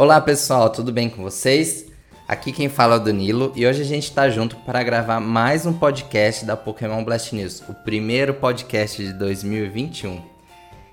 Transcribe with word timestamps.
Olá 0.00 0.20
pessoal, 0.20 0.70
tudo 0.70 0.92
bem 0.92 1.10
com 1.10 1.24
vocês? 1.24 1.86
Aqui 2.28 2.52
quem 2.52 2.68
fala 2.68 2.94
é 2.94 2.98
o 2.98 3.00
Danilo 3.00 3.52
e 3.56 3.66
hoje 3.66 3.82
a 3.82 3.84
gente 3.84 4.04
está 4.04 4.30
junto 4.30 4.54
para 4.58 4.80
gravar 4.84 5.18
mais 5.18 5.66
um 5.66 5.72
podcast 5.72 6.44
da 6.44 6.56
Pokémon 6.56 7.02
Blast 7.02 7.34
News, 7.34 7.64
o 7.68 7.74
primeiro 7.74 8.32
podcast 8.32 9.04
de 9.04 9.12
2021. 9.12 10.22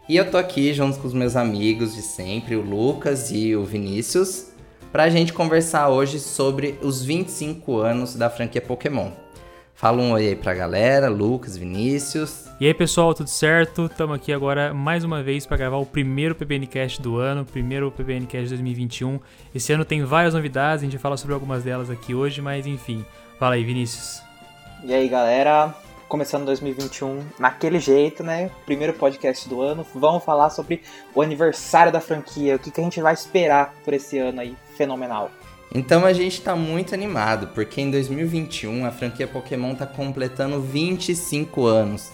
E 0.09 0.17
eu 0.17 0.31
tô 0.31 0.37
aqui 0.39 0.73
junto 0.73 0.97
com 0.97 1.07
os 1.07 1.13
meus 1.13 1.35
amigos 1.35 1.93
de 1.93 2.01
sempre, 2.01 2.55
o 2.55 2.61
Lucas 2.61 3.29
e 3.29 3.55
o 3.55 3.63
Vinícius, 3.63 4.47
para 4.91 5.03
a 5.03 5.09
gente 5.09 5.33
conversar 5.33 5.89
hoje 5.89 6.19
sobre 6.19 6.79
os 6.81 7.05
25 7.05 7.77
anos 7.77 8.15
da 8.15 8.27
franquia 8.27 8.59
Pokémon. 8.59 9.11
Fala 9.75 10.01
um 10.01 10.13
oi 10.13 10.29
aí 10.29 10.35
pra 10.37 10.53
galera, 10.53 11.09
Lucas, 11.09 11.57
Vinícius. 11.57 12.45
E 12.61 12.65
aí 12.65 12.73
pessoal, 12.73 13.13
tudo 13.13 13.29
certo? 13.29 13.87
Estamos 13.87 14.15
aqui 14.15 14.31
agora 14.31 14.73
mais 14.73 15.03
uma 15.03 15.21
vez 15.21 15.45
para 15.45 15.57
gravar 15.57 15.75
o 15.75 15.85
primeiro 15.85 16.33
PBNcast 16.33 17.01
do 17.01 17.17
ano, 17.17 17.41
o 17.41 17.45
primeiro 17.45 17.91
PBNcast 17.91 18.47
2021. 18.47 19.19
Esse 19.53 19.73
ano 19.73 19.83
tem 19.83 20.01
várias 20.05 20.33
novidades, 20.33 20.81
a 20.81 20.85
gente 20.85 20.93
vai 20.93 21.01
falar 21.01 21.17
sobre 21.17 21.33
algumas 21.33 21.65
delas 21.65 21.89
aqui 21.89 22.15
hoje, 22.15 22.41
mas 22.41 22.65
enfim. 22.65 23.05
Fala 23.37 23.55
aí, 23.55 23.65
Vinícius. 23.65 24.21
E 24.81 24.93
aí 24.93 25.09
galera, 25.09 25.75
começando 26.07 26.45
2021 26.45 27.25
naquele 27.37 27.77
jeito, 27.77 28.23
né? 28.23 28.49
Primeiro 28.65 28.93
podcast 28.93 29.49
do 29.49 29.61
ano. 29.61 29.85
Vamos 29.93 30.23
falar 30.23 30.51
sobre 30.51 30.83
o 31.13 31.21
aniversário 31.21 31.91
da 31.91 31.99
franquia, 31.99 32.55
o 32.55 32.59
que, 32.59 32.71
que 32.71 32.79
a 32.79 32.83
gente 32.83 33.01
vai 33.01 33.13
esperar 33.13 33.73
por 33.83 33.93
esse 33.93 34.17
ano 34.19 34.39
aí 34.39 34.55
fenomenal. 34.77 35.29
Então 35.75 36.05
a 36.05 36.13
gente 36.13 36.39
tá 36.39 36.55
muito 36.55 36.93
animado, 36.93 37.47
porque 37.47 37.81
em 37.81 37.91
2021 37.91 38.85
a 38.85 38.91
franquia 38.91 39.27
Pokémon 39.27 39.75
tá 39.75 39.85
completando 39.85 40.61
25 40.61 41.65
anos. 41.65 42.13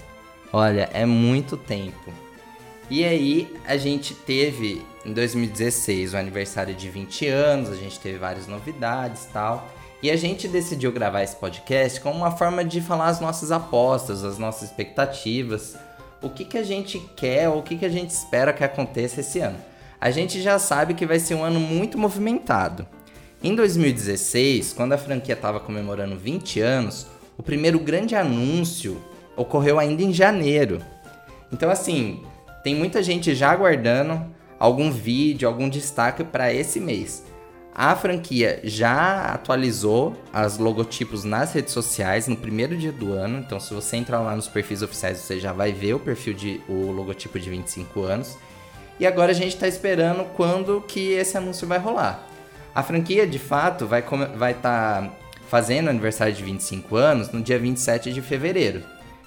Olha, 0.52 0.89
é 0.91 1.05
muito 1.05 1.55
tempo. 1.55 2.11
E 2.89 3.05
aí 3.05 3.55
a 3.67 3.77
gente 3.77 4.16
teve 4.16 4.83
em 5.05 5.13
2016 5.13 6.16
o 6.16 6.17
aniversário 6.17 6.73
de 6.73 6.89
20 6.89 7.27
anos, 7.27 7.69
a 7.69 7.75
gente 7.75 7.99
teve 7.99 8.17
várias 8.17 8.47
novidades 8.47 9.27
tal. 9.31 9.69
E 10.02 10.09
a 10.09 10.16
gente 10.16 10.47
decidiu 10.47 10.91
gravar 10.91 11.21
esse 11.21 11.36
podcast 11.36 12.02
como 12.02 12.17
uma 12.17 12.31
forma 12.31 12.66
de 12.66 12.81
falar 12.81 13.09
as 13.09 13.19
nossas 13.19 13.52
apostas, 13.52 14.23
as 14.23 14.39
nossas 14.39 14.69
expectativas, 14.69 15.77
o 16.19 16.31
que, 16.31 16.45
que 16.45 16.58
a 16.58 16.64
gente 16.64 16.97
quer 17.16 17.47
o 17.47 17.61
que, 17.61 17.77
que 17.77 17.86
a 17.86 17.89
gente 17.89 18.09
espera 18.09 18.53
que 18.53 18.64
aconteça 18.64 19.19
esse 19.19 19.39
ano. 19.39 19.59
A 19.99 20.09
gente 20.09 20.41
já 20.41 20.58
sabe 20.58 20.95
que 20.95 21.05
vai 21.05 21.19
ser 21.19 21.36
um 21.36 21.43
ano 21.43 21.59
muito 21.59 21.95
movimentado. 21.95 22.88
Em 23.44 23.56
2016, 23.56 24.72
quando 24.72 24.94
a 24.94 25.00
franquia 25.00 25.34
estava 25.34 25.59
comemorando 25.59 26.16
20 26.16 26.59
anos, 26.59 27.08
o 27.36 27.42
primeiro 27.42 27.80
grande 27.80 28.16
anúncio 28.16 29.02
ocorreu 29.36 29.80
ainda 29.80 30.03
em 30.03 30.14
janeiro. 30.14 30.80
Então, 31.52 31.72
assim, 31.72 32.22
tem 32.64 32.75
muita 32.75 33.02
gente 33.02 33.33
já 33.33 33.50
aguardando 33.50 34.23
algum 34.59 34.92
vídeo, 34.92 35.48
algum 35.48 35.67
destaque 35.67 36.23
para 36.23 36.53
esse 36.53 36.80
mês. 36.80 37.25
A 37.73 37.95
franquia 37.95 38.59
já 38.64 39.33
atualizou 39.33 40.16
as 40.31 40.59
logotipos 40.59 41.23
nas 41.23 41.52
redes 41.52 41.73
sociais 41.73 42.28
no 42.28 42.36
primeiro 42.36 42.78
dia 42.78 42.92
do 42.92 43.11
ano. 43.11 43.39
Então, 43.39 43.59
se 43.59 43.73
você 43.73 43.98
entrar 43.98 44.20
lá 44.20 44.36
nos 44.36 44.48
perfis 44.48 44.83
oficiais, 44.83 45.17
você 45.17 45.39
já 45.39 45.52
vai 45.52 45.72
ver 45.72 45.95
o 45.95 46.00
perfil 46.00 46.36
de 46.36 46.61
o 46.70 46.92
logotipo 46.92 47.39
de 47.39 47.50
25 47.50 48.03
anos. 48.03 48.38
E 49.00 49.08
agora 49.08 49.31
a 49.31 49.36
gente 49.36 49.55
está 49.55 49.67
esperando 49.67 50.26
quando 50.36 50.80
que 50.81 51.14
esse 51.14 51.36
anúncio 51.36 51.66
vai 51.66 51.80
rolar. 51.80 52.30
A 52.73 52.81
franquia, 52.81 53.27
de 53.27 53.38
fato, 53.38 53.86
vai 53.86 54.00
estar 54.00 54.27
vai 54.38 54.53
tá 54.53 55.11
fazendo 55.50 55.89
aniversário 55.89 56.33
de 56.33 56.41
25 56.41 56.95
anos 56.95 57.30
no 57.31 57.41
dia 57.41 57.59
27 57.59 58.14
de 58.14 58.22
fevereiro. 58.22 58.81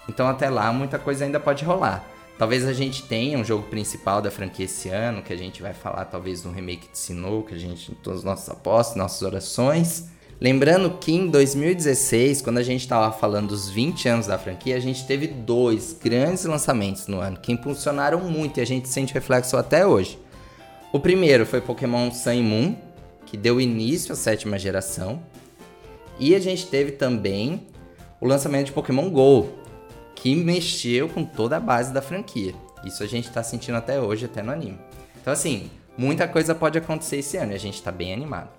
Então 0.09 0.27
até 0.27 0.49
lá 0.49 0.73
muita 0.73 0.99
coisa 0.99 1.25
ainda 1.25 1.39
pode 1.39 1.65
rolar. 1.65 2.03
Talvez 2.39 2.67
a 2.67 2.73
gente 2.73 3.03
tenha 3.03 3.39
um 3.39 3.45
jogo 3.45 3.65
principal 3.65 4.23
da 4.23 4.31
franquia 4.31 4.65
esse 4.65 4.89
ano, 4.89 5.23
que 5.23 5.33
a 5.33 5.37
gente 5.37 5.63
vai 5.63 5.73
falar 5.73 6.07
talvez 6.07 6.43
no 6.43 6.51
remake 6.51 6.89
de 6.91 6.99
Sinnoh, 6.99 7.43
que 7.43 7.55
a 7.55 7.59
gente, 7.59 7.93
todas 8.03 8.21
as 8.21 8.25
nossas 8.25 8.49
apostas, 8.49 8.97
nossas 8.97 9.23
orações. 9.23 10.09
Lembrando 10.41 10.99
que 10.99 11.13
em 11.13 11.29
2016, 11.29 12.43
quando 12.43 12.59
a 12.59 12.63
gente 12.63 12.81
estava 12.81 13.13
falando 13.13 13.49
dos 13.49 13.69
20 13.69 14.09
anos 14.09 14.27
da 14.27 14.37
franquia, 14.37 14.77
a 14.77 14.81
gente 14.81 15.07
teve 15.07 15.29
dois 15.29 15.97
grandes 16.03 16.45
lançamentos 16.45 17.07
no 17.07 17.21
ano 17.21 17.37
que 17.37 17.53
impulsionaram 17.53 18.19
muito 18.19 18.59
e 18.59 18.61
a 18.61 18.67
gente 18.67 18.89
sente 18.89 19.15
reflexo 19.15 19.57
até 19.57 19.87
hoje. 19.87 20.19
O 20.93 20.99
primeiro 20.99 21.47
foi 21.47 21.61
Pokémon 21.61 22.11
Sun 22.11 22.33
e 22.33 22.43
Moon, 22.43 22.77
que 23.35 23.37
deu 23.37 23.61
início 23.61 24.13
à 24.13 24.17
sétima 24.17 24.57
geração. 24.57 25.21
E 26.21 26.37
a 26.37 26.39
gente 26.39 26.69
teve 26.69 26.93
também 26.93 27.67
o 28.21 28.29
lançamento 28.29 28.67
de 28.67 28.73
Pokémon 28.73 29.11
GO, 29.11 29.49
que 30.15 30.37
mexeu 30.37 31.09
com 31.09 31.25
toda 31.25 31.57
a 31.57 31.61
base 31.61 31.93
da 31.93 32.01
franquia. 32.01 32.55
Isso 32.85 33.03
a 33.03 33.09
gente 33.09 33.27
está 33.27 33.43
sentindo 33.43 33.77
até 33.77 34.01
hoje, 34.01 34.27
até 34.27 34.41
no 34.41 34.53
anime. 34.53 34.79
Então, 35.21 35.33
assim, 35.33 35.69
muita 35.99 36.29
coisa 36.29 36.55
pode 36.55 36.79
acontecer 36.79 37.17
esse 37.17 37.37
ano 37.37 37.51
e 37.51 37.55
a 37.57 37.59
gente 37.59 37.75
está 37.75 37.91
bem 37.91 38.13
animado. 38.13 38.51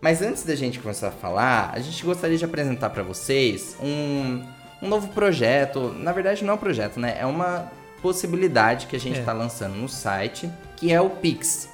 Mas 0.00 0.22
antes 0.22 0.44
da 0.44 0.54
gente 0.54 0.78
começar 0.78 1.08
a 1.08 1.12
falar, 1.12 1.72
a 1.74 1.80
gente 1.80 2.04
gostaria 2.04 2.38
de 2.38 2.44
apresentar 2.44 2.90
para 2.90 3.02
vocês 3.02 3.76
um, 3.82 4.40
um 4.80 4.88
novo 4.88 5.08
projeto. 5.08 5.92
Na 5.98 6.12
verdade, 6.12 6.44
não 6.44 6.52
é 6.52 6.54
um 6.54 6.60
projeto, 6.60 7.00
né? 7.00 7.16
É 7.18 7.26
uma 7.26 7.72
possibilidade 8.00 8.86
que 8.86 8.94
a 8.94 9.00
gente 9.00 9.18
está 9.18 9.32
é. 9.32 9.34
lançando 9.34 9.74
no 9.74 9.88
site, 9.88 10.48
que 10.76 10.92
é 10.92 11.00
o 11.00 11.10
Pix. 11.10 11.71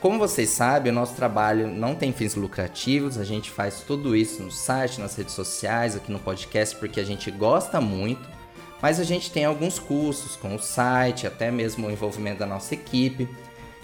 Como 0.00 0.16
vocês 0.16 0.50
sabem, 0.50 0.92
o 0.92 0.94
nosso 0.94 1.14
trabalho 1.14 1.66
não 1.66 1.92
tem 1.92 2.12
fins 2.12 2.36
lucrativos, 2.36 3.18
a 3.18 3.24
gente 3.24 3.50
faz 3.50 3.80
tudo 3.80 4.14
isso 4.14 4.40
no 4.40 4.50
site, 4.50 5.00
nas 5.00 5.16
redes 5.16 5.34
sociais, 5.34 5.96
aqui 5.96 6.12
no 6.12 6.20
podcast, 6.20 6.76
porque 6.76 7.00
a 7.00 7.04
gente 7.04 7.32
gosta 7.32 7.80
muito, 7.80 8.28
mas 8.80 9.00
a 9.00 9.04
gente 9.04 9.32
tem 9.32 9.44
alguns 9.44 9.80
custos 9.80 10.36
com 10.36 10.54
o 10.54 10.58
site, 10.58 11.26
até 11.26 11.50
mesmo 11.50 11.88
o 11.88 11.90
envolvimento 11.90 12.38
da 12.38 12.46
nossa 12.46 12.74
equipe. 12.74 13.28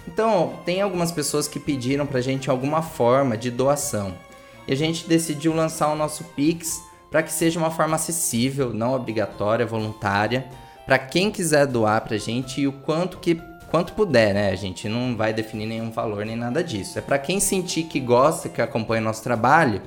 Então, 0.07 0.57
tem 0.63 0.81
algumas 0.81 1.11
pessoas 1.11 1.49
que 1.49 1.59
pediram 1.59 2.05
pra 2.05 2.21
gente 2.21 2.49
alguma 2.49 2.81
forma 2.81 3.35
de 3.35 3.51
doação. 3.51 4.13
E 4.65 4.71
a 4.71 4.75
gente 4.75 5.07
decidiu 5.07 5.53
lançar 5.53 5.91
o 5.91 5.97
nosso 5.97 6.23
Pix 6.35 6.81
para 7.11 7.23
que 7.23 7.31
seja 7.31 7.59
uma 7.59 7.71
forma 7.71 7.95
acessível, 7.95 8.73
não 8.73 8.93
obrigatória, 8.93 9.65
voluntária, 9.65 10.47
para 10.85 10.97
quem 10.97 11.29
quiser 11.29 11.67
doar 11.67 12.01
pra 12.01 12.17
gente 12.17 12.61
e 12.61 12.67
o 12.67 12.71
quanto 12.71 13.17
que 13.17 13.35
quanto 13.69 13.93
puder, 13.93 14.33
né? 14.33 14.49
A 14.49 14.55
gente 14.55 14.87
não 14.87 15.15
vai 15.15 15.33
definir 15.33 15.65
nenhum 15.65 15.91
valor 15.91 16.25
nem 16.25 16.35
nada 16.35 16.63
disso. 16.63 16.97
É 16.97 17.01
para 17.01 17.17
quem 17.17 17.39
sentir 17.39 17.83
que 17.83 17.99
gosta, 17.99 18.49
que 18.49 18.61
acompanha 18.61 19.01
o 19.01 19.05
nosso 19.05 19.23
trabalho 19.23 19.81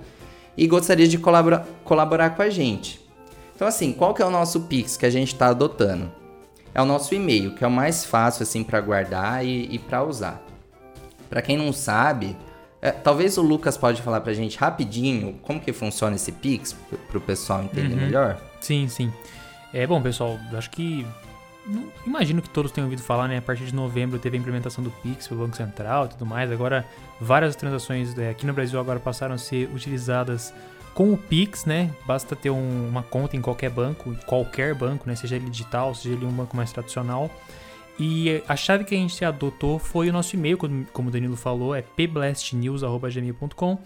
e 0.57 0.67
gostaria 0.67 1.07
de 1.07 1.19
colaborar, 1.19 1.67
colaborar 1.85 2.31
com 2.31 2.43
a 2.43 2.51
gente. 2.51 3.01
Então, 3.55 3.67
assim, 3.67 3.93
qual 3.93 4.15
que 4.15 4.23
é 4.23 4.25
o 4.25 4.31
nosso 4.31 4.63
Pix 4.63 4.97
que 4.97 5.07
a 5.07 5.11
gente 5.11 5.33
está 5.33 5.49
adotando? 5.49 6.11
É 6.75 6.81
o 6.81 6.85
nosso 6.85 7.15
e-mail, 7.15 7.55
que 7.55 7.65
é 7.65 7.67
o 7.67 7.71
mais 7.71 8.05
fácil 8.05 8.43
assim 8.43 8.63
para 8.63 8.81
guardar 8.81 9.45
e, 9.45 9.75
e 9.75 9.79
para 9.79 10.05
usar. 10.05 10.41
Para 11.29 11.43
quem 11.43 11.57
não 11.57 11.73
sabe, 11.73 12.37
é, 12.81 12.91
talvez 12.91 13.37
o 13.37 13.43
Lucas 13.43 13.77
pode 13.77 14.01
falar 14.01 14.21
para 14.21 14.31
a 14.31 14.35
gente 14.35 14.57
rapidinho 14.57 15.35
como 15.43 15.61
que 15.61 15.73
funciona 15.73 16.17
esse 16.17 16.31
Pix 16.31 16.75
para 17.09 17.19
o 17.19 17.21
pessoal 17.21 17.63
entender 17.63 17.95
uhum. 17.95 18.01
melhor. 18.01 18.41
Sim, 18.61 18.87
sim. 18.89 19.13
É 19.73 19.87
bom, 19.87 20.01
pessoal. 20.01 20.39
Acho 20.53 20.71
que 20.71 21.05
imagino 22.07 22.41
que 22.41 22.49
todos 22.49 22.73
tenham 22.73 22.87
ouvido 22.87 23.03
falar, 23.03 23.29
né? 23.29 23.39
A 23.39 23.43
partir 23.43 23.65
de 23.65 23.75
novembro 23.75 24.19
teve 24.19 24.37
a 24.37 24.41
implementação 24.41 24.83
do 24.83 24.91
Pix 24.91 25.29
pelo 25.29 25.41
Banco 25.41 25.57
Central 25.57 26.07
e 26.07 26.09
tudo 26.09 26.25
mais. 26.25 26.51
Agora, 26.51 26.87
várias 27.21 27.55
transações 27.57 28.17
é, 28.19 28.31
aqui 28.31 28.47
no 28.47 28.53
Brasil 28.53 28.79
agora 28.81 28.99
passaram 28.99 29.35
a 29.35 29.39
ser 29.39 29.69
utilizadas 29.75 30.55
com 30.95 31.13
o 31.13 31.17
Pix, 31.17 31.65
né? 31.65 31.95
Basta 32.07 32.35
ter 32.35 32.51
um, 32.51 32.89
uma 32.89 33.03
conta 33.03 33.37
em 33.37 33.41
qualquer 33.41 33.71
banco, 33.71 34.17
qualquer 34.27 34.75
banco, 34.75 35.09
né? 35.09 35.15
Seja 35.15 35.37
ele 35.37 35.51
digital, 35.51 35.95
seja 35.95 36.15
ele 36.15 36.25
um 36.25 36.33
banco 36.33 36.57
mais 36.57 36.73
tradicional. 36.73 37.31
E 37.99 38.43
a 38.49 38.55
chave 38.55 38.85
que 38.85 38.95
a 38.95 38.99
gente 38.99 39.25
adotou 39.25 39.79
foi 39.79 40.09
o 40.09 40.13
nosso 40.13 40.37
e-mail, 40.37 40.57
como 40.93 41.09
o 41.09 41.11
Danilo 41.11 41.37
falou, 41.37 41.75
é 41.75 41.83
pblastnews.gmail.com. 41.83 43.79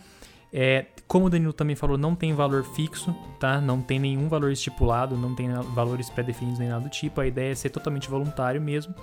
É, 0.52 0.84
como 1.12 1.26
o 1.26 1.28
Danilo 1.28 1.52
também 1.52 1.76
falou, 1.76 1.98
não 1.98 2.14
tem 2.14 2.32
valor 2.32 2.64
fixo, 2.64 3.14
tá? 3.38 3.60
Não 3.60 3.82
tem 3.82 3.98
nenhum 3.98 4.30
valor 4.30 4.50
estipulado, 4.50 5.14
não 5.14 5.34
tem 5.34 5.52
valores 5.74 6.08
pré-definidos 6.08 6.58
nem 6.58 6.70
nada 6.70 6.84
do 6.84 6.88
tipo. 6.88 7.20
A 7.20 7.26
ideia 7.26 7.52
é 7.52 7.54
ser 7.54 7.68
totalmente 7.68 8.08
voluntário 8.08 8.58
mesmo. 8.62 8.94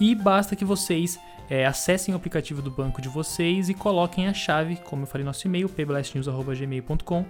E 0.00 0.12
basta 0.12 0.56
que 0.56 0.64
vocês 0.64 1.20
é, 1.48 1.64
acessem 1.64 2.12
o 2.14 2.16
aplicativo 2.16 2.60
do 2.60 2.68
banco 2.68 3.00
de 3.00 3.08
vocês 3.08 3.68
e 3.68 3.74
coloquem 3.74 4.26
a 4.26 4.34
chave, 4.34 4.74
como 4.74 5.04
eu 5.04 5.06
falei 5.06 5.22
no 5.22 5.28
nosso 5.28 5.46
e-mail, 5.46 5.68
pblastnews.gmail.com 5.68 7.24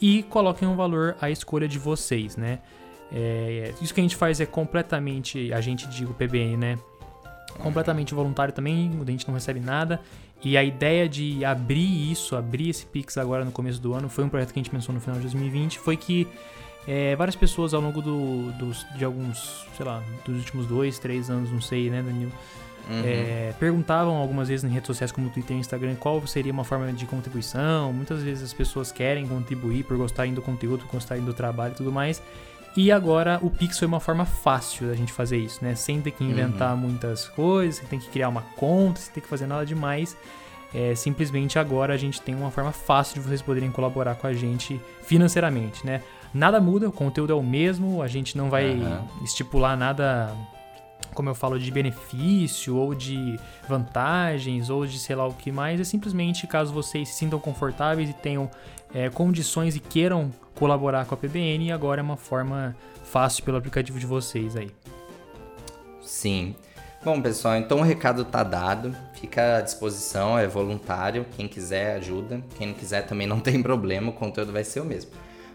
e 0.00 0.24
coloquem 0.24 0.66
um 0.66 0.74
valor 0.74 1.16
à 1.20 1.30
escolha 1.30 1.68
de 1.68 1.78
vocês, 1.78 2.36
né? 2.36 2.58
É, 3.12 3.72
isso 3.80 3.94
que 3.94 4.00
a 4.00 4.02
gente 4.02 4.16
faz 4.16 4.40
é 4.40 4.46
completamente, 4.46 5.52
a 5.52 5.60
gente 5.60 5.86
digo 5.86 6.12
PBN, 6.12 6.56
né? 6.56 6.78
Completamente 7.60 8.12
voluntário 8.12 8.52
também, 8.52 8.90
a 9.00 9.10
gente 9.12 9.28
não 9.28 9.34
recebe 9.34 9.60
nada. 9.60 10.00
E 10.44 10.56
a 10.56 10.62
ideia 10.62 11.08
de 11.08 11.44
abrir 11.44 12.10
isso, 12.10 12.36
abrir 12.36 12.68
esse 12.68 12.86
Pix 12.86 13.16
agora 13.16 13.44
no 13.44 13.50
começo 13.50 13.80
do 13.80 13.94
ano, 13.94 14.08
foi 14.08 14.24
um 14.24 14.28
projeto 14.28 14.52
que 14.52 14.60
a 14.60 14.62
gente 14.62 14.70
pensou 14.70 14.94
no 14.94 15.00
final 15.00 15.16
de 15.16 15.22
2020, 15.22 15.78
foi 15.78 15.96
que 15.96 16.26
é, 16.86 17.16
várias 17.16 17.34
pessoas 17.34 17.74
ao 17.74 17.80
longo 17.80 18.00
do, 18.00 18.52
dos, 18.52 18.86
de 18.96 19.04
alguns, 19.04 19.66
sei 19.76 19.84
lá, 19.84 20.02
dos 20.24 20.36
últimos 20.36 20.66
dois, 20.66 20.98
três 20.98 21.28
anos, 21.28 21.50
não 21.50 21.60
sei, 21.60 21.90
né, 21.90 22.02
Danilo? 22.02 22.32
Uhum. 22.88 23.02
É, 23.04 23.52
perguntavam 23.58 24.14
algumas 24.14 24.48
vezes 24.48 24.64
em 24.64 24.72
redes 24.72 24.86
sociais 24.86 25.10
como 25.10 25.28
Twitter 25.28 25.56
e 25.56 25.58
Instagram 25.60 25.96
qual 25.96 26.24
seria 26.26 26.52
uma 26.52 26.62
forma 26.62 26.92
de 26.92 27.04
contribuição. 27.04 27.92
Muitas 27.92 28.22
vezes 28.22 28.44
as 28.44 28.52
pessoas 28.52 28.92
querem 28.92 29.26
contribuir 29.26 29.84
por 29.84 29.96
gostarem 29.96 30.32
do 30.32 30.40
conteúdo, 30.40 30.84
por 30.84 30.92
gostarem 30.92 31.24
do 31.24 31.34
trabalho 31.34 31.72
e 31.72 31.76
tudo 31.76 31.90
mais. 31.90 32.22
E 32.76 32.92
agora 32.92 33.38
o 33.42 33.48
Pix 33.50 33.78
foi 33.78 33.88
uma 33.88 34.00
forma 34.00 34.26
fácil 34.26 34.88
da 34.88 34.94
gente 34.94 35.12
fazer 35.12 35.38
isso, 35.38 35.64
né? 35.64 35.74
Sem 35.74 36.02
ter 36.02 36.10
que 36.10 36.22
inventar 36.22 36.74
uhum. 36.74 36.80
muitas 36.80 37.26
coisas, 37.28 37.76
sem 37.76 37.86
ter 37.88 37.98
que 37.98 38.10
criar 38.10 38.28
uma 38.28 38.42
conta, 38.42 39.00
sem 39.00 39.14
ter 39.14 39.20
que 39.22 39.28
fazer 39.28 39.46
nada 39.46 39.64
demais. 39.64 40.16
é, 40.74 40.94
simplesmente 40.94 41.58
agora 41.58 41.94
a 41.94 41.96
gente 41.96 42.20
tem 42.20 42.34
uma 42.34 42.50
forma 42.50 42.72
fácil 42.72 43.14
de 43.14 43.26
vocês 43.26 43.40
poderem 43.40 43.70
colaborar 43.70 44.14
com 44.16 44.26
a 44.26 44.32
gente 44.32 44.78
financeiramente, 45.02 45.86
né? 45.86 46.02
Nada 46.34 46.60
muda, 46.60 46.86
o 46.86 46.92
conteúdo 46.92 47.32
é 47.32 47.36
o 47.36 47.42
mesmo, 47.42 48.02
a 48.02 48.08
gente 48.08 48.36
não 48.36 48.50
vai 48.50 48.74
uhum. 48.74 49.08
estipular 49.24 49.76
nada 49.76 50.34
como 51.16 51.30
eu 51.30 51.34
falo, 51.34 51.58
de 51.58 51.70
benefício 51.70 52.76
ou 52.76 52.94
de 52.94 53.40
vantagens 53.66 54.70
ou 54.70 54.86
de 54.86 54.98
sei 54.98 55.16
lá 55.16 55.26
o 55.26 55.32
que 55.32 55.50
mais, 55.50 55.80
é 55.80 55.84
simplesmente 55.84 56.46
caso 56.46 56.72
vocês 56.72 57.08
se 57.08 57.14
sintam 57.14 57.40
confortáveis 57.40 58.10
e 58.10 58.12
tenham 58.12 58.48
é, 58.94 59.08
condições 59.08 59.74
e 59.74 59.80
queiram 59.80 60.30
colaborar 60.54 61.06
com 61.06 61.14
a 61.14 61.18
PBN, 61.18 61.72
agora 61.72 62.00
é 62.00 62.04
uma 62.04 62.16
forma 62.16 62.76
fácil 63.04 63.42
pelo 63.42 63.56
aplicativo 63.56 63.98
de 63.98 64.06
vocês 64.06 64.56
aí. 64.56 64.70
Sim. 66.00 66.54
Bom, 67.04 67.20
pessoal, 67.22 67.56
então 67.56 67.78
o 67.78 67.82
recado 67.82 68.24
tá 68.24 68.42
dado, 68.42 68.94
fica 69.14 69.58
à 69.58 69.60
disposição, 69.60 70.38
é 70.38 70.46
voluntário, 70.46 71.24
quem 71.36 71.46
quiser 71.46 71.96
ajuda, 71.96 72.42
quem 72.56 72.68
não 72.68 72.74
quiser 72.74 73.06
também 73.06 73.26
não 73.26 73.38
tem 73.40 73.62
problema, 73.62 74.10
o 74.10 74.12
conteúdo 74.12 74.52
vai 74.52 74.64
ser 74.64 74.80
o 74.80 74.84
mesmo. 74.84 75.10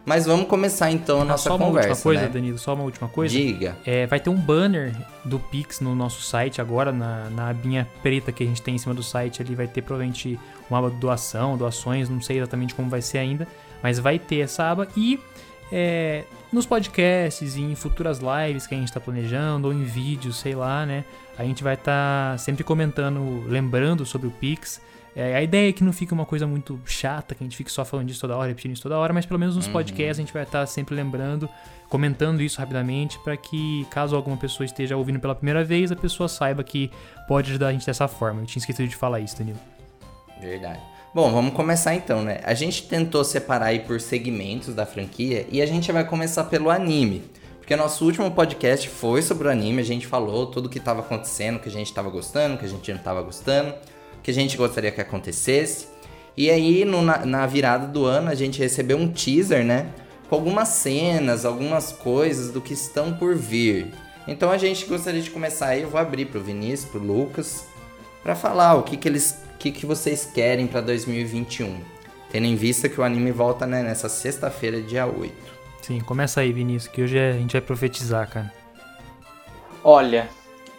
Mas 0.05 0.25
vamos 0.25 0.47
começar 0.47 0.91
então 0.91 1.21
a 1.21 1.25
nossa 1.25 1.49
só 1.49 1.55
uma 1.55 1.67
conversa, 1.67 1.89
última 1.89 2.03
coisa, 2.03 2.21
né? 2.23 2.27
Danilo, 2.29 2.57
só 2.57 2.73
uma 2.73 2.83
última 2.83 3.07
coisa. 3.07 3.35
Diga. 3.35 3.77
É, 3.85 4.07
vai 4.07 4.19
ter 4.19 4.29
um 4.29 4.35
banner 4.35 4.95
do 5.23 5.39
Pix 5.39 5.79
no 5.79 5.93
nosso 5.95 6.21
site 6.21 6.59
agora, 6.59 6.91
na, 6.91 7.29
na 7.29 7.49
abinha 7.49 7.87
preta 8.01 8.31
que 8.31 8.43
a 8.43 8.47
gente 8.47 8.61
tem 8.61 8.75
em 8.75 8.77
cima 8.77 8.95
do 8.95 9.03
site 9.03 9.41
ali, 9.41 9.53
vai 9.53 9.67
ter 9.67 9.81
provavelmente 9.81 10.39
uma 10.69 10.79
aba 10.79 10.89
de 10.89 10.97
doação, 10.97 11.55
doações, 11.55 12.09
não 12.09 12.21
sei 12.21 12.37
exatamente 12.37 12.73
como 12.73 12.89
vai 12.89 13.01
ser 13.01 13.19
ainda, 13.19 13.47
mas 13.83 13.99
vai 13.99 14.17
ter 14.17 14.39
essa 14.39 14.71
aba 14.71 14.87
e 14.97 15.19
é, 15.71 16.25
nos 16.51 16.65
podcasts 16.65 17.55
e 17.55 17.61
em 17.61 17.75
futuras 17.75 18.19
lives 18.19 18.67
que 18.67 18.75
a 18.75 18.77
gente 18.77 18.89
está 18.89 18.99
planejando, 18.99 19.67
ou 19.67 19.73
em 19.73 19.83
vídeos, 19.83 20.37
sei 20.37 20.53
lá, 20.53 20.85
né? 20.85 21.05
A 21.37 21.43
gente 21.43 21.63
vai 21.63 21.75
estar 21.75 22.33
tá 22.33 22.37
sempre 22.37 22.63
comentando, 22.63 23.45
lembrando 23.47 24.05
sobre 24.05 24.27
o 24.27 24.31
Pix. 24.31 24.81
É, 25.15 25.35
a 25.35 25.41
ideia 25.41 25.69
é 25.69 25.73
que 25.73 25.83
não 25.83 25.91
fique 25.91 26.13
uma 26.13 26.25
coisa 26.25 26.47
muito 26.47 26.79
chata, 26.85 27.35
que 27.35 27.43
a 27.43 27.45
gente 27.45 27.57
fique 27.57 27.71
só 27.71 27.83
falando 27.83 28.07
disso 28.07 28.21
toda 28.21 28.35
hora, 28.35 28.47
repetindo 28.47 28.71
isso 28.71 28.81
toda 28.81 28.97
hora, 28.97 29.13
mas 29.13 29.25
pelo 29.25 29.39
menos 29.39 29.55
nos 29.55 29.67
uhum. 29.67 29.73
podcasts 29.73 30.17
a 30.17 30.21
gente 30.21 30.31
vai 30.31 30.43
estar 30.43 30.65
sempre 30.65 30.95
lembrando, 30.95 31.49
comentando 31.89 32.41
isso 32.41 32.59
rapidamente, 32.59 33.19
para 33.19 33.35
que 33.35 33.85
caso 33.89 34.15
alguma 34.15 34.37
pessoa 34.37 34.65
esteja 34.65 34.95
ouvindo 34.95 35.19
pela 35.19 35.35
primeira 35.35 35.63
vez, 35.65 35.91
a 35.91 35.95
pessoa 35.95 36.29
saiba 36.29 36.63
que 36.63 36.89
pode 37.27 37.49
ajudar 37.49 37.67
a 37.67 37.71
gente 37.73 37.85
dessa 37.85 38.07
forma. 38.07 38.41
Eu 38.41 38.45
tinha 38.45 38.61
esquecido 38.61 38.87
de 38.87 38.95
falar 38.95 39.19
isso, 39.19 39.37
Danilo. 39.37 39.59
Verdade. 40.39 40.79
Bom, 41.13 41.29
vamos 41.29 41.53
começar 41.53 41.93
então, 41.93 42.23
né? 42.23 42.39
A 42.43 42.53
gente 42.53 42.87
tentou 42.87 43.25
separar 43.25 43.65
aí 43.65 43.79
por 43.79 43.99
segmentos 43.99 44.73
da 44.73 44.85
franquia 44.85 45.45
e 45.51 45.61
a 45.61 45.65
gente 45.65 45.91
vai 45.91 46.05
começar 46.05 46.45
pelo 46.45 46.69
anime. 46.69 47.21
Porque 47.59 47.75
nosso 47.75 48.05
último 48.05 48.31
podcast 48.31 48.87
foi 48.87 49.21
sobre 49.21 49.49
o 49.49 49.51
anime, 49.51 49.81
a 49.81 49.85
gente 49.85 50.07
falou 50.07 50.47
tudo 50.47 50.67
o 50.67 50.69
que 50.69 50.77
estava 50.77 51.01
acontecendo, 51.01 51.59
que 51.59 51.67
a 51.67 51.71
gente 51.71 51.87
estava 51.87 52.09
gostando, 52.09 52.57
que 52.57 52.65
a 52.65 52.67
gente 52.67 52.89
não 52.89 52.97
estava 52.97 53.21
gostando 53.21 53.73
que 54.23 54.31
a 54.31 54.33
gente 54.33 54.57
gostaria 54.57 54.91
que 54.91 55.01
acontecesse. 55.01 55.87
E 56.35 56.49
aí, 56.49 56.85
no, 56.85 57.01
na, 57.01 57.25
na, 57.25 57.45
virada 57.45 57.87
do 57.87 58.05
ano, 58.05 58.29
a 58.29 58.35
gente 58.35 58.59
recebeu 58.59 58.97
um 58.97 59.07
teaser, 59.07 59.63
né? 59.63 59.87
Com 60.29 60.35
algumas 60.35 60.69
cenas, 60.69 61.45
algumas 61.45 61.91
coisas 61.91 62.51
do 62.51 62.61
que 62.61 62.73
estão 62.73 63.13
por 63.13 63.35
vir. 63.35 63.93
Então 64.27 64.51
a 64.51 64.57
gente 64.57 64.85
gostaria 64.85 65.21
de 65.21 65.29
começar 65.29 65.67
aí, 65.67 65.81
eu 65.81 65.89
vou 65.89 65.99
abrir 65.99 66.25
pro 66.25 66.41
Vinícius, 66.41 66.89
pro 66.89 67.03
Lucas, 67.03 67.65
para 68.23 68.35
falar 68.35 68.75
o 68.75 68.83
que, 68.83 68.95
que 68.95 69.07
eles. 69.07 69.37
O 69.55 69.57
que, 69.61 69.71
que 69.71 69.85
vocês 69.85 70.25
querem 70.25 70.65
para 70.65 70.81
2021. 70.81 71.79
Tendo 72.31 72.45
em 72.45 72.55
vista 72.55 72.89
que 72.89 72.99
o 72.99 73.03
anime 73.03 73.31
volta 73.31 73.67
né, 73.67 73.83
nessa 73.83 74.09
sexta-feira, 74.09 74.81
dia 74.81 75.05
8. 75.05 75.33
Sim, 75.81 75.99
começa 75.99 76.41
aí, 76.41 76.51
Vinícius, 76.51 76.91
que 76.91 77.03
hoje 77.03 77.19
a 77.19 77.33
gente 77.33 77.51
vai 77.51 77.61
profetizar, 77.61 78.27
cara. 78.27 78.51
Olha, 79.83 80.29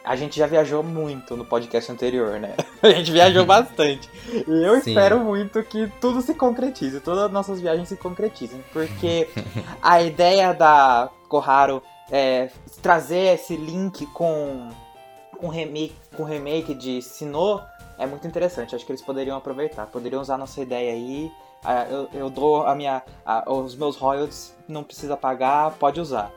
a 0.05 0.17
gente 0.17 0.39
já 0.39 0.47
viajou 0.47 0.83
muito 0.83 1.37
no 1.37 1.45
podcast 1.45 1.91
anterior, 1.91 2.41
né? 2.41 2.55
A 2.83 2.91
gente 2.91 3.13
viajou 3.13 3.45
bastante. 3.45 4.09
E 4.29 4.65
eu 4.65 4.81
Sim. 4.81 4.91
espero 4.91 5.21
muito 5.21 5.63
que 5.63 5.91
tudo 6.01 6.21
se 6.21 6.35
concretize, 6.35 6.99
todas 7.01 7.25
as 7.25 7.31
nossas 7.31 7.61
viagens 7.61 7.89
se 7.89 7.97
concretizem. 7.97 8.65
Porque 8.73 9.29
a 9.81 10.03
ideia 10.03 10.53
da 10.53 11.09
Koharu 11.29 11.83
é 12.11 12.51
trazer 12.83 13.35
esse 13.35 13.57
link 13.57 14.05
com 14.07 14.71
um 15.41 15.49
remake, 15.49 15.95
com 16.17 16.25
remake 16.25 16.75
de 16.75 17.01
Sinnoh 17.01 17.61
é 17.99 18.07
muito 18.07 18.27
interessante. 18.27 18.75
Acho 18.75 18.85
que 18.85 18.93
eles 18.93 19.03
poderiam 19.03 19.37
aproveitar, 19.37 19.87
poderiam 19.87 20.21
usar 20.21 20.37
nossa 20.37 20.61
ideia 20.61 20.93
aí. 20.93 21.31
Eu, 21.89 22.09
eu 22.13 22.31
dou 22.31 22.67
a 22.67 22.75
minha, 22.75 23.03
a, 23.25 23.51
os 23.53 23.77
meus 23.77 23.97
royalties, 23.97 24.57
não 24.67 24.83
precisa 24.83 25.17
pagar, 25.17 25.71
pode 25.79 26.01
usar. 26.01 26.33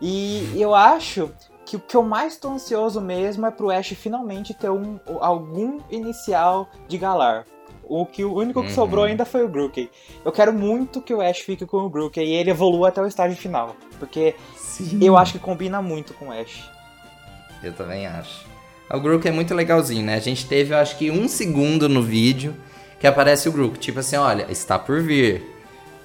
E 0.00 0.52
eu 0.56 0.72
acho 0.74 1.32
que 1.68 1.76
o 1.76 1.80
que 1.80 1.94
eu 1.94 2.02
mais 2.02 2.34
tô 2.38 2.48
ansioso 2.48 2.98
mesmo 2.98 3.44
é 3.44 3.50
pro 3.50 3.70
Ash 3.70 3.88
finalmente 3.88 4.54
ter 4.54 4.70
um, 4.70 4.98
algum 5.20 5.80
inicial 5.90 6.66
de 6.88 6.96
Galar. 6.96 7.44
O 7.84 8.06
que 8.06 8.24
o 8.24 8.34
único 8.34 8.62
que 8.62 8.68
uhum. 8.68 8.74
sobrou 8.74 9.04
ainda 9.04 9.26
foi 9.26 9.44
o 9.44 9.48
Grookey. 9.48 9.90
Eu 10.24 10.32
quero 10.32 10.50
muito 10.50 11.02
que 11.02 11.12
o 11.12 11.20
Ash 11.20 11.40
fique 11.40 11.66
com 11.66 11.84
o 11.84 11.90
Grookey 11.90 12.24
e 12.24 12.32
ele 12.32 12.50
evolua 12.50 12.88
até 12.88 13.02
o 13.02 13.06
estágio 13.06 13.36
final, 13.36 13.76
porque 13.98 14.34
Sim. 14.56 14.98
eu 15.02 15.14
acho 15.14 15.34
que 15.34 15.38
combina 15.38 15.82
muito 15.82 16.14
com 16.14 16.28
o 16.28 16.32
Ash. 16.32 16.70
Eu 17.62 17.74
também 17.74 18.06
acho. 18.06 18.46
O 18.90 18.98
Grook 18.98 19.28
é 19.28 19.30
muito 19.30 19.54
legalzinho, 19.54 20.06
né? 20.06 20.14
A 20.14 20.20
gente 20.20 20.46
teve, 20.46 20.72
eu 20.72 20.78
acho 20.78 20.96
que 20.96 21.10
um 21.10 21.28
segundo 21.28 21.86
no 21.86 22.02
vídeo 22.02 22.56
que 22.98 23.06
aparece 23.06 23.46
o 23.46 23.52
Grook, 23.52 23.78
tipo 23.78 24.00
assim, 24.00 24.16
olha, 24.16 24.46
está 24.48 24.78
por 24.78 25.02
vir. 25.02 25.42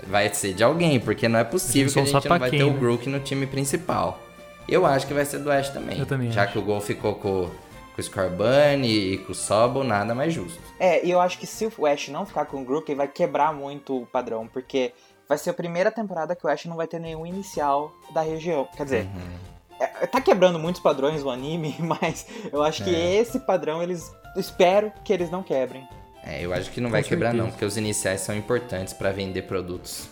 Vai 0.06 0.27
ser 0.33 0.54
de 0.54 0.62
alguém, 0.62 1.00
porque 1.00 1.30
não 1.30 1.39
é 1.39 1.45
possível 1.45 1.94
que 1.94 2.00
a 2.00 2.04
gente 2.04 2.27
não 2.27 2.38
vai 2.38 2.50
ter 2.51 2.63
o 2.66 2.74
Grook 2.74 3.07
no 3.07 3.21
time 3.21 3.48
principal. 3.48 4.23
Eu 4.68 4.86
acho 4.86 5.06
que 5.06 5.13
vai 5.13 5.25
ser 5.25 5.39
do 5.39 5.51
Ash 5.51 5.69
também. 5.69 6.00
Eu 6.00 6.06
também 6.06 6.31
Já 6.31 6.44
acho. 6.44 6.54
que 6.54 6.60
o 6.60 6.62
Gol 6.62 6.80
ficou 6.81 7.15
com, 7.15 7.50
com 7.95 8.00
o 8.00 8.04
Scorbunny 8.04 9.13
e 9.13 9.18
com 9.19 9.31
o 9.31 9.36
Sobol, 9.36 9.83
nada 9.83 10.15
mais 10.15 10.33
justo. 10.33 10.62
É, 10.80 11.06
e 11.06 11.12
eu 11.12 11.19
acho 11.19 11.38
que 11.38 11.45
se 11.45 11.69
o 11.77 11.86
Ash 11.86 12.10
não 12.10 12.25
ficar 12.25 12.45
com 12.45 12.62
o 12.62 12.65
Grook, 12.65 12.94
vai 12.95 13.07
quebrar 13.07 13.54
muito 13.54 14.01
o 14.01 14.06
padrão, 14.06 14.48
porque 14.48 14.94
vai 15.27 15.38
ser 15.38 15.50
a 15.50 15.54
primeira 15.54 15.92
temporada 15.92 16.36
que 16.36 16.45
o 16.45 16.50
Ash 16.50 16.65
não 16.65 16.75
vai 16.75 16.88
ter 16.88 17.00
nenhum 17.00 17.25
inicial 17.25 17.92
da 18.13 18.21
região. 18.21 18.68
Quer 18.75 18.83
dizer, 18.83 19.06
uhum. 19.06 19.54
É, 19.80 20.07
tá 20.07 20.21
quebrando 20.21 20.60
muitos 20.60 20.81
padrões 20.81 21.24
o 21.24 21.30
anime, 21.30 21.75
mas 21.80 22.25
eu 22.51 22.63
acho 22.63 22.83
que 22.83 22.95
é. 22.95 23.16
esse 23.16 23.39
padrão 23.39 23.81
eles. 23.81 24.12
Espero 24.36 24.92
que 25.04 25.13
eles 25.13 25.30
não 25.30 25.44
quebrem. 25.44 25.88
É, 26.25 26.44
eu 26.44 26.54
acho 26.54 26.71
que 26.71 26.80
não 26.80 26.89
vai 26.89 27.04
quebrar 27.04 27.33
não, 27.33 27.50
porque 27.50 27.66
os 27.66 27.75
iniciais 27.75 28.21
são 28.21 28.33
importantes 28.33 28.94
para 28.94 29.12
vender 29.12 29.44
produtos 29.44 30.07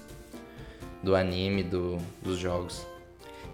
do 1.01 1.15
anime, 1.15 1.63
do, 1.63 1.97
dos 2.21 2.37
jogos. 2.37 2.85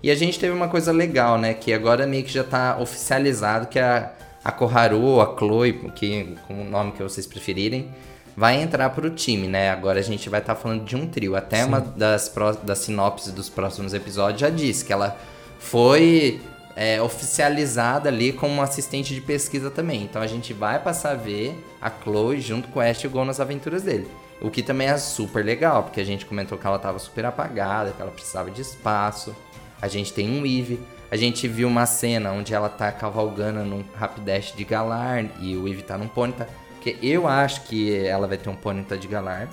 E 0.02 0.12
a 0.12 0.16
gente 0.16 0.40
teve 0.40 0.54
uma 0.54 0.68
coisa 0.68 0.92
legal, 0.92 1.38
né? 1.38 1.54
Que 1.54 1.74
agora 1.74 2.06
meio 2.06 2.24
que 2.24 2.32
já 2.32 2.44
tá 2.44 2.78
oficializado 2.80 3.68
que 3.68 3.80
a, 3.80 4.12
a 4.44 4.52
Koharu 4.52 5.02
ou 5.02 5.22
a 5.22 5.36
Chloe, 5.38 5.74
que, 5.96 6.36
com 6.48 6.62
o 6.62 6.64
nome 6.64 6.92
que 6.92 7.02
vocês 7.02 7.26
preferirem, 7.26 7.92
vai 8.36 8.62
entrar 8.62 8.92
pro 8.92 9.10
time, 9.10 9.48
né? 9.48 9.72
Agora 9.72 10.00
a 10.00 10.04
gente 10.04 10.30
vai 10.30 10.40
estar 10.40 10.56
tá 10.56 10.62
falando 10.62 10.86
de 10.86 10.96
um 10.96 11.08
trio. 11.08 11.36
Até 11.36 11.64
Sim. 11.64 11.70
uma 11.70 11.82
das, 11.82 12.32
das 12.64 12.78
sinopses 12.80 13.34
dos 13.34 13.50
próximos 13.50 13.94
episódios 13.94 14.42
já 14.42 14.50
disse 14.50 14.86
que 14.86 14.94
ela 14.94 15.18
foi 15.58 16.40
é, 16.76 17.02
oficializada 17.02 18.08
ali 18.10 18.32
como 18.32 18.62
assistente 18.62 19.16
de 19.16 19.22
pesquisa 19.22 19.72
também. 19.72 20.04
Então 20.04 20.22
a 20.22 20.28
gente 20.28 20.54
vai 20.54 20.78
passar 20.78 21.12
a 21.12 21.16
ver 21.16 21.60
a 21.82 21.90
Chloe 21.90 22.40
junto 22.40 22.68
com 22.68 22.80
o 22.80 22.82
Ash 22.84 23.04
e 23.04 23.08
o 23.08 23.10
Gon 23.10 23.26
nas 23.26 23.40
aventuras 23.40 23.82
dele. 23.82 24.08
O 24.40 24.52
que 24.52 24.62
também 24.62 24.88
é 24.88 24.98
super 24.98 25.44
legal, 25.44 25.82
porque 25.82 26.00
a 26.00 26.06
gente 26.06 26.24
comentou 26.24 26.60
que 26.60 26.68
ela 26.68 26.76
estava 26.76 27.00
super 27.00 27.26
apagada, 27.26 27.92
que 27.92 28.00
ela 28.00 28.12
precisava 28.12 28.52
de 28.52 28.62
espaço. 28.62 29.36
A 29.82 29.88
gente 29.88 30.14
tem 30.14 30.30
um 30.30 30.46
Eve. 30.46 30.80
A 31.10 31.16
gente 31.16 31.48
viu 31.48 31.68
uma 31.68 31.86
cena 31.86 32.32
onde 32.32 32.54
ela 32.54 32.70
tá 32.70 32.92
cavalgando 32.92 33.64
num 33.64 33.84
Rapidash 33.96 34.54
de 34.56 34.64
Galar 34.64 35.26
e 35.40 35.56
o 35.56 35.68
Eve 35.68 35.84
tá 35.84 35.98
num 35.98 36.08
Ponyta. 36.08 36.48
Que 36.82 36.98
eu 37.02 37.28
acho 37.28 37.62
que 37.62 38.06
ela 38.06 38.28
vai 38.28 38.38
ter 38.38 38.50
um 38.50 38.56
Ponyta 38.56 38.98
de 38.98 39.08
Galar. 39.08 39.48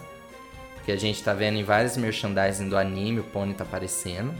Porque 0.74 0.92
a 0.92 0.96
gente 0.96 1.22
tá 1.22 1.32
vendo 1.32 1.56
em 1.56 1.64
vários 1.64 1.96
merchandising 1.96 2.68
do 2.68 2.76
anime 2.76 3.20
o 3.20 3.24
Ponyta 3.24 3.62
aparecendo. 3.62 4.34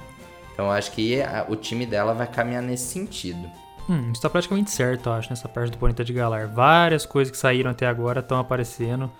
Então 0.53 0.67
eu 0.67 0.73
acho 0.73 0.93
que 0.93 1.21
a, 1.23 1.47
o 1.49 1.57
time 1.57 1.87
dela 1.87 2.15
vai 2.15 2.27
caminhar 2.27 2.63
nesse 2.63 2.93
sentido. 2.93 3.51
Hum, 3.89 4.11
isso 4.13 4.23
tá 4.23 4.31
praticamente 4.31 4.71
certo, 4.71 5.09
eu 5.09 5.13
acho, 5.13 5.29
nessa 5.29 5.49
parte 5.49 5.71
do 5.71 5.79
Ponyta 5.79 6.05
de 6.05 6.13
Galar. 6.13 6.49
Várias 6.49 7.05
coisas 7.05 7.31
que 7.31 7.37
saíram 7.37 7.71
até 7.71 7.87
agora 7.87 8.21
estão 8.21 8.39
aparecendo 8.39 9.11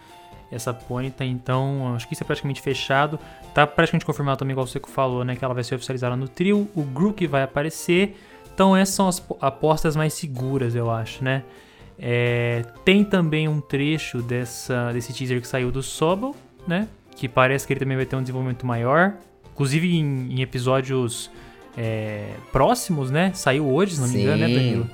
essa 0.51 0.73
Ponyta, 0.73 1.25
então 1.25 1.95
acho 1.95 2.07
que 2.07 2.15
isso 2.15 2.23
é 2.23 2.27
praticamente 2.27 2.63
fechado. 2.63 3.19
Tá 3.55 3.67
praticamente 3.67 4.05
confirmado 4.05 4.39
também, 4.39 4.53
igual 4.53 4.67
você 4.67 4.81
falou, 4.89 5.25
né? 5.25 5.37
Que 5.37 5.45
ela 5.45 5.55
vai 5.55 5.63
ser 5.63 5.77
oficializada 5.77 6.17
no 6.17 6.27
trio, 6.27 6.69
o 6.75 6.83
Grook 6.83 7.25
vai 7.27 7.45
aparecer. 7.45 8.17
Então 8.53 8.77
essas 8.77 8.95
são 8.95 9.09
as 9.09 9.23
apostas 9.41 9.95
mais 9.95 10.13
seguras, 10.13 10.75
eu 10.75 10.91
acho, 10.91 11.23
né? 11.23 11.45
É, 11.97 12.65
tem 12.85 13.05
também 13.05 13.47
um 13.47 13.61
trecho 13.61 14.21
dessa, 14.21 14.93
desse 14.93 15.13
teaser 15.13 15.41
que 15.41 15.47
saiu 15.47 15.71
do 15.71 15.83
Sobel, 15.83 16.35
né? 16.67 16.89
Que 17.15 17.29
parece 17.29 17.65
que 17.65 17.73
ele 17.73 17.81
também 17.81 17.97
vai 17.97 18.07
ter 18.07 18.17
um 18.17 18.21
desenvolvimento 18.21 18.67
maior. 18.67 19.15
Inclusive 19.53 19.97
em, 19.97 20.33
em 20.33 20.43
episódios 20.43 21.31
é, 21.79 22.31
próximos, 22.51 23.11
né? 23.11 23.31
Saiu 23.35 23.73
hoje, 23.73 23.95
se 23.95 24.01
não 24.01 24.09
me 24.09 24.21
engano, 24.21 24.49
né, 24.49 24.49
Danilo? 24.49 24.91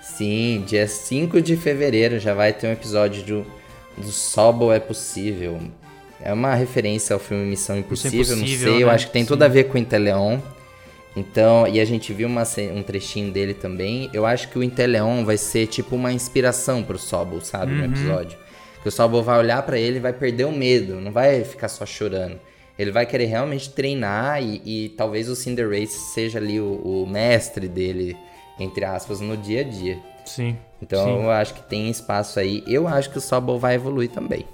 Sim, 0.00 0.64
dia 0.66 0.86
5 0.86 1.40
de 1.42 1.56
fevereiro 1.56 2.18
já 2.18 2.32
vai 2.32 2.52
ter 2.52 2.68
um 2.68 2.72
episódio 2.72 3.24
do, 3.24 3.46
do 3.96 4.10
Sobel 4.10 4.72
é 4.72 4.78
possível. 4.80 5.60
É 6.20 6.32
uma 6.32 6.54
referência 6.54 7.14
ao 7.14 7.20
filme 7.20 7.44
Missão 7.44 7.78
Impossível, 7.78 8.20
Impossível 8.20 8.36
não 8.36 8.46
sei, 8.46 8.78
né? 8.78 8.82
eu 8.82 8.90
acho 8.90 9.06
que 9.06 9.12
tem 9.12 9.22
Sim. 9.22 9.28
tudo 9.28 9.42
a 9.42 9.48
ver 9.48 9.64
com 9.64 9.74
o 9.74 9.80
Inteleon. 9.80 10.38
Então, 11.16 11.66
e 11.66 11.80
a 11.80 11.84
gente 11.84 12.12
viu 12.12 12.28
uma, 12.28 12.44
um 12.74 12.82
trechinho 12.82 13.32
dele 13.32 13.54
também. 13.54 14.08
Eu 14.12 14.24
acho 14.24 14.48
que 14.48 14.58
o 14.58 14.62
Inteleon 14.62 15.24
vai 15.24 15.36
ser 15.36 15.66
tipo 15.66 15.96
uma 15.96 16.12
inspiração 16.12 16.82
pro 16.82 16.98
Sobol, 16.98 17.40
sabe, 17.40 17.72
uhum. 17.72 17.78
no 17.78 17.84
episódio. 17.86 18.38
Que 18.82 18.88
o 18.88 18.92
Sobol 18.92 19.22
vai 19.22 19.38
olhar 19.38 19.62
para 19.62 19.78
ele 19.78 19.96
e 19.96 20.00
vai 20.00 20.12
perder 20.12 20.44
o 20.44 20.52
medo, 20.52 21.00
não 21.00 21.10
vai 21.10 21.42
ficar 21.44 21.68
só 21.68 21.84
chorando. 21.84 22.38
Ele 22.78 22.92
vai 22.92 23.04
querer 23.04 23.24
realmente 23.24 23.70
treinar 23.70 24.40
e, 24.40 24.62
e 24.64 24.88
talvez 24.90 25.28
o 25.28 25.34
Cinder 25.34 25.68
Race 25.68 25.98
seja 26.14 26.38
ali 26.38 26.60
o, 26.60 26.74
o, 26.74 27.06
mestre 27.06 27.66
dele, 27.66 28.16
entre 28.58 28.84
aspas, 28.84 29.20
no 29.20 29.36
dia 29.36 29.62
a 29.62 29.64
dia. 29.64 29.98
Sim. 30.24 30.56
Então 30.80 31.04
sim. 31.04 31.24
eu 31.24 31.30
acho 31.30 31.54
que 31.54 31.62
tem 31.62 31.90
espaço 31.90 32.38
aí. 32.38 32.62
Eu 32.68 32.86
acho 32.86 33.10
que 33.10 33.18
o 33.18 33.20
Sobol 33.20 33.58
vai 33.58 33.74
evoluir 33.74 34.10
também. 34.10 34.46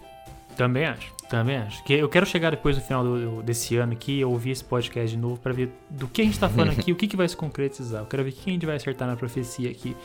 Também 0.57 0.87
acho, 0.87 1.13
também 1.29 1.57
acho. 1.57 1.83
Que 1.85 1.95
eu 1.95 2.09
quero 2.09 2.27
chegar 2.27 2.51
depois 2.51 2.77
do 2.77 2.83
final 2.83 3.03
do, 3.05 3.43
desse 3.43 3.77
ano 3.77 3.93
aqui 3.93 4.19
e 4.19 4.25
ouvir 4.25 4.51
esse 4.51 4.65
podcast 4.65 5.11
de 5.11 5.21
novo 5.21 5.39
para 5.39 5.53
ver 5.53 5.73
do 5.91 6.07
que 6.09 6.23
a 6.23 6.25
gente 6.25 6.39
tá 6.39 6.49
falando 6.49 6.71
aqui, 6.79 6.93
o 6.93 6.97
que, 6.97 7.07
que 7.07 7.17
vai 7.17 7.29
se 7.29 7.37
concretizar. 7.37 8.03
Eu 8.03 8.07
quero 8.07 8.25
ver 8.25 8.33
quem 8.33 8.53
a 8.53 8.55
gente 8.55 8.67
vai 8.67 8.77
acertar 8.77 9.09
na 9.09 9.17
profecia 9.17 9.71
aqui. 9.71 9.97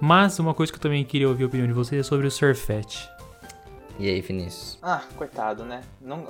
Mas 0.00 0.38
uma 0.38 0.54
coisa 0.54 0.72
que 0.72 0.78
eu 0.78 0.82
também 0.82 1.04
queria 1.04 1.28
ouvir 1.28 1.44
a 1.44 1.46
opinião 1.46 1.66
de 1.66 1.74
vocês 1.74 2.00
é 2.00 2.02
sobre 2.02 2.26
o 2.26 2.30
Surfette. 2.30 3.08
E 3.98 4.08
aí, 4.08 4.20
Vinícius? 4.20 4.78
Ah, 4.80 5.02
coitado, 5.16 5.64
né? 5.64 5.82
Não... 6.00 6.24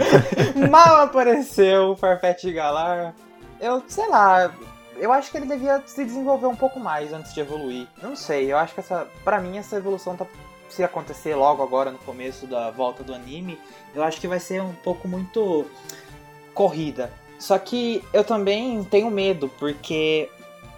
Mal 0.70 1.02
apareceu 1.02 1.90
o 1.90 1.96
Farfetch 1.96 2.44
Galar. 2.44 3.14
Eu, 3.60 3.82
sei 3.86 4.08
lá, 4.08 4.50
eu 4.96 5.12
acho 5.12 5.30
que 5.30 5.36
ele 5.36 5.46
devia 5.46 5.82
se 5.84 6.02
desenvolver 6.02 6.46
um 6.46 6.56
pouco 6.56 6.80
mais 6.80 7.12
antes 7.12 7.34
de 7.34 7.40
evoluir. 7.40 7.86
Não 8.02 8.16
sei, 8.16 8.50
eu 8.50 8.56
acho 8.56 8.72
que 8.72 8.80
essa, 8.80 9.06
para 9.22 9.40
mim 9.40 9.58
essa 9.58 9.76
evolução 9.76 10.16
tá 10.16 10.24
se 10.74 10.82
acontecer 10.82 11.34
logo 11.34 11.62
agora 11.62 11.92
no 11.92 11.98
começo 11.98 12.46
da 12.46 12.70
volta 12.70 13.04
do 13.04 13.14
anime, 13.14 13.58
eu 13.94 14.02
acho 14.02 14.20
que 14.20 14.26
vai 14.26 14.40
ser 14.40 14.60
um 14.60 14.72
pouco 14.72 15.06
muito 15.06 15.64
corrida. 16.52 17.12
Só 17.38 17.56
que 17.58 18.02
eu 18.12 18.24
também 18.24 18.82
tenho 18.84 19.10
medo, 19.10 19.48
porque 19.58 20.28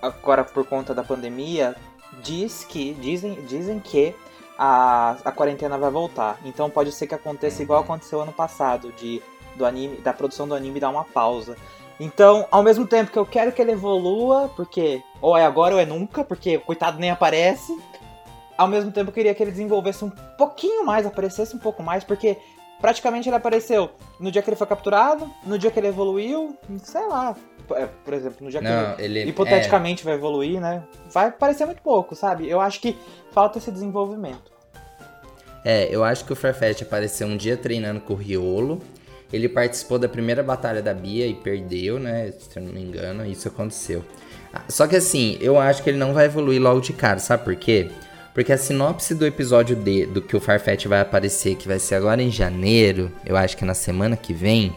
agora 0.03 0.45
por 0.45 0.67
conta 0.67 0.95
da 0.95 1.03
pandemia, 1.03 1.75
diz 2.23 2.65
que 2.65 2.93
dizem, 2.95 3.35
dizem 3.47 3.81
que 3.81 4.15
a, 4.59 5.17
a 5.25 5.33
quarentena 5.33 5.79
vai 5.79 5.91
voltar. 5.91 6.39
Então 6.45 6.69
pode 6.69 6.93
ser 6.93 7.07
que 7.07 7.15
aconteça 7.15 7.63
igual 7.63 7.83
aconteceu 7.83 8.21
ano 8.21 8.33
passado, 8.33 8.93
de 8.93 9.23
do 9.57 9.65
anime, 9.65 9.97
da 9.99 10.13
produção 10.13 10.47
do 10.47 10.55
anime 10.55 10.79
dar 10.79 10.91
uma 10.91 11.05
pausa. 11.05 11.57
Então, 11.99 12.47
ao 12.51 12.63
mesmo 12.63 12.87
tempo 12.87 13.11
que 13.11 13.19
eu 13.19 13.25
quero 13.25 13.53
que 13.53 13.63
ele 13.63 13.73
evolua, 13.73 14.51
porque 14.55 15.03
ou 15.21 15.35
é 15.35 15.47
agora 15.47 15.75
ou 15.75 15.81
é 15.81 15.87
nunca, 15.87 16.23
porque 16.23 16.59
o 16.59 16.61
coitado 16.61 16.99
nem 16.99 17.11
aparece, 17.11 17.73
ao 18.57 18.67
mesmo 18.69 18.91
tempo 18.91 19.11
eu 19.11 19.15
queria 19.15 19.35
que 19.35 19.43
ele 19.43 19.51
desenvolvesse 19.51 20.05
um 20.05 20.11
pouquinho 20.11 20.85
mais, 20.85 21.07
aparecesse 21.07 21.55
um 21.55 21.59
pouco 21.59 21.83
mais, 21.83 22.05
porque 22.05 22.37
praticamente 22.81 23.29
ele 23.29 23.37
apareceu 23.37 23.91
no 24.21 24.31
dia 24.31 24.43
que 24.43 24.49
ele 24.51 24.57
foi 24.57 24.67
capturado, 24.67 25.31
no 25.45 25.59
dia 25.59 25.71
que 25.71 25.79
ele 25.79 25.89
evoluiu, 25.89 26.57
sei 26.83 27.07
lá. 27.07 27.35
É, 27.73 27.87
por 28.05 28.15
exemplo, 28.15 28.39
no 28.45 28.51
dia 28.51 28.61
Não, 28.61 28.95
que 28.97 29.03
ele, 29.03 29.19
ele- 29.21 29.31
hipoteticamente 29.31 30.05
vai 30.05 30.15
evoluir, 30.15 30.61
né? 30.61 30.83
Vai 31.13 31.33
parecer 31.33 31.65
muito 31.67 31.83
pouco, 31.83 32.15
sabe? 32.15 32.49
Eu 32.49 32.61
acho 32.61 32.81
que 32.81 32.97
falta 33.33 33.59
esse 33.59 33.71
desenvolvimento. 33.73 34.53
É, 35.65 35.89
eu 35.91 36.05
acho 36.05 36.25
que 36.25 36.33
o 36.33 36.37
Farfetch 36.37 36.83
apareceu 36.83 37.27
um 37.27 37.37
dia 37.37 37.57
treinando 37.57 38.01
com 38.01 38.13
o 38.15 38.17
Riolo. 38.17 38.81
Ele 39.33 39.49
participou 39.49 39.99
da 39.99 40.09
primeira 40.09 40.41
batalha 40.41 40.81
da 40.81 40.95
Bia 40.95 41.27
e 41.27 41.35
perdeu, 41.35 41.99
né? 41.99 42.31
Se 42.39 42.57
eu 42.57 42.63
não 42.63 42.73
me 42.73 42.81
engano, 42.81 43.27
isso 43.27 43.49
aconteceu. 43.49 44.05
Ah, 44.55 44.63
Só 44.69 44.87
que 44.87 44.95
assim, 44.95 45.37
eu 45.41 45.59
acho 45.59 45.83
que 45.83 45.91
ele 45.91 45.99
não 45.99 46.15
vai 46.15 46.27
evoluir 46.27 46.63
logo 46.63 46.81
de 46.81 46.93
cara, 46.93 47.19
sabe 47.19 47.43
por 47.43 47.57
quê? 47.57 47.91
Porque 48.37 48.53
a 48.53 48.59
sinopse 48.59 49.15
do 49.15 49.25
episódio 49.25 49.75
D, 49.75 50.05
do 50.05 50.21
que 50.21 50.37
o 50.37 50.41
Farfetch 50.41 50.85
vai 50.85 51.01
aparecer, 51.01 51.57
que 51.57 51.67
vai 51.67 51.79
ser 51.79 51.95
agora 51.95 52.23
em 52.23 52.31
janeiro, 52.31 53.11
eu 53.25 53.35
acho 53.35 53.57
que 53.57 53.65
é 53.65 53.67
na 53.67 53.73
semana 53.73 54.15
que 54.15 54.35
vem, 54.35 54.77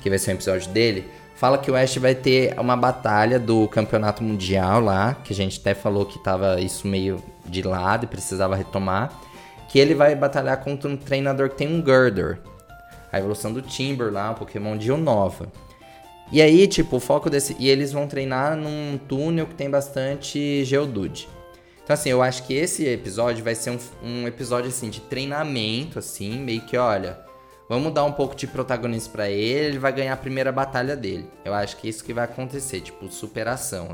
que 0.00 0.08
vai 0.08 0.18
ser 0.18 0.30
o 0.30 0.34
episódio 0.36 0.70
dele, 0.70 1.04
fala 1.34 1.58
que 1.58 1.70
o 1.70 1.76
Ash 1.76 1.98
vai 1.98 2.14
ter 2.14 2.58
uma 2.58 2.74
batalha 2.78 3.38
do 3.38 3.68
campeonato 3.68 4.24
mundial 4.24 4.80
lá, 4.80 5.12
que 5.12 5.30
a 5.30 5.36
gente 5.36 5.60
até 5.60 5.74
falou 5.74 6.06
que 6.06 6.18
tava 6.24 6.58
isso 6.58 6.88
meio 6.88 7.22
de 7.44 7.60
lado 7.60 8.04
e 8.04 8.06
precisava 8.06 8.56
retomar, 8.56 9.12
que 9.68 9.78
ele 9.78 9.94
vai 9.94 10.16
batalhar 10.16 10.56
contra 10.64 10.88
um 10.88 10.96
treinador 10.96 11.50
que 11.50 11.56
tem 11.56 11.68
um 11.68 11.82
Gurdor, 11.82 12.38
a 13.12 13.18
evolução 13.18 13.52
do 13.52 13.60
Timber 13.60 14.10
lá, 14.10 14.30
um 14.30 14.34
Pokémon 14.34 14.78
de 14.78 14.90
Unova. 14.90 15.52
E 16.32 16.40
aí, 16.40 16.66
tipo, 16.66 16.96
o 16.96 17.00
foco 17.00 17.28
desse. 17.28 17.54
E 17.58 17.68
eles 17.68 17.92
vão 17.92 18.06
treinar 18.06 18.56
num 18.56 18.98
túnel 19.06 19.46
que 19.46 19.54
tem 19.54 19.68
bastante 19.68 20.64
Geodude. 20.64 21.28
Então, 21.90 21.98
assim, 21.98 22.10
eu 22.10 22.22
acho 22.22 22.44
que 22.44 22.54
esse 22.54 22.86
episódio 22.86 23.42
vai 23.42 23.52
ser 23.52 23.70
um, 23.70 23.78
um 24.00 24.28
episódio, 24.28 24.68
assim, 24.68 24.90
de 24.90 25.00
treinamento, 25.00 25.98
assim, 25.98 26.38
meio 26.38 26.60
que, 26.60 26.76
olha, 26.76 27.18
vamos 27.68 27.92
dar 27.92 28.04
um 28.04 28.12
pouco 28.12 28.36
de 28.36 28.46
protagonismo 28.46 29.10
pra 29.10 29.28
ele, 29.28 29.70
ele 29.70 29.78
vai 29.80 29.92
ganhar 29.92 30.12
a 30.12 30.16
primeira 30.16 30.52
batalha 30.52 30.94
dele. 30.94 31.28
Eu 31.44 31.52
acho 31.52 31.76
que 31.76 31.88
é 31.88 31.90
isso 31.90 32.04
que 32.04 32.14
vai 32.14 32.26
acontecer, 32.26 32.80
tipo, 32.80 33.10
superação. 33.10 33.88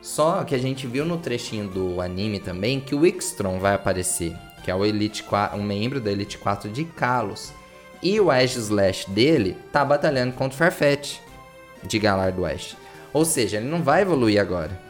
Só 0.00 0.44
que 0.44 0.54
a 0.54 0.58
gente 0.58 0.86
viu 0.86 1.04
no 1.04 1.18
trechinho 1.18 1.66
do 1.66 2.00
anime 2.00 2.38
também 2.38 2.78
que 2.78 2.94
o 2.94 3.04
Ixtron 3.04 3.58
vai 3.58 3.74
aparecer, 3.74 4.36
que 4.62 4.70
é 4.70 4.74
o 4.76 4.84
Elite 4.86 5.24
4, 5.24 5.58
um 5.58 5.62
membro 5.64 6.00
da 6.00 6.12
Elite 6.12 6.38
4 6.38 6.70
de 6.70 6.84
Kalos. 6.84 7.52
E 8.00 8.20
o 8.20 8.30
Ash 8.30 8.54
Slash 8.54 9.10
dele 9.10 9.56
tá 9.72 9.84
batalhando 9.84 10.34
contra 10.34 10.54
o 10.54 10.56
Farfetch 10.56 11.18
de 11.82 11.98
Galar 11.98 12.30
do 12.30 12.42
Oeste. 12.42 12.76
Ou 13.12 13.24
seja, 13.24 13.56
ele 13.56 13.66
não 13.66 13.82
vai 13.82 14.02
evoluir 14.02 14.40
agora. 14.40 14.80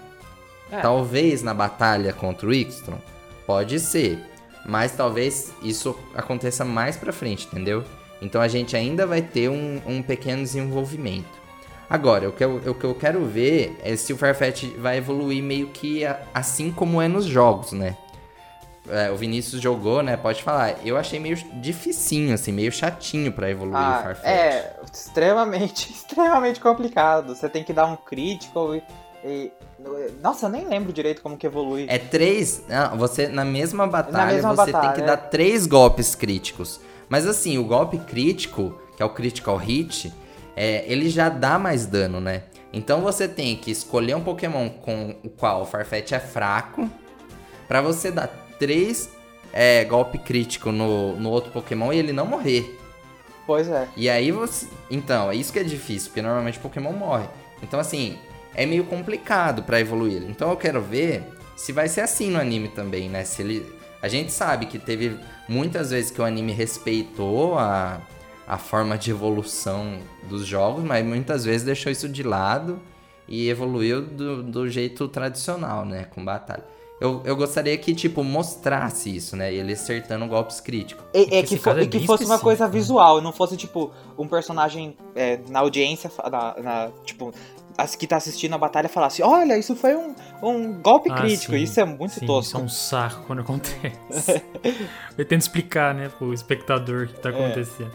É. 0.72 0.80
Talvez 0.80 1.42
na 1.42 1.52
batalha 1.54 2.12
contra 2.12 2.48
o 2.48 2.52
Ixtron, 2.52 2.98
pode 3.46 3.78
ser. 3.78 4.18
Mas 4.64 4.92
talvez 4.92 5.52
isso 5.62 5.96
aconteça 6.14 6.64
mais 6.64 6.96
pra 6.96 7.12
frente, 7.12 7.46
entendeu? 7.46 7.84
Então 8.22 8.40
a 8.40 8.48
gente 8.48 8.76
ainda 8.76 9.06
vai 9.06 9.20
ter 9.20 9.48
um, 9.50 9.80
um 9.86 10.02
pequeno 10.02 10.42
desenvolvimento. 10.42 11.40
Agora, 11.90 12.28
o 12.28 12.32
que, 12.32 12.42
eu, 12.42 12.56
o 12.56 12.74
que 12.74 12.84
eu 12.84 12.94
quero 12.94 13.24
ver 13.26 13.78
é 13.84 13.94
se 13.96 14.12
o 14.12 14.16
Farfetch 14.16 14.64
vai 14.78 14.96
evoluir 14.96 15.42
meio 15.42 15.66
que 15.68 16.06
a- 16.06 16.20
assim 16.32 16.70
como 16.72 17.02
é 17.02 17.08
nos 17.08 17.26
jogos, 17.26 17.72
né? 17.72 17.96
É, 18.88 19.10
o 19.10 19.16
Vinícius 19.16 19.60
jogou, 19.60 20.02
né? 20.02 20.16
Pode 20.16 20.42
falar. 20.42 20.76
Eu 20.84 20.96
achei 20.96 21.20
meio 21.20 21.36
dificinho, 21.60 22.32
assim, 22.34 22.50
meio 22.50 22.72
chatinho 22.72 23.30
pra 23.30 23.50
evoluir 23.50 23.76
o 23.76 23.80
Ah, 23.80 24.00
Farfetch. 24.02 24.26
é 24.26 24.76
extremamente, 24.92 25.90
extremamente 25.92 26.60
complicado. 26.60 27.34
Você 27.34 27.48
tem 27.48 27.62
que 27.62 27.72
dar 27.72 27.86
um 27.86 27.96
critical 27.96 28.74
e, 29.24 29.52
Nossa, 30.20 30.46
eu 30.46 30.50
nem 30.50 30.66
lembro 30.66 30.92
direito 30.92 31.22
como 31.22 31.36
que 31.36 31.46
evolui. 31.46 31.86
É 31.88 31.98
três. 31.98 32.62
Não, 32.68 32.96
você, 32.96 33.28
na 33.28 33.44
mesma 33.44 33.86
batalha, 33.86 34.34
mesma 34.34 34.54
você 34.54 34.72
batalha, 34.72 34.88
tem 34.88 34.96
que 34.96 35.02
é. 35.02 35.06
dar 35.06 35.16
três 35.16 35.66
golpes 35.66 36.14
críticos. 36.14 36.80
Mas 37.08 37.26
assim, 37.26 37.58
o 37.58 37.64
golpe 37.64 37.98
crítico, 37.98 38.78
que 38.96 39.02
é 39.02 39.06
o 39.06 39.10
critical 39.10 39.56
hit, 39.56 40.12
é, 40.56 40.84
ele 40.86 41.08
já 41.08 41.28
dá 41.28 41.58
mais 41.58 41.86
dano, 41.86 42.20
né? 42.20 42.44
Então 42.72 43.02
você 43.02 43.28
tem 43.28 43.54
que 43.56 43.70
escolher 43.70 44.16
um 44.16 44.22
Pokémon 44.22 44.68
com 44.68 45.14
o 45.22 45.28
qual 45.28 45.62
o 45.62 45.66
Farfetch 45.66 46.12
é 46.12 46.20
fraco, 46.20 46.90
pra 47.68 47.80
você 47.80 48.10
dar 48.10 48.28
três 48.58 49.10
é, 49.52 49.84
golpe 49.84 50.18
crítico 50.18 50.72
no, 50.72 51.14
no 51.16 51.30
outro 51.30 51.52
Pokémon 51.52 51.92
e 51.92 51.98
ele 51.98 52.12
não 52.12 52.26
morrer. 52.26 52.78
Pois 53.46 53.68
é. 53.68 53.88
E 53.96 54.08
aí 54.08 54.32
você. 54.32 54.66
Então, 54.90 55.30
é 55.30 55.36
isso 55.36 55.52
que 55.52 55.58
é 55.58 55.64
difícil, 55.64 56.08
porque 56.08 56.22
normalmente 56.22 56.58
o 56.58 56.62
Pokémon 56.62 56.92
morre. 56.92 57.26
Então, 57.62 57.78
assim, 57.78 58.18
é 58.54 58.66
meio 58.66 58.84
complicado 58.84 59.62
pra 59.62 59.80
evoluir. 59.80 60.22
Então 60.28 60.50
eu 60.50 60.56
quero 60.56 60.80
ver 60.80 61.22
se 61.56 61.72
vai 61.72 61.88
ser 61.88 62.00
assim 62.02 62.30
no 62.30 62.38
anime 62.40 62.68
também, 62.68 63.08
né? 63.08 63.24
Se 63.24 63.42
ele. 63.42 63.66
A 64.00 64.08
gente 64.08 64.32
sabe 64.32 64.66
que 64.66 64.78
teve 64.78 65.16
muitas 65.48 65.90
vezes 65.90 66.10
que 66.10 66.20
o 66.20 66.24
anime 66.24 66.52
respeitou 66.52 67.56
a, 67.58 68.00
a 68.48 68.58
forma 68.58 68.98
de 68.98 69.10
evolução 69.12 69.98
dos 70.28 70.44
jogos, 70.44 70.82
mas 70.82 71.04
muitas 71.06 71.44
vezes 71.44 71.62
deixou 71.64 71.92
isso 71.92 72.08
de 72.08 72.22
lado 72.24 72.80
e 73.28 73.48
evoluiu 73.48 74.02
do, 74.02 74.42
do 74.42 74.68
jeito 74.68 75.06
tradicional, 75.06 75.84
né? 75.84 76.06
Com 76.12 76.24
batalha. 76.24 76.64
Eu, 77.00 77.20
eu 77.24 77.34
gostaria 77.34 77.76
que, 77.78 77.94
tipo, 77.94 78.22
mostrasse 78.22 79.14
isso, 79.14 79.34
né? 79.36 79.52
Ele 79.52 79.72
acertando 79.72 80.24
golpes 80.26 80.60
críticos. 80.60 81.04
E, 81.12 81.36
é 81.36 81.42
que, 81.42 81.56
fo- 81.56 81.70
é 81.70 81.84
que 81.86 82.06
fosse 82.06 82.24
uma 82.24 82.38
coisa 82.38 82.66
né? 82.66 82.70
visual, 82.72 83.18
e 83.18 83.22
não 83.22 83.32
fosse, 83.32 83.56
tipo, 83.56 83.90
um 84.16 84.28
personagem 84.28 84.96
é, 85.14 85.40
na 85.48 85.58
audiência, 85.60 86.08
na, 86.30 86.54
na- 86.62 86.90
tipo, 87.04 87.32
as 87.76 87.94
que 87.96 88.06
tá 88.06 88.16
assistindo 88.16 88.54
a 88.54 88.58
batalha 88.58 88.88
falasse, 88.88 89.22
olha, 89.22 89.56
isso 89.58 89.74
foi 89.74 89.94
um, 89.96 90.14
um 90.42 90.72
golpe 90.80 91.10
Ah, 91.10 91.16
crítico. 91.22 91.52
sim, 91.52 91.62
Isso 91.62 91.80
é 91.80 91.84
muito 91.84 92.10
sim, 92.20 92.26
tosco. 92.26 92.48
Isso 92.48 92.56
é 92.56 92.60
um 92.60 92.68
saco 92.68 93.22
quando 93.26 93.40
acontece. 93.40 94.42
eu 95.16 95.24
tento 95.24 95.40
explicar, 95.40 95.94
né, 95.94 96.08
pro 96.08 96.32
espectador 96.34 97.04
o 97.04 97.08
que 97.08 97.20
tá 97.20 97.30
acontecendo. 97.30 97.90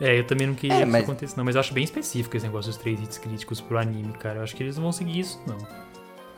É, 0.00 0.18
eu 0.18 0.26
também 0.26 0.46
não 0.46 0.54
queria 0.54 0.76
É, 0.76 0.78
que 0.80 0.86
mas- 0.86 1.02
isso 1.02 1.10
acontecesse, 1.10 1.36
não. 1.36 1.44
Mas 1.44 1.54
eu 1.56 1.60
acho 1.60 1.74
bem 1.74 1.84
específico 1.84 2.34
esse 2.36 2.46
negócio 2.46 2.70
dos 2.72 2.80
três 2.80 2.98
hits 3.00 3.18
críticos 3.18 3.60
pro 3.60 3.76
anime, 3.78 4.12
cara. 4.14 4.38
Eu 4.38 4.42
acho 4.44 4.56
que 4.56 4.62
eles 4.62 4.76
não 4.76 4.84
vão 4.84 4.92
seguir 4.92 5.20
isso, 5.20 5.38
não. 5.46 5.58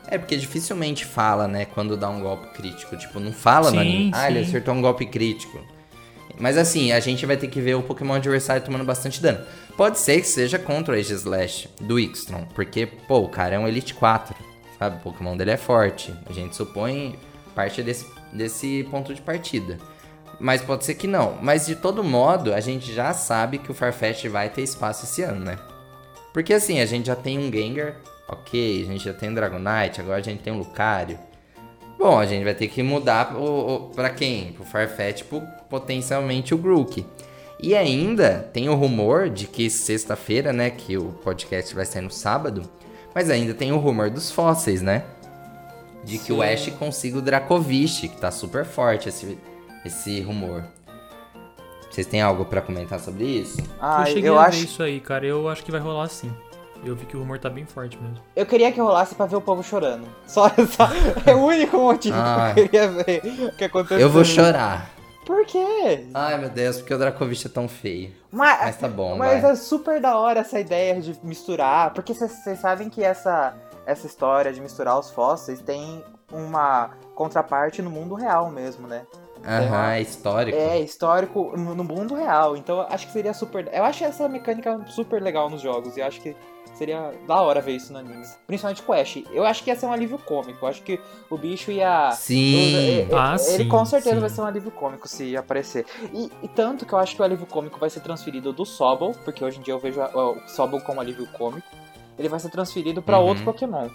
É, 0.05 0.17
porque 0.17 0.35
dificilmente 0.35 1.05
fala, 1.05 1.47
né, 1.47 1.63
quando 1.65 1.95
dá 1.95 2.09
um 2.09 2.21
golpe 2.21 2.47
crítico. 2.53 2.97
Tipo, 2.97 3.21
não 3.21 3.31
fala 3.31 3.71
no 3.71 3.79
Sim, 3.79 3.81
anime. 3.81 4.11
Ah, 4.13 4.29
ele 4.29 4.39
acertou 4.39 4.73
um 4.73 4.81
golpe 4.81 5.05
crítico. 5.05 5.59
Mas 6.39 6.57
assim, 6.57 6.91
a 6.91 6.99
gente 6.99 7.25
vai 7.25 7.37
ter 7.37 7.47
que 7.47 7.61
ver 7.61 7.75
o 7.75 7.83
Pokémon 7.83 8.15
adversário 8.15 8.63
tomando 8.63 8.83
bastante 8.83 9.21
dano. 9.21 9.45
Pode 9.77 9.99
ser 9.99 10.21
que 10.21 10.27
seja 10.27 10.59
contra 10.59 10.93
o 10.93 10.97
Age 10.97 11.13
Slash 11.13 11.69
do 11.81 11.99
Ixtron, 11.99 12.45
porque, 12.53 12.85
pô, 12.85 13.19
o 13.19 13.29
cara 13.29 13.55
é 13.55 13.59
um 13.59 13.67
Elite 13.67 13.93
4, 13.93 14.35
sabe? 14.77 14.97
O 14.97 14.99
Pokémon 14.99 15.37
dele 15.37 15.51
é 15.51 15.57
forte. 15.57 16.13
A 16.27 16.33
gente 16.33 16.55
supõe 16.55 17.17
parte 17.55 17.81
desse, 17.81 18.05
desse 18.31 18.87
ponto 18.89 19.13
de 19.13 19.21
partida. 19.21 19.77
Mas 20.39 20.61
pode 20.61 20.85
ser 20.85 20.95
que 20.95 21.07
não. 21.07 21.37
Mas 21.41 21.65
de 21.65 21.75
todo 21.75 22.03
modo, 22.03 22.53
a 22.53 22.59
gente 22.59 22.93
já 22.93 23.13
sabe 23.13 23.59
que 23.59 23.71
o 23.71 23.73
Farfetch 23.73 24.25
vai 24.25 24.49
ter 24.49 24.61
espaço 24.61 25.05
esse 25.05 25.21
ano, 25.21 25.45
né? 25.45 25.57
Porque 26.33 26.53
assim, 26.53 26.79
a 26.79 26.85
gente 26.85 27.07
já 27.07 27.15
tem 27.15 27.37
um 27.37 27.51
Gengar, 27.51 27.95
ok, 28.27 28.83
a 28.83 28.85
gente 28.85 29.05
já 29.05 29.13
tem 29.13 29.29
um 29.29 29.33
Dragonite, 29.33 30.01
agora 30.01 30.17
a 30.17 30.23
gente 30.23 30.41
tem 30.41 30.51
um 30.51 30.57
Lucario. 30.57 31.17
Bom, 32.03 32.19
a 32.19 32.25
gente 32.25 32.43
vai 32.43 32.53
ter 32.53 32.67
que 32.67 32.83
mudar 32.83 33.33
o, 33.33 33.75
o, 33.75 33.79
pra 33.91 34.09
quem? 34.09 34.51
Pro 34.51 34.65
Farfetch, 34.65 35.23
pro, 35.23 35.41
potencialmente 35.69 36.53
o 36.53 36.57
Grook. 36.57 37.05
E 37.61 37.73
ainda 37.73 38.49
tem 38.51 38.67
o 38.67 38.75
rumor 38.75 39.29
de 39.29 39.47
que 39.47 39.69
sexta-feira, 39.69 40.51
né, 40.51 40.69
que 40.69 40.97
o 40.97 41.13
podcast 41.23 41.73
vai 41.73 41.85
sair 41.85 42.01
no 42.01 42.11
sábado, 42.11 42.69
mas 43.15 43.29
ainda 43.29 43.53
tem 43.53 43.71
o 43.71 43.77
rumor 43.77 44.09
dos 44.09 44.29
fósseis, 44.29 44.81
né? 44.81 45.05
De 46.03 46.17
que 46.17 46.25
Sim. 46.25 46.33
o 46.33 46.41
Ash 46.41 46.67
consiga 46.77 47.19
o 47.19 47.21
Dracovish, 47.21 48.01
que 48.01 48.17
tá 48.17 48.31
super 48.31 48.65
forte 48.65 49.07
esse, 49.07 49.37
esse 49.85 50.19
rumor. 50.19 50.65
Vocês 51.89 52.05
têm 52.05 52.21
algo 52.21 52.43
pra 52.43 52.59
comentar 52.59 52.99
sobre 52.99 53.23
isso? 53.23 53.61
Ah, 53.79 54.01
eu 54.01 54.13
cheguei 54.13 54.29
eu 54.29 54.37
a 54.37 54.41
ver 54.41 54.49
acho. 54.49 54.65
isso 54.65 54.83
aí, 54.83 54.99
cara. 54.99 55.25
Eu 55.25 55.47
acho 55.47 55.63
que 55.63 55.71
vai 55.71 55.79
rolar 55.79 56.09
sim. 56.09 56.29
Eu 56.85 56.95
vi 56.95 57.05
que 57.05 57.15
o 57.15 57.19
rumor 57.21 57.39
tá 57.39 57.49
bem 57.49 57.65
forte 57.65 57.97
mesmo. 57.97 58.17
Eu 58.35 58.45
queria 58.45 58.71
que 58.71 58.79
rolasse 58.79 59.15
pra 59.15 59.25
ver 59.25 59.37
o 59.37 59.41
povo 59.41 59.63
chorando. 59.63 60.05
Só, 60.27 60.49
só 60.49 60.87
é 61.25 61.33
o 61.33 61.45
único 61.45 61.77
motivo 61.77 62.15
Ah. 62.17 62.51
que 62.53 62.59
eu 62.61 62.69
queria 62.69 62.87
ver 62.89 63.21
o 63.47 63.55
que 63.55 63.63
aconteceu. 63.65 63.99
Eu 63.99 64.09
vou 64.09 64.23
chorar. 64.25 64.89
Por 65.25 65.45
quê? 65.45 66.05
Ai, 66.13 66.37
meu 66.37 66.49
Deus, 66.49 66.77
porque 66.79 66.93
o 66.93 66.97
Dracovish 66.97 67.45
é 67.45 67.49
tão 67.49 67.69
feio. 67.69 68.11
Mas, 68.29 68.59
Mas 68.59 68.77
tá 68.77 68.89
bom, 68.89 69.15
Mas 69.15 69.41
vai. 69.41 69.51
é 69.51 69.55
super 69.55 70.01
da 70.01 70.17
hora 70.17 70.41
essa 70.41 70.59
ideia 70.59 70.99
de 70.99 71.17
misturar, 71.23 71.93
porque 71.93 72.13
vocês 72.13 72.59
sabem 72.59 72.89
que 72.89 73.01
essa, 73.01 73.55
essa 73.85 74.05
história 74.05 74.51
de 74.51 74.59
misturar 74.59 74.99
os 74.99 75.09
fósseis 75.11 75.61
tem 75.61 76.03
uma 76.29 76.89
contraparte 77.15 77.81
no 77.81 77.89
mundo 77.89 78.15
real 78.15 78.49
mesmo, 78.51 78.85
né? 78.85 79.03
Aham, 79.45 79.91
é 79.93 80.01
histórico. 80.01 80.57
É 80.57 80.79
histórico 80.79 81.53
no, 81.57 81.73
no 81.75 81.83
mundo 81.83 82.15
real. 82.15 82.55
Então 82.57 82.77
eu 82.79 82.87
acho 82.89 83.07
que 83.07 83.13
seria 83.13 83.33
super. 83.33 83.69
Eu 83.73 83.83
acho 83.83 84.03
essa 84.03 84.27
mecânica 84.27 84.79
super 84.87 85.21
legal 85.21 85.49
nos 85.49 85.61
jogos. 85.61 85.95
E 85.95 85.99
eu 85.99 86.05
acho 86.07 86.19
que 86.21 86.35
seria 86.73 87.11
da 87.27 87.41
hora 87.41 87.61
ver 87.61 87.73
isso 87.73 87.91
no 87.93 87.99
anime. 87.99 88.25
Principalmente 88.47 88.81
com 88.81 88.91
o 88.91 88.95
Ash. 88.95 89.23
Eu 89.31 89.45
acho 89.45 89.63
que 89.63 89.69
ia 89.69 89.75
ser 89.75 89.85
um 89.85 89.91
alívio 89.91 90.17
cômico. 90.17 90.65
Eu 90.65 90.69
acho 90.69 90.81
que 90.81 90.99
o 91.29 91.37
bicho 91.37 91.71
ia. 91.71 92.11
Sim. 92.11 92.55
Ele, 92.55 93.13
Ah, 93.15 93.31
ele 93.31 93.39
sim, 93.63 93.67
com 93.69 93.85
certeza 93.85 94.15
sim. 94.15 94.21
vai 94.21 94.29
ser 94.29 94.41
um 94.41 94.45
alívio 94.45 94.71
cômico 94.71 95.07
se 95.07 95.35
aparecer. 95.37 95.85
E, 96.13 96.31
e 96.41 96.47
tanto 96.47 96.85
que 96.85 96.93
eu 96.93 96.97
acho 96.99 97.15
que 97.15 97.21
o 97.21 97.25
alívio 97.25 97.45
cômico 97.45 97.79
vai 97.79 97.89
ser 97.89 97.99
transferido 98.01 98.51
do 98.53 98.65
Sobble, 98.65 99.13
porque 99.23 99.43
hoje 99.43 99.59
em 99.59 99.61
dia 99.61 99.73
eu 99.73 99.79
vejo 99.79 100.01
o 100.01 100.35
Sobble 100.47 100.81
como 100.81 100.99
alívio 100.99 101.27
cômico. 101.33 101.67
Ele 102.17 102.29
vai 102.29 102.39
ser 102.39 102.49
transferido 102.49 103.01
pra 103.01 103.17
Uhum. 103.17 103.25
outro 103.25 103.43
Pokémon. 103.43 103.89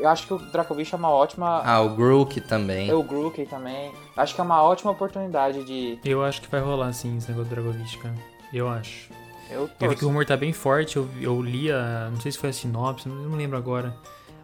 Eu- 0.00 0.08
acho 0.08 0.28
que 0.28 0.34
o 0.34 0.38
Dracovish 0.38 0.92
é 0.92 0.96
uma 0.96 1.10
ótima. 1.10 1.60
Ah, 1.64 1.80
o 1.80 1.88
Grook 1.88 2.40
também. 2.42 2.92
O 2.92 3.02
Grookey 3.02 3.46
também. 3.46 3.90
Acho 4.16 4.32
que 4.32 4.40
é 4.40 4.44
uma 4.44 4.62
ótima 4.62 4.92
oportunidade 4.92 5.64
de. 5.64 5.98
Eu 6.04 6.22
acho 6.24 6.40
que 6.40 6.48
vai 6.48 6.60
rolar 6.60 6.92
sim 6.92 7.16
esse 7.16 7.28
negócio 7.30 7.48
do 7.50 7.54
Dragovich, 7.56 7.98
cara. 7.98 8.14
Eu 8.52 8.68
acho. 8.68 9.10
Eu 9.54 9.70
Eu 9.80 9.90
vi 9.90 9.96
que 9.96 10.04
o 10.04 10.08
rumor 10.08 10.26
tá 10.26 10.36
bem 10.36 10.52
forte, 10.52 10.96
eu, 10.96 11.08
eu 11.20 11.40
li 11.40 11.70
a. 11.70 12.08
Não 12.12 12.20
sei 12.20 12.32
se 12.32 12.38
foi 12.38 12.50
a 12.50 12.52
sinopse, 12.52 13.08
não, 13.08 13.16
não 13.16 13.36
lembro 13.36 13.56
agora. 13.56 13.94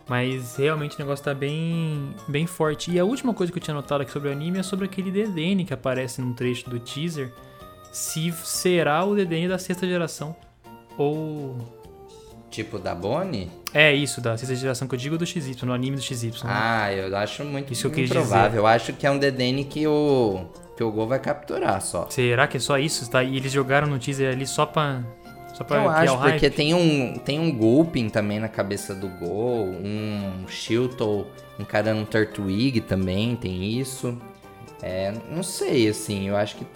Mas 0.09 0.57
realmente 0.57 0.97
o 0.97 0.99
negócio 0.99 1.25
tá 1.25 1.33
bem, 1.33 2.13
bem 2.27 2.45
forte. 2.47 2.91
E 2.91 2.99
a 2.99 3.05
última 3.05 3.33
coisa 3.33 3.53
que 3.53 3.59
eu 3.59 3.63
tinha 3.63 3.75
notado 3.75 4.01
aqui 4.01 4.11
sobre 4.11 4.29
o 4.29 4.33
anime 4.33 4.59
é 4.59 4.63
sobre 4.63 4.85
aquele 4.87 5.11
Dedenne 5.11 5.65
que 5.65 5.73
aparece 5.73 6.21
num 6.21 6.33
trecho 6.33 6.69
do 6.69 6.81
teaser. 6.81 7.33
Se 7.93 8.33
será 8.33 9.05
o 9.05 9.15
Dedenne 9.15 9.47
da 9.49 9.59
sexta 9.59 9.87
geração. 9.87 10.35
Ou. 10.99 11.57
Tipo 12.51 12.81
da 12.81 12.93
Bonnie? 12.93 13.49
É 13.73 13.95
isso, 13.95 14.21
da 14.21 14.37
sexta 14.37 14.57
geração 14.57 14.89
que 14.89 14.95
eu 14.97 14.99
digo 14.99 15.17
do 15.17 15.25
XY, 15.25 15.57
no 15.63 15.73
anime 15.73 15.97
do 15.97 16.03
XY. 16.03 16.31
né? 16.31 16.33
Ah, 16.45 16.93
eu 16.93 17.17
acho 17.17 17.45
muito 17.45 17.73
Isso 17.73 17.87
eu 17.87 17.97
improvável. 17.97 18.63
Eu 18.63 18.67
acho 18.67 18.93
que 18.93 19.07
é 19.07 19.11
um 19.11 19.19
Dedenne 19.19 19.65
que 19.65 19.87
o, 19.87 20.45
que 20.81 20.85
o 20.85 20.91
Gol 20.91 21.07
vai 21.07 21.19
capturar 21.19 21.83
só. 21.83 22.07
Será 22.09 22.47
que 22.47 22.57
é 22.57 22.61
só 22.61 22.79
isso? 22.79 23.09
Tá? 23.11 23.23
E 23.23 23.37
eles 23.37 23.53
jogaram 23.53 23.87
no 23.87 23.99
teaser 23.99 24.33
ali 24.33 24.47
só 24.47 24.65
pra. 24.65 25.03
Só 25.53 25.63
pra 25.63 25.77
Eu 25.77 25.91
acho, 25.91 26.19
porque 26.19 26.49
tem 26.49 26.73
um, 26.73 27.19
tem 27.19 27.39
um 27.39 27.55
Gulpin 27.55 28.09
também 28.09 28.41
na 28.41 28.49
cabeça 28.49 28.95
do 28.95 29.07
Gol, 29.07 29.67
um 29.67 30.47
Shilton 30.49 31.27
encarando 31.59 32.01
um 32.01 32.05
Turtwig 32.07 32.81
também, 32.81 33.37
tem 33.37 33.79
isso. 33.79 34.17
É, 34.83 35.13
não 35.31 35.43
sei, 35.43 35.87
assim, 35.87 36.29
eu 36.29 36.37
acho 36.37 36.57
que 36.57 36.67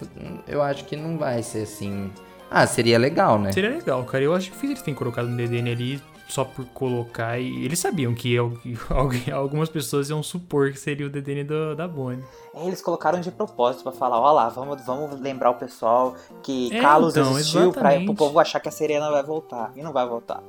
eu 0.47 0.61
acho 0.61 0.85
que 0.85 0.95
não 0.95 1.17
vai 1.17 1.41
ser 1.41 1.63
assim. 1.63 2.11
Ah, 2.51 2.67
seria 2.67 2.99
legal, 2.99 3.39
né? 3.39 3.51
Seria 3.51 3.71
legal, 3.71 4.03
cara. 4.03 4.23
Eu 4.23 4.35
acho 4.35 4.51
difícil 4.51 4.69
eles 4.71 4.83
terem 4.83 4.93
colocado 4.93 5.27
um 5.27 5.35
DDN 5.35 5.71
ali 5.71 6.01
só 6.27 6.43
por 6.43 6.65
colocar. 6.73 7.39
E 7.39 7.63
eles 7.65 7.79
sabiam 7.79 8.13
que 8.13 8.35
algumas 9.33 9.69
pessoas 9.69 10.09
iam 10.09 10.21
supor 10.23 10.71
que 10.71 10.79
seria 10.79 11.05
o 11.05 11.09
DDN 11.09 11.43
do- 11.43 11.75
da 11.75 11.87
Bonnie. 11.87 12.23
É, 12.53 12.65
Eles 12.67 12.81
colocaram 12.81 13.19
de 13.21 13.31
propósito 13.31 13.83
pra 13.83 13.91
falar, 13.91 14.19
ó 14.19 14.31
lá, 14.31 14.49
vamos, 14.49 14.83
vamos 14.85 15.19
lembrar 15.19 15.51
o 15.51 15.55
pessoal 15.55 16.15
que 16.41 16.75
É, 16.75 16.81
Kalos 16.81 17.15
então, 17.15 17.31
existiu 17.37 17.71
pra, 17.71 17.81
exatamente. 17.91 18.05
pro 18.05 18.15
povo 18.15 18.39
achar 18.39 18.59
que 18.59 18.69
a 18.69 18.71
Serena 18.71 19.09
vai 19.11 19.23
voltar. 19.23 19.71
E 19.75 19.81
não 19.83 19.91
vai 19.93 20.07
voltar. 20.07 20.41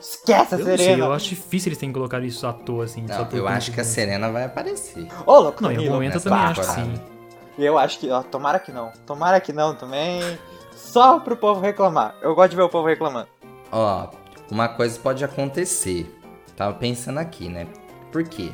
Esquece 0.00 0.54
a 0.54 0.58
Eu 0.58 0.60
não 0.60 0.66
sei, 0.66 0.78
Serena! 0.78 1.04
eu 1.06 1.12
acho 1.12 1.28
difícil 1.28 1.68
eles 1.68 1.78
terem 1.78 1.92
colocado 1.92 2.24
isso 2.24 2.44
à 2.46 2.52
toa, 2.52 2.84
assim. 2.84 3.06
só 3.06 3.24
Não, 3.24 3.28
eu 3.38 3.46
acho 3.46 3.70
que 3.72 3.80
a 3.80 3.84
Serena 3.84 4.30
vai 4.32 4.44
aparecer. 4.44 5.06
Ô, 5.24 5.38
louco, 5.38 5.62
Não, 5.62 5.70
em 5.70 5.76
algum 5.76 5.90
momento 5.92 6.12
eu 6.12 6.14
nessa 6.16 6.28
também 6.30 6.44
acho 6.44 6.60
que 6.60 6.66
sim. 6.66 6.94
Eu 7.58 7.78
acho 7.78 7.98
que, 8.00 8.10
ó, 8.10 8.22
tomara 8.22 8.58
que 8.58 8.72
não. 8.72 8.90
Tomara 9.06 9.40
que 9.40 9.52
não 9.52 9.74
também. 9.76 10.20
Só 10.74 11.20
pro 11.20 11.36
povo 11.36 11.60
reclamar. 11.60 12.14
Eu 12.20 12.34
gosto 12.34 12.50
de 12.50 12.56
ver 12.56 12.62
o 12.62 12.68
povo 12.68 12.88
reclamando. 12.88 13.28
Ó, 13.70 14.08
uma 14.52 14.68
coisa 14.68 14.98
pode 14.98 15.24
acontecer. 15.24 16.06
Tava 16.56 16.74
pensando 16.74 17.18
aqui, 17.18 17.48
né? 17.48 17.66
Por 18.10 18.22
quê? 18.24 18.50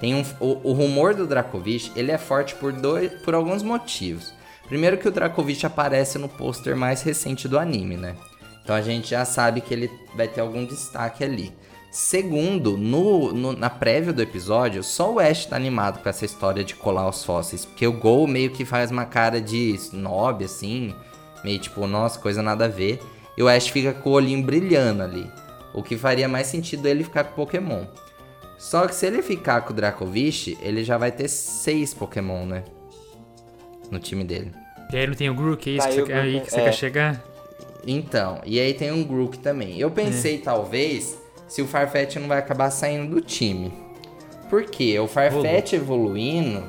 Tem 0.00 0.14
um, 0.14 0.22
o, 0.38 0.70
o 0.70 0.72
rumor 0.72 1.14
do 1.14 1.26
Dracovish, 1.26 1.92
ele 1.96 2.10
é 2.10 2.18
forte 2.18 2.54
por, 2.54 2.72
dois, 2.72 3.10
por 3.22 3.34
alguns 3.34 3.62
motivos. 3.62 4.32
Primeiro 4.68 4.98
que 4.98 5.08
o 5.08 5.10
Dracovish 5.10 5.64
aparece 5.64 6.18
no 6.18 6.28
pôster 6.28 6.76
mais 6.76 7.02
recente 7.02 7.48
do 7.48 7.58
anime, 7.58 7.96
né? 7.96 8.14
Então 8.62 8.76
a 8.76 8.80
gente 8.82 9.10
já 9.10 9.24
sabe 9.24 9.60
que 9.60 9.74
ele 9.74 9.90
vai 10.14 10.28
ter 10.28 10.40
algum 10.40 10.64
destaque 10.64 11.24
ali. 11.24 11.52
Segundo, 11.90 12.76
no, 12.76 13.32
no- 13.32 13.52
na 13.52 13.68
prévia 13.68 14.12
do 14.12 14.22
episódio, 14.22 14.82
só 14.82 15.12
o 15.14 15.18
Ash 15.18 15.46
tá 15.46 15.56
animado 15.56 16.00
com 16.02 16.08
essa 16.08 16.24
história 16.24 16.62
de 16.62 16.74
colar 16.76 17.08
os 17.08 17.24
fósseis. 17.24 17.64
Porque 17.64 17.84
o 17.86 17.92
Gol 17.92 18.28
meio 18.28 18.50
que 18.50 18.64
faz 18.64 18.90
uma 18.92 19.04
cara 19.04 19.40
de 19.40 19.74
snob, 19.74 20.44
assim. 20.44 20.94
Meio 21.42 21.58
tipo, 21.58 21.84
nossa, 21.88 22.18
coisa 22.20 22.42
nada 22.42 22.66
a 22.66 22.68
ver. 22.68 23.00
E 23.40 23.42
o 23.42 23.48
Ash 23.48 23.68
fica 23.68 23.94
com 23.94 24.10
o 24.10 24.12
olhinho 24.12 24.42
brilhando 24.44 25.02
ali. 25.02 25.26
O 25.72 25.82
que 25.82 25.96
faria 25.96 26.28
mais 26.28 26.46
sentido 26.48 26.86
ele 26.86 27.02
ficar 27.02 27.24
com 27.24 27.32
o 27.32 27.46
Pokémon. 27.46 27.86
Só 28.58 28.86
que 28.86 28.94
se 28.94 29.06
ele 29.06 29.22
ficar 29.22 29.62
com 29.62 29.72
o 29.72 29.76
Dracovish, 29.76 30.58
ele 30.60 30.84
já 30.84 30.98
vai 30.98 31.10
ter 31.10 31.26
seis 31.26 31.94
Pokémon, 31.94 32.44
né? 32.44 32.64
No 33.90 33.98
time 33.98 34.24
dele. 34.24 34.52
E 34.92 34.96
aí 34.98 35.06
não 35.06 35.14
tem 35.14 35.30
o 35.30 35.34
Grook, 35.34 35.70
é 35.70 35.72
isso 35.72 35.82
Tá, 35.86 35.88
que 35.88 35.94
você, 35.94 36.02
o 36.02 36.06
quer- 36.06 36.20
aí 36.20 36.30
Grook, 36.32 36.44
que 36.44 36.50
você 36.52 36.60
é. 36.60 36.64
quer 36.64 36.72
chegar? 36.74 37.24
Então, 37.86 38.42
e 38.44 38.60
aí 38.60 38.74
tem 38.74 38.92
um 38.92 39.02
Grook 39.02 39.38
também. 39.38 39.80
Eu 39.80 39.90
pensei, 39.90 40.36
talvez, 40.36 41.16
se 41.48 41.62
o 41.62 41.66
Farfetch 41.66 42.16
não 42.16 42.28
vai 42.28 42.36
acabar 42.40 42.70
saindo 42.70 43.14
do 43.14 43.22
time. 43.22 43.72
Por 44.50 44.64
quê? 44.64 44.98
O 44.98 45.08
Farfetch 45.08 45.72
evoluindo. 45.72 46.62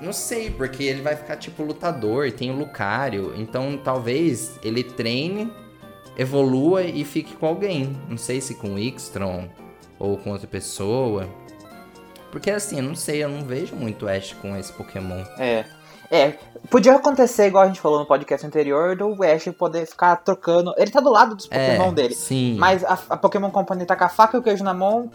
Não 0.00 0.12
sei, 0.12 0.50
porque 0.50 0.82
ele 0.82 1.02
vai 1.02 1.16
ficar 1.16 1.36
tipo 1.36 1.62
lutador, 1.62 2.30
tem 2.32 2.50
o 2.50 2.56
Lucario. 2.56 3.32
Então 3.36 3.78
talvez 3.82 4.58
ele 4.62 4.82
treine, 4.82 5.52
evolua 6.16 6.82
e 6.82 7.04
fique 7.04 7.34
com 7.34 7.46
alguém. 7.46 7.96
Não 8.08 8.16
sei 8.16 8.40
se 8.40 8.54
com 8.54 8.74
o 8.74 8.78
Ixtron 8.78 9.48
ou 9.98 10.16
com 10.16 10.30
outra 10.30 10.46
pessoa. 10.46 11.28
Porque 12.30 12.50
assim, 12.50 12.78
eu 12.78 12.82
não 12.82 12.94
sei, 12.94 13.22
eu 13.22 13.28
não 13.28 13.44
vejo 13.44 13.76
muito 13.76 14.08
Ash 14.08 14.32
com 14.40 14.56
esse 14.56 14.72
Pokémon. 14.72 15.22
É. 15.38 15.64
É, 16.10 16.34
podia 16.68 16.94
acontecer, 16.94 17.46
igual 17.46 17.64
a 17.64 17.66
gente 17.68 17.80
falou 17.80 17.98
no 17.98 18.04
podcast 18.04 18.46
anterior, 18.46 18.94
do 18.94 19.16
Ash 19.24 19.48
poder 19.56 19.86
ficar 19.86 20.16
trocando. 20.16 20.74
Ele 20.76 20.90
tá 20.90 21.00
do 21.00 21.08
lado 21.08 21.34
dos 21.34 21.46
Pokémon 21.46 21.88
é, 21.88 21.92
dele. 21.92 22.14
Sim. 22.14 22.56
Mas 22.58 22.84
a, 22.84 22.98
a 23.08 23.16
Pokémon 23.16 23.50
Company 23.50 23.86
tá 23.86 23.96
com 23.96 24.04
a 24.04 24.10
faca 24.10 24.36
e 24.36 24.40
o 24.40 24.42
queijo 24.42 24.62
na 24.62 24.74
mão, 24.74 25.10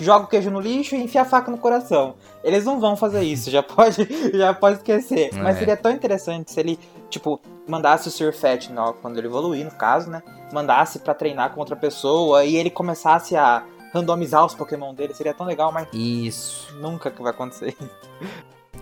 joga 0.00 0.24
o 0.24 0.28
queijo 0.28 0.50
no 0.50 0.60
lixo 0.60 0.94
e 0.94 1.02
enfia 1.02 1.22
a 1.22 1.24
faca 1.24 1.50
no 1.50 1.58
coração. 1.58 2.14
Eles 2.44 2.64
não 2.64 2.78
vão 2.80 2.96
fazer 2.96 3.22
isso, 3.22 3.50
já 3.50 3.62
pode, 3.64 4.06
já 4.36 4.52
pode 4.54 4.76
esquecer. 4.78 5.30
Mas 5.34 5.56
É. 5.56 5.58
seria 5.60 5.76
tão 5.76 5.90
interessante 5.92 6.50
se 6.52 6.60
ele, 6.60 6.78
tipo, 7.10 7.40
mandasse 7.66 8.08
o 8.08 8.10
Surfet, 8.10 8.70
quando 9.00 9.18
ele 9.18 9.26
evoluir, 9.26 9.64
no 9.64 9.70
caso, 9.72 10.10
né? 10.10 10.22
Mandasse 10.52 10.98
pra 10.98 11.14
treinar 11.14 11.50
com 11.52 11.60
outra 11.60 11.76
pessoa 11.76 12.44
e 12.44 12.56
ele 12.56 12.70
começasse 12.70 13.36
a 13.36 13.64
randomizar 13.92 14.44
os 14.44 14.54
Pokémon 14.54 14.94
dele. 14.94 15.14
Seria 15.14 15.34
tão 15.34 15.46
legal, 15.46 15.70
mas 15.72 15.86
Isso. 15.92 16.74
nunca 16.80 17.10
que 17.10 17.22
vai 17.22 17.30
acontecer. 17.30 17.76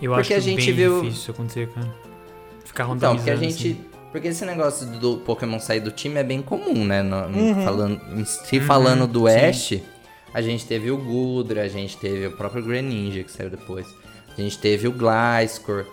Eu 0.01 0.13
Porque 0.13 0.33
acho 0.33 0.33
a 0.33 0.35
que 0.35 0.41
gente 0.41 0.65
bem 0.65 0.73
viu- 0.75 1.01
difícil 1.01 1.21
isso 1.21 1.31
acontecer, 1.31 1.69
cara. 1.69 1.87
Ficar 2.65 2.83
Então, 2.85 2.93
randomizando. 2.93 3.17
porque 3.17 3.29
a 3.31 3.35
gente. 3.35 3.71
assim. 3.71 3.85
Porque 4.11 4.27
esse 4.27 4.45
negócio 4.45 4.85
do 4.99 5.17
Pokémon 5.19 5.57
sair 5.59 5.79
do 5.79 5.89
time 5.91 6.19
é 6.19 6.23
bem 6.23 6.41
comum, 6.41 6.83
né? 6.85 7.01
No- 7.01 7.27
Uhum. 7.27 7.63
falando, 7.63 8.25
se 8.25 8.57
Uhum, 8.57 8.65
falando 8.65 9.07
do 9.07 9.19
sim. 9.19 9.83
A 10.33 10.41
gente 10.41 10.65
teve 10.65 10.89
o 10.91 10.97
Gudra, 10.97 11.63
a 11.63 11.67
gente 11.67 11.97
teve 11.97 12.27
o 12.27 12.31
próprio 12.31 12.63
Greninja 12.63 13.23
que 13.23 13.31
saiu 13.31 13.49
depois. 13.49 13.87
A 14.37 14.41
gente 14.41 14.57
teve 14.57 14.87
o 14.87 14.93
Gliscor. 14.93 15.85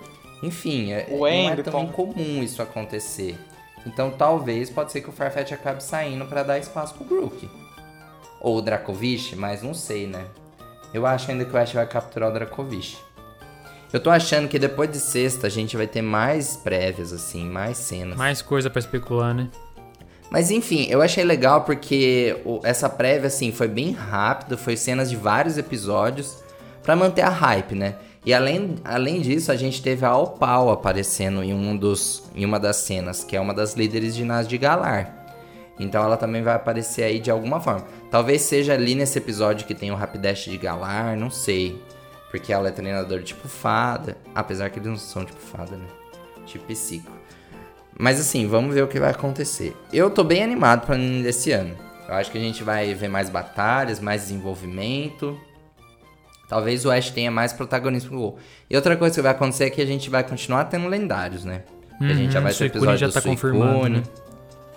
Enfim, 0.43 0.93
é, 0.93 1.09
não 1.11 1.27
é 1.27 1.57
tão 1.57 1.85
incomum 1.85 2.43
isso 2.43 2.63
acontecer. 2.63 3.37
Então 3.85 4.11
talvez 4.11 4.71
pode 4.71 4.93
ser 4.93 5.01
que 5.01 5.09
o 5.09 5.13
Farfetch 5.13 5.53
acabe 5.53 5.83
saindo 5.83 6.25
pra 6.27 6.43
dar 6.43 6.59
espaço 6.59 6.95
pro 6.95 7.05
Grook. 7.05 7.49
Ou 8.41 8.59
o 8.59 8.63
Dracovish, 8.63 9.35
mas 9.35 9.63
não 9.63 9.75
sei, 9.75 10.07
né? 10.07 10.25
Eu 10.95 11.05
acho 11.05 11.31
ainda 11.31 11.45
que 11.45 11.53
o 11.53 11.59
Ash 11.59 11.73
vai 11.73 11.87
capturar 11.87 12.31
o 12.31 12.33
Dracovish. 12.33 12.99
Eu 13.93 14.01
tô 14.01 14.11
achando 14.11 14.49
que 14.49 14.59
depois 14.59 14.91
de 14.91 15.01
sexta 15.01 15.47
a 15.47 15.51
gente 15.51 15.77
vai 15.77 15.87
ter 15.87 16.03
mais 16.03 16.57
prévias, 16.57 17.13
assim, 17.13 17.49
mais 17.49 17.79
cenas. 17.79 18.17
Mais 18.17 18.43
coisa 18.43 18.69
pra 18.69 18.79
especular, 18.79 19.35
né? 19.35 19.49
Mas 20.31 20.51
enfim, 20.51 20.87
eu 20.91 21.01
achei 21.01 21.25
legal 21.25 21.63
porque 21.63 22.37
essa 22.63 22.89
prévia, 22.89 23.29
assim, 23.29 23.51
foi 23.51 23.69
bem 23.69 23.93
rápido, 23.93 24.59
foi 24.59 24.77
cenas 24.77 25.09
de 25.09 25.17
vários 25.17 25.57
episódios. 25.57 26.43
para 26.83 26.97
manter 26.97 27.23
a 27.23 27.29
hype, 27.29 27.75
né? 27.75 27.97
E 28.25 28.35
além, 28.35 28.77
além 28.85 29.21
disso, 29.21 29.53
a 29.53 29.57
gente 29.57 29.83
teve 29.83 30.05
a 30.05 30.17
Opal 30.17 30.71
aparecendo 30.71 31.43
em, 31.43 31.53
um 31.53 31.77
dos, 31.77 32.25
em 32.35 32.45
uma 32.45 32.59
das 32.59 32.77
cenas, 32.77 33.25
que 33.25 33.37
é 33.37 33.41
uma 33.41 33.55
das 33.55 33.75
líderes 33.75 34.15
de 34.15 34.25
Nas 34.25 34.47
de 34.47 34.59
Galar. 34.59 35.19
Então 35.79 36.03
ela 36.03 36.17
também 36.17 36.43
vai 36.43 36.55
aparecer 36.55 37.05
aí 37.05 37.21
de 37.21 37.31
alguma 37.31 37.61
forma. 37.61 37.87
Talvez 38.11 38.43
seja 38.43 38.75
ali 38.75 38.95
nesse 38.95 39.19
episódio 39.19 39.67
que 39.67 39.75
tem 39.75 39.91
o 39.91 39.95
Rapidash 39.95 40.45
de 40.45 40.59
Galar, 40.59 41.17
não 41.17 41.31
sei. 41.31 41.81
Porque 42.31 42.53
ela 42.53 42.69
é 42.69 42.73
treinadora 42.73 43.23
tipo 43.23 43.49
fada. 43.49 44.17
Apesar 44.35 44.71
que 44.71 44.79
eles 44.79 44.89
não 44.89 44.97
são 44.97 45.25
tipo 45.25 45.41
fada, 45.41 45.77
né? 45.77 45.87
Tipo 46.45 46.67
psico. 46.67 47.18
Mas 47.99 48.21
assim, 48.21 48.47
vamos 48.47 48.75
ver 48.75 48.83
o 48.83 48.89
que 48.89 49.01
vai 49.01 49.11
acontecer. 49.11 49.77
Eu 49.93 50.09
tô 50.09 50.23
bem 50.23 50.43
animado 50.43 50.87
para 50.87 50.97
esse 50.97 51.51
ano. 51.51 51.75
Eu 52.09 52.15
acho 52.15 52.31
que 52.31 52.39
a 52.39 52.41
gente 52.41 52.63
vai 52.63 52.95
ver 52.95 53.09
mais 53.09 53.29
batalhas, 53.29 54.01
mais 54.01 54.23
desenvolvimento. 54.23 55.39
Talvez 56.49 56.87
o 56.87 56.91
Ash 56.91 57.11
tenha 57.11 57.31
mais 57.31 57.53
protagonismo 57.53 58.17
gol. 58.17 58.39
E 58.71 58.77
outra 58.77 58.97
coisa 58.97 59.15
que 59.15 59.21
vai 59.21 59.33
acontecer 59.33 59.65
é 59.65 59.71
que 59.71 59.83
a 59.83 59.87
gente 59.87 60.09
vai 60.09 60.23
continuar 60.23 60.65
tendo 60.67 60.89
lendários, 60.89 61.45
né? 61.45 61.65
Uhum, 62.01 62.09
a 62.09 62.15
gente 62.15 62.33
já 62.33 62.41
vai 62.41 62.55
ter 62.55 62.65
episódio 62.67 62.97
já 62.97 63.07
do 63.09 63.13
tá 63.13 63.21
confirmado, 63.21 63.89
né? 63.89 64.03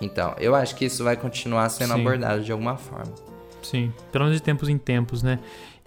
Então, 0.00 0.34
eu 0.38 0.54
acho 0.54 0.74
que 0.74 0.84
isso 0.84 1.04
vai 1.04 1.16
continuar 1.16 1.68
sendo 1.68 1.94
Sim. 1.94 2.00
abordado 2.00 2.42
de 2.42 2.50
alguma 2.50 2.76
forma. 2.76 3.14
Sim, 3.62 3.92
pelo 4.10 4.24
menos 4.24 4.38
de 4.38 4.42
tempos 4.42 4.68
em 4.68 4.76
tempos, 4.76 5.22
né? 5.22 5.38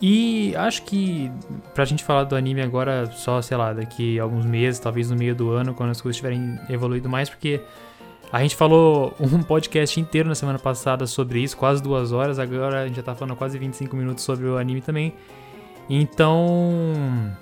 E 0.08 0.56
acho 0.56 0.84
que 0.84 1.32
pra 1.74 1.84
gente 1.84 2.04
falar 2.04 2.26
do 2.26 2.36
anime 2.36 2.62
agora, 2.62 3.08
só, 3.08 3.41
sei 3.41 3.58
lá, 3.58 3.74
daqui 3.74 4.20
alguns 4.20 4.46
meses, 4.46 4.80
talvez 4.80 5.10
no 5.10 5.15
meio 5.15 5.34
do 5.34 5.50
ano, 5.50 5.74
quando 5.74 5.89
as 5.89 6.00
coisas 6.00 6.18
tiverem 6.18 6.60
evoluído 6.70 7.10
mais, 7.10 7.28
porque 7.28 7.60
a 8.32 8.39
gente 8.39 8.56
falou 8.56 9.15
um 9.20 9.41
podcast 9.41 10.00
inteiro 10.00 10.30
na 10.30 10.36
semana 10.36 10.60
passada 10.60 11.08
sobre 11.08 11.39
isso, 11.39 11.58
quase 11.58 11.82
duas 11.82 12.12
horas, 12.12 12.38
agora 12.38 12.84
a 12.84 12.88
gente 12.88 12.98
já 12.98 13.02
tá 13.02 13.15
falando 13.15 13.36
quase 13.36 13.58
25 13.58 13.96
minutos 13.96 14.24
sobre 14.24 14.46
o 14.46 14.60
anime 14.60 14.80
também. 14.80 15.12
Então. 15.89 17.36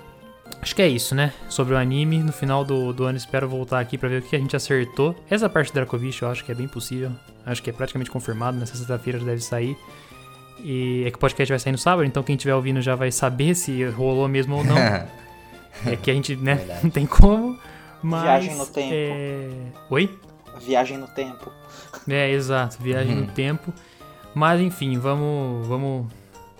Acho 0.61 0.73
que 0.73 0.81
é 0.81 0.87
isso, 0.87 1.13
né? 1.13 1.33
Sobre 1.49 1.73
o 1.73 1.77
anime. 1.77 2.19
No 2.19 2.31
final 2.31 2.63
do, 2.63 2.93
do 2.93 3.03
ano 3.03 3.17
espero 3.17 3.49
voltar 3.49 3.81
aqui 3.81 3.97
para 3.97 4.07
ver 4.07 4.21
o 4.21 4.21
que 4.21 4.37
a 4.37 4.39
gente 4.39 4.55
acertou. 4.55 5.13
Essa 5.29 5.49
parte 5.49 5.69
do 5.71 5.73
Dracovic 5.73 6.21
eu 6.21 6.29
acho 6.29 6.45
que 6.45 6.51
é 6.53 6.55
bem 6.55 6.69
possível. 6.69 7.11
Acho 7.45 7.61
que 7.61 7.69
é 7.69 7.73
praticamente 7.73 8.09
confirmado. 8.09 8.57
Nessa 8.57 8.77
sexta-feira 8.77 9.19
já 9.19 9.25
deve 9.25 9.41
sair. 9.41 9.75
E 10.63 11.03
é 11.05 11.11
que 11.11 11.17
o 11.17 11.19
podcast 11.19 11.51
vai 11.51 11.59
sair 11.59 11.73
no 11.73 11.77
sábado, 11.77 12.05
então 12.05 12.23
quem 12.23 12.35
estiver 12.35 12.55
ouvindo 12.55 12.81
já 12.81 12.95
vai 12.95 13.11
saber 13.11 13.53
se 13.53 13.83
rolou 13.83 14.29
mesmo 14.29 14.55
ou 14.55 14.63
não. 14.63 14.77
é 15.85 15.95
que 16.01 16.09
a 16.09 16.13
gente, 16.13 16.37
né, 16.37 16.55
Verdade. 16.55 16.79
não 16.83 16.89
tem 16.89 17.05
como. 17.05 17.59
Mas, 18.01 18.23
Viagem 18.23 18.55
no 18.55 18.65
tempo. 18.65 18.93
É... 18.93 19.49
Oi? 19.89 20.19
Viagem 20.61 20.97
no 20.97 21.07
tempo. 21.07 21.51
É, 22.07 22.31
exato, 22.31 22.81
viagem 22.81 23.13
uhum. 23.15 23.21
no 23.21 23.27
tempo. 23.27 23.73
Mas 24.33 24.61
enfim, 24.61 24.97
vamos, 24.97 25.67
vamos 25.67 26.07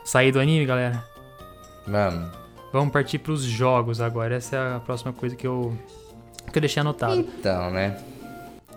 sair 0.04 0.32
do 0.32 0.40
anime, 0.40 0.66
galera. 0.66 1.04
Vamos. 1.88 2.30
Vamos 2.74 2.92
partir 2.92 3.20
para 3.20 3.32
os 3.32 3.44
jogos 3.44 4.02
agora. 4.02 4.36
Essa 4.36 4.56
é 4.56 4.76
a 4.76 4.80
próxima 4.80 5.14
coisa 5.14 5.36
que 5.36 5.48
eu, 5.48 5.78
que 6.52 6.58
eu 6.58 6.62
deixei 6.62 6.82
anotado. 6.82 7.20
Então, 7.20 7.72
né? 7.72 7.98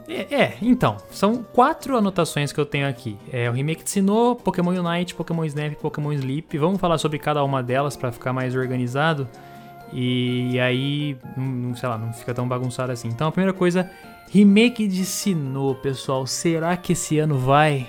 É, 0.08 0.34
é, 0.34 0.56
então, 0.62 0.96
são 1.10 1.42
quatro 1.42 1.96
anotações 1.96 2.52
que 2.52 2.60
eu 2.60 2.66
tenho 2.66 2.88
aqui. 2.88 3.16
É 3.32 3.50
o 3.50 3.52
remake 3.52 3.82
de 3.82 3.90
Sinnoh, 3.90 4.36
Pokémon 4.36 4.70
Unite, 4.70 5.14
Pokémon 5.14 5.44
Snap, 5.44 5.74
Pokémon 5.74 6.12
Sleep. 6.12 6.56
Vamos 6.58 6.80
falar 6.80 6.98
sobre 6.98 7.18
cada 7.18 7.42
uma 7.42 7.62
delas 7.62 7.96
para 7.96 8.12
ficar 8.12 8.32
mais 8.32 8.54
organizado. 8.54 9.28
E, 9.92 10.50
e 10.52 10.60
aí, 10.60 11.16
não, 11.36 11.74
sei 11.74 11.88
lá, 11.88 11.98
não 11.98 12.12
fica 12.12 12.32
tão 12.32 12.46
bagunçado 12.46 12.92
assim. 12.92 13.08
Então, 13.08 13.28
a 13.28 13.32
primeira 13.32 13.52
coisa, 13.52 13.90
remake 14.30 14.86
de 14.86 15.04
Sinnoh, 15.04 15.74
pessoal. 15.76 16.26
Será 16.26 16.76
que 16.76 16.92
esse 16.92 17.18
ano 17.18 17.38
vai? 17.38 17.88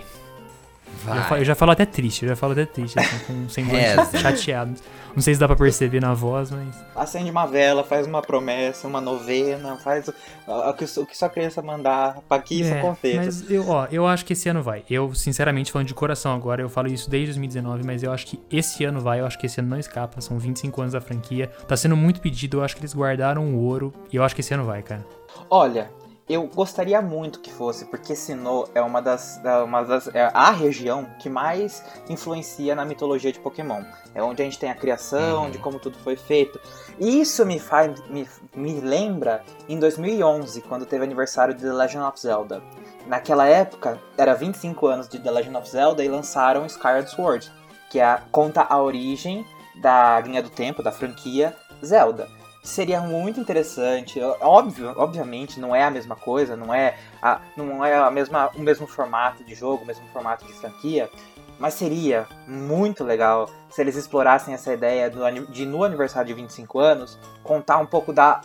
Vai. 1.03 1.41
Eu, 1.41 1.45
já 1.45 1.55
falo 1.55 1.71
até 1.71 1.85
triste, 1.85 2.23
eu 2.23 2.29
já 2.29 2.35
falo 2.35 2.53
até 2.53 2.65
triste, 2.65 2.99
assim, 2.99 3.19
com 3.25 3.49
semblante 3.49 3.85
é, 4.15 4.19
chateado. 4.19 4.73
Não 5.17 5.21
sei 5.23 5.33
se 5.33 5.39
dá 5.39 5.47
pra 5.47 5.55
perceber 5.55 5.99
na 5.99 6.13
voz, 6.13 6.51
mas. 6.51 6.75
Acende 6.95 7.31
uma 7.31 7.47
vela, 7.47 7.83
faz 7.83 8.05
uma 8.05 8.21
promessa, 8.21 8.87
uma 8.87 9.01
novena, 9.01 9.75
faz 9.77 10.07
o, 10.07 10.13
o, 10.45 10.73
que, 10.75 10.83
o 10.99 11.05
que 11.07 11.17
sua 11.17 11.27
criança 11.27 11.59
mandar 11.59 12.19
pra 12.29 12.39
que 12.39 12.61
isso 12.61 12.71
é, 12.71 12.77
aconteça. 12.77 13.25
Mas 13.25 13.49
eu, 13.49 13.67
ó, 13.67 13.87
eu 13.91 14.05
acho 14.05 14.23
que 14.23 14.33
esse 14.33 14.47
ano 14.47 14.61
vai. 14.61 14.83
Eu, 14.87 15.15
sinceramente, 15.15 15.71
falando 15.71 15.87
de 15.87 15.95
coração 15.95 16.35
agora, 16.35 16.61
eu 16.61 16.69
falo 16.69 16.87
isso 16.87 17.09
desde 17.09 17.29
2019, 17.29 17.83
mas 17.83 18.03
eu 18.03 18.11
acho 18.11 18.27
que 18.27 18.39
esse 18.51 18.85
ano 18.85 19.01
vai, 19.01 19.19
eu 19.19 19.25
acho 19.25 19.39
que 19.39 19.47
esse 19.47 19.59
ano 19.59 19.69
não 19.69 19.79
escapa. 19.79 20.21
São 20.21 20.37
25 20.37 20.81
anos 20.81 20.93
da 20.93 21.01
franquia. 21.01 21.47
Tá 21.67 21.75
sendo 21.75 21.97
muito 21.97 22.21
pedido, 22.21 22.57
eu 22.57 22.63
acho 22.63 22.75
que 22.75 22.81
eles 22.81 22.93
guardaram 22.93 23.43
o 23.55 23.59
ouro 23.59 23.91
e 24.13 24.17
eu 24.17 24.23
acho 24.23 24.35
que 24.35 24.41
esse 24.41 24.53
ano 24.53 24.65
vai, 24.65 24.83
cara. 24.83 25.03
Olha, 25.49 25.89
eu 26.29 26.45
gostaria 26.47 27.01
muito 27.01 27.39
que 27.39 27.51
fosse, 27.51 27.85
porque 27.85 28.13
Sinnoh 28.13 28.67
é 28.75 28.81
uma 28.81 29.01
das, 29.01 29.39
uma 29.63 29.81
das 29.83 30.13
é 30.13 30.29
a 30.33 30.51
região 30.51 31.07
que 31.19 31.29
mais 31.29 31.83
influencia 32.09 32.75
na 32.75 32.83
mitologia 32.83 33.31
de 33.31 33.39
Pokémon. 33.39 33.81
É 34.13 34.21
onde 34.21 34.41
a 34.41 34.45
gente 34.45 34.59
tem 34.59 34.69
a 34.69 34.75
criação, 34.75 35.45
uhum. 35.45 35.51
de 35.51 35.57
como 35.57 35.79
tudo 35.79 35.97
foi 35.99 36.17
feito. 36.17 36.59
E 36.99 37.21
isso 37.21 37.45
me 37.45 37.59
faz 37.59 37.97
me, 38.09 38.27
me 38.53 38.81
lembra 38.81 39.41
em 39.69 39.79
2011, 39.79 40.61
quando 40.63 40.85
teve 40.85 41.05
aniversário 41.05 41.53
de 41.53 41.61
The 41.61 41.71
Legend 41.71 42.03
of 42.03 42.19
Zelda. 42.19 42.61
Naquela 43.05 43.47
época, 43.47 43.97
era 44.17 44.33
25 44.33 44.85
anos 44.85 45.07
de 45.07 45.19
The 45.19 45.31
Legend 45.31 45.55
of 45.55 45.69
Zelda 45.69 46.03
e 46.03 46.09
lançaram 46.09 46.65
Skyward 46.65 47.09
Sword, 47.09 47.51
que 47.89 48.01
é, 48.01 48.19
conta 48.33 48.67
a 48.69 48.81
origem 48.81 49.45
da 49.81 50.19
linha 50.19 50.43
do 50.43 50.49
tempo, 50.49 50.83
da 50.83 50.91
franquia 50.91 51.55
Zelda 51.85 52.36
seria 52.67 53.01
muito 53.01 53.39
interessante. 53.39 54.19
Óbvio, 54.41 54.93
obviamente, 54.97 55.59
não 55.59 55.75
é 55.75 55.83
a 55.83 55.91
mesma 55.91 56.15
coisa, 56.15 56.55
não 56.55 56.73
é 56.73 56.95
a, 57.21 57.39
não 57.55 57.83
é 57.83 57.95
a 57.95 58.11
mesma, 58.11 58.49
o 58.55 58.61
mesmo 58.61 58.85
formato 58.85 59.43
de 59.43 59.55
jogo, 59.55 59.83
o 59.83 59.87
mesmo 59.87 60.05
formato 60.11 60.45
de 60.45 60.53
franquia, 60.53 61.09
mas 61.57 61.73
seria 61.73 62.27
muito 62.47 63.03
legal 63.03 63.49
se 63.69 63.81
eles 63.81 63.95
explorassem 63.95 64.53
essa 64.53 64.71
ideia 64.73 65.09
do, 65.09 65.19
de 65.51 65.65
no 65.65 65.83
aniversário 65.83 66.27
de 66.27 66.33
25 66.33 66.79
anos 66.79 67.17
contar 67.43 67.77
um 67.77 67.85
pouco 67.85 68.13
da 68.13 68.41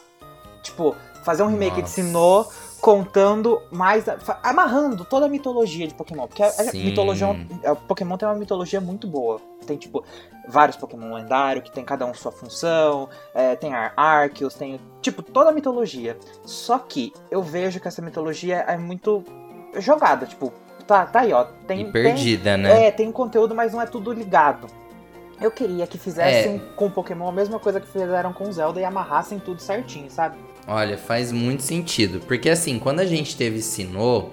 tipo 0.62 0.96
fazer 1.24 1.42
um 1.42 1.48
remake 1.48 1.80
Nossa. 1.80 1.82
de 1.82 1.90
Sinnoh 1.90 2.46
contando 2.83 3.62
mais, 3.71 4.05
amarrando 4.42 5.05
toda 5.05 5.27
a 5.27 5.29
mitologia 5.29 5.87
de 5.87 5.95
Pokémon, 5.95 6.27
porque 6.27 6.42
a, 6.42 6.49
a 6.49 6.73
mitologia, 6.75 7.29
o 7.29 7.37
é, 7.62 7.75
Pokémon 7.77 8.16
tem 8.16 8.27
uma 8.27 8.35
mitologia 8.35 8.81
muito 8.81 9.07
boa. 9.07 9.40
Tem 9.64 9.77
tipo 9.77 10.05
vários 10.49 10.77
Pokémon 10.77 11.14
lendários 11.14 11.64
que 11.64 11.71
tem 11.71 11.85
cada 11.85 12.05
um 12.05 12.12
sua 12.12 12.33
função, 12.33 13.09
é, 13.33 13.55
tem 13.55 13.73
Ar 13.73 13.92
Arceus, 13.97 14.55
tem 14.55 14.81
tipo 15.01 15.23
toda 15.23 15.51
a 15.51 15.53
mitologia. 15.53 16.18
Só 16.45 16.77
que 16.77 17.12
eu 17.31 17.40
vejo 17.40 17.79
que 17.79 17.87
essa 17.87 18.03
mitologia 18.03 18.64
é 18.66 18.77
muito 18.77 19.23
jogada, 19.79 20.27
tipo, 20.27 20.53
tá, 20.85 21.07
tá 21.07 21.21
aí, 21.21 21.33
ó, 21.33 21.45
tem 21.68 21.83
e 21.83 21.92
perdida, 21.92 22.55
tem, 22.55 22.62
né? 22.64 22.87
É, 22.88 22.90
tem 22.90 23.12
conteúdo, 23.12 23.55
mas 23.55 23.73
não 23.73 23.81
é 23.81 23.87
tudo 23.87 24.12
ligado. 24.12 24.66
Eu 25.40 25.53
queria 25.53 25.87
que 25.87 25.99
fizessem 25.99 26.57
é. 26.57 26.75
com 26.75 26.90
Pokémon 26.90 27.29
a 27.29 27.33
mesma 27.33 27.61
coisa 27.61 27.81
que 27.81 27.87
fizeram 27.87 28.33
com 28.33 28.51
Zelda 28.51 28.81
e 28.81 28.85
amarrassem 28.85 29.38
tudo 29.38 29.62
certinho, 29.62 30.11
sabe? 30.11 30.37
Olha, 30.66 30.96
faz 30.96 31.33
muito 31.33 31.62
sentido. 31.62 32.20
Porque 32.20 32.48
assim, 32.48 32.79
quando 32.79 33.01
a 33.01 33.07
gente 33.07 33.37
teve 33.37 33.61
Sinnoh, 33.61 34.31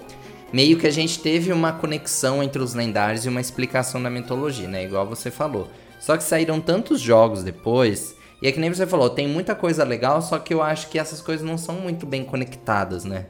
meio 0.52 0.78
que 0.78 0.86
a 0.86 0.92
gente 0.92 1.20
teve 1.20 1.52
uma 1.52 1.72
conexão 1.72 2.42
entre 2.42 2.62
os 2.62 2.74
lendários 2.74 3.24
e 3.24 3.28
uma 3.28 3.40
explicação 3.40 4.02
da 4.02 4.10
mitologia, 4.10 4.68
né? 4.68 4.84
Igual 4.84 5.06
você 5.06 5.30
falou. 5.30 5.68
Só 5.98 6.16
que 6.16 6.22
saíram 6.22 6.60
tantos 6.60 7.00
jogos 7.00 7.42
depois. 7.42 8.16
E 8.42 8.48
é 8.48 8.52
que 8.52 8.58
nem 8.58 8.72
você 8.72 8.86
falou, 8.86 9.10
tem 9.10 9.28
muita 9.28 9.54
coisa 9.54 9.84
legal, 9.84 10.22
só 10.22 10.38
que 10.38 10.54
eu 10.54 10.62
acho 10.62 10.88
que 10.88 10.98
essas 10.98 11.20
coisas 11.20 11.46
não 11.46 11.58
são 11.58 11.74
muito 11.74 12.06
bem 12.06 12.24
conectadas, 12.24 13.04
né? 13.04 13.26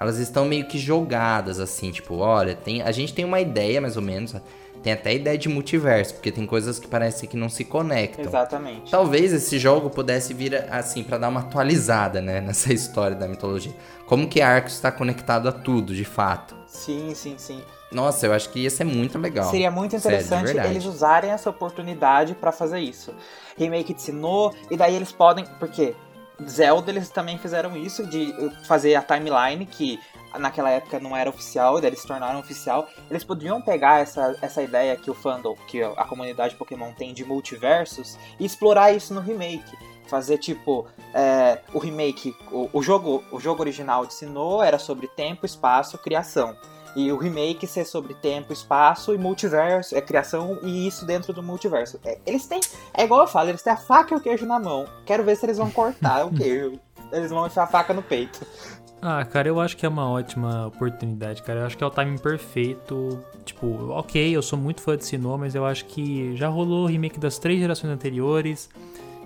Elas 0.00 0.18
estão 0.18 0.46
meio 0.46 0.66
que 0.66 0.78
jogadas, 0.78 1.60
assim, 1.60 1.90
tipo, 1.90 2.16
olha, 2.16 2.54
tem, 2.54 2.80
a 2.80 2.90
gente 2.90 3.12
tem 3.12 3.24
uma 3.24 3.40
ideia 3.40 3.80
mais 3.80 3.96
ou 3.96 4.02
menos. 4.02 4.34
Tem 4.82 4.92
até 4.92 5.14
ideia 5.14 5.36
de 5.36 5.48
multiverso, 5.48 6.14
porque 6.14 6.30
tem 6.30 6.46
coisas 6.46 6.78
que 6.78 6.86
parecem 6.86 7.28
que 7.28 7.36
não 7.36 7.48
se 7.48 7.64
conectam. 7.64 8.24
Exatamente. 8.24 8.90
Talvez 8.90 9.32
esse 9.32 9.58
jogo 9.58 9.90
pudesse 9.90 10.32
vir 10.32 10.54
assim 10.70 11.02
para 11.02 11.18
dar 11.18 11.28
uma 11.28 11.40
atualizada, 11.40 12.20
né, 12.20 12.40
nessa 12.40 12.72
história 12.72 13.16
da 13.16 13.26
mitologia. 13.26 13.74
Como 14.06 14.28
que 14.28 14.40
Arcos 14.40 14.74
está 14.74 14.92
conectado 14.92 15.48
a 15.48 15.52
tudo, 15.52 15.94
de 15.94 16.04
fato? 16.04 16.54
Sim, 16.66 17.12
sim, 17.14 17.34
sim. 17.36 17.60
Nossa, 17.90 18.26
eu 18.26 18.32
acho 18.32 18.50
que 18.50 18.60
ia 18.60 18.70
ser 18.70 18.84
muito 18.84 19.18
legal. 19.18 19.50
Seria 19.50 19.70
muito 19.70 19.94
interessante 19.94 20.52
Sério, 20.52 20.70
eles 20.70 20.84
usarem 20.84 21.30
essa 21.30 21.48
oportunidade 21.48 22.34
para 22.34 22.50
fazer 22.50 22.80
isso. 22.80 23.14
Remake 23.56 23.94
de 23.94 24.02
Sinnoh, 24.02 24.52
e 24.70 24.76
daí 24.76 24.94
eles 24.94 25.12
podem. 25.12 25.44
Porque 25.58 25.94
Zelda 26.44 26.90
eles 26.90 27.08
também 27.08 27.38
fizeram 27.38 27.76
isso, 27.76 28.06
de 28.06 28.34
fazer 28.66 28.94
a 28.94 29.02
timeline, 29.02 29.64
que 29.64 29.98
naquela 30.38 30.70
época 30.70 31.00
não 31.00 31.16
era 31.16 31.30
oficial, 31.30 31.78
eles 31.78 32.00
se 32.00 32.06
tornaram 32.06 32.38
oficial. 32.38 32.88
Eles 33.10 33.24
poderiam 33.24 33.60
pegar 33.62 34.00
essa, 34.00 34.36
essa 34.42 34.62
ideia 34.62 34.96
que 34.96 35.10
o 35.10 35.14
fandom, 35.14 35.54
que 35.66 35.82
a 35.82 36.04
comunidade 36.04 36.54
Pokémon 36.56 36.92
tem 36.92 37.14
de 37.14 37.24
multiversos, 37.24 38.18
e 38.38 38.44
explorar 38.44 38.92
isso 38.92 39.14
no 39.14 39.20
remake. 39.20 39.76
Fazer 40.06 40.38
tipo 40.38 40.86
é, 41.12 41.60
o 41.72 41.78
remake, 41.78 42.36
o, 42.52 42.70
o, 42.72 42.82
jogo, 42.82 43.24
o 43.32 43.40
jogo 43.40 43.62
original 43.62 44.06
de 44.06 44.14
Sinnoh 44.14 44.62
era 44.62 44.78
sobre 44.78 45.08
tempo, 45.08 45.46
espaço, 45.46 45.98
criação. 45.98 46.56
E 46.96 47.12
o 47.12 47.18
remake 47.18 47.66
ser 47.66 47.84
sobre 47.84 48.14
tempo, 48.14 48.54
espaço 48.54 49.12
e 49.12 49.18
multiverso, 49.18 49.94
é 49.94 50.00
criação 50.00 50.58
e 50.62 50.88
isso 50.88 51.04
dentro 51.04 51.30
do 51.30 51.42
multiverso. 51.42 52.00
É, 52.02 52.18
eles 52.24 52.46
têm, 52.46 52.58
é 52.94 53.04
igual 53.04 53.20
eu 53.20 53.26
falo, 53.26 53.50
eles 53.50 53.62
têm 53.62 53.74
a 53.74 53.76
faca 53.76 54.14
e 54.14 54.16
o 54.16 54.20
queijo 54.20 54.46
na 54.46 54.58
mão. 54.58 54.86
Quero 55.04 55.22
ver 55.22 55.36
se 55.36 55.44
eles 55.44 55.58
vão 55.58 55.70
cortar 55.70 56.24
o 56.24 56.30
queijo. 56.34 56.80
Eles 57.12 57.30
vão 57.30 57.46
enfiar 57.46 57.64
a 57.64 57.66
faca 57.66 57.92
no 57.92 58.02
peito. 58.02 58.40
Ah, 59.02 59.22
cara, 59.26 59.46
eu 59.46 59.60
acho 59.60 59.76
que 59.76 59.84
é 59.84 59.88
uma 59.88 60.08
ótima 60.08 60.68
oportunidade, 60.68 61.42
cara. 61.42 61.60
Eu 61.60 61.66
acho 61.66 61.76
que 61.76 61.84
é 61.84 61.86
o 61.86 61.90
timing 61.90 62.16
perfeito. 62.16 63.22
Tipo, 63.44 63.90
ok, 63.90 64.34
eu 64.34 64.40
sou 64.42 64.58
muito 64.58 64.80
fã 64.80 64.96
de 64.96 65.04
Sinnoh, 65.04 65.36
mas 65.36 65.54
eu 65.54 65.66
acho 65.66 65.84
que 65.84 66.34
já 66.34 66.48
rolou 66.48 66.86
remake 66.86 67.20
das 67.20 67.38
três 67.38 67.60
gerações 67.60 67.92
anteriores. 67.92 68.70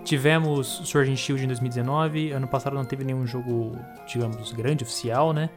Tivemos 0.05 0.83
Sword 0.85 1.13
and 1.13 1.17
Shield 1.17 1.45
em 1.45 1.47
2019. 1.47 2.33
Ano 2.33 2.49
passado 2.49 2.75
não 2.75 2.85
teve 2.85 3.05
nenhum 3.05 3.25
jogo, 3.27 3.79
digamos, 4.09 4.51
grande, 4.53 4.83
oficial, 4.83 5.33
né? 5.33 5.49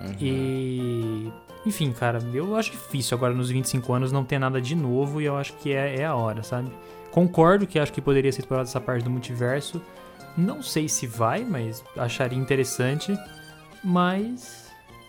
Uhum. 0.00 0.14
E. 0.20 1.32
Enfim, 1.64 1.92
cara, 1.92 2.20
eu 2.32 2.54
acho 2.54 2.70
difícil 2.70 3.16
agora 3.16 3.34
nos 3.34 3.50
25 3.50 3.92
anos 3.92 4.12
não 4.12 4.24
ter 4.24 4.38
nada 4.38 4.60
de 4.60 4.76
novo 4.76 5.20
e 5.20 5.24
eu 5.24 5.36
acho 5.36 5.52
que 5.54 5.72
é, 5.72 6.00
é 6.00 6.04
a 6.04 6.14
hora, 6.14 6.42
sabe? 6.42 6.70
Concordo 7.10 7.66
que 7.66 7.78
acho 7.78 7.92
que 7.92 8.00
poderia 8.00 8.30
ser 8.30 8.40
explorado 8.40 8.68
essa 8.68 8.80
parte 8.80 9.02
do 9.02 9.10
multiverso. 9.10 9.82
Não 10.36 10.62
sei 10.62 10.88
se 10.88 11.06
vai, 11.06 11.44
mas 11.44 11.82
acharia 11.96 12.38
interessante. 12.38 13.18
Mas 13.82 14.66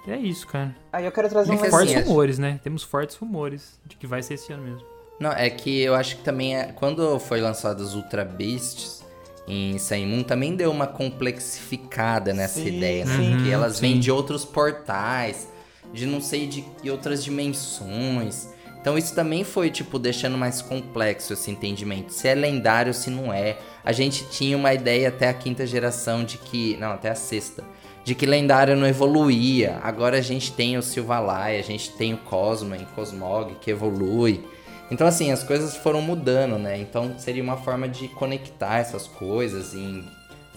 é 0.08 0.16
isso, 0.16 0.48
cara. 0.48 0.76
Aí 0.92 1.06
eu 1.06 1.12
quero 1.12 1.28
trazer 1.28 1.52
um 1.52 1.58
fortes 1.58 1.96
assim, 1.96 2.08
rumores, 2.08 2.40
né? 2.40 2.60
Temos 2.64 2.82
fortes 2.82 3.16
rumores 3.18 3.80
de 3.86 3.98
que 3.98 4.08
vai 4.08 4.24
ser 4.24 4.36
esse 4.36 4.54
ano 4.54 4.64
mesmo. 4.64 4.86
Não, 5.20 5.32
é 5.32 5.50
que 5.50 5.82
eu 5.82 5.96
acho 5.96 6.18
que 6.18 6.24
também 6.24 6.56
é, 6.56 6.72
quando 6.72 7.20
foi 7.20 7.42
lançado 7.42 7.84
as 7.84 7.94
Ultra 7.94 8.24
Beasts 8.24 9.04
em 9.48 9.78
Sun 9.78 10.24
também 10.24 10.56
deu 10.56 10.70
uma 10.70 10.86
complexificada 10.86 12.34
nessa 12.34 12.60
sim, 12.60 12.68
ideia, 12.68 13.06
né? 13.06 13.16
Uhum, 13.16 13.44
que 13.44 13.50
elas 13.50 13.76
sim. 13.76 13.82
vêm 13.82 14.00
de 14.00 14.12
outros 14.12 14.44
portais, 14.44 15.48
de 15.94 16.06
não 16.06 16.20
sei 16.20 16.48
de 16.48 16.92
outras 16.92 17.24
dimensões. 17.24 18.50
Então 18.82 18.98
isso 18.98 19.16
também 19.16 19.44
foi, 19.44 19.70
tipo, 19.70 19.98
deixando 19.98 20.38
mais 20.38 20.62
complexo 20.62 21.34
esse 21.34 21.50
entendimento. 21.50 22.14
Se 22.14 22.28
é 22.28 22.36
lendário, 22.36 22.94
se 22.94 23.10
não 23.10 23.34
é. 23.34 23.58
A 23.84 23.92
gente 23.92 24.26
tinha 24.30 24.56
uma 24.56 24.74
ideia 24.74 25.10
até 25.10 25.28
a 25.28 25.34
quinta 25.34 25.66
geração 25.66 26.24
de 26.24 26.38
que. 26.38 26.78
Não, 26.78 26.92
até 26.92 27.10
a 27.10 27.16
sexta. 27.16 27.64
De 28.04 28.16
que 28.16 28.26
lendário 28.26 28.76
não 28.76 28.88
evoluía. 28.88 29.80
Agora 29.84 30.18
a 30.18 30.22
gente 30.22 30.52
tem 30.54 30.78
o 30.78 30.82
Silvalai, 30.82 31.60
a 31.60 31.64
gente 31.64 31.92
tem 31.92 32.14
o 32.14 32.18
Cosmo 32.18 32.76
e 32.76 32.86
Cosmog 32.96 33.56
que 33.60 33.72
evolui. 33.72 34.46
Então, 34.90 35.06
assim, 35.06 35.32
as 35.32 35.44
coisas 35.44 35.76
foram 35.76 36.02
mudando, 36.02 36.58
né? 36.58 36.78
Então 36.80 37.18
seria 37.20 37.44
uma 37.44 37.58
forma 37.58 37.88
de 37.90 38.08
conectar 38.10 38.78
essas 38.78 39.06
coisas 39.08 39.74
em, 39.74 40.04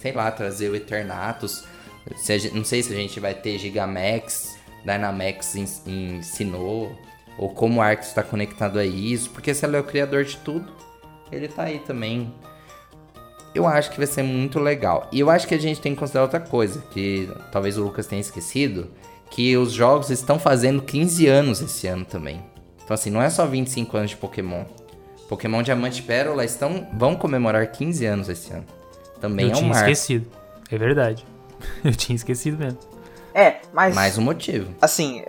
sei 0.00 0.12
lá, 0.12 0.30
trazer 0.30 0.68
o 0.70 0.76
Eternatus. 0.76 1.64
Se 2.16 2.38
gente, 2.38 2.54
não 2.54 2.64
sei 2.64 2.82
se 2.82 2.92
a 2.92 2.96
gente 2.96 3.18
vai 3.18 3.34
ter 3.34 3.58
Gigamax, 3.58 4.56
Dynamax 4.84 5.56
ensinou, 5.86 6.96
ou 7.36 7.48
como 7.50 7.78
o 7.78 7.82
Arx 7.82 8.08
está 8.08 8.22
conectado 8.22 8.78
a 8.78 8.84
isso, 8.84 9.30
porque 9.30 9.52
se 9.52 9.64
ele 9.64 9.76
é 9.76 9.80
o 9.80 9.84
criador 9.84 10.24
de 10.24 10.36
tudo, 10.38 10.70
ele 11.30 11.48
tá 11.48 11.64
aí 11.64 11.80
também. 11.80 12.32
Eu 13.52 13.66
acho 13.66 13.90
que 13.90 13.98
vai 13.98 14.06
ser 14.06 14.22
muito 14.22 14.60
legal. 14.60 15.08
E 15.10 15.18
eu 15.18 15.28
acho 15.28 15.46
que 15.46 15.54
a 15.54 15.58
gente 15.58 15.80
tem 15.80 15.92
que 15.92 15.98
considerar 15.98 16.24
outra 16.24 16.40
coisa, 16.40 16.80
que 16.92 17.28
talvez 17.50 17.76
o 17.76 17.82
Lucas 17.82 18.06
tenha 18.06 18.20
esquecido, 18.20 18.90
que 19.28 19.56
os 19.56 19.72
jogos 19.72 20.10
estão 20.10 20.38
fazendo 20.38 20.82
15 20.82 21.26
anos 21.26 21.60
esse 21.60 21.86
ano 21.86 22.04
também. 22.04 22.42
Então, 22.90 22.96
assim, 22.96 23.10
não 23.10 23.22
é 23.22 23.30
só 23.30 23.46
25 23.46 23.96
anos 23.96 24.10
de 24.10 24.16
Pokémon. 24.16 24.64
Pokémon 25.28 25.62
Diamante 25.62 26.00
e 26.00 26.02
Pérola 26.02 26.44
estão, 26.44 26.88
vão 26.92 27.14
comemorar 27.14 27.70
15 27.70 28.04
anos 28.04 28.28
esse 28.28 28.52
ano. 28.52 28.64
Também 29.20 29.46
Eu 29.46 29.52
é 29.52 29.54
um 29.54 29.58
tinha 29.60 29.70
esquecido. 29.70 30.28
É 30.68 30.76
verdade. 30.76 31.24
Eu 31.84 31.92
tinha 31.92 32.16
esquecido 32.16 32.58
mesmo. 32.58 32.80
É, 33.32 33.60
mas. 33.72 33.94
Mais 33.94 34.18
um 34.18 34.22
motivo. 34.22 34.74
Assim, 34.82 35.22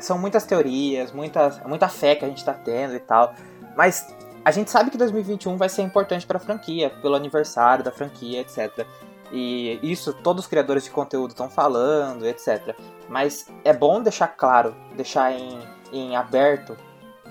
são 0.00 0.18
muitas 0.18 0.44
teorias, 0.44 1.12
muita, 1.12 1.62
muita 1.66 1.88
fé 1.88 2.14
que 2.14 2.26
a 2.26 2.28
gente 2.28 2.44
tá 2.44 2.52
tendo 2.52 2.94
e 2.94 3.00
tal. 3.00 3.34
Mas 3.74 4.06
a 4.44 4.50
gente 4.50 4.70
sabe 4.70 4.90
que 4.90 4.98
2021 4.98 5.56
vai 5.56 5.70
ser 5.70 5.80
importante 5.80 6.26
pra 6.26 6.38
franquia, 6.38 6.90
pelo 6.90 7.14
aniversário 7.14 7.82
da 7.82 7.90
franquia, 7.90 8.42
etc. 8.42 8.86
E 9.32 9.80
isso 9.82 10.12
todos 10.12 10.44
os 10.44 10.46
criadores 10.46 10.84
de 10.84 10.90
conteúdo 10.90 11.30
estão 11.30 11.48
falando, 11.48 12.26
etc. 12.26 12.76
Mas 13.08 13.46
é 13.64 13.72
bom 13.72 14.02
deixar 14.02 14.28
claro, 14.28 14.76
deixar 14.94 15.32
em 15.32 15.58
em 15.92 16.16
aberto, 16.16 16.76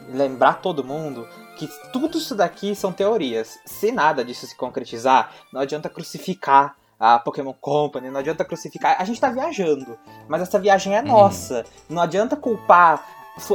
lembrar 0.09 0.61
todo 0.61 0.83
mundo 0.83 1.27
que 1.57 1.69
tudo 1.91 2.17
isso 2.17 2.35
daqui 2.35 2.75
são 2.75 2.91
teorias. 2.91 3.59
Se 3.65 3.91
nada 3.91 4.23
disso 4.23 4.45
se 4.45 4.55
concretizar, 4.55 5.31
não 5.51 5.61
adianta 5.61 5.89
crucificar 5.89 6.75
a 6.99 7.19
Pokémon 7.19 7.53
Company, 7.53 8.09
não 8.09 8.19
adianta 8.19 8.45
crucificar. 8.45 8.95
A 8.99 9.03
gente 9.03 9.19
tá 9.19 9.29
viajando, 9.29 9.97
mas 10.27 10.41
essa 10.41 10.59
viagem 10.59 10.95
é 10.95 11.01
uhum. 11.01 11.07
nossa. 11.07 11.65
Não 11.89 12.01
adianta 12.01 12.35
culpar. 12.35 13.03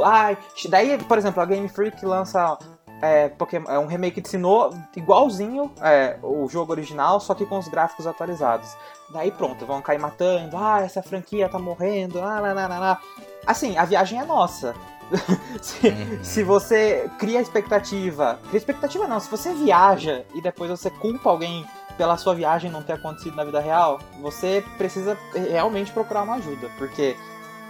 Ai, 0.03 0.37
daí, 0.69 0.97
por 1.03 1.17
exemplo, 1.17 1.41
a 1.41 1.45
Game 1.45 1.67
Freak 1.67 2.05
lança 2.05 2.57
é, 3.01 3.29
Pokémon, 3.29 3.69
é 3.69 3.79
um 3.79 3.87
remake 3.87 4.21
de 4.21 4.29
Sinnoh 4.29 4.69
igualzinho 4.95 5.71
é, 5.81 6.19
o 6.21 6.47
jogo 6.47 6.71
original, 6.71 7.19
só 7.19 7.33
que 7.33 7.45
com 7.45 7.57
os 7.57 7.67
gráficos 7.67 8.05
atualizados. 8.05 8.77
Daí 9.11 9.31
pronto, 9.31 9.65
vão 9.65 9.81
cair 9.81 9.99
matando. 9.99 10.55
Ah, 10.55 10.81
essa 10.81 11.01
franquia 11.01 11.49
tá 11.49 11.57
morrendo. 11.57 12.21
Ah, 12.21 12.39
lá, 12.39 12.53
lá, 12.53 12.67
lá, 12.67 12.79
lá. 12.79 13.01
Assim, 13.45 13.77
a 13.77 13.85
viagem 13.85 14.19
é 14.19 14.23
nossa. 14.23 14.75
se, 15.61 15.87
uhum. 15.87 16.19
se, 16.23 16.43
você 16.43 17.09
cria 17.17 17.41
expectativa. 17.41 18.39
Cria 18.47 18.57
expectativa 18.57 19.07
não, 19.07 19.19
se 19.19 19.29
você 19.29 19.53
viaja 19.53 20.23
e 20.33 20.41
depois 20.41 20.69
você 20.69 20.89
culpa 20.89 21.29
alguém 21.29 21.65
pela 21.97 22.17
sua 22.17 22.33
viagem 22.33 22.71
não 22.71 22.81
ter 22.81 22.93
acontecido 22.93 23.35
na 23.35 23.43
vida 23.43 23.59
real, 23.59 23.99
você 24.21 24.63
precisa 24.77 25.17
realmente 25.33 25.91
procurar 25.91 26.23
uma 26.23 26.35
ajuda. 26.35 26.69
Porque, 26.77 27.15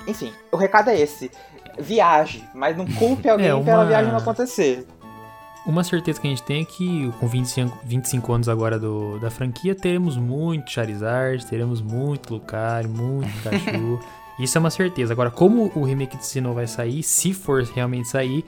enfim, 0.08 0.32
o 0.52 0.58
recado 0.58 0.90
é 0.90 1.00
esse. 1.00 1.32
Viaje, 1.80 2.44
mas 2.54 2.78
não 2.78 2.86
culpe 2.86 3.28
alguém 3.30 3.48
é 3.48 3.54
uma... 3.54 3.64
pela 3.64 3.86
viagem 3.86 4.12
não 4.12 4.20
acontecer. 4.20 4.86
Uma 5.66 5.84
certeza 5.84 6.20
que 6.20 6.28
a 6.28 6.30
gente 6.30 6.42
tem 6.42 6.62
é 6.64 6.66
que 6.66 7.12
com 7.20 7.28
25, 7.28 7.78
25 7.84 8.34
anos 8.34 8.50
agora 8.50 8.80
do, 8.80 9.20
da 9.20 9.30
franquia, 9.30 9.76
teremos 9.76 10.18
muito 10.18 10.72
Charizard, 10.72 11.46
teremos 11.46 11.82
muito 11.82 12.34
Lucario, 12.34 12.90
muito 12.90 13.30
Pikachu. 13.32 14.00
Isso 14.42 14.58
é 14.58 14.60
uma 14.60 14.72
certeza. 14.72 15.14
Agora, 15.14 15.30
como 15.30 15.72
o 15.76 15.84
remake 15.84 16.18
de 16.18 16.26
Sinnoh 16.26 16.54
vai 16.54 16.68
sair, 16.68 17.04
se 17.04 17.34
for 17.34 17.64
realmente 17.64 18.08
sair, 18.08 18.44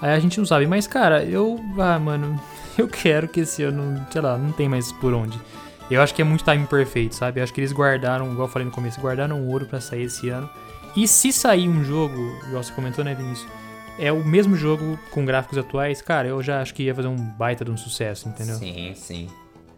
aí 0.00 0.12
a 0.12 0.18
gente 0.18 0.38
não 0.38 0.44
sabe. 0.44 0.66
Mas, 0.66 0.86
cara, 0.86 1.24
eu. 1.24 1.60
Ah, 1.78 1.98
mano, 1.98 2.40
eu 2.76 2.88
quero 2.88 3.28
que 3.28 3.40
esse 3.40 3.62
ano, 3.62 4.04
sei 4.10 4.20
lá, 4.20 4.36
não 4.36 4.52
tem 4.52 4.68
mais 4.68 4.90
por 4.92 5.14
onde. 5.14 5.38
Eu 5.90 6.02
acho 6.02 6.14
que 6.14 6.20
é 6.20 6.24
muito 6.24 6.44
timing 6.44 6.66
perfeito, 6.66 7.14
sabe? 7.14 7.40
Eu 7.40 7.44
acho 7.44 7.54
que 7.54 7.60
eles 7.60 7.72
guardaram, 7.72 8.30
igual 8.30 8.46
eu 8.46 8.52
falei 8.52 8.66
no 8.66 8.72
começo, 8.72 9.00
guardaram 9.00 9.46
ouro 9.46 9.64
para 9.64 9.80
sair 9.80 10.02
esse 10.02 10.28
ano. 10.28 10.48
E 10.94 11.06
se 11.06 11.32
sair 11.32 11.68
um 11.68 11.82
jogo, 11.84 12.16
igual 12.46 12.62
você 12.62 12.72
comentou, 12.72 13.04
né, 13.04 13.14
Vinícius? 13.14 13.48
É 13.98 14.12
o 14.12 14.24
mesmo 14.24 14.54
jogo 14.54 14.98
com 15.10 15.24
gráficos 15.24 15.56
atuais, 15.58 16.02
cara, 16.02 16.28
eu 16.28 16.42
já 16.42 16.60
acho 16.60 16.74
que 16.74 16.84
ia 16.84 16.94
fazer 16.94 17.08
um 17.08 17.16
baita 17.16 17.64
de 17.64 17.70
um 17.70 17.76
sucesso, 17.76 18.28
entendeu? 18.28 18.56
Sim, 18.56 18.92
sim. 18.94 19.28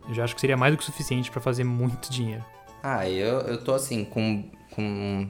Eu 0.09 0.15
já 0.15 0.25
acho 0.25 0.35
que 0.35 0.41
seria 0.41 0.57
mais 0.57 0.75
do 0.75 0.79
que 0.79 0.85
suficiente 0.85 1.31
para 1.31 1.41
fazer 1.41 1.65
muito 1.65 2.11
dinheiro. 2.11 2.45
Ah, 2.83 3.09
eu, 3.09 3.41
eu 3.41 3.63
tô 3.63 3.73
assim, 3.73 4.05
com, 4.05 4.45
com 4.75 5.29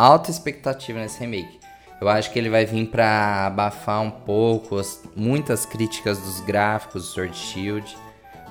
alta 0.00 0.30
expectativa 0.30 0.98
nesse 0.98 1.20
remake. 1.20 1.60
Eu 2.00 2.08
acho 2.08 2.32
que 2.32 2.38
ele 2.38 2.48
vai 2.48 2.64
vir 2.64 2.86
para 2.86 3.46
abafar 3.46 4.00
um 4.00 4.10
pouco 4.10 4.78
as, 4.78 5.02
muitas 5.14 5.66
críticas 5.66 6.18
dos 6.18 6.40
gráficos 6.40 7.02
do 7.02 7.08
Sword 7.08 7.36
Shield, 7.36 7.96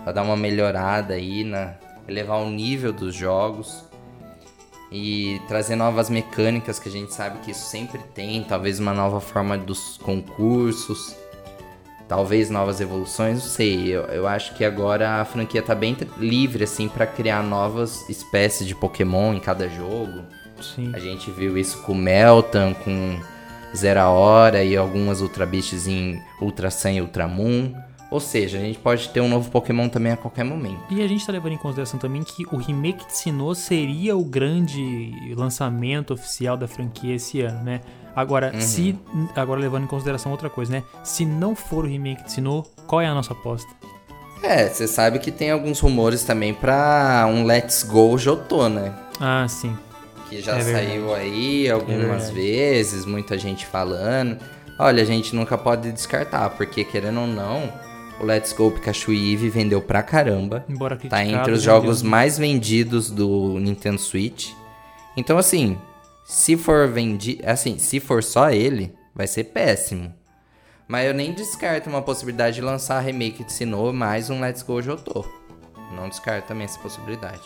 para 0.03 0.13
dar 0.13 0.21
uma 0.21 0.37
melhorada 0.37 1.15
aí 1.15 1.43
na 1.43 1.73
elevar 2.07 2.39
o 2.39 2.49
nível 2.49 2.91
dos 2.91 3.13
jogos 3.13 3.83
e 4.91 5.39
trazer 5.47 5.75
novas 5.75 6.09
mecânicas 6.09 6.79
que 6.79 6.89
a 6.89 6.91
gente 6.91 7.13
sabe 7.13 7.39
que 7.39 7.51
isso 7.51 7.65
sempre 7.65 7.99
tem, 8.15 8.43
talvez 8.43 8.79
uma 8.79 8.93
nova 8.93 9.19
forma 9.19 9.57
dos 9.57 9.97
concursos, 9.97 11.15
talvez 12.07 12.49
novas 12.49 12.81
evoluções, 12.81 13.43
não 13.43 13.49
sei. 13.49 13.87
Eu, 13.87 14.03
eu 14.05 14.27
acho 14.27 14.55
que 14.55 14.65
agora 14.65 15.21
a 15.21 15.25
franquia 15.25 15.61
tá 15.61 15.75
bem 15.75 15.95
livre 16.17 16.63
assim 16.63 16.87
para 16.87 17.05
criar 17.05 17.43
novas 17.43 18.07
espécies 18.09 18.67
de 18.67 18.75
Pokémon 18.75 19.33
em 19.33 19.39
cada 19.39 19.67
jogo 19.67 20.23
Sim. 20.63 20.91
A 20.93 20.99
gente 20.99 21.31
viu 21.31 21.57
isso 21.57 21.81
com 21.83 21.93
Meltan, 21.93 22.73
com 22.73 23.19
Zera 23.75 24.09
Hora 24.09 24.63
e 24.63 24.75
algumas 24.75 25.21
Ultra 25.21 25.45
Beasts 25.45 25.87
em 25.87 26.21
Ultra 26.41 26.71
Sun 26.71 26.89
e 26.89 27.01
Ultra 27.01 27.27
Moon. 27.27 27.73
Ou 28.11 28.19
seja, 28.19 28.57
a 28.57 28.61
gente 28.61 28.79
pode 28.79 29.09
ter 29.09 29.21
um 29.21 29.29
novo 29.29 29.51
Pokémon 29.51 29.87
também 29.87 30.13
a 30.13 30.17
qualquer 30.17 30.43
momento. 30.43 30.81
E 30.89 31.01
a 31.01 31.07
gente 31.07 31.23
tá 31.23 31.31
levando 31.31 31.53
em 31.53 31.57
consideração 31.57 31.99
também 31.99 32.23
que 32.23 32.43
o 32.51 32.57
remake 32.57 33.05
de 33.05 33.15
Sinnoh 33.15 33.53
seria 33.53 34.17
o 34.17 34.23
grande 34.25 35.13
lançamento 35.35 36.13
oficial 36.13 36.57
da 36.57 36.67
franquia 36.67 37.15
esse 37.15 37.41
ano, 37.41 37.63
né? 37.63 37.81
Agora, 38.15 38.51
uhum. 38.53 38.61
se 38.61 38.97
agora 39.35 39.59
levando 39.59 39.83
em 39.83 39.87
consideração 39.87 40.31
outra 40.31 40.49
coisa, 40.49 40.71
né? 40.71 40.83
Se 41.03 41.23
não 41.23 41.55
for 41.55 41.85
o 41.85 41.87
remake 41.87 42.23
de 42.23 42.31
Sinnoh, 42.31 42.63
qual 42.87 42.99
é 42.99 43.05
a 43.05 43.13
nossa 43.13 43.33
aposta? 43.33 43.69
É, 44.41 44.67
você 44.67 44.87
sabe 44.87 45.19
que 45.19 45.31
tem 45.31 45.51
alguns 45.51 45.79
rumores 45.79 46.23
também 46.23 46.53
para 46.53 47.27
um 47.29 47.43
Let's 47.43 47.83
Go 47.83 48.17
Jotô, 48.17 48.67
né? 48.69 48.91
Ah, 49.19 49.45
sim 49.47 49.77
que 50.29 50.41
já 50.41 50.57
é 50.57 50.61
saiu 50.61 51.13
aí 51.13 51.69
algumas 51.69 52.29
é 52.29 52.33
vezes, 52.33 53.05
muita 53.05 53.37
gente 53.37 53.65
falando. 53.65 54.37
Olha, 54.77 55.01
a 55.01 55.05
gente 55.05 55.35
nunca 55.35 55.57
pode 55.57 55.91
descartar, 55.91 56.51
porque 56.51 56.85
querendo 56.85 57.21
ou 57.21 57.27
não, 57.27 57.73
o 58.19 58.25
Let's 58.25 58.53
Go 58.53 58.71
Pikachu 58.71 59.11
Eve 59.11 59.49
vendeu 59.49 59.81
pra 59.81 60.03
caramba. 60.03 60.63
Embora 60.69 60.95
Tá 60.95 61.25
entre 61.25 61.51
os 61.51 61.61
jogos 61.63 62.01
mais 62.01 62.37
vendidos 62.37 63.09
do 63.09 63.59
Nintendo 63.59 63.99
Switch. 63.99 64.51
Então, 65.17 65.37
assim, 65.37 65.77
se 66.23 66.55
for 66.55 66.87
vendido. 66.87 67.43
Assim, 67.45 67.77
se 67.77 67.99
for 67.99 68.23
só 68.23 68.51
ele, 68.51 68.93
vai 69.13 69.27
ser 69.27 69.45
péssimo. 69.45 70.13
Mas 70.87 71.07
eu 71.07 71.13
nem 71.13 71.33
descarto 71.33 71.89
uma 71.89 72.01
possibilidade 72.01 72.55
de 72.55 72.61
lançar 72.61 72.99
remake 72.99 73.43
de 73.43 73.51
Sinnoh 73.51 73.91
mais 73.91 74.29
um 74.29 74.39
Let's 74.39 74.61
Go 74.61 74.81
Jotô. 74.81 75.25
Não 75.95 76.07
descarto 76.07 76.47
também 76.47 76.65
essa 76.65 76.79
possibilidade. 76.79 77.41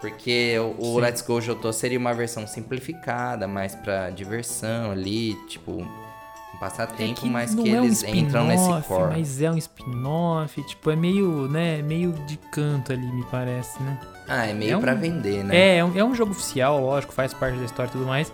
Porque 0.00 0.56
o. 0.78 0.98
Let's 0.98 1.20
Go 1.22 1.40
Jotô 1.40 1.72
seria 1.72 1.98
uma 1.98 2.14
versão 2.14 2.46
simplificada, 2.46 3.46
mais 3.46 3.74
pra 3.74 4.08
diversão 4.10 4.90
ali, 4.92 5.34
tipo, 5.46 5.72
um 5.72 6.58
passatempo, 6.58 7.12
É 7.20 7.22
que 7.22 7.28
mas 7.28 7.54
que 7.54 7.70
é 7.70 7.80
um 7.80 7.84
eles 7.84 8.02
entram 8.04 8.46
nesse 8.46 8.88
core. 8.88 9.10
Mas 9.12 9.40
é 9.42 9.50
um 9.50 9.56
spin-off, 9.58 10.62
tipo, 10.64 10.90
é 10.90 10.96
meio, 10.96 11.48
né, 11.48 11.82
meio 11.82 12.12
de 12.26 12.36
canto 12.50 12.92
ali, 12.92 13.06
me 13.12 13.24
parece, 13.26 13.82
né? 13.82 13.98
Ah, 14.28 14.46
é 14.46 14.52
meio 14.54 14.72
É 14.72 14.76
um- 14.76 14.80
pra 14.80 14.94
vender, 14.94 15.44
né? 15.44 15.56
É, 15.56 15.76
é 15.78 15.84
um, 15.84 15.98
é 15.98 16.04
um 16.04 16.14
jogo 16.14 16.32
oficial, 16.32 16.80
lógico, 16.80 17.12
faz 17.12 17.34
parte 17.34 17.58
da 17.58 17.64
história 17.64 17.88
e 17.88 17.92
tudo 17.92 18.06
mais. 18.06 18.32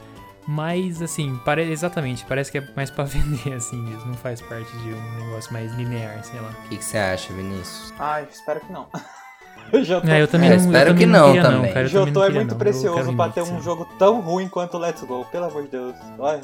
Mas, 0.48 1.02
assim, 1.02 1.36
pare... 1.44 1.62
exatamente, 1.62 2.24
parece 2.24 2.52
que 2.52 2.58
é 2.58 2.68
mais 2.76 2.88
pra 2.90 3.02
vender, 3.04 3.52
assim 3.54 3.76
mesmo. 3.80 4.06
Não 4.06 4.14
faz 4.14 4.40
parte 4.40 4.70
de 4.78 4.90
um 4.92 5.24
negócio 5.26 5.52
mais 5.52 5.72
linear, 5.74 6.22
sei 6.24 6.38
lá. 6.40 6.50
O 6.64 6.68
que, 6.68 6.76
que 6.76 6.84
você 6.84 6.98
acha, 6.98 7.32
Vinícius? 7.32 7.92
Ai, 7.98 8.26
espero 8.30 8.60
que 8.60 8.72
não. 8.72 8.86
Eu 9.72 9.84
já 9.84 10.00
tô... 10.00 10.06
É, 10.08 10.22
eu 10.22 10.28
também 10.28 10.48
É, 10.50 10.56
não 10.56 10.64
espero 10.64 10.90
eu 10.90 10.94
também 10.94 10.98
que 10.98 11.06
não 11.06 11.26
queria, 11.26 11.42
também. 11.42 11.56
Não, 11.58 11.62
cara, 11.72 11.74
também 11.74 11.88
Jotô 12.06 12.20
não 12.20 12.26
é 12.26 12.30
muito 12.30 12.50
não. 12.50 12.58
Precioso 12.58 13.16
pra 13.16 13.28
ter 13.28 13.42
um 13.42 13.62
jogo 13.62 13.86
tão 13.98 14.20
ruim 14.20 14.48
quanto 14.48 14.76
o 14.76 14.80
Let's 14.80 15.02
Go, 15.02 15.24
pelo 15.30 15.46
amor 15.46 15.62
de 15.62 15.68
Deus. 15.68 15.94
Olha, 16.18 16.40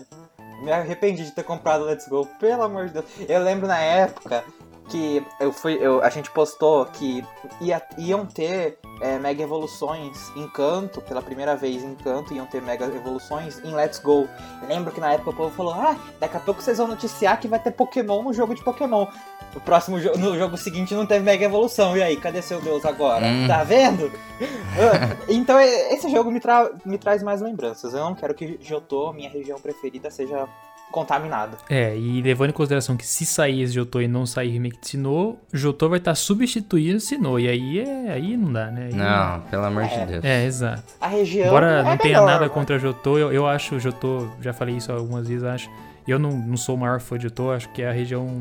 me 0.62 0.72
arrependi 0.72 1.24
de 1.24 1.30
ter 1.32 1.42
comprado 1.42 1.84
Let's 1.84 2.08
Go, 2.08 2.26
pelo 2.40 2.62
amor 2.62 2.86
de 2.86 2.94
Deus. 2.94 3.04
Eu 3.28 3.42
lembro 3.42 3.66
na 3.66 3.78
época 3.78 4.44
que 4.88 5.24
eu 5.40 5.52
fui, 5.52 5.78
eu, 5.80 6.02
a 6.02 6.10
gente 6.10 6.30
postou 6.32 6.84
que 6.86 7.24
ia- 7.60 7.80
iam 7.96 8.26
ter 8.26 8.78
é, 9.00 9.18
mega 9.18 9.42
evoluções 9.42 10.30
em 10.36 10.46
canto, 10.48 11.00
pela 11.00 11.22
primeira 11.22 11.56
vez 11.56 11.82
em 11.82 11.94
canto, 11.94 12.34
iam 12.34 12.44
ter 12.46 12.60
mega 12.60 12.84
evoluções 12.86 13.58
em 13.64 13.72
Let's 13.74 14.00
Go. 14.00 14.28
Eu 14.60 14.68
lembro 14.68 14.92
que 14.92 15.00
na 15.00 15.12
época 15.12 15.30
o 15.30 15.34
povo 15.34 15.54
falou: 15.54 15.72
ah, 15.74 15.96
daqui 16.20 16.36
a 16.36 16.40
pouco 16.40 16.60
vocês 16.60 16.76
vão 16.78 16.88
noticiar 16.88 17.40
que 17.40 17.48
vai 17.48 17.58
ter 17.60 17.70
Pokémon 17.70 18.22
no 18.22 18.32
jogo 18.32 18.54
de 18.54 18.62
Pokémon. 18.62 19.06
No 19.54 19.60
próximo 19.60 20.00
jogo, 20.00 20.16
no 20.18 20.36
jogo 20.38 20.56
seguinte 20.56 20.94
não 20.94 21.04
teve 21.06 21.24
mega 21.24 21.44
evolução. 21.44 21.96
E 21.96 22.02
aí, 22.02 22.16
cadê 22.16 22.40
seu 22.40 22.60
Deus 22.60 22.84
agora? 22.84 23.26
Hum. 23.26 23.46
Tá 23.46 23.62
vendo? 23.64 24.10
Ah, 24.74 25.14
então 25.28 25.60
esse 25.60 26.10
jogo 26.10 26.30
me, 26.30 26.40
tra- 26.40 26.70
me 26.84 26.96
traz 26.96 27.22
mais 27.22 27.42
lembranças. 27.42 27.92
Eu 27.92 28.00
não 28.00 28.14
quero 28.14 28.32
que 28.34 28.58
Jotô, 28.62 29.12
minha 29.12 29.28
região 29.28 29.60
preferida, 29.60 30.10
seja 30.10 30.48
contaminada. 30.90 31.58
É, 31.68 31.94
e 31.96 32.22
levando 32.22 32.50
em 32.50 32.52
consideração 32.54 32.96
que 32.96 33.06
se 33.06 33.24
sair 33.26 33.60
esse 33.62 33.74
Jotô 33.74 34.00
e 34.00 34.08
não 34.08 34.24
sair 34.26 34.48
remake 34.50 34.80
de 34.80 34.88
Sinnoh, 34.88 35.36
Jotô 35.52 35.88
vai 35.90 35.98
estar 35.98 36.14
substituindo 36.14 36.98
Sinnoh. 37.00 37.38
E 37.38 37.48
aí, 37.48 37.80
é, 37.80 38.12
aí 38.12 38.36
não 38.36 38.50
dá, 38.52 38.66
né? 38.70 38.86
Aí- 38.86 38.94
Não, 38.94 39.40
pelo 39.42 39.64
amor 39.64 39.84
É. 39.84 39.86
de 39.88 40.06
Deus. 40.12 40.24
É, 40.24 40.44
exato. 40.46 40.82
A 41.00 41.06
região. 41.08 41.46
Embora 41.48 41.66
é 41.66 41.82
não 41.82 41.96
tenha 41.98 42.14
melhor, 42.14 42.26
nada 42.26 42.44
mas- 42.46 42.52
contra 42.52 42.78
Jotô, 42.78 43.18
eu, 43.18 43.30
eu 43.32 43.46
acho 43.46 43.78
Jotô, 43.78 44.26
já 44.40 44.52
falei 44.54 44.76
isso 44.76 44.90
algumas 44.90 45.28
vezes, 45.28 45.44
acho. 45.44 45.70
Eu 46.08 46.18
não, 46.18 46.30
não 46.32 46.56
sou 46.56 46.74
o 46.74 46.78
maior 46.78 46.98
fã 46.98 47.16
de 47.18 47.24
Jotô, 47.24 47.52
acho 47.52 47.68
que 47.72 47.82
é 47.82 47.88
a 47.88 47.92
região, 47.92 48.40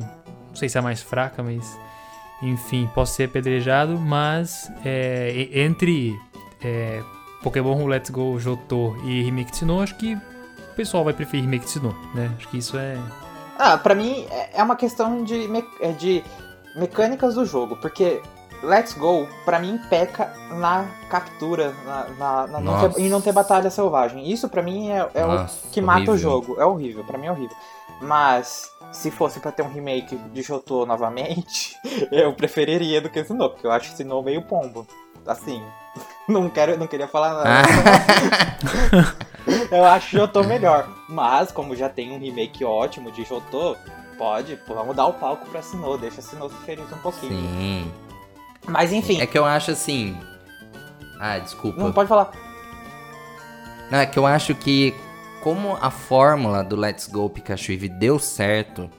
não 0.52 0.56
sei 0.56 0.70
se 0.70 0.78
é 0.78 0.80
a 0.80 0.84
mais 0.84 1.02
fraca, 1.02 1.42
mas 1.44 1.78
enfim, 2.42 2.90
posso 2.94 3.14
ser 3.14 3.26
apedrejado, 3.26 3.98
mas 4.00 4.72
é, 4.86 5.48
entre 5.54 6.20
é, 6.64 7.02
Pokémon 7.44 7.86
Let's 7.86 8.10
Go 8.10 8.40
Jotô 8.40 8.96
e 9.04 9.22
Remake 9.24 9.56
Sinnoh, 9.56 9.82
acho 9.82 9.96
que 9.96 10.14
o 10.16 10.76
pessoal 10.76 11.04
vai 11.04 11.14
preferir 11.14 11.44
Remake 11.46 11.70
Sinnoh, 11.70 11.96
né? 12.16 12.32
Acho 12.38 12.48
que 12.48 12.58
isso 12.58 12.78
é... 12.78 12.98
Ah, 13.60 13.78
pra 13.78 13.94
mim 13.94 14.26
é 14.32 14.50
é 14.60 14.64
uma 14.64 14.76
questão 14.76 15.24
de, 15.24 15.48
me- 15.48 15.64
é 15.82 15.92
de 15.92 16.24
mecânicas 16.76 17.36
do 17.36 17.46
jogo, 17.46 17.76
porque 17.78 18.22
Let's 18.64 18.94
Go, 18.96 19.28
pra 19.46 19.60
mim, 19.60 19.80
peca 19.90 20.34
na 20.52 20.86
captura, 21.10 21.74
na, 21.86 22.08
na- 22.18 22.48
na 22.48 22.60
não 22.60 22.90
ter, 22.90 23.02
em 23.02 23.10
não 23.10 23.20
ter 23.22 23.32
batalha 23.32 23.70
selvagem. 23.70 24.32
Isso 24.32 24.48
pra 24.50 24.62
mim 24.62 24.90
é, 24.90 25.08
é 25.16 25.26
o 25.26 25.28
Nossa, 25.30 25.68
que 25.72 25.82
mata 25.82 26.12
o 26.12 26.18
jogo. 26.18 26.60
É 26.60 26.66
horrível, 26.66 27.04
pra 27.04 27.18
mim 27.18 27.26
é 27.28 27.32
horrível. 27.32 27.56
Mas 28.02 28.72
se 28.92 29.12
fosse 29.12 29.40
pra 29.40 29.52
ter 29.52 29.62
um 29.62 29.72
remake 29.72 30.16
de 30.16 30.42
Jotô 30.42 30.86
novamente, 30.86 31.76
eu 32.12 32.34
preferiria 32.34 33.00
do 33.00 33.10
que 33.10 33.24
Sinnoh, 33.24 33.50
porque 33.52 33.68
eu 33.68 33.72
acho 33.72 33.96
Sinnoh 33.96 34.24
meio 34.24 34.42
pombo. 34.42 34.88
Assim, 35.26 35.64
não 36.28 36.50
quero, 36.50 36.78
não 36.78 36.88
queria 36.88 37.08
falar 37.08 37.34
nada. 37.44 37.68
Eu 39.72 39.84
acho 39.86 40.18
Jotô 40.18 40.44
melhor. 40.44 40.88
Mas, 41.10 41.52
como 41.52 41.76
já 41.76 41.90
tem 41.90 42.12
um 42.12 42.20
remake 42.20 42.64
ótimo 42.64 43.12
de 43.12 43.24
Jotô, 43.24 43.76
pode, 44.18 44.56
pô, 44.56 44.76
vamos 44.76 44.96
dar 44.96 45.08
o 45.08 45.14
palco 45.14 45.50
pra 45.50 45.62
Sinnoh, 45.62 45.98
deixa 45.98 46.22
Sinnoh 46.22 46.50
feliz 46.50 46.92
um 46.92 46.98
pouquinho. 46.98 47.32
Sim. 47.32 47.92
Mas 48.68 48.92
enfim, 48.94 49.20
É 49.20 49.26
que 49.26 49.38
eu 49.38 49.46
acho 49.46 49.72
assim. 49.72 50.16
Ah, 51.20 51.40
desculpa. 51.40 51.82
não 51.82 51.92
pode 51.92 52.08
falar. 52.10 52.32
Não, 53.90 54.00
é 54.00 54.06
que 54.06 54.18
eu 54.18 54.26
acho 54.26 54.54
que 54.56 54.96
como 55.42 55.78
a 55.82 55.90
fórmula 55.90 56.64
do 56.64 56.76
Let's 56.76 57.08
Go 57.08 57.30
Pikachu 57.30 57.72
Eevee 57.72 57.90
deu 57.90 58.20
certo, 58.20 58.90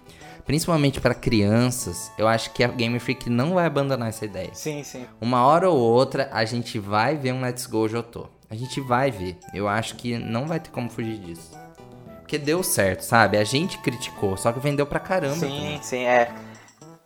principalmente 0.45 1.01
pra 1.01 1.15
crianças, 1.15 2.11
eu 2.19 2.27
acho 2.27 2.51
que 2.53 2.65
a 2.65 2.69
Game 2.69 2.99
Freak 2.99 3.31
não 3.31 3.55
vai 3.55 3.67
abandonar 3.67 4.09
essa 4.09 4.25
ideia. 4.25 4.51
Sim, 4.53 4.83
sim. 4.83 5.07
Uma 5.21 5.47
hora 5.47 5.71
ou 5.71 5.79
outra 5.79 6.29
a 6.33 6.45
gente 6.45 6.79
vai 6.79 7.17
ver 7.17 7.33
um 7.33 7.41
Let's 7.41 7.67
Go 7.67 7.89
Jotô. 7.89 8.27
A 8.51 8.55
gente 8.55 8.81
vai 8.81 9.11
ver. 9.11 9.39
Eu 9.55 9.67
acho 9.67 9.95
que 9.97 10.19
não 10.19 10.47
vai 10.47 10.61
ter 10.61 10.71
como 10.71 10.91
fugir 10.91 11.19
disso. 11.19 11.57
Porque 12.21 12.37
deu 12.39 12.63
certo, 12.63 13.01
sabe? 13.03 13.39
A 13.39 13.45
gente 13.45 13.79
criticou, 13.79 14.37
só 14.37 14.53
que 14.53 14.61
vendeu 14.61 14.87
pra 14.87 15.01
caramba. 15.01 15.37
Sim, 15.37 15.57
também. 15.57 15.83
sim, 15.83 16.05
é. 16.05 16.31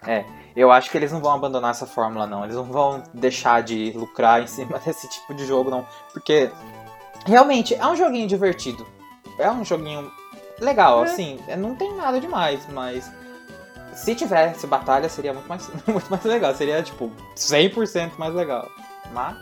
É. 0.07 0.25
Eu 0.57 0.73
acho 0.73 0.91
que 0.91 0.97
eles 0.97 1.13
não 1.13 1.21
vão 1.21 1.33
abandonar 1.33 1.73
essa 1.73 1.87
fórmula, 1.87 2.27
não. 2.27 2.43
Eles 2.43 2.57
não 2.57 2.65
vão 2.65 3.03
deixar 3.13 3.63
de 3.63 3.93
lucrar 3.95 4.43
em 4.43 4.47
cima 4.47 4.79
desse 4.85 5.09
tipo 5.09 5.35
de 5.35 5.45
jogo, 5.45 5.71
não. 5.71 5.87
Porque 6.13 6.51
realmente 7.27 7.75
é 7.75 7.87
um 7.87 7.95
joguinho 7.95 8.27
divertido. 8.27 8.96
É 9.39 9.51
um 9.51 9.65
joguinho 9.65 10.11
legal, 10.61 11.03
assim. 11.03 11.39
é, 11.49 11.57
Não 11.57 11.75
tem 11.75 11.95
nada 11.95 12.21
demais, 12.21 12.67
mas 12.73 13.11
se 13.95 14.15
tivesse 14.15 14.67
batalha 14.67 15.09
seria 15.09 15.33
muito 15.33 15.49
mais, 15.49 15.69
muito 15.87 16.11
mais 16.11 16.25
legal. 16.25 16.55
Seria, 16.55 16.83
tipo, 16.83 17.11
100% 17.37 18.13
mais 18.19 18.35
legal. 18.35 18.69
Mas 19.13 19.37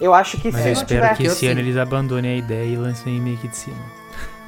eu 0.00 0.14
acho 0.14 0.40
que 0.40 0.50
Mas 0.50 0.62
se 0.62 0.68
eu 0.68 0.74
não 0.74 0.82
espero 0.82 1.02
tiver. 1.02 1.16
que 1.16 1.22
esse 1.24 1.46
ano 1.46 1.60
sim. 1.60 1.66
eles 1.66 1.76
abandonem 1.76 2.32
a 2.32 2.36
ideia 2.36 2.64
e 2.66 2.76
lancem 2.76 3.12
um 3.12 3.16
remake 3.16 3.48
de 3.48 3.56
Sinnoh. 3.56 3.76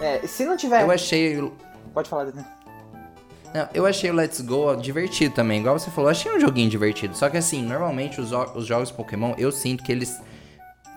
é, 0.01 0.27
se 0.27 0.45
não 0.45 0.57
tiver. 0.57 0.83
Eu 0.83 0.91
achei 0.91 1.53
Pode 1.93 2.09
falar, 2.09 2.25
Daniel. 2.25 2.47
Não, 3.55 3.69
eu 3.75 3.85
achei 3.85 4.11
o 4.11 4.15
Let's 4.15 4.41
Go 4.41 4.75
divertido 4.77 5.35
também. 5.35 5.61
Igual 5.61 5.79
você 5.79 5.91
falou, 5.91 6.09
eu 6.09 6.12
achei 6.12 6.35
um 6.35 6.41
joguinho 6.41 6.71
divertido. 6.71 7.15
Só 7.15 7.29
que 7.29 7.37
assim, 7.37 7.62
normalmente 7.62 8.19
os, 8.19 8.33
os 8.55 8.65
jogos 8.67 8.91
Pokémon, 8.91 9.35
eu 9.37 9.53
sinto 9.53 9.85
que 9.85 9.93
eles 9.93 10.19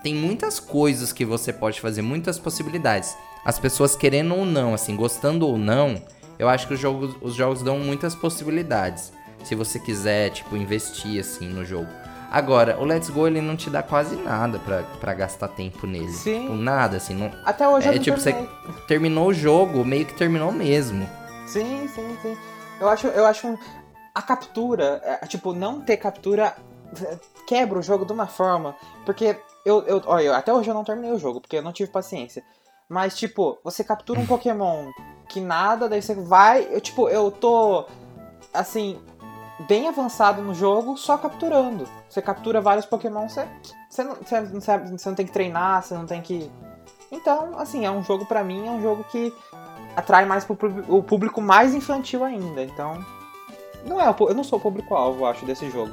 têm 0.02 0.14
muitas 0.14 0.58
coisas 0.58 1.12
que 1.12 1.24
você 1.24 1.52
pode 1.52 1.80
fazer, 1.82 2.00
muitas 2.00 2.38
possibilidades. 2.38 3.14
As 3.46 3.60
pessoas 3.60 3.94
querendo 3.94 4.34
ou 4.34 4.44
não, 4.44 4.74
assim, 4.74 4.96
gostando 4.96 5.46
ou 5.46 5.56
não, 5.56 6.02
eu 6.36 6.48
acho 6.48 6.66
que 6.66 6.74
os 6.74 6.80
jogos, 6.80 7.14
os 7.22 7.32
jogos 7.32 7.62
dão 7.62 7.78
muitas 7.78 8.12
possibilidades. 8.12 9.12
Se 9.44 9.54
você 9.54 9.78
quiser, 9.78 10.30
tipo, 10.30 10.56
investir, 10.56 11.20
assim, 11.20 11.46
no 11.48 11.64
jogo. 11.64 11.86
Agora, 12.28 12.76
o 12.80 12.84
Let's 12.84 13.08
Go, 13.08 13.28
ele 13.28 13.40
não 13.40 13.54
te 13.56 13.70
dá 13.70 13.84
quase 13.84 14.16
nada 14.16 14.58
pra, 14.58 14.82
pra 15.00 15.14
gastar 15.14 15.46
tempo 15.46 15.86
nele. 15.86 16.10
Sim. 16.10 16.40
Tipo, 16.40 16.54
nada, 16.54 16.96
assim. 16.96 17.14
Não... 17.14 17.30
Até 17.44 17.68
hoje 17.68 17.86
eu 17.86 17.92
É 17.92 17.94
não 17.94 18.02
tipo, 18.02 18.18
você 18.18 18.32
terminei. 18.32 18.50
terminou 18.88 19.28
o 19.28 19.32
jogo, 19.32 19.84
meio 19.84 20.04
que 20.04 20.14
terminou 20.14 20.50
mesmo. 20.50 21.08
Sim, 21.46 21.86
sim, 21.94 22.18
sim. 22.22 22.36
Eu 22.80 22.88
acho, 22.88 23.06
eu 23.06 23.24
acho 23.24 23.56
a 24.12 24.22
captura, 24.22 25.00
é, 25.04 25.24
tipo, 25.28 25.52
não 25.52 25.80
ter 25.80 25.98
captura 25.98 26.56
é, 27.00 27.16
quebra 27.46 27.78
o 27.78 27.82
jogo 27.82 28.04
de 28.04 28.12
uma 28.12 28.26
forma, 28.26 28.74
porque 29.04 29.36
eu, 29.64 29.82
eu, 29.84 30.02
olha, 30.06 30.36
até 30.36 30.52
hoje 30.52 30.68
eu 30.68 30.74
não 30.74 30.82
terminei 30.82 31.12
o 31.12 31.18
jogo, 31.18 31.40
porque 31.40 31.56
eu 31.56 31.62
não 31.62 31.72
tive 31.72 31.92
paciência. 31.92 32.42
Mas 32.88 33.16
tipo, 33.16 33.58
você 33.64 33.82
captura 33.82 34.20
um 34.20 34.26
Pokémon 34.26 34.90
que 35.28 35.40
nada, 35.40 35.88
daí 35.88 36.00
você 36.00 36.14
vai, 36.14 36.68
eu 36.70 36.80
tipo, 36.80 37.08
eu 37.08 37.30
tô 37.30 37.84
assim, 38.54 38.98
bem 39.68 39.88
avançado 39.88 40.40
no 40.40 40.54
jogo 40.54 40.96
só 40.96 41.18
capturando. 41.18 41.86
Você 42.08 42.22
captura 42.22 42.60
vários 42.60 42.86
Pokémon, 42.86 43.28
você 43.28 43.46
você 43.90 44.04
não, 44.04 44.14
você 44.14 44.40
não 44.40 44.60
você 44.98 45.08
não 45.08 45.16
tem 45.16 45.26
que 45.26 45.32
treinar, 45.32 45.82
você 45.82 45.94
não 45.94 46.06
tem 46.06 46.22
que 46.22 46.50
Então, 47.10 47.58
assim, 47.58 47.84
é 47.84 47.90
um 47.90 48.02
jogo 48.04 48.24
pra 48.26 48.44
mim, 48.44 48.66
é 48.66 48.70
um 48.70 48.80
jogo 48.82 49.04
que 49.10 49.32
atrai 49.96 50.24
mais 50.24 50.44
pro 50.44 50.56
o 50.88 51.02
público 51.02 51.40
mais 51.42 51.74
infantil 51.74 52.22
ainda. 52.22 52.62
Então, 52.62 53.04
não 53.84 54.00
é, 54.00 54.08
eu 54.08 54.34
não 54.34 54.44
sou 54.44 54.58
o 54.58 54.62
público-alvo, 54.62 55.24
acho, 55.26 55.44
desse 55.44 55.68
jogo. 55.70 55.92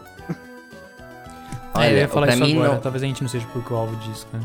é, 1.75 1.91
eu 1.91 1.97
ia 1.97 2.07
falar 2.07 2.27
isso 2.35 2.43
mim, 2.45 2.53
agora. 2.57 2.73
não- 2.73 2.81
Talvez 2.81 3.03
a 3.03 3.07
gente 3.07 3.21
não 3.21 3.29
seja 3.29 3.47
o 3.47 3.75
alvo 3.75 3.95
disso, 3.97 4.27
cara. 4.31 4.43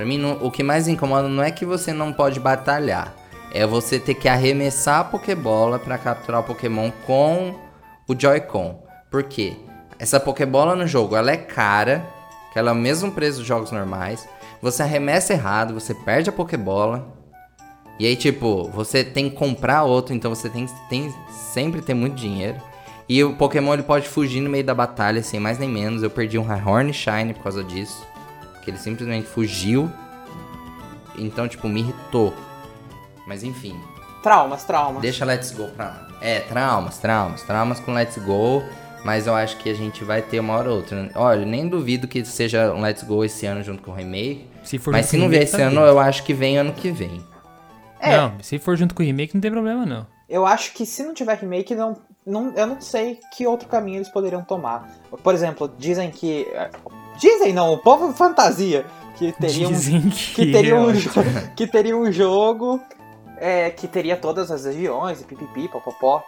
Pra 0.00 0.06
mim, 0.06 0.16
não- 0.16 0.38
o 0.40 0.50
que 0.50 0.62
mais 0.62 0.88
incomoda 0.88 1.28
não 1.28 1.42
é 1.42 1.50
que 1.50 1.66
você 1.66 1.92
não 1.92 2.10
pode 2.10 2.40
batalhar. 2.40 3.14
É 3.52 3.66
você 3.66 3.98
ter 3.98 4.14
que 4.14 4.30
arremessar 4.30 5.00
a 5.00 5.04
Pokébola 5.04 5.78
pra 5.78 5.98
capturar 5.98 6.40
o 6.40 6.44
Pokémon 6.44 6.90
com 7.06 7.54
o 8.08 8.18
Joy-Con. 8.18 8.82
Por 9.10 9.24
quê? 9.24 9.58
Essa 9.98 10.18
Pokébola 10.18 10.74
no 10.74 10.86
jogo, 10.86 11.16
ela 11.16 11.30
é 11.30 11.36
cara, 11.36 12.02
que 12.50 12.58
ela 12.58 12.70
é 12.70 12.72
o 12.72 12.76
mesmo 12.76 13.12
preço 13.12 13.40
dos 13.40 13.46
jogos 13.46 13.72
normais. 13.72 14.26
Você 14.62 14.82
arremessa 14.82 15.34
errado, 15.34 15.74
você 15.74 15.92
perde 15.92 16.30
a 16.30 16.32
Pokébola. 16.32 17.06
E 17.98 18.06
aí, 18.06 18.16
tipo, 18.16 18.70
você 18.70 19.04
tem 19.04 19.28
que 19.28 19.36
comprar 19.36 19.82
outro, 19.82 20.14
então 20.14 20.34
você 20.34 20.48
tem, 20.48 20.64
tem 20.88 21.14
sempre 21.52 21.82
ter 21.82 21.92
muito 21.92 22.14
dinheiro. 22.14 22.56
E 23.06 23.22
o 23.22 23.34
Pokémon 23.34 23.74
ele 23.74 23.82
pode 23.82 24.08
fugir 24.08 24.40
no 24.40 24.48
meio 24.48 24.64
da 24.64 24.74
batalha, 24.74 25.22
sem 25.22 25.38
mais 25.38 25.58
nem 25.58 25.68
menos. 25.68 26.02
Eu 26.02 26.08
perdi 26.08 26.38
um 26.38 26.46
Horn 26.50 26.90
Shine 26.90 27.34
por 27.34 27.42
causa 27.42 27.62
disso. 27.62 28.08
Porque 28.60 28.70
ele 28.70 28.78
simplesmente 28.78 29.26
fugiu. 29.26 29.90
Então, 31.16 31.48
tipo, 31.48 31.66
me 31.66 31.80
irritou. 31.80 32.34
Mas 33.26 33.42
enfim, 33.42 33.78
Traumas, 34.22 34.64
traumas. 34.64 35.00
deixa 35.00 35.24
Let's 35.24 35.50
Go 35.50 35.68
pra 35.68 35.86
lá. 35.86 36.08
É, 36.20 36.40
traumas, 36.40 36.98
traumas, 36.98 37.42
traumas 37.42 37.80
com 37.80 37.92
Let's 37.92 38.18
Go. 38.18 38.62
Mas 39.02 39.26
eu 39.26 39.34
acho 39.34 39.56
que 39.56 39.70
a 39.70 39.74
gente 39.74 40.04
vai 40.04 40.20
ter 40.20 40.40
uma 40.40 40.54
hora 40.54 40.68
ou 40.70 40.76
outra. 40.76 41.10
Olha, 41.14 41.46
nem 41.46 41.66
duvido 41.66 42.06
que 42.06 42.22
seja 42.24 42.72
um 42.74 42.82
Let's 42.82 43.02
Go 43.02 43.24
esse 43.24 43.46
ano 43.46 43.62
junto 43.62 43.82
com 43.82 43.92
o 43.92 43.94
remake. 43.94 44.46
Se 44.62 44.78
for 44.78 44.92
Mas 44.92 45.06
se 45.06 45.16
não 45.16 45.28
vier 45.28 45.42
esse 45.42 45.56
tá 45.56 45.64
ano, 45.64 45.80
eu 45.80 45.98
acho 45.98 46.22
que 46.22 46.34
vem 46.34 46.58
ano 46.58 46.74
que 46.74 46.90
vem. 46.90 47.24
É. 47.98 48.16
Não, 48.16 48.34
se 48.42 48.58
for 48.58 48.76
junto 48.76 48.94
com 48.94 49.02
o 49.02 49.06
remake, 49.06 49.34
não 49.34 49.40
tem 49.40 49.50
problema, 49.50 49.86
não. 49.86 50.06
Eu 50.28 50.46
acho 50.46 50.74
que 50.74 50.84
se 50.84 51.02
não 51.02 51.14
tiver 51.14 51.38
remake, 51.38 51.74
não, 51.74 51.96
não, 52.26 52.52
eu 52.54 52.66
não 52.66 52.80
sei 52.80 53.18
que 53.34 53.46
outro 53.46 53.68
caminho 53.68 53.96
eles 53.96 54.08
poderiam 54.10 54.42
tomar. 54.42 54.88
Por 55.22 55.34
exemplo, 55.34 55.72
dizem 55.78 56.10
que. 56.10 56.46
Dizem 57.20 57.52
não, 57.52 57.72
o 57.72 57.78
povo 57.78 58.12
fantasia 58.12 58.86
que 59.16 59.32
teria 59.32 59.68
um, 59.68 59.72
Dizem 59.72 60.00
que, 60.10 60.34
que 60.46 60.52
teria 60.52 60.76
um, 60.76 60.92
jo- 60.92 61.10
que 61.54 61.66
teria 61.66 61.96
um 61.96 62.10
jogo 62.10 62.80
é, 63.36 63.70
que 63.70 63.86
teria 63.86 64.16
todas 64.16 64.50
as 64.50 64.64
regiões 64.64 65.20
e 65.20 65.24
pipipi, 65.24 65.68
popopó. 65.68 66.22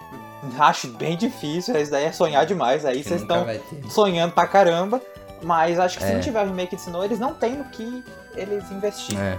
Acho 0.59 0.89
bem 0.89 1.17
difícil, 1.17 1.77
isso 1.81 1.91
daí 1.91 2.05
é 2.07 2.13
sonhar 2.13 2.45
demais. 2.45 2.85
Aí 2.85 2.99
Que 3.03 3.09
vocês 3.09 3.23
estão 3.23 3.47
sonhando 3.89 4.33
pra 4.33 4.47
caramba. 4.47 5.01
Mas 5.45 5.79
acho 5.81 5.99
que 5.99 6.05
se 6.05 6.11
É. 6.11 6.15
não 6.15 6.21
tiver 6.21 6.45
remake 6.45 6.77
de 6.77 6.83
Sinnoh, 6.83 7.03
eles 7.05 7.19
não 7.19 7.35
têm 7.35 7.53
no 7.57 7.65
que 7.65 8.05
eles 8.37 8.71
investir. 8.71 9.19
É. 9.19 9.37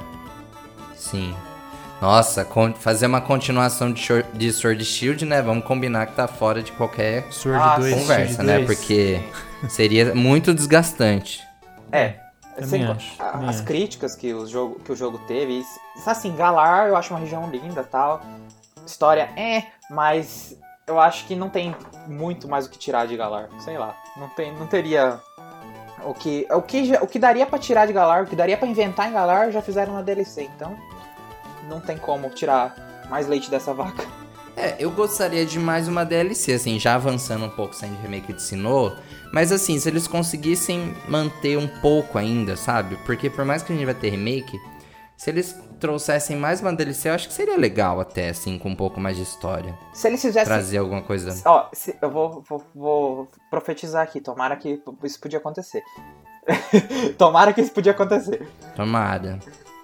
Sim. 0.95 1.34
Nossa, 2.01 2.45
fazer 2.80 3.06
uma 3.06 3.22
continuação 3.22 3.91
de, 3.93 4.04
de 4.34 4.51
Sword 4.51 4.84
Shield, 4.84 5.24
né? 5.26 5.41
Vamos 5.41 5.64
combinar 5.66 6.08
que 6.08 6.14
tá 6.16 6.28
fora 6.28 6.62
de 6.62 6.72
qualquer 6.74 7.26
Sword 7.32 7.62
Ah, 7.62 7.78
2, 7.78 7.93
conversa, 7.95 8.34
Shield 8.34 8.43
né? 8.45 8.56
2. 8.60 8.66
Porque 8.68 9.22
seria 9.70 10.14
muito 10.14 10.53
desgastante. 10.53 11.41
É. 11.91 12.16
Co- 12.55 12.91
acho, 12.91 13.16
as 13.20 13.55
acho. 13.55 13.64
críticas 13.64 14.16
que 14.16 14.32
o 14.34 14.45
jogo, 14.45 14.80
que 14.80 14.91
o 14.91 14.95
jogo 14.95 15.18
teve. 15.28 15.64
Assim, 16.05 16.36
Galar 16.36 16.88
eu 16.88 16.95
acho 16.95 17.11
uma 17.14 17.20
região 17.20 17.49
linda 17.49 17.84
tal. 17.84 18.22
História 18.86 19.30
é, 19.36 19.64
mas 19.89 20.55
eu 20.86 20.99
acho 20.99 21.26
que 21.26 21.36
não 21.36 21.49
tem 21.49 21.76
muito 22.07 22.47
mais 22.47 22.66
o 22.66 22.70
que 22.70 22.78
tirar 22.78 23.07
de 23.07 23.16
Galar. 23.18 23.49
Sei 23.59 23.78
lá. 23.78 23.95
Não, 24.18 24.28
tem, 24.30 24.53
não 24.55 24.68
teria. 24.68 25.20
O 26.05 26.14
que, 26.14 26.45
o, 26.51 26.61
que, 26.61 26.91
o 27.01 27.07
que 27.07 27.18
daria 27.18 27.45
pra 27.45 27.57
tirar 27.57 27.88
de 27.88 27.93
Galar, 27.93 28.24
o 28.24 28.28
que 28.28 28.36
daria 28.36 28.57
pra 28.57 28.68
inventar 28.68 29.07
em 29.09 29.14
Galar, 29.14 29.51
já 29.51 29.61
fizeram 29.61 29.93
na 29.93 30.01
DLC. 30.01 30.43
Então, 30.55 30.78
não 31.70 31.80
tem 31.80 31.97
como 31.97 32.30
tirar 32.30 33.05
mais 33.09 33.26
leite 33.28 33.49
dessa 33.49 33.74
vaca. 33.74 34.05
É, 34.55 34.76
eu 34.78 34.91
gostaria 34.91 35.45
de 35.45 35.57
mais 35.57 35.88
uma 35.88 36.03
DLC, 36.05 36.53
assim, 36.53 36.78
já 36.78 36.93
avançando 36.95 37.45
um 37.45 37.49
pouco 37.49 37.74
sem 37.74 37.91
remake 37.95 38.34
de 38.34 38.41
Sinnoh. 38.41 38.95
Mas 39.34 39.51
assim, 39.51 39.79
se 39.79 39.89
eles 39.89 40.07
conseguissem 40.07 40.93
manter 41.07 41.57
um 41.57 41.67
pouco 41.81 42.17
ainda, 42.19 42.55
sabe? 42.55 42.95
Porque 43.05 43.29
por 43.29 43.43
mais 43.43 43.63
que 43.63 43.73
a 43.73 43.75
gente 43.75 43.86
vai 43.86 43.95
ter 43.95 44.09
remake, 44.09 44.59
se 45.17 45.29
eles 45.31 45.55
trouxessem 45.79 46.38
mais 46.38 46.61
uma 46.61 46.71
DLC, 46.71 47.09
eu 47.09 47.13
acho 47.13 47.27
que 47.27 47.34
seria 47.34 47.57
legal 47.57 47.99
até, 47.99 48.29
assim, 48.29 48.59
com 48.59 48.69
um 48.69 48.75
pouco 48.75 48.99
mais 49.01 49.17
de 49.17 49.23
história. 49.23 49.77
Se 49.91 50.07
eles 50.07 50.21
fizessem. 50.21 50.45
Trazer 50.45 50.77
alguma 50.77 51.01
coisa. 51.01 51.34
Ó, 51.45 51.67
se- 51.73 51.97
eu 51.99 52.11
vou, 52.11 52.43
vou, 52.47 52.63
vou 52.75 53.27
profetizar 53.49 54.03
aqui. 54.03 54.21
Tomara 54.21 54.55
que 54.55 54.79
isso 55.03 55.19
podia 55.19 55.39
acontecer. 55.39 55.81
Tomara 57.17 57.53
que 57.53 57.61
isso 57.61 57.71
podia 57.71 57.91
acontecer. 57.91 58.47
Tomada. 58.75 59.39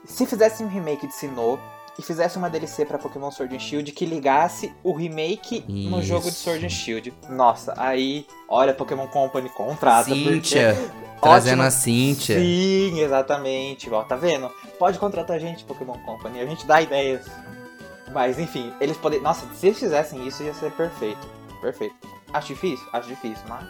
Se 0.06 0.26
fizesse 0.26 0.64
um 0.64 0.68
remake 0.68 1.08
de 1.08 1.14
Sinnoh 1.14 1.60
e 2.00 2.02
fizesse 2.02 2.38
uma 2.38 2.50
DLC 2.50 2.86
pra 2.86 2.98
Pokémon 2.98 3.30
Sword 3.30 3.54
and 3.54 3.60
Shield 3.60 3.92
que 3.92 4.06
ligasse 4.06 4.74
o 4.82 4.94
remake 4.94 5.66
no 5.68 6.00
Isso. 6.00 6.08
jogo 6.08 6.32
de 6.32 6.38
Sword 6.38 6.66
and 6.66 6.70
Shield. 6.70 7.14
Nossa, 7.30 7.74
aí, 7.76 8.26
olha, 8.48 8.74
Pokémon 8.74 9.06
Company 9.08 9.50
contrata. 9.50 10.06
Cíntia. 10.10 10.74
porque- 10.76 11.10
Trazendo 11.22 11.60
Ótimo. 11.60 11.68
a 11.68 11.72
Cíntia. 11.72 12.40
Sim, 12.40 13.02
exatamente. 13.02 13.90
Ó, 13.92 14.02
tá 14.04 14.16
vendo? 14.16 14.50
Pode 14.80 14.98
contratar 14.98 15.36
a 15.36 15.40
gente, 15.40 15.66
Pokémon 15.66 15.98
Company. 16.06 16.40
A 16.40 16.46
gente 16.46 16.66
dá 16.66 16.82
ideias. 16.82 17.26
Mas, 18.14 18.40
enfim, 18.40 18.72
eles 18.80 18.96
poderiam... 18.96 19.24
Nossa, 19.26 19.46
se 19.54 19.68
eles 19.68 19.78
fizessem 19.78 20.26
isso, 20.26 20.42
ia 20.42 20.54
ser 20.54 20.72
perfeito. 20.72 21.20
Perfeito. 21.60 21.94
Acho 22.32 22.48
difícil? 22.48 22.88
Acho 22.94 23.10
difícil, 23.10 23.44
mas... 23.50 23.66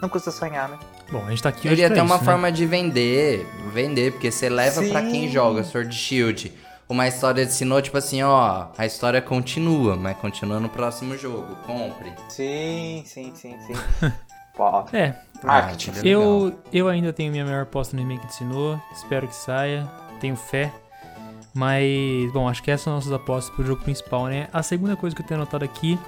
Não 0.00 0.08
custa 0.08 0.30
sonhar, 0.30 0.68
né? 0.68 0.78
Bom, 1.10 1.24
a 1.26 1.30
gente 1.30 1.42
tá 1.42 1.48
aqui 1.48 1.66
Eu 1.66 1.72
hoje 1.72 1.82
ia 1.82 1.88
pra 1.88 1.96
ter 1.96 2.02
uma 2.02 2.18
né? 2.18 2.24
forma 2.24 2.52
de 2.52 2.64
vender, 2.64 3.44
vender, 3.72 4.12
porque 4.12 4.30
você 4.30 4.48
leva 4.48 4.80
pra 4.84 5.02
quem 5.02 5.28
joga 5.28 5.64
Sword 5.64 5.92
Shield 5.94 6.52
uma 6.88 7.06
história 7.08 7.44
de 7.46 7.52
Sinnoh, 7.52 7.80
tipo 7.82 7.96
assim, 7.96 8.22
ó, 8.22 8.68
a 8.76 8.86
história 8.86 9.20
continua, 9.22 9.96
mas 9.96 10.16
continua 10.18 10.60
no 10.60 10.68
próximo 10.68 11.16
jogo, 11.16 11.56
compre. 11.66 12.12
Sim, 12.28 13.02
sim, 13.06 13.32
sim, 13.34 13.56
sim. 13.66 13.72
Pô, 14.56 14.84
É, 14.92 15.14
marketing. 15.42 15.90
Ah, 15.90 15.94
legal. 16.02 16.22
eu, 16.22 16.58
eu 16.72 16.88
ainda 16.88 17.12
tenho 17.12 17.32
minha 17.32 17.44
maior 17.44 17.62
aposta 17.62 17.96
no 17.96 18.02
remake 18.02 18.26
de 18.26 18.34
Sinnoh. 18.34 18.78
Espero 18.94 19.26
que 19.26 19.34
saia. 19.34 19.84
Tenho 20.20 20.36
fé. 20.36 20.72
Mas, 21.52 22.30
bom, 22.32 22.48
acho 22.48 22.62
que 22.62 22.70
essas 22.70 22.84
são 22.84 22.94
nossas 22.94 23.12
apostas 23.12 23.54
pro 23.54 23.64
jogo 23.64 23.82
principal, 23.82 24.26
né? 24.26 24.48
A 24.52 24.62
segunda 24.62 24.96
coisa 24.96 25.14
que 25.14 25.22
eu 25.22 25.26
tenho 25.26 25.40
anotado 25.40 25.64
aqui 25.64 25.98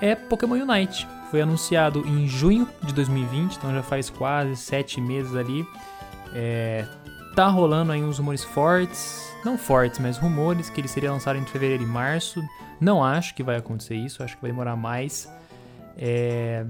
é 0.00 0.14
Pokémon 0.16 0.56
Unite. 0.56 1.06
Foi 1.30 1.40
anunciado 1.42 2.00
em 2.06 2.26
junho 2.26 2.68
de 2.82 2.92
2020, 2.92 3.56
então 3.56 3.72
já 3.72 3.82
faz 3.82 4.10
quase 4.10 4.56
sete 4.56 5.00
meses 5.00 5.34
ali. 5.36 5.64
É, 6.34 6.84
tá 7.34 7.46
rolando 7.48 7.92
aí 7.92 8.02
uns 8.02 8.18
rumores 8.18 8.44
fortes, 8.44 9.32
não 9.44 9.56
fortes, 9.56 9.98
mas 9.98 10.18
rumores 10.18 10.68
que 10.70 10.80
ele 10.80 10.88
seria 10.88 11.10
lançado 11.10 11.38
entre 11.38 11.50
fevereiro 11.50 11.82
e 11.82 11.86
março. 11.86 12.42
Não 12.80 13.02
acho 13.02 13.34
que 13.34 13.42
vai 13.42 13.56
acontecer 13.56 13.94
isso, 13.94 14.22
acho 14.22 14.36
que 14.36 14.42
vai 14.42 14.50
demorar 14.50 14.76
mais. 14.76 15.30
É, 15.96 16.64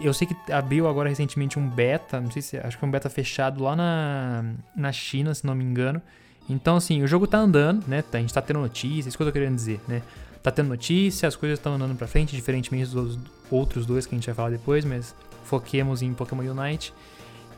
eu 0.00 0.12
sei 0.14 0.26
que 0.26 0.52
abriu 0.52 0.88
agora 0.88 1.08
recentemente 1.08 1.58
um 1.58 1.68
beta, 1.68 2.20
não 2.20 2.30
sei 2.30 2.42
se 2.42 2.56
acho 2.56 2.78
que 2.78 2.84
é 2.84 2.88
um 2.88 2.90
beta 2.90 3.10
fechado 3.10 3.62
lá 3.62 3.76
na, 3.76 4.44
na 4.74 4.92
China, 4.92 5.34
se 5.34 5.46
não 5.46 5.54
me 5.54 5.64
engano. 5.64 6.00
Então, 6.48 6.76
assim, 6.76 7.02
o 7.02 7.06
jogo 7.06 7.26
tá 7.26 7.38
andando, 7.38 7.86
né? 7.86 8.02
A 8.12 8.16
gente 8.16 8.34
tá 8.34 8.42
tendo 8.42 8.58
notícias, 8.58 9.08
isso 9.08 9.16
que 9.16 9.22
eu 9.22 9.26
tô 9.26 9.32
querendo 9.32 9.54
dizer, 9.54 9.80
né? 9.86 10.02
Tá 10.42 10.50
tendo 10.50 10.68
notícia, 10.68 11.28
as 11.28 11.36
coisas 11.36 11.58
estão 11.58 11.74
andando 11.74 11.94
pra 11.96 12.08
frente, 12.08 12.34
diferentemente 12.34 12.90
dos 12.90 13.18
outros 13.50 13.84
dois 13.84 14.06
que 14.06 14.14
a 14.14 14.18
gente 14.18 14.26
vai 14.26 14.34
falar 14.34 14.50
depois, 14.50 14.84
mas 14.84 15.14
foquemos 15.44 16.00
em 16.02 16.12
Pokémon 16.14 16.42
Unite. 16.42 16.94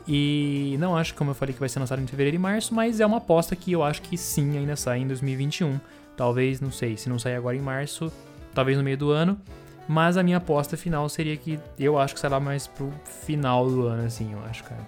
E 0.07 0.75
não 0.79 0.95
acho, 0.97 1.13
como 1.15 1.31
eu 1.31 1.35
falei, 1.35 1.53
que 1.53 1.59
vai 1.59 1.69
ser 1.69 1.79
lançado 1.79 2.01
em 2.01 2.07
fevereiro 2.07 2.35
e 2.35 2.39
março, 2.39 2.73
mas 2.73 2.99
é 2.99 3.05
uma 3.05 3.17
aposta 3.17 3.55
que 3.55 3.71
eu 3.71 3.83
acho 3.83 4.01
que 4.01 4.17
sim, 4.17 4.57
ainda 4.57 4.75
sai 4.75 4.99
em 4.99 5.07
2021. 5.07 5.79
Talvez, 6.17 6.59
não 6.59 6.71
sei, 6.71 6.97
se 6.97 7.09
não 7.09 7.17
sair 7.17 7.35
agora 7.35 7.55
em 7.55 7.61
março, 7.61 8.11
talvez 8.53 8.77
no 8.77 8.83
meio 8.83 8.97
do 8.97 9.11
ano. 9.11 9.37
Mas 9.87 10.15
a 10.17 10.23
minha 10.23 10.37
aposta 10.37 10.77
final 10.77 11.07
seria 11.09 11.35
que 11.35 11.59
eu 11.79 11.97
acho 11.97 12.13
que 12.13 12.19
será 12.19 12.39
mais 12.39 12.67
pro 12.67 12.91
final 13.25 13.69
do 13.69 13.87
ano, 13.87 14.05
assim, 14.05 14.31
eu 14.31 14.39
acho, 14.49 14.63
cara. 14.63 14.81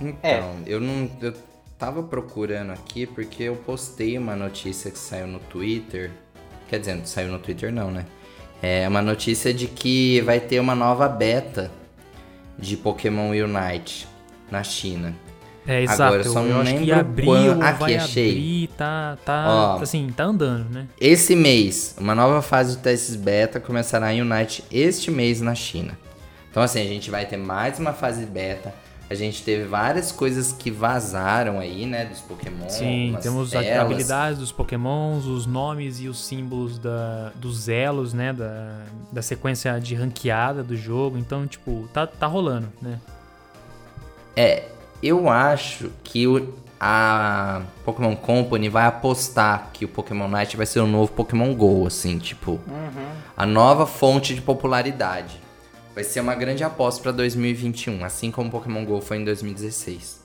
Então, 0.00 0.18
É. 0.22 0.42
eu 0.66 0.80
não. 0.80 1.10
Eu 1.20 1.34
tava 1.78 2.02
procurando 2.02 2.70
aqui 2.72 3.06
porque 3.06 3.44
eu 3.44 3.56
postei 3.56 4.16
uma 4.18 4.36
notícia 4.36 4.90
que 4.90 4.98
saiu 4.98 5.26
no 5.26 5.38
Twitter. 5.38 6.10
Quer 6.68 6.80
dizer, 6.80 6.94
não 6.94 7.04
saiu 7.04 7.30
no 7.32 7.38
Twitter 7.38 7.72
não, 7.72 7.90
né? 7.90 8.06
É 8.62 8.88
uma 8.88 9.02
notícia 9.02 9.52
de 9.52 9.66
que 9.66 10.20
vai 10.22 10.40
ter 10.40 10.58
uma 10.60 10.74
nova 10.74 11.08
beta 11.08 11.70
de 12.58 12.76
Pokémon 12.76 13.30
Unite 13.30 14.06
na 14.50 14.62
China. 14.62 15.14
É, 15.66 15.82
exato. 15.82 16.02
Agora, 16.02 16.22
eu 16.22 16.32
só 16.32 16.40
eu 16.42 16.48
não 16.54 16.60
acho 16.60 16.72
que 16.74 16.78
lembro 16.80 17.00
abriu, 17.00 17.24
quando- 17.26 17.62
Aqui, 17.62 17.78
vai 17.80 17.96
achei. 17.96 18.30
abrir, 18.32 18.68
tá, 18.76 19.16
tá, 19.24 19.44
Ó. 19.78 19.82
assim, 19.82 20.12
tá 20.14 20.24
andando, 20.24 20.68
né? 20.70 20.86
Esse 21.00 21.34
mês, 21.34 21.94
uma 21.98 22.14
nova 22.14 22.42
fase 22.42 22.76
de 22.76 22.82
testes 22.82 23.16
beta 23.16 23.58
começará 23.58 24.12
em 24.12 24.20
Unite 24.20 24.62
este 24.70 25.10
mês 25.10 25.40
na 25.40 25.54
China. 25.54 25.98
Então, 26.50 26.62
assim, 26.62 26.80
a 26.82 26.84
gente 26.84 27.10
vai 27.10 27.24
ter 27.24 27.38
mais 27.38 27.78
uma 27.78 27.92
fase 27.94 28.26
beta. 28.26 28.74
A 29.14 29.24
gente 29.24 29.42
teve 29.42 29.64
várias 29.64 30.10
coisas 30.12 30.52
que 30.52 30.70
vazaram 30.70 31.58
aí, 31.58 31.86
né, 31.86 32.04
dos 32.04 32.20
Pokémon. 32.20 32.68
Sim, 32.68 33.16
temos 33.22 33.54
a 33.54 33.62
telas. 33.62 33.80
habilidades 33.84 34.38
dos 34.38 34.52
pokémons, 34.52 35.24
os 35.26 35.46
nomes 35.46 36.00
e 36.00 36.08
os 36.08 36.24
símbolos 36.24 36.78
da, 36.78 37.30
dos 37.36 37.68
elos, 37.68 38.12
né, 38.12 38.32
da, 38.32 38.80
da 39.12 39.22
sequência 39.22 39.78
de 39.80 39.94
ranqueada 39.94 40.62
do 40.62 40.76
jogo. 40.76 41.16
Então, 41.18 41.46
tipo, 41.46 41.88
tá, 41.92 42.06
tá 42.06 42.26
rolando, 42.26 42.68
né? 42.82 43.00
É, 44.36 44.64
eu 45.02 45.28
acho 45.28 45.90
que 46.02 46.26
o, 46.26 46.52
a 46.80 47.62
Pokémon 47.84 48.16
Company 48.16 48.68
vai 48.68 48.86
apostar 48.86 49.70
que 49.72 49.84
o 49.84 49.88
Pokémon 49.88 50.28
Night 50.28 50.56
vai 50.56 50.66
ser 50.66 50.80
o 50.80 50.86
novo 50.86 51.12
Pokémon 51.12 51.54
GO, 51.54 51.86
assim, 51.86 52.18
tipo, 52.18 52.52
Uhum. 52.66 53.06
a 53.36 53.46
nova 53.46 53.86
fonte 53.86 54.34
de 54.34 54.40
popularidade. 54.42 55.40
Vai 55.94 56.02
ser 56.04 56.20
uma 56.20 56.34
grande 56.34 56.64
aposta 56.64 57.02
para 57.02 57.12
2021, 57.12 58.04
assim 58.04 58.30
como 58.30 58.50
Pokémon 58.50 58.84
GO 58.84 59.00
foi 59.00 59.18
em 59.18 59.24
2016. 59.24 60.22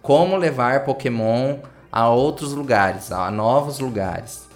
Como 0.00 0.36
levar 0.36 0.84
Pokémon 0.84 1.58
a 1.90 2.08
outros 2.08 2.52
lugares, 2.52 3.12
a 3.12 3.30
novos 3.30 3.78
lugares. 3.78 4.48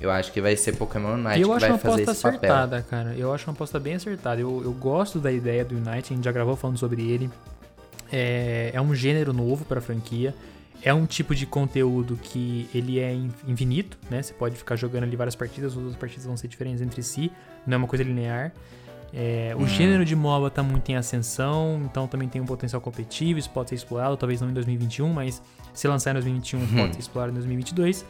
Eu 0.00 0.10
acho 0.10 0.32
que 0.32 0.40
vai 0.40 0.56
ser 0.56 0.76
Pokémon 0.76 1.16
E 1.36 1.42
eu 1.42 1.48
que 1.48 1.54
acho 1.54 1.60
vai 1.60 1.70
uma 1.70 1.78
fazer 1.78 2.02
aposta 2.02 2.12
esse 2.12 2.22
papel. 2.22 2.38
acertada, 2.54 2.86
cara. 2.88 3.14
Eu 3.16 3.32
acho 3.32 3.46
uma 3.48 3.52
aposta 3.54 3.78
bem 3.78 3.94
acertada. 3.94 4.40
Eu, 4.40 4.62
eu 4.64 4.72
gosto 4.72 5.18
da 5.18 5.30
ideia 5.30 5.64
do 5.64 5.74
Unite, 5.76 6.12
a 6.12 6.16
gente 6.16 6.24
já 6.24 6.32
gravou 6.32 6.56
falando 6.56 6.78
sobre 6.78 7.02
ele. 7.10 7.30
É, 8.12 8.70
é 8.74 8.80
um 8.80 8.94
gênero 8.94 9.32
novo 9.32 9.64
pra 9.64 9.80
franquia. 9.80 10.34
É 10.82 10.92
um 10.94 11.04
tipo 11.04 11.34
de 11.34 11.44
conteúdo 11.44 12.18
que 12.22 12.68
ele 12.74 12.98
é 12.98 13.12
in- 13.12 13.30
infinito, 13.46 13.98
né? 14.10 14.22
Você 14.22 14.32
pode 14.32 14.56
ficar 14.56 14.76
jogando 14.76 15.02
ali 15.02 15.14
várias 15.14 15.34
partidas, 15.36 15.76
as 15.76 15.94
partidas 15.96 16.24
vão 16.24 16.36
ser 16.38 16.48
diferentes 16.48 16.80
entre 16.80 17.02
si, 17.02 17.30
não 17.66 17.74
é 17.74 17.76
uma 17.78 17.86
coisa 17.86 18.02
linear. 18.02 18.52
É, 19.12 19.54
o 19.58 19.66
gênero 19.66 20.04
de 20.04 20.14
MOBA 20.14 20.50
tá 20.50 20.62
muito 20.62 20.88
em 20.90 20.96
ascensão, 20.96 21.80
então 21.84 22.06
também 22.06 22.28
tem 22.28 22.40
um 22.40 22.46
potencial 22.46 22.80
competitivo, 22.80 23.38
isso 23.38 23.50
pode 23.50 23.70
ser 23.70 23.74
explorado, 23.74 24.16
talvez 24.16 24.40
não 24.40 24.48
em 24.48 24.52
2021, 24.52 25.12
mas 25.12 25.42
se 25.74 25.88
lançar 25.88 26.10
em 26.10 26.14
2021 26.14 26.66
pode 26.76 26.94
ser 26.94 27.00
explorado 27.00 27.32
em 27.32 27.34
2022. 27.34 28.04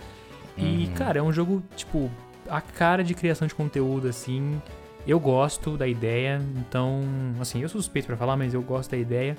E, 0.59 0.88
cara, 0.94 1.18
é 1.18 1.22
um 1.22 1.32
jogo, 1.32 1.62
tipo, 1.74 2.11
a 2.48 2.61
cara 2.61 3.03
de 3.03 3.14
criação 3.14 3.48
de 3.48 3.55
conteúdo, 3.55 4.09
assim. 4.09 4.61
Eu 5.07 5.18
gosto 5.18 5.78
da 5.78 5.88
ideia, 5.88 6.42
então, 6.57 7.01
assim, 7.40 7.62
eu 7.62 7.68
sou 7.68 7.80
suspeito 7.80 8.07
pra 8.07 8.16
falar, 8.16 8.36
mas 8.36 8.53
eu 8.53 8.61
gosto 8.61 8.90
da 8.90 8.98
ideia. 8.98 9.36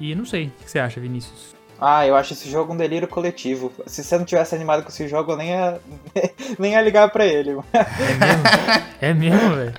E 0.00 0.14
não 0.14 0.24
sei, 0.24 0.46
o 0.46 0.50
que 0.50 0.70
você 0.70 0.80
acha, 0.80 1.00
Vinícius? 1.00 1.57
Ah, 1.80 2.06
eu 2.06 2.16
acho 2.16 2.32
esse 2.32 2.50
jogo 2.50 2.72
um 2.72 2.76
delírio 2.76 3.06
coletivo. 3.06 3.72
Se 3.86 4.02
você 4.02 4.18
não 4.18 4.24
tivesse 4.24 4.54
animado 4.54 4.82
com 4.82 4.88
esse 4.88 5.06
jogo, 5.06 5.32
eu 5.32 5.36
nem 5.36 5.50
ia, 5.50 5.80
nem 6.58 6.72
ia 6.72 6.80
ligar 6.82 7.08
pra 7.10 7.24
ele. 7.24 7.50
É 7.72 8.14
mesmo? 8.14 8.42
É 9.00 9.14
mesmo, 9.14 9.54
velho? 9.56 9.74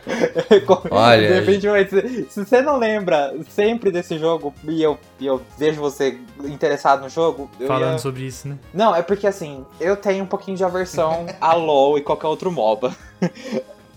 Olha, 0.91 1.29
Definitivamente. 1.41 1.89
Se 2.29 2.45
você 2.45 2.61
não 2.61 2.77
lembra 2.77 3.35
sempre 3.49 3.91
desse 3.91 4.17
jogo 4.17 4.53
e 4.65 4.81
eu, 4.81 4.97
e 5.19 5.25
eu 5.25 5.41
vejo 5.57 5.81
você 5.81 6.17
interessado 6.45 7.01
no 7.01 7.09
jogo. 7.09 7.49
eu 7.59 7.67
Falando 7.67 7.91
ia- 7.93 7.97
sobre 7.99 8.23
isso, 8.23 8.47
né? 8.47 8.57
Não, 8.73 8.95
é 8.95 9.01
porque 9.01 9.27
assim, 9.27 9.65
eu 9.79 9.97
tenho 9.97 10.23
um 10.23 10.27
pouquinho 10.27 10.55
de 10.55 10.63
aversão 10.63 11.25
a 11.41 11.53
LOL 11.53 11.97
e 11.97 12.01
qualquer 12.01 12.27
outro 12.27 12.49
MOBA. 12.51 12.95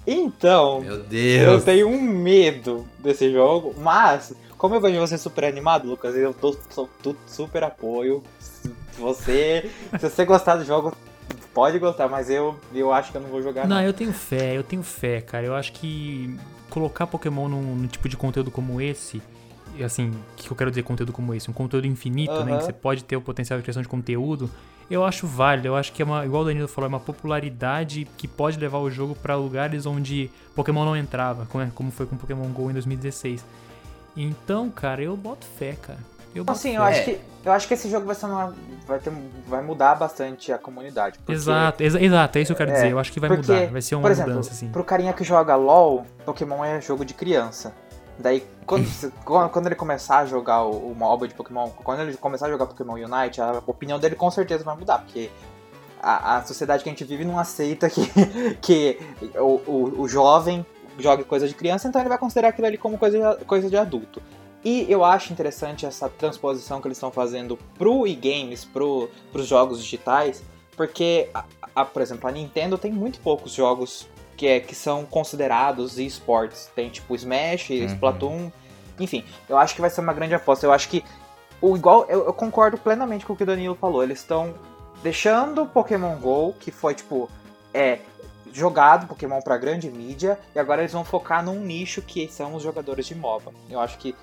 Então, 0.07 0.81
Meu 0.81 0.95
eu 0.95 1.03
Deus. 1.05 1.63
tenho 1.65 1.87
um 1.89 2.01
medo 2.01 2.85
desse 2.99 3.31
jogo, 3.31 3.73
mas, 3.79 4.33
como 4.63 4.77
eu 4.77 4.81
vejo 4.81 5.01
você 5.01 5.19
super 5.19 5.43
animado, 5.45 5.89
Lucas, 5.89 6.15
eu 6.15 6.33
tudo 6.33 7.19
super 7.27 7.65
apoio. 7.65 8.23
Você, 8.97 9.69
se 9.99 10.09
você 10.09 10.25
gostar 10.25 10.55
do 10.55 10.65
jogo, 10.65 10.97
pode 11.53 11.81
gostar, 11.81 12.09
mas 12.09 12.31
eu, 12.31 12.55
eu 12.73 12.93
acho 12.93 13.11
que 13.11 13.17
eu 13.19 13.23
não 13.23 13.29
vou 13.29 13.43
jogar 13.43 13.67
Não, 13.67 13.75
não. 13.77 13.83
eu 13.83 13.93
tenho 13.93 14.13
fé, 14.13 14.57
eu 14.57 14.63
tenho 14.63 14.85
fé, 14.85 15.21
cara. 15.21 15.45
Eu 15.45 15.57
acho 15.57 15.73
que 15.73 16.39
colocar 16.71 17.09
Pokémon 17.09 17.49
num, 17.49 17.75
num 17.75 17.87
tipo 17.89 18.09
de 18.09 18.17
conteúdo 18.17 18.53
como 18.53 18.81
esse, 18.81 19.21
assim, 19.85 20.11
o 20.11 20.15
que 20.37 20.49
eu 20.49 20.57
quero 20.57 20.71
dizer 20.71 20.85
conteúdo 20.85 21.13
como 21.13 21.35
esse? 21.35 21.51
Um 21.51 21.55
conteúdo 21.55 21.89
infinito, 21.89 22.45
né? 22.45 22.53
Aham. 22.53 22.59
Que 22.59 22.65
você 22.67 22.73
pode 22.73 23.03
ter 23.03 23.17
o 23.17 23.21
potencial 23.21 23.59
de 23.59 23.65
criação 23.65 23.83
de 23.83 23.89
conteúdo. 23.89 24.49
Eu 24.89 25.05
acho 25.05 25.27
válido, 25.27 25.67
eu 25.67 25.75
acho 25.75 25.93
que 25.93 26.03
é 26.03 26.05
uma, 26.05 26.25
igual 26.25 26.43
o 26.43 26.45
Danilo 26.45 26.69
falou, 26.69 26.87
é 26.87 26.89
uma 26.89 27.01
popularidade 27.01 28.07
que 28.17 28.29
pode 28.29 28.61
levar 28.61 28.79
o 28.79 28.89
jogo 28.91 29.17
pra 29.17 29.35
lugares 29.35 29.87
onde 29.87 30.31
Pokémon 30.55 30.85
não 30.85 30.97
entrava, 30.97 31.47
como, 31.47 31.65
é- 31.65 31.71
como 31.75 31.91
foi 31.91 32.07
com 32.07 32.17
Pokémon 32.17 32.47
GO 32.53 32.71
em 32.71 32.75
2016. 32.75 33.45
Então, 34.17 34.69
cara, 34.71 35.03
eu 35.03 35.17
boto 35.17 35.47
fé, 35.59 35.77
cara. 35.81 35.99
Eu 36.35 36.45
boto 36.45 36.59
Assim, 36.59 36.73
fé. 36.73 36.77
eu 36.79 36.83
acho, 36.83 37.01
É. 37.01 37.03
que, 37.05 37.21
eu 37.45 37.53
acho 37.53 37.69
que 37.69 37.75
esse 37.75 37.91
jogo 37.91 38.07
vai, 38.07 38.15
ser 38.15 38.27
uma, 38.27 38.55
vai, 38.87 38.99
ter, 38.99 39.13
vai 39.47 39.63
mudar 39.63 39.95
bastante 39.95 40.51
a 40.53 40.59
comunidade. 40.59 41.19
porque- 41.19 41.33
Exato, 41.33 41.83
exa- 41.83 42.01
exato, 42.01 42.39
é 42.39 42.41
isso 42.43 42.49
que 42.49 42.53
eu 42.53 42.57
quero 42.67 42.71
É, 42.71 42.75
dizer. 42.75 42.93
Eu 42.93 42.99
acho 42.99 43.13
que 43.13 43.21
vai 43.21 43.29
porque, 43.29 43.53
mudar, 43.53 43.67
vai 43.71 43.83
ser 43.83 43.95
uma 43.95 44.03
por 44.03 44.11
exemplo, 44.11 44.31
mudança, 44.33 44.51
assim. 44.51 44.69
Pro 44.69 44.85
carinha 44.85 45.13
que 45.13 45.25
joga 45.25 45.55
LOL, 45.57 46.07
Pokémon 46.25 46.65
é 46.65 46.81
jogo 46.81 47.05
de 47.05 47.15
criança. 47.15 47.75
Daí, 48.19 48.47
quando, 48.67 48.85
quando 49.51 49.67
ele 49.67 49.75
começar 49.75 50.19
a 50.19 50.27
jogar 50.27 50.63
o, 50.65 50.93
o 50.93 50.95
MOBA 50.95 51.29
de 51.29 51.35
Pokémon, 51.35 51.69
quando 51.71 52.01
ele 52.01 52.17
começar 52.17 52.47
a 52.47 52.51
jogar 52.51 52.67
Pokémon 52.67 52.95
Unite, 52.95 53.41
a 53.41 53.63
opinião 53.67 53.99
dele 53.99 54.15
com 54.15 54.31
certeza 54.31 54.63
vai 54.65 54.77
mudar, 54.77 54.99
porque 54.99 55.31
a, 56.03 56.37
a 56.37 56.43
sociedade 56.45 56.83
que 56.83 56.89
a 56.89 56.93
gente 56.93 57.05
vive 57.05 57.25
não 57.25 57.39
aceita 57.39 57.89
que, 57.91 58.07
que 58.61 58.99
o, 59.37 59.61
o, 59.67 60.01
o 60.03 60.09
jovem 60.09 60.65
jogue 60.99 61.25
coisa 61.25 61.47
de 61.49 61.55
criança, 61.55 61.89
então 61.89 62.01
ele 62.01 62.09
vai 62.09 62.19
considerar 62.19 62.49
aquilo 62.49 62.67
ali 62.67 62.79
como 62.79 62.99
coisa, 62.99 63.37
de- 63.37 63.45
coisa 63.45 63.69
de 63.71 63.77
adulto. 63.77 64.23
E 64.65 64.87
eu 64.91 65.05
acho 65.05 65.33
interessante 65.33 65.85
essa 65.85 66.09
transposição 66.09 66.81
que 66.81 66.87
eles 66.87 66.97
estão 66.97 67.11
fazendo 67.11 67.59
pro 67.77 68.07
e-games, 68.07 68.65
pro, 68.65 69.09
pros 69.33 69.47
jogos 69.47 69.83
digitais, 69.83 70.43
porque, 70.77 71.29
a, 71.35 71.45
a- 71.75 71.85
por 71.85 72.01
exemplo, 72.01 72.29
a 72.29 72.33
Nintendo 72.33 72.79
tem 72.79 72.93
muito 72.93 73.19
poucos 73.21 73.53
jogos 73.53 74.07
que, 74.37 74.47
é, 74.47 74.61
que 74.61 74.75
são 74.75 75.05
considerados 75.05 75.99
esportes. 75.99 76.71
Tem 76.75 76.89
tipo 76.89 77.15
Smash, 77.15 77.71
Splatoon, 77.71 78.51
enfim. 79.01 79.25
Eu 79.49 79.59
acho 79.59 79.75
que 79.75 79.81
vai 79.81 79.91
ser 79.91 80.01
uma 80.01 80.13
grande 80.13 80.35
aposta. 80.35 80.65
Eu 80.65 80.73
acho 80.73 80.89
que 80.89 81.05
o 81.61 81.77
igual, 81.77 82.07
eu, 82.09 82.25
eu 82.27 82.33
concordo 82.33 82.79
plenamente 82.79 83.27
com 83.27 83.33
o 83.33 83.37
que 83.37 83.43
o 83.43 83.47
Danilo 83.47 83.75
falou. 83.75 84.03
Eles 84.03 84.21
estão 84.21 84.55
deixando 85.03 85.67
Pokémon 85.67 86.17
Go, 86.17 86.55
que 86.59 86.71
foi 86.71 86.95
tipo 86.95 87.29
é 87.75 87.99
jogado 88.53 89.07
Pokémon 89.07 89.41
pra 89.41 89.57
grande 89.57 89.91
mídia, 89.91 90.39
e 90.55 90.59
agora 90.59 90.83
eles 90.83 90.93
vão 90.93 91.05
focar 91.05 91.43
num 91.45 91.59
nicho 91.61 92.03
que 92.03 92.29
são 92.29 92.55
os 92.55 92.63
jogadores 92.63 93.07
de 93.07 93.15
MOBA. 93.15 93.53
Eu 93.71 93.81
acho 93.81 93.97
que 93.99 94.15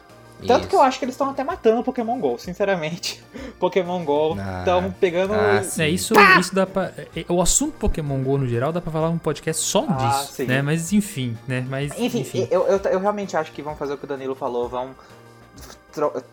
tanto 0.47 0.69
que 0.69 0.75
eu 0.75 0.81
acho 0.81 0.97
que 0.97 1.03
eles 1.03 1.15
estão 1.15 1.29
até 1.29 1.43
matando 1.43 1.81
o 1.81 1.83
Pokémon 1.83 2.17
GO, 2.17 2.37
sinceramente. 2.39 3.21
Pokémon 3.59 4.05
GO 4.05 4.37
Ah, 4.39 4.59
estão 4.59 4.89
pegando. 4.89 5.33
ah, 5.33 5.61
sim. 5.61 5.81
É, 5.81 5.89
isso, 5.89 6.13
isso 6.39 6.55
dá 6.55 6.65
pra. 6.65 6.93
é, 7.13 7.25
O 7.27 7.41
assunto 7.41 7.73
Pokémon 7.77 8.23
GO 8.23 8.37
no 8.37 8.47
geral 8.47 8.71
dá 8.71 8.79
pra 8.79 8.89
falar 8.89 9.09
um 9.09 9.17
podcast 9.17 9.61
só 9.61 9.85
Ah, 9.89 9.93
disso, 10.21 10.31
sim. 10.35 10.45
né? 10.45 10.61
Mas 10.61 10.93
enfim, 10.93 11.37
né? 11.45 11.65
Mas 11.69 11.91
enfim, 11.99 12.19
enfim. 12.21 12.47
Eu, 12.49 12.65
eu, 12.67 12.77
eu 12.77 12.99
realmente 13.01 13.35
acho 13.35 13.51
que 13.51 13.61
vão 13.61 13.75
fazer 13.75 13.95
o 13.95 13.97
que 13.97 14.05
o 14.05 14.07
Danilo 14.07 14.33
falou, 14.33 14.69
vão 14.69 14.95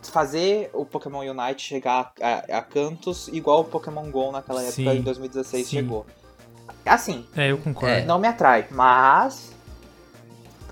fazer 0.03 0.71
o 0.73 0.85
Pokémon 0.85 1.21
Unite 1.29 1.63
chegar 1.63 2.13
a, 2.21 2.59
a 2.59 2.63
cantos 2.63 3.29
igual 3.29 3.63
o 3.63 3.65
Pokémon 3.65 4.09
GO 4.11 4.31
naquela 4.31 4.61
época 4.61 4.73
Sim, 4.77 4.99
em 4.99 5.03
2016 5.03 5.67
sim. 5.67 5.77
chegou. 5.79 6.07
Assim, 6.85 7.27
É, 7.37 7.51
eu 7.51 7.59
concordo. 7.59 7.95
É. 7.95 8.05
não 8.05 8.19
me 8.19 8.29
atrai, 8.29 8.67
mas 8.71 9.53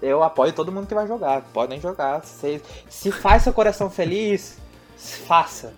eu 0.02 0.22
apoio 0.22 0.52
todo 0.52 0.70
mundo 0.70 0.86
que 0.86 0.94
vai 0.94 1.06
jogar. 1.06 1.42
Podem 1.52 1.80
jogar. 1.80 2.24
Se, 2.24 2.60
se 2.88 3.10
faz 3.10 3.42
seu 3.42 3.52
coração 3.52 3.88
feliz, 3.90 4.58
faça. 4.96 5.72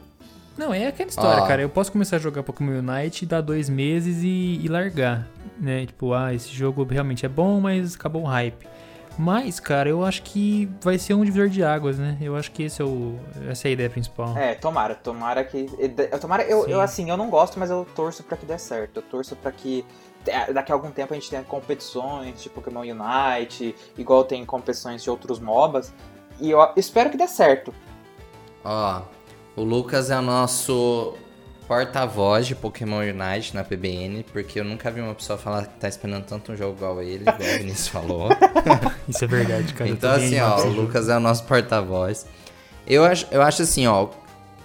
Não, 0.59 0.73
é 0.73 0.87
aquela 0.87 1.09
história, 1.09 1.43
Ó. 1.43 1.47
cara. 1.47 1.63
Eu 1.63 1.69
posso 1.69 1.93
começar 1.93 2.17
a 2.17 2.19
jogar 2.19 2.43
Pokémon 2.43 2.79
Unite, 2.81 3.27
dar 3.27 3.41
dois 3.43 3.69
meses 3.69 4.23
e, 4.23 4.61
e 4.63 4.69
largar, 4.69 5.27
né? 5.59 5.85
Tipo, 5.87 6.13
ah, 6.15 6.33
esse 6.35 6.49
jogo 6.51 6.83
realmente 6.85 7.25
é 7.27 7.29
bom, 7.29 7.61
mas 7.61 7.95
acabou 7.95 8.23
o 8.23 8.27
hype. 8.27 8.67
Mas, 9.19 9.59
cara, 9.59 9.89
eu 9.89 10.05
acho 10.05 10.23
que 10.23 10.69
vai 10.83 10.99
ser 10.99 11.15
um 11.15 11.25
divisor 11.25 11.49
de 11.49 11.63
águas, 11.65 11.99
né? 11.99 12.19
Eu 12.21 12.37
acho 12.37 12.51
que 12.51 12.63
esse 12.65 12.83
é 12.83 12.85
o, 12.85 13.19
essa 13.49 13.67
é 13.67 13.71
a 13.71 13.73
ideia 13.73 13.89
principal. 13.89 14.37
É, 14.37 14.55
tomara, 14.55 14.95
tomara 14.95 15.43
que. 15.45 15.71
eu- 15.79 16.19
Tomara, 16.19 16.43
eu, 16.45 16.65
Sim. 16.65 16.71
eu 16.73 16.81
assim, 16.83 17.09
eu 17.11 17.17
não 17.17 17.31
gosto, 17.31 17.59
mas 17.59 17.71
eu 17.71 17.87
torço 17.95 18.23
pra 18.23 18.37
que 18.37 18.45
dê 18.45 18.59
certo. 18.59 18.97
Eu 18.97 19.03
torço 19.03 19.35
pra 19.37 19.51
que 19.53 19.87
daqui 20.53 20.73
a 20.73 20.75
algum 20.75 20.91
tempo 20.91 21.13
a 21.13 21.17
gente 21.17 21.31
tenha 21.31 21.43
competições 21.43 22.43
de 22.43 22.49
Pokémon 22.49 22.81
Unite, 22.81 23.75
igual 23.97 24.25
tem 24.25 24.45
competições 24.45 25.03
de 25.03 25.11
outros 25.11 25.39
MOBAs. 25.39 25.93
E 26.41 26.51
eu 26.51 26.61
espero 26.77 27.11
que 27.11 27.17
dê 27.17 27.27
certo. 27.27 27.75
Ó, 28.65 29.03
o 29.55 29.63
Lucas 29.63 30.11
é 30.11 30.19
o 30.19 30.23
nosso 30.23 31.15
porta-voz 31.67 32.47
de 32.47 32.55
Pokémon 32.55 32.99
Unite 32.99 33.55
na 33.55 33.65
PBN, 33.65 34.25
porque 34.33 34.61
eu 34.61 34.65
nunca 34.65 34.91
vi 34.91 35.01
uma 35.01 35.15
pessoa 35.15 35.39
falar 35.39 35.67
que 35.67 35.79
tá 35.79 35.89
esperando 35.89 36.25
tanto 36.25 36.53
um 36.53 36.57
jogo 36.57 36.77
igual 36.77 37.03
ele, 37.03 37.23
igual 37.23 37.37
o 37.39 37.59
Vinícius 37.59 37.89
falou. 37.89 38.29
Isso 39.09 39.25
é 39.25 39.27
verdade, 39.27 39.75
cara. 39.75 39.91
Então, 39.91 40.11
assim, 40.13 40.39
ó, 40.41 40.61
o. 40.65 40.69
Lucas 40.69 41.09
é 41.09 41.17
o 41.17 41.21
nosso 41.21 41.45
porta-voz. 41.45 42.27
Eu 42.87 43.05
acho, 43.05 43.27
eu 43.31 43.43
acho 43.43 43.63
assim, 43.63 43.87
ó, 43.87 44.09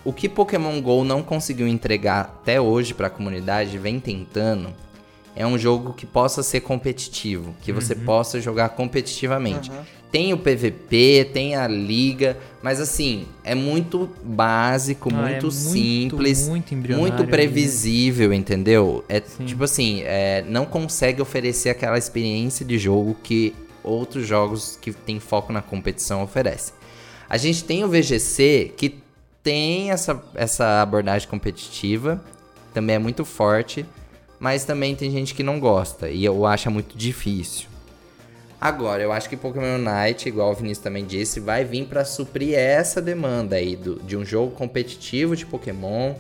o 0.03 0.14
que 0.14 0.30
Pokémon 0.30 0.80
GO 0.82 1.03
não 1.03 1.24
conseguiu 1.24 1.68
entregar 1.68 2.22
até 2.22 2.62
hoje 2.62 2.93
pra 2.93 3.09
comunidade, 3.09 3.78
vem 3.78 3.99
tentando, 3.99 4.74
é 5.36 5.46
um 5.48 5.58
jogo 5.58 5.94
que 5.94 6.06
possa 6.06 6.44
ser 6.44 6.62
competitivo, 6.62 7.56
que 7.62 7.72
você 7.72 7.94
Uhum. 7.94 8.04
possa 8.06 8.40
jogar 8.42 8.70
competitivamente. 8.70 9.70
Uhum. 9.70 9.78
Tem 10.12 10.34
o 10.34 10.38
PVP, 10.38 11.30
tem 11.34 11.56
a 11.56 11.66
liga, 11.70 12.38
mas 12.62 12.82
assim, 12.82 13.26
é 13.46 13.56
muito 13.56 14.10
básico, 14.22 15.10
Ah, 15.14 15.30
é 15.30 15.32
muito, 15.34 15.50
simples, 15.52 16.50
muito 16.50 16.74
embrionário 16.74 17.02
muito 17.02 17.22
ali, 17.24 17.32
né? 17.32 17.38
previsível, 17.38 18.34
entendeu? 18.34 19.06
É 19.08 19.22
Sim. 19.22 19.46
tipo 19.46 19.64
assim, 19.64 20.02
é, 20.04 20.44
não 20.48 20.66
consegue 20.66 21.22
oferecer 21.22 21.70
aquela 21.70 21.98
experiência 21.98 22.66
de 22.66 22.78
jogo 22.78 23.16
que 23.24 23.56
outros 23.82 24.28
jogos 24.28 24.78
que 24.82 24.92
tem 24.92 25.18
foco 25.20 25.54
na 25.54 25.62
competição 25.62 26.22
oferecem. 26.22 26.74
A 27.30 27.38
gente 27.38 27.64
tem 27.64 27.86
o 27.86 27.88
VGC 27.88 28.74
que 28.76 29.00
tem 29.42 29.92
essa, 29.92 30.22
essa 30.36 30.82
abordagem 30.82 31.28
competitiva, 31.30 32.22
também 32.74 32.98
é 32.98 33.00
muito 33.00 33.24
forte, 33.24 33.86
mas 34.42 34.66
também 34.66 34.96
tem 34.96 35.12
gente 35.12 35.34
que 35.36 35.44
não 35.44 35.60
gosta 35.60 36.10
e 36.10 36.26
eu 36.26 36.46
acho 36.48 36.70
muito 36.72 36.98
difícil. 36.98 37.70
Agora, 38.60 39.02
eu 39.02 39.12
acho 39.12 39.30
que 39.30 39.38
Pokémon 39.38 39.78
Unite, 39.78 40.28
igual 40.30 40.52
o 40.52 40.56
Vinícius 40.56 40.84
também 40.84 41.06
disse, 41.06 41.39
vai 41.39 41.64
vir 41.64 41.86
pra 41.86 42.04
suprir 42.04 42.56
essa 42.56 43.02
demanda 43.02 43.56
aí 43.56 43.76
do, 43.76 43.96
de 44.02 44.18
um 44.18 44.26
jogo 44.26 44.52
competitivo 44.52 45.36
de 45.36 45.46
Pokémon, 45.46 46.14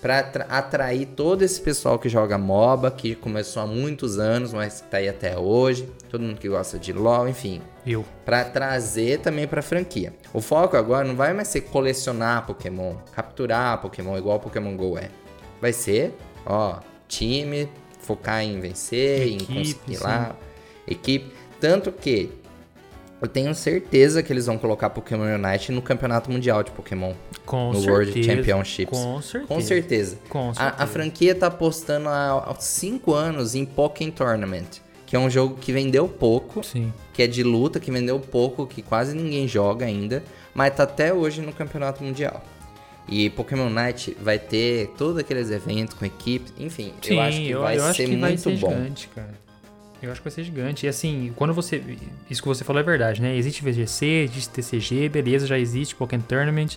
pra 0.00 0.18
atra- 0.20 0.46
atrair 0.48 1.06
todo 1.06 1.42
esse 1.42 1.60
pessoal 1.60 1.98
que 1.98 2.08
joga 2.08 2.36
MOBA, 2.38 2.90
que 2.90 3.14
começou 3.14 3.62
há 3.62 3.66
muitos 3.66 4.18
anos, 4.18 4.52
mas 4.52 4.80
tá 4.90 4.96
aí 4.98 5.08
até 5.08 5.38
hoje, 5.38 5.86
todo 6.10 6.22
mundo 6.22 6.38
que 6.40 6.48
gosta 6.48 6.78
de 6.78 6.92
LoL, 6.92 7.28
enfim, 7.28 7.60
Eu. 7.86 8.04
Pra 8.24 8.42
trazer 8.44 9.20
também 9.20 9.46
pra 9.46 9.60
franquia. 9.62 10.14
O 10.32 10.40
foco 10.40 10.76
agora 10.76 11.06
não 11.06 11.14
vai 11.14 11.32
mais 11.34 11.48
ser 11.48 11.62
colecionar 11.62 12.46
Pokémon, 12.46 12.96
capturar 13.14 13.80
Pokémon 13.82 14.16
igual 14.18 14.40
Pokémon 14.40 14.76
GO 14.76 14.96
é. 14.98 15.08
Vai 15.60 15.72
ser, 15.74 16.14
ó, 16.46 16.76
time, 17.12 17.68
focar 18.00 18.42
em 18.42 18.58
vencer, 18.60 19.26
Equipe, 19.26 19.42
em 19.52 19.56
conseguir 19.56 19.96
sim. 19.96 20.02
lá, 20.02 20.36
equipe. 20.86 21.32
Tanto 21.60 21.92
que 21.92 22.30
eu 23.20 23.28
tenho 23.28 23.54
certeza 23.54 24.22
que 24.22 24.32
eles 24.32 24.46
vão 24.46 24.58
colocar 24.58 24.90
Pokémon 24.90 25.26
Unite 25.36 25.70
no 25.70 25.80
campeonato 25.80 26.30
mundial 26.30 26.62
de 26.62 26.72
Pokémon. 26.72 27.12
Com 27.46 27.68
No 27.68 27.74
certeza. 27.80 27.92
World 27.92 28.24
Championships. 28.24 28.98
Com 28.98 29.22
certeza. 29.22 29.46
Com 29.46 29.60
certeza. 29.60 30.18
Com 30.28 30.54
certeza. 30.54 30.76
A, 30.78 30.84
a 30.84 30.86
franquia 30.86 31.34
tá 31.34 31.46
apostando 31.46 32.08
há 32.08 32.54
5 32.58 33.14
anos 33.14 33.54
em 33.54 33.64
Pokémon 33.64 34.10
Tournament, 34.10 34.80
que 35.06 35.14
é 35.14 35.18
um 35.18 35.30
jogo 35.30 35.56
que 35.60 35.72
vendeu 35.72 36.08
pouco, 36.08 36.64
Sim. 36.64 36.92
que 37.12 37.22
é 37.22 37.26
de 37.28 37.44
luta, 37.44 37.78
que 37.78 37.92
vendeu 37.92 38.18
pouco, 38.18 38.66
que 38.66 38.82
quase 38.82 39.14
ninguém 39.14 39.46
joga 39.46 39.86
ainda, 39.86 40.24
mas 40.52 40.74
tá 40.74 40.82
até 40.82 41.14
hoje 41.14 41.40
no 41.40 41.52
campeonato 41.52 42.02
mundial. 42.02 42.42
E 43.08 43.28
Pokémon 43.30 43.68
Night 43.68 44.16
vai 44.20 44.38
ter 44.38 44.88
todos 44.96 45.18
aqueles 45.18 45.50
eventos 45.50 45.94
com 45.94 46.04
equipes, 46.04 46.52
enfim, 46.58 46.92
Sim, 47.02 47.14
eu 47.14 47.20
acho 47.20 47.38
que 47.38 47.54
vai 47.54 47.78
eu 47.78 47.84
acho 47.84 47.96
ser 47.96 48.08
que 48.08 48.16
vai 48.16 48.30
muito 48.30 48.40
ser 48.42 48.56
bom. 48.56 48.70
gigante, 48.70 49.08
cara. 49.14 49.42
Eu 50.02 50.10
acho 50.10 50.20
que 50.20 50.24
vai 50.28 50.32
ser 50.32 50.44
gigante. 50.44 50.86
E 50.86 50.88
assim, 50.88 51.32
quando 51.36 51.54
você. 51.54 51.82
Isso 52.28 52.42
que 52.42 52.48
você 52.48 52.64
falou 52.64 52.80
é 52.80 52.82
verdade, 52.82 53.22
né? 53.22 53.36
Existe 53.36 53.62
VGC, 53.62 54.04
existe 54.04 54.50
TCG, 54.50 55.08
beleza, 55.08 55.46
já 55.46 55.58
existe 55.58 55.94
Pokémon 55.94 56.22
Tournament, 56.22 56.76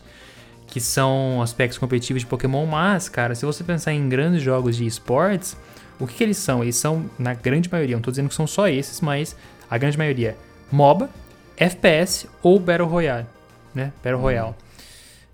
que 0.67 0.79
são 0.79 1.41
aspectos 1.41 1.77
competitivos 1.77 2.21
de 2.21 2.27
Pokémon, 2.27 2.65
mas, 2.65 3.09
cara, 3.09 3.33
se 3.33 3.45
você 3.45 3.63
pensar 3.63 3.93
em 3.93 4.07
grandes 4.09 4.41
jogos 4.43 4.75
de 4.75 4.85
esportes, 4.85 5.57
o 5.99 6.05
que, 6.05 6.15
que 6.15 6.23
eles 6.23 6.37
são? 6.37 6.61
Eles 6.61 6.75
são, 6.75 7.09
na 7.17 7.33
grande 7.33 7.71
maioria, 7.71 7.95
não 7.95 8.01
tô 8.03 8.11
dizendo 8.11 8.29
que 8.29 8.35
são 8.35 8.45
só 8.45 8.67
esses, 8.67 9.01
mas 9.01 9.35
a 9.69 9.77
grande 9.77 9.97
maioria, 9.97 10.35
MOBA, 10.71 11.09
FPS 11.57 12.27
ou 12.43 12.59
Battle 12.59 12.87
Royale, 12.87 13.25
né? 13.73 13.91
Battle 14.03 14.21
Royale. 14.21 14.53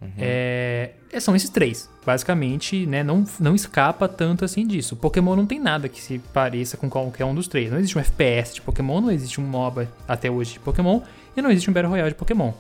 Uhum. 0.02 0.10
É, 0.18 0.92
são 1.20 1.36
esses 1.36 1.50
três. 1.50 1.90
Basicamente, 2.06 2.86
né, 2.88 3.04
não, 3.04 3.24
não 3.40 3.54
escapa 3.54 4.08
tanto 4.08 4.44
assim 4.44 4.66
disso. 4.66 4.96
Pokémon 4.96 5.36
não 5.36 5.46
tem 5.46 5.60
nada 5.60 5.88
que 5.88 6.02
se 6.02 6.18
pareça 6.34 6.76
com 6.76 6.90
qualquer 6.90 7.26
um 7.26 7.36
dos 7.36 7.48
três. 7.48 7.72
Não 7.72 7.78
existe 7.78 7.98
um 7.98 8.02
FPS 8.02 8.56
de 8.56 8.62
Pokémon, 8.62 9.00
não 9.00 9.12
existe 9.12 9.40
um 9.40 9.44
MOBA 9.44 9.88
até 10.08 10.32
hoje 10.32 10.54
de 10.54 10.60
Pokémon, 10.60 11.02
e 11.38 11.42
não 11.42 11.52
existe 11.52 11.70
um 11.70 11.74
Battle 11.74 11.92
Royale 11.92 12.10
de 12.10 12.16
Pokémon. 12.16 12.52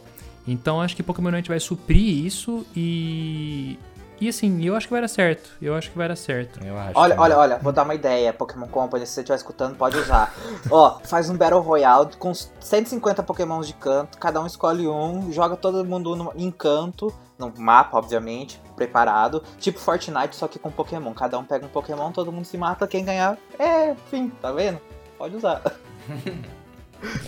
Então 0.47 0.81
acho 0.81 0.95
que 0.95 1.03
Pokémon 1.03 1.31
Night 1.31 1.47
vai 1.47 1.59
suprir 1.59 2.25
isso 2.25 2.65
e. 2.75 3.77
E 4.21 4.29
assim, 4.29 4.63
eu 4.63 4.75
acho 4.75 4.85
que 4.85 4.93
vai 4.93 5.01
dar 5.01 5.07
certo. 5.07 5.49
Eu 5.59 5.73
acho 5.73 5.89
que 5.89 5.97
vai 5.97 6.07
dar 6.07 6.15
certo. 6.15 6.63
Eu 6.63 6.77
acho. 6.77 6.91
Olha, 6.93 7.19
olha, 7.19 7.37
olha, 7.39 7.57
vou 7.57 7.73
dar 7.73 7.81
uma 7.81 7.95
ideia, 7.95 8.31
Pokémon 8.31 8.67
Company, 8.67 9.03
se 9.07 9.13
você 9.13 9.21
estiver 9.21 9.35
escutando, 9.35 9.75
pode 9.75 9.97
usar. 9.97 10.31
Ó, 10.69 10.99
faz 11.03 11.27
um 11.27 11.35
Battle 11.35 11.59
Royale 11.59 12.07
com 12.19 12.31
150 12.31 13.23
Pokémons 13.23 13.65
de 13.65 13.73
canto, 13.73 14.19
cada 14.19 14.39
um 14.39 14.45
escolhe 14.45 14.87
um, 14.87 15.31
joga 15.31 15.57
todo 15.57 15.83
mundo 15.83 16.15
no, 16.15 16.31
em 16.35 16.51
canto, 16.51 17.11
no 17.35 17.51
mapa, 17.57 17.97
obviamente, 17.97 18.61
preparado. 18.75 19.43
Tipo 19.57 19.79
Fortnite, 19.79 20.35
só 20.35 20.47
que 20.47 20.59
com 20.59 20.69
Pokémon. 20.69 21.15
Cada 21.15 21.39
um 21.39 21.43
pega 21.43 21.65
um 21.65 21.69
Pokémon, 21.69 22.11
todo 22.11 22.31
mundo 22.31 22.45
se 22.45 22.59
mata, 22.59 22.87
quem 22.87 23.03
ganhar, 23.03 23.39
é, 23.57 23.93
enfim, 23.93 24.31
tá 24.39 24.51
vendo? 24.51 24.79
Pode 25.17 25.35
usar. 25.35 25.63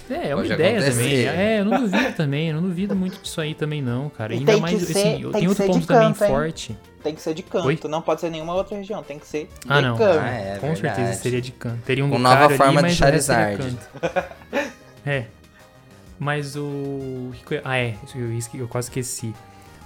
É, 0.10 0.30
é 0.30 0.36
uma 0.36 0.42
Pode 0.44 0.54
ideia 0.54 0.78
acontecer. 0.80 1.26
também. 1.26 1.26
É, 1.28 1.60
eu 1.60 1.66
não 1.66 1.80
duvido 1.82 2.14
também. 2.16 2.48
Eu 2.50 2.56
não 2.56 2.62
duvido 2.70 2.96
muito 2.96 3.20
disso 3.22 3.42
aí 3.42 3.56
também, 3.56 3.82
não, 3.82 4.10
cara. 4.10 4.34
E 4.34 4.38
Ainda 4.40 4.52
tem 4.54 4.62
mais, 4.62 4.78
que 4.86 4.94
ser- 4.94 5.00
assim, 5.00 5.12
tem 5.32 5.48
outro 5.48 5.54
ser 5.56 5.64
de 5.68 5.74
ponto 5.74 5.88
também 5.88 6.08
canto, 6.14 6.24
hein? 6.24 6.30
forte. 6.30 6.78
Tem 7.04 7.16
que 7.16 7.22
ser 7.22 7.34
de 7.34 7.44
canto, 7.44 7.66
Oi? 7.68 7.80
não 7.90 8.02
pode 8.02 8.22
ser 8.22 8.30
nenhuma 8.30 8.54
outra 8.54 8.78
região, 8.78 9.04
tem 9.04 9.20
que 9.20 9.28
ser 9.28 9.46
de 9.46 9.50
Ah, 9.68 9.82
não. 9.82 9.98
canto. 9.98 10.20
Ah, 10.20 10.30
é, 10.30 10.58
Com 10.60 10.68
verdade. 10.74 10.96
certeza 10.96 11.14
seria 11.22 11.42
de 11.42 11.52
canto. 11.52 11.82
Teria 11.86 12.06
um 12.06 12.10
Com 12.10 12.18
nova 12.20 12.46
ali, 12.46 12.56
forma 12.58 12.84
de 12.84 12.96
Charizard. 12.96 13.78
é. 15.06 15.26
Mas 16.20 16.56
o. 16.56 17.32
Ah, 17.64 17.78
é. 17.78 17.96
isso 18.06 18.18
Eu, 18.18 18.34
isso 18.34 18.50
que 18.50 18.60
eu 18.60 18.68
quase 18.68 18.88
esqueci. 18.88 19.34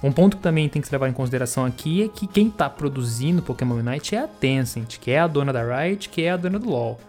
Um 0.04 0.12
ponto 0.12 0.38
que 0.38 0.44
também 0.44 0.70
tem 0.70 0.80
que 0.80 0.88
se 0.88 0.94
levar 0.94 1.08
em 1.10 1.14
consideração 1.14 1.66
aqui 1.66 2.04
é 2.04 2.08
que 2.08 2.28
quem 2.28 2.52
tá 2.52 2.70
produzindo 2.70 3.42
Pokémon 3.42 3.76
Unite 3.76 4.14
é 4.16 4.20
a 4.20 4.28
Tencent, 4.28 4.98
que 5.00 5.10
é 5.10 5.20
a 5.20 5.26
dona 5.26 5.52
da 5.52 5.64
Riot, 5.64 6.10
que 6.10 6.22
é 6.22 6.30
a 6.32 6.38
dona 6.38 6.60
do 6.60 6.70
LoL. 6.70 7.00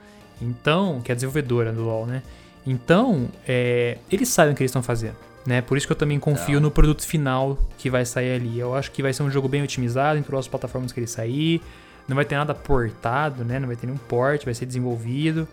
Então, 0.41 1.01
que 1.03 1.11
é 1.11 1.13
a 1.13 1.15
desenvolvedora 1.15 1.71
do 1.71 1.85
LoL, 1.85 2.07
né? 2.07 2.23
Então, 2.71 3.29
é, 3.47 3.97
eles 4.13 4.29
sabem 4.29 4.53
o 4.53 4.57
que 4.57 4.63
eles 4.63 4.71
estão 4.71 4.83
fazendo, 4.83 5.17
né? 5.47 5.63
Por 5.63 5.79
isso 5.79 5.87
que 5.87 5.93
eu 5.93 5.97
também 5.97 6.21
confio 6.21 6.51
Então. 6.57 6.61
no 6.61 6.71
produto 6.71 7.07
final 7.07 7.59
que 7.79 7.89
vai 7.89 8.05
sair 8.05 8.35
ali. 8.35 8.59
Eu 8.59 8.75
acho 8.75 8.93
que 8.93 9.01
vai 9.03 9.11
ser 9.13 9.23
um 9.23 9.31
jogo 9.31 9.49
bem 9.49 9.63
otimizado 9.63 10.19
em 10.19 10.23
todas 10.23 10.41
as 10.41 10.49
plataformas 10.49 10.93
que 10.93 11.01
ele 11.01 11.07
sair. 11.07 11.63
Não 12.07 12.15
vai 12.15 12.27
ter 12.27 12.37
nada 12.37 12.55
portado, 12.55 13.43
né? 13.43 13.59
Não 13.59 13.67
vai 13.67 13.75
ter 13.77 13.87
nenhum 13.87 13.99
port, 13.99 14.45
vai 14.45 14.53
ser 14.53 14.67
desenvolvido, 14.67 15.49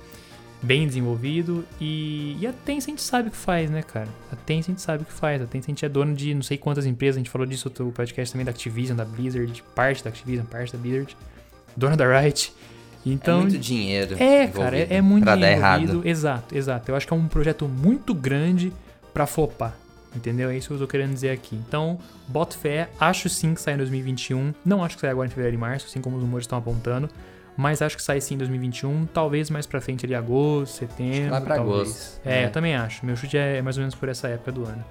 bem 0.61 0.86
desenvolvido. 0.86 1.63
E, 1.80 2.38
e 2.38 2.45
a 2.45 2.51
Tencent 2.51 2.99
sabe 2.99 3.30
o 3.30 3.32
que 3.32 3.38
faz, 3.38 3.70
né, 3.70 3.82
cara? 3.82 4.09
A 4.30 4.36
Tencent 4.36 4.78
sabe 4.80 5.03
o 5.03 5.05
que 5.05 5.13
faz. 5.13 5.41
A 5.41 5.45
Tencent 5.45 5.84
é 5.84 5.89
dona 5.89 6.13
de 6.13 6.34
não 6.34 6.43
sei 6.43 6.57
quantas 6.57 6.86
empresas. 6.86 7.16
A 7.16 7.20
gente 7.20 7.30
falou 7.30 7.47
disso 7.47 7.72
no 7.80 7.91
podcast 7.93 8.34
também 8.34 8.43
da 8.45 8.51
Activision, 8.51 8.97
da 8.97 9.05
Blizzard, 9.05 9.63
parte 9.74 10.03
da 10.03 10.09
Activision, 10.09 10.45
parte 10.45 10.74
da 10.74 10.78
Blizzard. 10.78 11.16
Dona 11.78 11.95
da 11.95 12.20
Riot. 12.20 12.53
Então, 13.05 13.39
é 13.39 13.41
muito 13.41 13.57
dinheiro. 13.59 14.15
é, 14.21 14.47
cara, 14.47 14.77
é, 14.77 14.87
é 14.95 15.01
muito 15.01 15.23
pra 15.23 15.35
dinheiro 15.35 15.55
dar 15.55 15.57
errado. 15.61 15.83
envolvido. 15.83 16.07
Exato, 16.07 16.57
exato. 16.57 16.89
Eu 16.91 16.95
acho 16.95 17.05
que 17.07 17.13
é 17.13 17.15
um 17.15 17.27
projeto 17.27 17.67
muito 17.67 18.13
grande 18.13 18.73
pra 19.13 19.25
flopar. 19.27 19.75
Entendeu? 20.15 20.49
É 20.49 20.55
isso 20.57 20.69
que 20.69 20.73
eu 20.73 20.79
tô 20.79 20.87
querendo 20.87 21.13
dizer 21.13 21.29
aqui. 21.31 21.55
Então, 21.67 21.99
boto 22.27 22.57
fé, 22.57 22.87
acho 22.99 23.27
sim 23.27 23.53
que 23.53 23.61
sai 23.61 23.73
em 23.73 23.77
2021. 23.77 24.53
Não 24.65 24.83
acho 24.83 24.95
que 24.95 25.01
sai 25.01 25.09
agora 25.09 25.27
em 25.27 25.29
fevereiro 25.29 25.55
e 25.57 25.59
março, 25.59 25.87
assim 25.87 25.99
como 26.01 26.15
os 26.15 26.21
rumores 26.23 26.43
estão 26.45 26.57
apontando. 26.57 27.09
Mas 27.57 27.81
acho 27.81 27.95
que 27.97 28.01
sai 28.03 28.19
sim 28.21 28.35
em 28.35 28.37
2021. 28.37 29.05
Talvez 29.13 29.49
mais 29.49 29.65
pra 29.65 29.79
frente 29.81 30.05
ali, 30.05 30.15
agosto, 30.15 30.75
setembro. 30.77 31.31
Lá 31.31 31.41
pra 31.41 31.55
talvez. 31.55 31.81
agosto, 31.81 32.21
É, 32.25 32.29
né? 32.41 32.45
eu 32.45 32.51
também 32.51 32.75
acho. 32.75 33.05
Meu 33.05 33.15
chute 33.15 33.37
é 33.37 33.61
mais 33.61 33.77
ou 33.77 33.81
menos 33.81 33.93
por 33.95 34.07
essa 34.09 34.27
época 34.29 34.51
do 34.53 34.65
ano. 34.65 34.83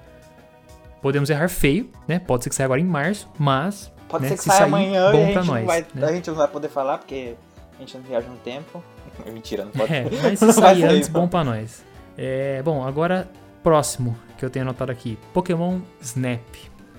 Podemos 1.01 1.29
errar 1.29 1.49
feio, 1.49 1.89
né? 2.07 2.19
Pode 2.19 2.43
ser 2.43 2.49
que 2.49 2.55
saia 2.55 2.65
agora 2.65 2.79
em 2.81 2.85
março, 2.85 3.27
mas. 3.37 3.91
Pode 4.07 4.23
né, 4.23 4.29
ser 4.29 4.37
que 4.37 4.43
se 4.43 4.49
saia 4.49 4.65
amanhã 4.65 5.11
bom 5.11 5.17
e 5.17 5.29
a 5.29 5.33
pra 5.33 5.41
gente, 5.41 5.51
nós, 5.51 5.65
vai, 5.65 5.85
né? 5.93 6.07
a 6.07 6.11
gente 6.11 6.27
não 6.29 6.35
vai 6.35 6.47
poder 6.47 6.69
falar 6.69 6.97
porque 6.99 7.33
a 7.77 7.79
gente 7.79 7.97
não 7.97 8.03
viaja 8.03 8.27
no 8.27 8.37
tempo. 8.37 8.83
Mentira, 9.25 9.65
não 9.65 9.71
pode. 9.71 9.93
É, 9.93 10.05
mas 10.23 10.39
se 10.39 10.53
sair 10.53 10.83
antes, 10.85 11.09
bom 11.09 11.27
pra 11.27 11.43
nós. 11.43 11.83
É, 12.17 12.61
bom, 12.63 12.83
agora, 12.83 13.29
próximo 13.63 14.17
que 14.37 14.45
eu 14.45 14.49
tenho 14.49 14.63
anotado 14.63 14.91
aqui: 14.91 15.17
Pokémon 15.33 15.79
Snap. 16.01 16.41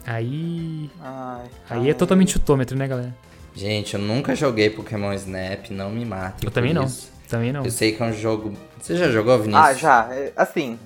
Aí. 0.06 0.90
Ai, 1.00 1.46
Aí 1.68 1.90
é 1.90 1.94
totalmente 1.94 2.32
chutômetro, 2.32 2.76
né, 2.76 2.86
galera? 2.86 3.14
Gente, 3.54 3.94
eu 3.94 4.00
nunca 4.00 4.34
joguei 4.36 4.70
Pokémon 4.70 5.12
Snap, 5.14 5.70
não 5.70 5.90
me 5.90 6.04
matem. 6.04 6.46
Eu 6.46 6.50
por 6.50 6.54
também 6.54 6.74
não. 6.74 6.84
isso. 6.84 7.10
Também 7.28 7.52
não. 7.52 7.64
Eu 7.64 7.70
sei 7.70 7.92
que 7.92 8.02
é 8.02 8.06
um 8.06 8.12
jogo. 8.12 8.52
Você 8.80 8.96
já 8.96 9.10
jogou, 9.10 9.38
Vinícius? 9.38 9.64
Ah, 9.64 9.74
já. 9.74 10.08
É, 10.12 10.32
Assim, 10.36 10.78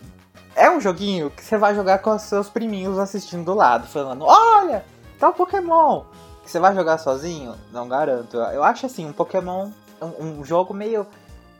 é 0.54 0.70
um 0.70 0.80
joguinho 0.80 1.30
que 1.30 1.44
você 1.44 1.58
vai 1.58 1.74
jogar 1.74 1.98
com 1.98 2.14
os 2.14 2.22
seus 2.22 2.48
priminhos 2.48 2.98
assistindo 2.98 3.44
do 3.44 3.54
lado, 3.54 3.86
falando: 3.86 4.24
Olha, 4.24 4.84
tá 5.18 5.28
um 5.28 5.32
Pokémon. 5.32 6.04
Você 6.50 6.58
vai 6.58 6.74
jogar 6.74 6.98
sozinho? 6.98 7.54
Não 7.70 7.88
garanto. 7.88 8.36
Eu- 8.36 8.64
acho 8.64 8.84
assim, 8.84 9.06
um 9.06 9.12
Pokémon. 9.12 9.70
Um, 10.02 10.40
um 10.40 10.44
jogo 10.44 10.74
meio. 10.74 11.06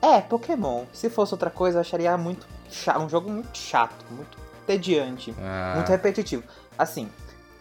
É, 0.03 0.21
Pokémon. 0.21 0.85
Se 0.93 1.09
fosse 1.09 1.33
outra 1.33 1.49
coisa, 1.49 1.77
eu 1.77 1.81
acharia 1.81 2.17
muito 2.19 2.45
chato. 2.69 2.99
Um 3.01 3.09
jogo 3.09 3.31
muito 3.31 3.57
chato, 3.57 4.05
muito 4.11 4.37
tediante. 4.67 5.33
Ah, 5.41 5.75
muito 5.77 5.89
repetitivo. 5.91 6.43
Assim, 6.77 7.09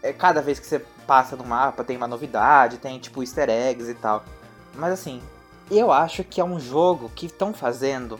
é, 0.01 0.11
cada 0.11 0.41
vez 0.41 0.57
que 0.59 0.65
você 0.65 0.79
passa 1.05 1.35
no 1.35 1.43
mapa 1.45 1.83
tem 1.83 1.97
uma 1.97 2.07
novidade, 2.07 2.79
tem 2.79 2.97
tipo 2.97 3.21
easter 3.21 3.47
eggs 3.47 3.87
e 3.91 3.93
tal. 3.93 4.23
Mas 4.73 4.93
assim, 4.93 5.21
eu 5.69 5.91
acho 5.91 6.23
que 6.23 6.41
é 6.41 6.43
um 6.43 6.59
jogo 6.59 7.11
que 7.13 7.27
estão 7.27 7.53
fazendo 7.53 8.19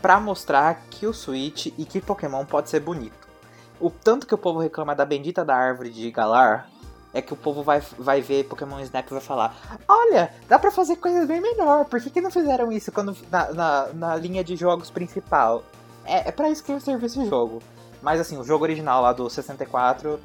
pra 0.00 0.18
mostrar 0.18 0.86
que 0.88 1.06
o 1.06 1.12
Switch 1.12 1.66
e 1.66 1.84
que 1.84 2.00
Pokémon 2.00 2.46
pode 2.46 2.70
ser 2.70 2.80
bonito. 2.80 3.28
O 3.78 3.90
tanto 3.90 4.26
que 4.26 4.34
o 4.34 4.38
povo 4.38 4.58
reclama 4.58 4.94
da 4.94 5.04
bendita 5.04 5.44
da 5.44 5.54
árvore 5.54 5.90
de 5.90 6.10
Galar 6.10 6.66
é 7.14 7.22
que 7.22 7.32
o 7.32 7.36
povo 7.36 7.62
vai, 7.62 7.80
vai 7.98 8.20
ver 8.20 8.44
Pokémon 8.44 8.78
Snap 8.80 9.06
e 9.06 9.10
vai 9.10 9.20
falar: 9.20 9.56
Olha, 9.88 10.30
dá 10.48 10.58
pra 10.58 10.70
fazer 10.70 10.96
coisas 10.96 11.26
bem 11.26 11.40
melhor, 11.40 11.84
por 11.86 12.00
que, 12.00 12.10
que 12.10 12.20
não 12.20 12.30
fizeram 12.30 12.70
isso 12.70 12.92
quando, 12.92 13.16
na, 13.30 13.52
na, 13.52 13.86
na 13.94 14.16
linha 14.16 14.44
de 14.44 14.54
jogos 14.56 14.90
principal? 14.90 15.62
É, 16.04 16.28
é 16.28 16.32
pra 16.32 16.48
isso 16.50 16.62
que 16.64 16.78
servir 16.80 17.06
esse 17.06 17.24
jogo. 17.28 17.62
Mas 18.02 18.20
assim, 18.20 18.36
o 18.38 18.44
jogo 18.44 18.64
original 18.64 19.02
lá 19.02 19.12
do 19.12 19.28
64, 19.28 20.20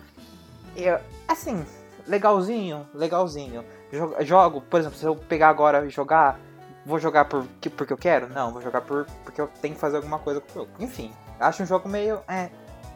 eu, 0.76 1.00
assim, 1.28 1.66
legalzinho, 2.08 2.88
legalzinho. 2.94 3.64
Jo- 3.92 4.16
Jogo, 4.22 4.62
por 4.62 4.80
exemplo, 4.80 4.98
se 4.98 5.06
eu 5.06 5.16
pegar 5.16 5.50
agora 5.50 5.86
e 5.86 5.90
jogar, 5.90 6.40
vou 6.86 7.00
jogar 7.00 7.26
por, 7.26 7.46
que- 7.60 7.70
porque 7.70 7.94
eu 7.94 7.98
quero? 7.98 8.30
Não, 8.30 8.52
vou 8.52 8.62
jogar 8.62 8.82
por, 8.82 9.06
porque 9.24 9.40
eu 9.42 9.48
tenho 9.62 9.74
que 9.76 9.80
fazer 9.82 9.98
alguma 9.98 10.20
coisa 10.20 10.40
com 10.42 10.52
o 10.52 10.54
jogo. 10.54 10.72
Enfim, 10.80 11.12
acho 11.40 11.64
um 11.64 11.66
jogo 11.66 11.88
meio. 11.90 12.20
É, 12.28 12.50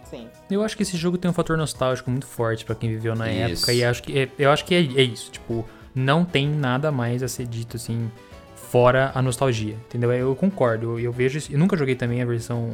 sim. 0.10 0.28
Eu 0.50 0.64
acho 0.64 0.76
que 0.76 0.84
esse 0.84 0.98
jogo 0.98 1.18
tem 1.18 1.30
um 1.30 1.34
fator 1.34 1.58
nostálgico 1.58 2.10
muito 2.10 2.26
forte 2.26 2.66
pra 2.66 2.76
quem 2.76 2.90
viveu 2.90 3.16
na 3.16 3.30
Isso. 3.32 3.54
época. 3.54 3.74
E 3.74 3.84
acho 3.84 4.04
que 4.04 4.20
é, 4.20 4.30
eu 4.38 4.52
acho 4.52 4.66
que 4.66 4.76
é, 4.76 4.80
é 4.80 5.04
isso. 5.04 5.32
Tipo, 5.32 5.66
não 5.94 6.24
tem 6.24 6.48
nada 6.48 6.92
mais 6.92 7.24
a 7.24 7.28
ser 7.28 7.46
dito 7.46 7.78
assim, 7.78 8.12
fora 8.56 9.12
a 9.14 9.22
nostalgia. 9.22 9.76
Entendeu? 9.88 10.12
Eu 10.14 10.36
concordo. 10.36 10.92
Eu, 10.92 11.00
eu 11.00 11.12
vejo 11.12 11.38
isso. 11.38 11.52
Eu 11.52 11.60
nunca 11.60 11.78
joguei 11.78 11.96
também 11.96 12.22
a 12.22 12.26
versão 12.26 12.74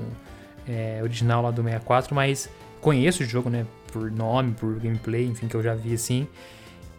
é, 0.67 0.99
original 1.01 1.41
lá 1.41 1.51
do 1.51 1.61
64, 1.61 2.15
mas 2.15 2.49
conheço 2.81 3.23
o 3.23 3.25
jogo, 3.25 3.49
né? 3.49 3.65
Por 3.91 4.11
nome, 4.11 4.53
por 4.53 4.79
gameplay, 4.79 5.25
enfim, 5.25 5.47
que 5.47 5.55
eu 5.55 5.63
já 5.63 5.75
vi 5.75 5.93
assim. 5.93 6.27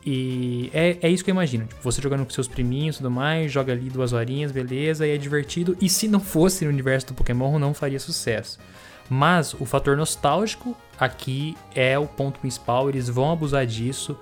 E 0.07 0.71
é, 0.75 0.99
é 1.01 1.09
isso 1.09 1.25
que 1.25 1.31
eu 1.31 1.35
imagino. 1.35 1.67
Tipo, 1.67 1.83
você 1.83 2.01
jogando 2.01 2.25
com 2.25 2.31
seus 2.31 2.47
priminhos 2.47 2.97
e 2.97 2.99
tudo 2.99 3.11
mais, 3.11 3.51
joga 3.51 3.73
ali 3.73 3.89
duas 3.89 4.13
horinhas, 4.13 4.53
beleza, 4.53 5.07
e 5.07 5.11
é 5.11 5.17
divertido. 5.17 5.77
E 5.81 5.89
se 5.89 6.07
não 6.09 6.21
fosse 6.21 6.65
no 6.65 6.71
universo 6.71 7.09
do 7.09 7.15
Pokémon, 7.15 7.59
não 7.59 7.73
faria 7.73 7.99
sucesso. 7.99 8.59
Mas 9.09 9.55
o 9.55 9.65
fator 9.65 9.97
nostálgico 9.97 10.75
aqui 10.99 11.57
é 11.75 11.99
o 11.99 12.07
ponto 12.07 12.41
principal, 12.41 12.89
eles 12.89 13.09
vão 13.09 13.31
abusar 13.31 13.67
disso. 13.67 14.17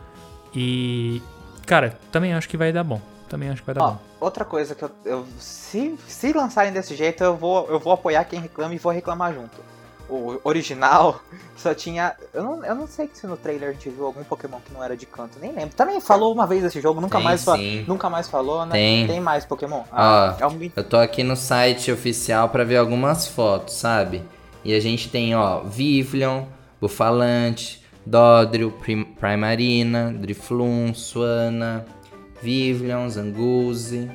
E, 0.55 1.23
cara, 1.67 1.99
também 2.11 2.35
acho 2.35 2.49
que 2.49 2.57
vai 2.57 2.73
dar 2.73 2.85
bom. 2.85 3.01
Também 3.29 3.49
acho 3.49 3.63
que 3.63 3.67
vai 3.67 3.75
dar 3.75 3.83
Ó, 3.85 3.91
bom. 3.93 3.99
outra 4.21 4.45
coisa 4.45 4.75
que 4.75 4.83
eu. 4.85 4.91
eu- 5.05 5.27
se, 5.39 5.99
se 6.07 6.33
lançarem 6.33 6.73
desse 6.73 6.95
jeito, 6.95 7.25
eu 7.25 7.35
vou, 7.37 7.67
eu 7.69 7.79
vou 7.79 7.93
apoiar 7.93 8.25
quem 8.25 8.41
reclama 8.41 8.75
e 8.75 8.79
vou 8.79 8.93
reclamar 8.93 9.33
junto. 9.33 9.73
O 10.09 10.39
original 10.45 11.23
só 11.57 11.73
tinha. 11.73 12.15
Eu 12.35 12.43
não, 12.43 12.65
eu 12.67 12.75
não 12.75 12.87
sei 12.87 13.09
se 13.15 13.27
no 13.27 13.37
trailer 13.39 13.71
a 13.71 13.73
gente 13.73 13.89
viu 13.89 14.05
algum 14.05 14.23
Pokémon 14.23 14.59
que 14.63 14.71
não 14.75 14.85
era 14.85 14.95
de 14.95 15.07
canto, 15.07 15.39
nem 15.41 15.53
lembro. 15.53 15.75
Também 15.75 15.99
falou 16.03 16.35
uma 16.35 16.47
vez 16.47 16.63
desse 16.63 16.79
jogo, 16.83 17.01
nunca 17.01 17.17
Tem, 17.17 17.25
mais 17.25 17.43
fa-. 17.43 17.57
Nunca 17.87 18.11
mais 18.11 18.29
falou, 18.29 18.67
né? 18.67 18.73
Tem. 19.07 19.21
mais 19.21 19.47
Pokémon? 19.47 19.85
Ah, 19.91 20.37
Ó, 20.39 20.43
é 20.45 20.47
um 20.47 20.71
Eu 20.77 20.85
tô 20.85 20.99
aqui 20.99 21.23
no 21.23 21.37
site 21.37 21.91
oficial 21.91 22.51
pra 22.51 22.65
ver 22.65 22.77
algumas 22.77 23.27
fotos, 23.27 23.77
sabe? 23.77 24.23
E 24.65 24.75
a 24.75 24.81
gente 24.81 25.09
tem, 25.09 25.35
ó, 25.35 25.61
Vivlion, 25.63 26.45
Bufalante, 26.81 27.83
Dodrio, 28.05 28.71
Prim 28.71 29.05
Primarina, 29.05 30.13
Drifloon, 30.13 30.95
Suana, 30.95 31.85
Vivlion, 32.41 33.09
Zanguzi, 33.09 34.11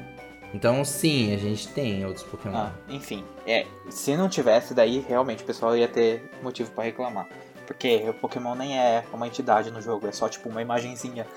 Então, 0.54 0.84
sim, 0.84 1.34
a 1.34 1.38
gente 1.38 1.68
tem 1.70 2.06
outros 2.06 2.24
Pokémon. 2.24 2.56
Ah, 2.58 2.72
enfim, 2.90 3.24
é, 3.46 3.66
se 3.90 4.16
não 4.16 4.30
tivesse, 4.30 4.74
daí 4.74 5.06
realmente 5.08 5.44
o 5.44 5.46
pessoal 5.46 5.76
ia 5.76 5.88
ter 5.88 6.32
motivo 6.42 6.72
pra 6.72 6.84
reclamar. 6.86 7.28
Porque 7.66 8.06
o 8.10 8.14
Pokémon 8.14 8.56
nem 8.56 8.80
é 8.80 9.04
uma 9.14 9.28
entidade 9.28 9.70
no 9.72 9.82
jogo, 9.82 10.08
é 10.08 10.12
só 10.12 10.30
tipo 10.30 10.48
uma 10.48 10.62
imagenzinha. 10.62 11.28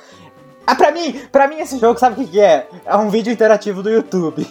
Ah, 0.64 0.76
pra 0.76 0.92
mim, 0.92 1.20
pra 1.32 1.48
mim 1.48 1.58
esse 1.58 1.78
jogo, 1.78 1.98
sabe 1.98 2.22
o 2.22 2.24
que, 2.24 2.32
que 2.32 2.40
é? 2.40 2.68
É 2.84 2.96
um 2.96 3.10
vídeo 3.10 3.32
interativo 3.32 3.82
do 3.82 3.90
YouTube. 3.90 4.46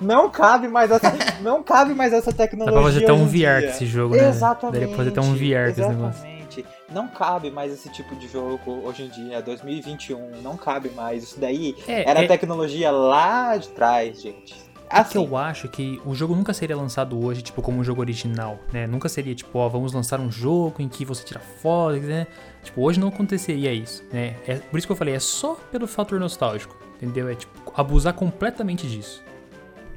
Não 0.00 0.30
cabe 0.30 0.68
mais 0.68 0.90
essa, 0.90 1.12
não 1.42 1.62
cabe 1.62 1.94
mais 1.94 2.12
essa 2.12 2.30
Dá 2.30 2.36
tecnologia. 2.36 2.72
pra 2.72 2.82
fazer 2.82 3.04
até 3.04 3.12
um 3.12 3.26
VR 3.26 3.62
com 3.62 3.68
esse 3.70 3.86
jogo, 3.86 4.16
né? 4.16 4.28
Exatamente. 4.28 4.72
Daria 4.74 4.88
pra 4.88 4.96
fazer 4.96 5.10
até 5.10 5.20
um 5.20 5.34
VR 5.34 5.64
com 5.74 5.80
esse 5.80 5.80
negócio. 5.88 6.26
Exatamente. 6.26 6.66
Não 6.92 7.08
cabe 7.08 7.50
mais 7.50 7.72
esse 7.72 7.88
tipo 7.90 8.14
de 8.16 8.28
jogo 8.28 8.80
hoje 8.84 9.02
em 9.04 9.08
dia, 9.08 9.42
2021. 9.42 10.40
Não 10.42 10.56
cabe 10.56 10.88
mais. 10.90 11.22
Isso 11.24 11.38
daí 11.40 11.74
É, 11.86 12.08
era 12.08 12.22
é- 12.24 12.26
tecnologia 12.28 12.90
lá 12.90 13.56
de 13.56 13.68
trás, 13.68 14.22
gente. 14.22 14.54
É 14.88 14.94
que 14.94 15.00
Assim, 15.00 15.18
eu 15.26 15.36
acho 15.36 15.68
que 15.68 16.00
o 16.06 16.14
jogo 16.14 16.36
nunca 16.36 16.54
seria 16.54 16.76
lançado 16.76 17.22
hoje, 17.22 17.42
tipo, 17.42 17.60
como 17.60 17.80
um 17.80 17.84
jogo 17.84 18.00
original, 18.00 18.56
né? 18.72 18.86
Nunca 18.86 19.08
seria, 19.08 19.34
tipo, 19.34 19.58
ó, 19.58 19.68
vamos 19.68 19.92
lançar 19.92 20.20
um 20.20 20.30
jogo 20.30 20.80
em 20.80 20.88
que 20.88 21.04
você 21.04 21.24
tira 21.24 21.40
fotos, 21.40 22.02
né? 22.02 22.28
Tipo, 22.62 22.82
hoje 22.82 23.00
não 23.00 23.08
aconteceria 23.08 23.72
isso, 23.72 24.04
né? 24.12 24.36
É, 24.46 24.54
por 24.54 24.78
isso 24.78 24.86
que 24.86 24.92
eu 24.92 24.96
falei, 24.96 25.14
é 25.14 25.18
só 25.18 25.56
pelo 25.72 25.88
fator 25.88 26.20
nostálgico, 26.20 26.76
entendeu? 27.02 27.28
É, 27.28 27.34
tipo, 27.34 27.52
abusar 27.76 28.12
completamente 28.14 28.86
disso. 28.88 29.24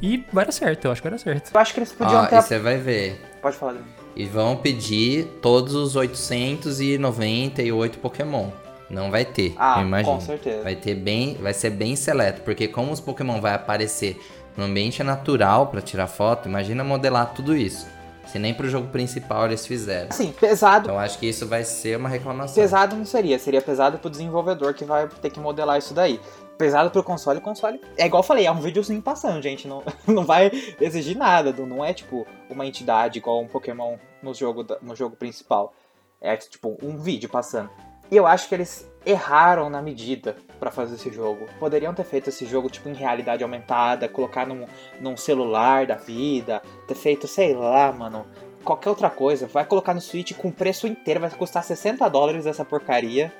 E 0.01 0.25
vai 0.31 0.45
dar 0.45 0.51
certo, 0.51 0.85
eu 0.85 0.91
acho 0.91 1.01
que 1.01 1.09
vai 1.09 1.17
dar 1.17 1.23
certo. 1.23 1.51
eu 1.53 1.59
acho 1.59 1.73
que 1.73 1.79
eles 1.79 1.91
podiam 1.91 2.23
Ó, 2.23 2.25
ter. 2.25 2.37
e 2.37 2.41
você 2.41 2.59
vai 2.59 2.77
ver. 2.77 3.21
Pode 3.41 3.57
falar, 3.57 3.73
Dani. 3.73 3.85
E 4.15 4.25
vão 4.25 4.55
pedir 4.57 5.25
todos 5.41 5.75
os 5.75 5.95
898 5.95 7.99
Pokémon. 7.99 8.49
Não 8.89 9.11
vai 9.11 9.23
ter, 9.23 9.53
Ah, 9.57 9.79
eu 9.81 9.85
imagino. 9.85 10.15
com 10.15 10.21
certeza. 10.21 10.63
Vai 10.63 10.75
ter 10.75 10.95
bem, 10.95 11.35
vai 11.35 11.53
ser 11.53 11.69
bem 11.69 11.95
seleto, 11.95 12.41
porque 12.41 12.67
como 12.67 12.91
os 12.91 12.99
Pokémon 12.99 13.39
vai 13.39 13.53
aparecer 13.53 14.19
no 14.57 14.63
ambiente 14.65 15.03
natural 15.03 15.67
pra 15.67 15.79
tirar 15.79 16.07
foto, 16.07 16.49
imagina 16.49 16.83
modelar 16.83 17.33
tudo 17.35 17.55
isso. 17.55 17.85
Se 18.25 18.39
nem 18.39 18.53
pro 18.53 18.67
jogo 18.69 18.87
principal 18.87 19.45
eles 19.45 19.65
fizeram. 19.65 20.07
Assim, 20.09 20.31
pesado. 20.31 20.85
Então 20.87 20.99
acho 20.99 21.17
que 21.19 21.27
isso 21.27 21.45
vai 21.47 21.63
ser 21.63 21.97
uma 21.97 22.09
reclamação. 22.09 22.55
Pesado 22.55 22.95
não 22.95 23.05
seria, 23.05 23.37
seria 23.39 23.61
pesado 23.61 23.99
pro 23.99 24.09
desenvolvedor 24.09 24.73
que 24.73 24.83
vai 24.85 25.07
ter 25.21 25.29
que 25.29 25.39
modelar 25.39 25.77
isso 25.77 25.93
daí. 25.93 26.19
Pesado 26.59 26.91
pro 26.91 27.01
console, 27.01 27.39
console. 27.39 27.79
É 27.97 28.05
igual 28.05 28.19
eu 28.21 28.27
falei, 28.27 28.45
é 28.45 28.51
um 28.51 28.59
videozinho 28.59 29.01
passando, 29.01 29.41
gente. 29.41 29.65
Não, 29.65 29.81
não 30.05 30.25
vai 30.25 30.51
exigir 30.81 31.15
nada. 31.15 31.53
Não 31.53 31.85
é 31.85 31.93
tipo 31.93 32.27
uma 32.49 32.65
entidade 32.65 33.17
igual 33.17 33.39
um 33.39 33.47
Pokémon 33.47 33.95
no 34.21 34.33
jogo, 34.33 34.65
no 34.81 34.93
jogo 34.93 35.15
principal. 35.15 35.73
É 36.19 36.35
tipo 36.35 36.77
um 36.83 36.97
vídeo 36.97 37.29
passando. 37.29 37.69
E 38.11 38.17
eu 38.17 38.27
acho 38.27 38.49
que 38.49 38.55
eles 38.55 38.85
erraram 39.05 39.69
na 39.69 39.81
medida 39.81 40.35
pra 40.59 40.69
fazer 40.69 40.95
esse 40.95 41.09
jogo. 41.13 41.45
Poderiam 41.61 41.93
ter 41.93 42.03
feito 42.03 42.27
esse 42.27 42.45
jogo 42.45 42.69
tipo 42.69 42.89
em 42.89 42.93
realidade 42.93 43.41
aumentada, 43.41 44.09
colocar 44.09 44.45
num, 44.45 44.67
num 44.99 45.15
celular 45.15 45.85
da 45.85 45.95
vida, 45.95 46.61
ter 46.85 46.95
feito, 46.95 47.25
sei 47.25 47.53
lá, 47.53 47.89
mano, 47.93 48.25
qualquer 48.65 48.89
outra 48.89 49.09
coisa. 49.09 49.47
Vai 49.47 49.63
colocar 49.63 49.93
no 49.93 50.01
Switch 50.01 50.35
com 50.35 50.51
preço 50.51 50.87
inteiro, 50.87 51.21
vai 51.21 51.29
custar 51.29 51.63
60 51.63 52.05
dólares 52.09 52.45
essa 52.45 52.65
porcaria. 52.65 53.31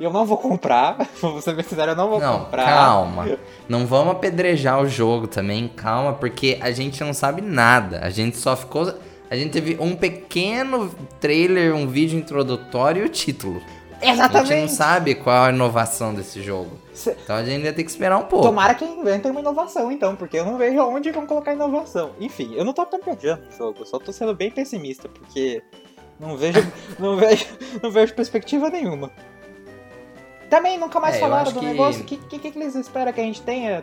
Eu 0.00 0.12
não 0.12 0.24
vou 0.26 0.36
comprar. 0.38 0.96
Vou 1.20 1.40
ser 1.40 1.54
bem 1.54 1.64
sincero, 1.64 1.92
eu 1.92 1.96
não 1.96 2.08
vou 2.10 2.18
Não, 2.20 2.40
comprar. 2.44 2.64
calma. 2.66 3.38
Não 3.68 3.86
vamos 3.86 4.12
apedrejar 4.12 4.80
o 4.80 4.88
jogo 4.88 5.26
também, 5.26 5.68
calma, 5.68 6.12
porque 6.14 6.58
a 6.60 6.70
gente 6.72 7.02
não 7.04 7.12
sabe 7.14 7.40
nada. 7.42 8.00
A 8.02 8.10
gente 8.10 8.36
só 8.36 8.56
ficou. 8.56 8.92
A 9.30 9.36
gente 9.36 9.50
teve 9.50 9.76
um 9.80 9.94
pequeno 9.96 10.90
trailer, 11.20 11.74
um 11.74 11.86
vídeo 11.86 12.18
introdutório 12.18 13.02
e 13.02 13.06
o 13.06 13.08
título. 13.08 13.62
A 14.00 14.04
gente 14.06 14.16
não 14.18 14.24
Exatamente. 14.24 14.72
sabe 14.72 15.14
qual 15.14 15.44
a 15.44 15.50
inovação 15.50 16.12
desse 16.12 16.42
jogo. 16.42 16.76
Se- 16.92 17.16
Então 17.22 17.36
a 17.36 17.44
gente 17.44 17.62
vai 17.62 17.72
ter 17.72 17.84
que 17.84 17.90
esperar 17.90 18.18
um 18.18 18.24
pouco. 18.24 18.44
Tomara 18.44 18.74
que 18.74 18.84
inventem 18.84 19.30
uma 19.30 19.40
inovação, 19.40 19.92
então, 19.92 20.16
porque 20.16 20.36
eu 20.36 20.44
não 20.44 20.58
vejo 20.58 20.80
onde 20.80 21.12
vão 21.12 21.24
colocar 21.24 21.52
inovação. 21.54 22.10
Enfim, 22.20 22.52
eu 22.56 22.64
não 22.64 22.72
tô 22.72 22.82
apedrejando 22.82 23.42
o 23.48 23.56
jogo, 23.56 23.76
eu 23.80 23.86
só 23.86 23.98
tô 24.00 24.12
sendo 24.12 24.34
bem 24.34 24.50
pessimista, 24.50 25.08
porque 25.08 25.62
não 26.18 26.36
vejo, 26.36 26.58
não 26.98 27.16
vejo, 27.16 27.46
não 27.80 27.90
vejo 27.92 28.12
perspectiva 28.14 28.68
nenhuma. 28.70 29.10
Também 30.52 30.76
nunca 30.76 31.00
mais 31.00 31.16
É, 31.16 31.18
falaram 31.18 31.50
do 31.50 31.60
que- 31.60 31.64
negócio. 31.64 32.02
O 32.02 32.04
que, 32.04 32.18
que, 32.18 32.38
que 32.50 32.58
eles 32.58 32.74
esperam 32.74 33.10
que 33.10 33.18
a 33.22 33.24
gente 33.24 33.40
tenha? 33.40 33.82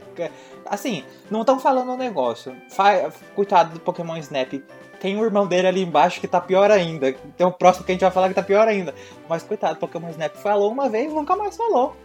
Assim, 0.68 1.04
não 1.32 1.40
estão 1.42 1.60
falando 1.60 1.92
o 1.94 1.98
negócio. 1.98 2.56
Fa 2.70 3.12
Coitado 3.36 3.74
do 3.74 3.80
Pokémon 3.80 4.16
Snap. 4.18 4.54
Tem 5.00 5.18
o 5.18 5.26
irmão 5.26 5.48
dele 5.48 5.66
ali 5.66 5.82
embaixo 5.82 6.22
que 6.22 6.28
tá 6.28 6.40
pior 6.40 6.70
ainda. 6.70 7.12
Tem 7.36 7.48
o 7.48 7.52
próximo 7.52 7.86
que 7.88 7.92
a 7.92 7.96
gente 7.96 8.02
vai 8.02 8.12
falar 8.12 8.28
que 8.30 8.36
tá 8.36 8.44
pior 8.44 8.68
ainda. 8.68 8.94
Mas 9.28 9.42
coitado, 9.42 9.80
Pokémon 9.80 10.10
Snap 10.12 10.36
falou 10.36 10.72
uma 10.72 10.88
vez 10.88 11.12
e 11.12 11.16
nunca 11.16 11.36
mais 11.36 11.58
falou. 11.58 11.96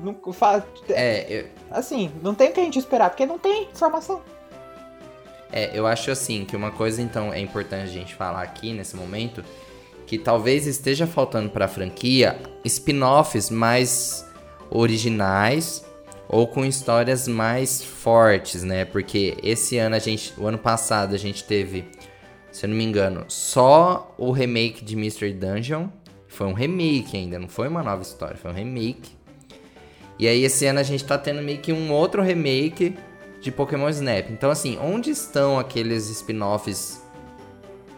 Nunca, 0.00 0.32
fa- 0.32 0.62
É, 0.90 1.26
eu, 1.28 1.46
Assim, 1.72 2.12
não 2.22 2.32
tem 2.32 2.50
o 2.50 2.52
que 2.52 2.60
a 2.60 2.64
gente 2.64 2.78
esperar, 2.78 3.10
porque 3.10 3.26
não 3.26 3.40
tem 3.40 3.64
informação. 3.72 4.22
é, 5.50 5.70
eu 5.76 5.84
acho 5.84 6.12
assim 6.12 6.44
que 6.44 6.54
uma 6.54 6.70
coisa 6.70 7.02
então 7.02 7.32
é 7.32 7.40
importante 7.40 7.82
a 7.84 7.92
gente 7.92 8.14
falar 8.14 8.42
aqui 8.42 8.72
nesse 8.72 8.94
momento 8.94 9.44
que 10.12 10.18
talvez 10.18 10.66
esteja 10.66 11.06
faltando 11.06 11.48
pra 11.48 11.66
franquia 11.66 12.38
spin-offs 12.66 13.48
mais 13.48 14.28
originais 14.68 15.86
ou 16.28 16.46
com 16.46 16.66
histórias 16.66 17.26
mais 17.26 17.82
fortes, 17.82 18.62
né? 18.62 18.84
Porque 18.84 19.38
esse 19.42 19.78
ano 19.78 19.96
a 19.96 19.98
gente, 19.98 20.34
o 20.36 20.46
ano 20.46 20.58
passado 20.58 21.14
a 21.14 21.18
gente 21.18 21.44
teve, 21.44 21.86
se 22.50 22.66
eu 22.66 22.68
não 22.68 22.76
me 22.76 22.84
engano, 22.84 23.24
só 23.26 24.14
o 24.18 24.32
remake 24.32 24.84
de 24.84 24.94
Mystery 24.96 25.32
Dungeon. 25.32 25.88
Foi 26.28 26.46
um 26.46 26.52
remake 26.52 27.16
ainda, 27.16 27.38
não 27.38 27.48
foi 27.48 27.68
uma 27.68 27.82
nova 27.82 28.02
história, 28.02 28.36
foi 28.36 28.50
um 28.50 28.54
remake. 28.54 29.12
E 30.18 30.28
aí 30.28 30.44
esse 30.44 30.66
ano 30.66 30.80
a 30.80 30.82
gente 30.82 31.06
tá 31.06 31.16
tendo 31.16 31.40
meio 31.40 31.60
que 31.60 31.72
um 31.72 31.90
outro 31.90 32.20
remake 32.20 32.94
de 33.40 33.50
Pokémon 33.50 33.88
Snap. 33.88 34.28
Então 34.28 34.50
assim, 34.50 34.78
onde 34.78 35.08
estão 35.08 35.58
aqueles 35.58 36.10
spin-offs 36.10 37.00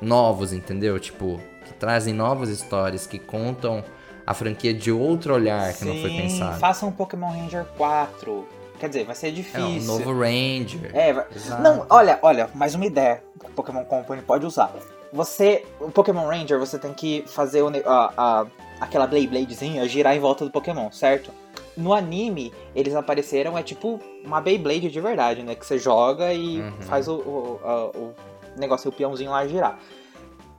novos, 0.01 0.53
entendeu? 0.53 1.01
Tipo, 1.01 1.41
que 1.65 1.73
trazem 1.75 2.12
novas 2.15 2.49
histórias, 2.49 3.07
que 3.07 3.19
contam 3.19 3.83
a 4.27 4.33
franquia 4.35 4.73
de 4.73 4.91
outro 4.93 5.35
olhar 5.35 5.73
que 5.75 5.85
não 5.85 5.97
foi 5.97 6.11
Sim, 6.11 6.17
pensado. 6.17 6.59
Faça 6.59 6.87
um 6.87 6.93
Pokémon 6.93 7.29
Ranger 7.31 7.65
4. 7.77 8.47
Quer 8.79 8.89
dizer, 8.89 9.05
vai 9.05 9.15
ser 9.15 9.29
É, 9.29 9.31
difícil. 9.31 9.67
um 9.67 9.81
novo 9.85 10.12
Ranger. 10.19 10.91
É, 10.95 11.11
Exato. 11.35 11.62
Não, 11.62 11.87
olha, 11.91 12.19
olha, 12.23 12.49
mais 12.55 12.75
uma 12.75 12.87
ideia 12.87 13.23
que 13.39 13.47
o 13.47 13.51
Pokémon 13.51 13.85
Company 13.85 14.23
pode 14.23 14.45
usar. 14.47 14.73
Você, 15.12 15.65
o 15.81 15.91
Pokémon 15.91 16.27
Ranger, 16.27 16.59
você 16.59 16.79
tem 16.79 16.93
que 16.93 17.25
fazer 17.27 17.62
o 17.62 17.69
a, 17.87 18.12
a- 18.17 18.47
aquela 18.81 19.07
Blade 19.07 19.29
Bladezinha 19.29 19.87
girar 19.89 20.15
em 20.17 20.19
volta 20.21 20.45
do 20.45 20.51
Pokémon, 20.51 20.91
certo? 20.91 21.31
No 21.77 21.93
anime, 21.95 22.53
eles 22.75 22.95
apareceram, 22.97 23.57
é 23.57 23.62
tipo 23.62 24.01
uma 24.25 24.41
Beyblade 24.41 24.91
de 24.91 25.01
verdade, 25.01 25.43
né? 25.45 25.55
Que 25.55 25.65
você 25.65 25.79
joga 25.79 26.33
e 26.33 26.61
Uhum. 26.61 26.73
faz 26.81 27.07
o, 27.09 27.15
o, 27.17 27.61
a- 27.65 27.87
o 27.97 28.15
negócio, 28.57 28.89
o 28.91 28.93
peãozinho 28.93 29.31
lá 29.31 29.47
girar. 29.47 29.79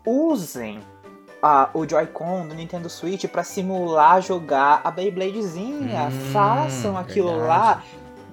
Usem 0.05 0.79
a- 1.45 1.69
o 1.75 1.87
Joy-Con 1.87 2.47
do 2.47 2.55
Nintendo 2.55 2.89
Switch 2.89 3.25
pra 3.27 3.43
simular 3.43 4.19
jogar 4.21 4.81
a 4.83 4.89
Beybladezinha. 4.89 6.07
Hum, 6.07 6.31
Façam 6.33 6.97
aquilo 6.97 7.27
verdade. 7.29 7.47
lá 7.47 7.83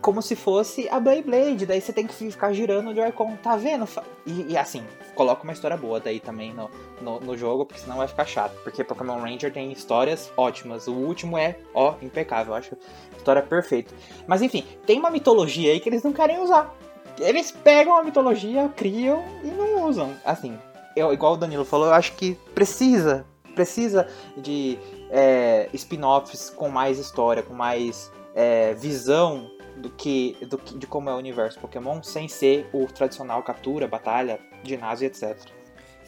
como 0.00 0.20
se 0.22 0.34
fosse 0.34 0.88
a 0.88 0.98
Beyblade. 0.98 1.66
Daí 1.66 1.80
você 1.80 1.92
tem 1.92 2.06
que 2.06 2.14
ficar 2.14 2.52
girando 2.52 2.90
o 2.90 2.94
Joy-Con, 2.94 3.36
tá 3.36 3.54
vendo? 3.56 3.86
E, 4.26 4.52
e 4.52 4.56
assim, 4.56 4.82
coloca 5.14 5.44
uma 5.44 5.52
história 5.52 5.76
boa 5.76 6.00
daí 6.00 6.18
também 6.18 6.52
no, 6.54 6.70
no, 7.00 7.20
no 7.20 7.36
jogo, 7.36 7.64
porque 7.66 7.80
senão 7.82 7.98
vai 7.98 8.08
ficar 8.08 8.24
chato. 8.24 8.54
Porque 8.64 8.82
Pokémon 8.82 9.20
Ranger 9.20 9.52
tem 9.52 9.70
histórias 9.70 10.32
ótimas. 10.36 10.88
O 10.88 10.92
último 10.92 11.36
é, 11.38 11.56
ó, 11.74 11.94
impecável. 12.02 12.54
Eu 12.54 12.58
acho 12.58 12.76
história 13.16 13.42
perfeita. 13.42 13.94
Mas 14.26 14.40
enfim, 14.42 14.64
tem 14.86 14.98
uma 14.98 15.10
mitologia 15.10 15.70
aí 15.72 15.78
que 15.80 15.88
eles 15.88 16.02
não 16.02 16.12
querem 16.12 16.40
usar. 16.40 16.74
Eles 17.20 17.52
pegam 17.52 17.94
a 17.96 18.02
mitologia, 18.02 18.68
criam 18.74 19.22
e 19.44 19.48
não 19.48 19.86
usam. 19.86 20.14
Assim, 20.24 20.58
eu, 20.96 21.12
igual 21.12 21.34
o 21.34 21.36
Danilo 21.36 21.64
falou, 21.64 21.86
eu 21.86 21.94
acho 21.94 22.12
que 22.12 22.34
precisa, 22.54 23.24
precisa 23.54 24.06
de 24.36 24.78
é, 25.10 25.68
spin-offs 25.72 26.50
com 26.50 26.68
mais 26.68 26.98
história, 26.98 27.42
com 27.42 27.54
mais 27.54 28.10
é, 28.34 28.74
visão 28.74 29.50
do 29.76 29.90
que, 29.90 30.36
do 30.48 30.58
que 30.58 30.76
de 30.76 30.86
como 30.86 31.08
é 31.10 31.14
o 31.14 31.16
universo 31.16 31.58
Pokémon, 31.58 32.02
sem 32.02 32.28
ser 32.28 32.68
o 32.72 32.86
tradicional 32.86 33.42
captura, 33.42 33.86
batalha, 33.88 34.38
ginásio, 34.62 35.06
etc. 35.06 35.36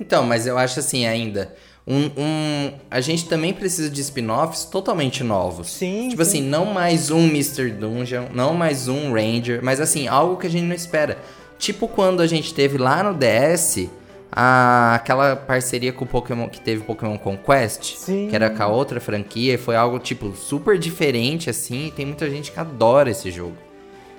Então, 0.00 0.24
mas 0.24 0.46
eu 0.46 0.58
acho 0.58 0.80
assim 0.80 1.06
ainda. 1.06 1.54
Um, 1.86 2.06
um- 2.16 2.72
a 2.90 3.00
gente 3.00 3.28
também 3.28 3.52
precisa 3.52 3.90
de 3.90 4.00
spin-offs 4.00 4.64
totalmente 4.64 5.22
novos. 5.22 5.70
Sim. 5.70 6.08
Tipo 6.08 6.22
assim, 6.22 6.40
não 6.42 6.66
mais 6.66 7.10
um 7.10 7.26
Mr. 7.28 7.70
Dungeon, 7.70 8.26
não 8.32 8.54
mais 8.54 8.88
um 8.88 9.12
Ranger, 9.12 9.60
mas 9.62 9.80
assim, 9.80 10.08
algo 10.08 10.36
que 10.36 10.46
a 10.46 10.50
gente 10.50 10.64
não 10.64 10.74
espera. 10.74 11.18
Tipo 11.58 11.86
quando 11.86 12.20
a 12.22 12.26
gente 12.26 12.52
teve 12.54 12.78
lá 12.78 13.02
no 13.02 13.14
DS 13.14 13.88
a- 14.36 14.94
aquela 14.96 15.36
parceria 15.36 15.92
com 15.92 16.04
o 16.04 16.08
Pokémon 16.08 16.48
que 16.48 16.60
teve 16.60 16.82
Pokémon 16.82 17.16
Conquest, 17.16 17.94
Sim. 17.96 18.28
que 18.28 18.34
era 18.34 18.50
com 18.50 18.62
a 18.62 18.66
outra 18.66 19.00
franquia, 19.00 19.54
e 19.54 19.58
foi 19.58 19.76
algo 19.76 19.98
tipo 19.98 20.32
super 20.34 20.76
diferente 20.78 21.48
assim, 21.48 21.86
e 21.86 21.90
tem 21.92 22.04
muita 22.04 22.28
gente 22.28 22.50
que 22.50 22.58
adora 22.58 23.10
esse 23.10 23.30
jogo. 23.30 23.56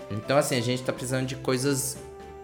Então 0.09 0.37
assim, 0.37 0.55
a 0.57 0.61
gente 0.61 0.83
tá 0.83 0.93
precisando 0.93 1.25
de 1.25 1.35
coisas 1.35 1.97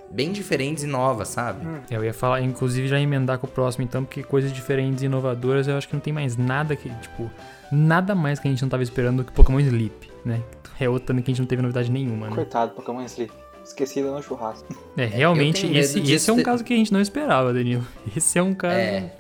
bem 0.09 0.33
diferentes 0.33 0.83
e 0.83 0.87
novas, 0.87 1.29
sabe? 1.29 1.65
É, 1.89 1.95
Eu 1.95 2.03
ia 2.03 2.13
falar, 2.13 2.41
inclusive 2.41 2.87
já 2.89 2.99
emendar 2.99 3.37
com 3.39 3.47
o 3.47 3.49
próximo 3.49 3.85
então, 3.85 4.03
porque 4.03 4.21
coisas 4.21 4.51
diferentes 4.51 5.01
e 5.03 5.05
inovadoras 5.05 5.67
eu 5.69 5.77
acho 5.77 5.87
que 5.87 5.93
não 5.93 6.01
tem 6.01 6.11
mais 6.11 6.35
nada 6.35 6.75
que, 6.75 6.89
tipo, 7.01 7.31
nada 7.71 8.13
mais 8.13 8.37
que 8.37 8.47
a 8.47 8.51
gente 8.51 8.61
não 8.61 8.67
tava 8.67 8.83
esperando 8.83 9.17
do 9.17 9.23
que 9.23 9.31
Pokémon 9.31 9.59
Sleep, 9.61 10.11
né? 10.25 10.41
É 10.77 10.89
outro 10.89 11.05
também 11.07 11.23
que 11.23 11.29
a 11.29 11.33
gente 11.33 11.39
não 11.39 11.47
teve 11.47 11.61
novidade 11.61 11.89
nenhuma, 11.91 12.27
né? 12.27 12.35
Coitado, 12.35 12.73
Pokémon 12.73 13.01
Sleep. 13.05 13.31
Esquecida 13.71 14.11
no 14.11 14.21
churrasco. 14.21 14.67
É, 14.97 15.05
realmente, 15.05 15.61
tenho 15.61 15.73
medo 15.73 15.83
esse, 15.85 15.99
esse 16.13 16.29
é 16.29 16.33
um 16.33 16.37
ter- 16.37 16.43
caso 16.43 16.63
que 16.63 16.73
a 16.73 16.77
gente 16.77 16.91
não 16.93 17.01
esperava, 17.01 17.53
Danilo. 17.53 17.85
Esse 18.15 18.37
é 18.37 18.43
um 18.43 18.53
caso. 18.53 18.75
É. 18.75 19.13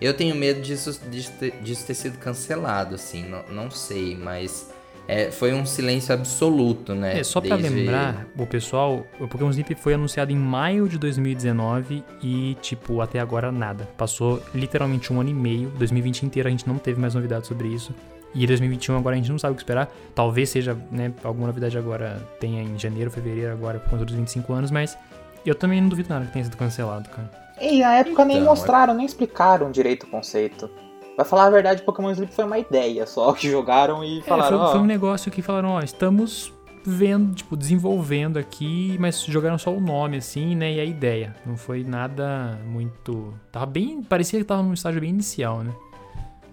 Eu 0.00 0.12
tenho 0.14 0.34
medo 0.36 0.60
disso, 0.60 1.00
disso, 1.10 1.32
ter, 1.40 1.52
disso 1.62 1.86
ter 1.86 1.94
sido 1.94 2.18
cancelado, 2.18 2.94
assim, 2.94 3.24
não, 3.26 3.42
não 3.50 3.70
sei, 3.70 4.14
mas 4.14 4.70
é, 5.08 5.30
foi 5.30 5.54
um 5.54 5.64
silêncio 5.64 6.12
absoluto, 6.12 6.94
né? 6.94 7.18
É, 7.20 7.24
só 7.24 7.40
pra 7.40 7.56
desde- 7.56 7.74
lembrar, 7.76 8.26
o 8.36 8.46
pessoal, 8.46 9.06
o 9.18 9.26
Pokémon 9.26 9.48
Sleep 9.50 9.74
foi 9.76 9.94
anunciado 9.94 10.30
em 10.32 10.36
maio 10.36 10.86
de 10.86 10.98
2019 10.98 12.04
e, 12.22 12.56
tipo, 12.60 13.00
até 13.00 13.18
agora 13.20 13.50
nada. 13.50 13.88
Passou 13.96 14.42
literalmente 14.54 15.10
um 15.10 15.18
ano 15.20 15.30
e 15.30 15.34
meio, 15.34 15.70
2020 15.78 16.24
inteiro 16.24 16.48
a 16.48 16.50
gente 16.50 16.68
não 16.68 16.76
teve 16.76 17.00
mais 17.00 17.14
novidades 17.14 17.48
sobre 17.48 17.68
isso. 17.68 17.94
E 18.36 18.46
2021 18.46 18.98
agora 18.98 19.14
a 19.14 19.18
gente 19.18 19.30
não 19.30 19.38
sabe 19.38 19.52
o 19.52 19.56
que 19.56 19.62
esperar. 19.62 19.90
Talvez 20.14 20.50
seja, 20.50 20.76
né, 20.90 21.12
alguma 21.24 21.46
novidade 21.46 21.76
agora 21.78 22.22
tenha 22.38 22.62
em 22.62 22.78
janeiro, 22.78 23.10
fevereiro 23.10 23.52
agora 23.52 23.78
por 23.78 23.90
conta 23.90 24.04
dos 24.04 24.14
25 24.14 24.52
anos, 24.52 24.70
mas 24.70 24.96
eu 25.44 25.54
também 25.54 25.80
não 25.80 25.88
duvido 25.88 26.10
nada 26.10 26.26
que 26.26 26.32
tenha 26.32 26.44
sido 26.44 26.56
cancelado, 26.56 27.08
cara. 27.08 27.30
E 27.60 27.80
na 27.80 27.94
época 27.94 28.24
nem 28.24 28.36
Então, 28.38 28.48
mostraram, 28.50 28.92
nem 28.94 29.06
explicaram 29.06 29.70
direito 29.70 30.04
o 30.04 30.06
conceito. 30.08 30.68
Pra 31.14 31.24
falar 31.24 31.46
a 31.46 31.50
verdade, 31.50 31.80
Pokémon 31.82 32.10
Sleep 32.10 32.34
foi 32.34 32.44
uma 32.44 32.58
ideia 32.58 33.06
só 33.06 33.32
que 33.34 33.50
jogaram 33.50 34.04
e 34.04 34.18
É, 34.18 34.22
falaram, 34.22 34.58
foi, 34.58 34.66
ó, 34.66 34.72
foi 34.72 34.80
um 34.80 34.86
negócio 34.86 35.32
que 35.32 35.40
falaram, 35.40 35.70
ó, 35.70 35.80
estamos 35.80 36.52
vendo, 36.84 37.34
tipo, 37.34 37.56
desenvolvendo 37.56 38.38
aqui, 38.38 38.96
mas 39.00 39.24
jogaram 39.24 39.58
só 39.58 39.72
o 39.74 39.80
nome, 39.80 40.18
assim, 40.18 40.54
né, 40.54 40.74
e 40.74 40.80
a 40.80 40.84
ideia. 40.84 41.34
Não 41.44 41.56
foi 41.56 41.82
nada 41.82 42.60
muito... 42.66 43.34
Tava 43.50 43.66
bem... 43.66 44.02
Parecia 44.02 44.38
que 44.38 44.44
tava 44.44 44.62
num 44.62 44.72
estágio 44.74 45.00
bem 45.00 45.10
inicial, 45.10 45.64
né? 45.64 45.72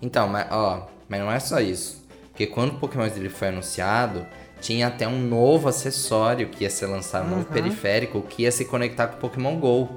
Então, 0.04 0.28
mas, 0.28 0.46
ó, 0.52 0.86
mas 1.08 1.20
não 1.22 1.32
é 1.32 1.40
só 1.40 1.60
isso. 1.62 2.04
Porque 2.30 2.46
quando 2.46 2.72
o 2.72 2.80
Pokémon 2.80 3.06
Sleep 3.08 3.30
foi 3.34 3.48
anunciado, 3.48 4.26
tinha 4.60 4.88
até 4.88 5.08
um 5.08 5.20
novo 5.20 5.68
acessório 5.70 6.50
que 6.50 6.64
ia 6.66 6.70
ser 6.70 6.88
lançado, 6.88 7.26
um 7.28 7.30
novo 7.30 7.48
Uhum. 7.48 7.54
periférico 7.54 8.22
que 8.22 8.44
ia 8.44 8.52
se 8.52 8.66
conectar 8.66 9.08
com 9.08 9.16
o 9.18 9.20
Pokémon 9.20 9.56
GO. 9.58 9.90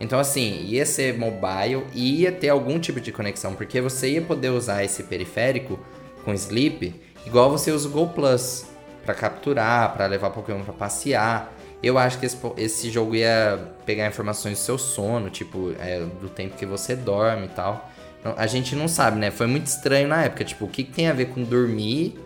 Então, 0.00 0.18
assim, 0.18 0.62
ia 0.66 0.84
ser 0.86 1.18
mobile 1.18 1.84
e 1.94 2.22
ia 2.22 2.32
ter 2.32 2.48
algum 2.48 2.78
tipo 2.78 3.00
de 3.00 3.10
conexão, 3.12 3.54
porque 3.54 3.80
você 3.80 4.10
ia 4.12 4.22
poder 4.22 4.50
usar 4.50 4.84
esse 4.84 5.02
periférico 5.04 5.78
com 6.24 6.32
Sleep 6.34 6.94
igual 7.26 7.50
você 7.50 7.70
usa 7.72 7.88
o 7.88 7.90
Go 7.90 8.08
Plus 8.08 8.66
pra 9.04 9.14
capturar, 9.14 9.94
pra 9.94 10.06
levar 10.06 10.30
Pokémon 10.30 10.62
pra 10.62 10.72
passear. 10.74 11.52
Eu 11.82 11.98
acho 11.98 12.18
que 12.18 12.26
esse, 12.26 12.36
esse 12.56 12.90
jogo 12.90 13.14
ia 13.14 13.72
pegar 13.84 14.06
informações 14.06 14.58
do 14.58 14.62
seu 14.62 14.78
sono, 14.78 15.28
tipo, 15.30 15.72
é, 15.78 16.00
do 16.00 16.28
tempo 16.28 16.56
que 16.56 16.64
você 16.66 16.94
dorme 16.96 17.46
e 17.46 17.50
tal. 17.50 17.90
Então, 18.24 18.34
a 18.38 18.46
gente 18.46 18.74
não 18.74 18.88
sabe, 18.88 19.18
né? 19.18 19.30
Foi 19.30 19.46
muito 19.46 19.66
estranho 19.66 20.08
na 20.08 20.24
época. 20.24 20.44
Tipo, 20.44 20.64
o 20.64 20.68
que, 20.68 20.82
que 20.82 20.92
tem 20.92 21.08
a 21.08 21.12
ver 21.12 21.26
com 21.26 21.42
dormir 21.42 22.18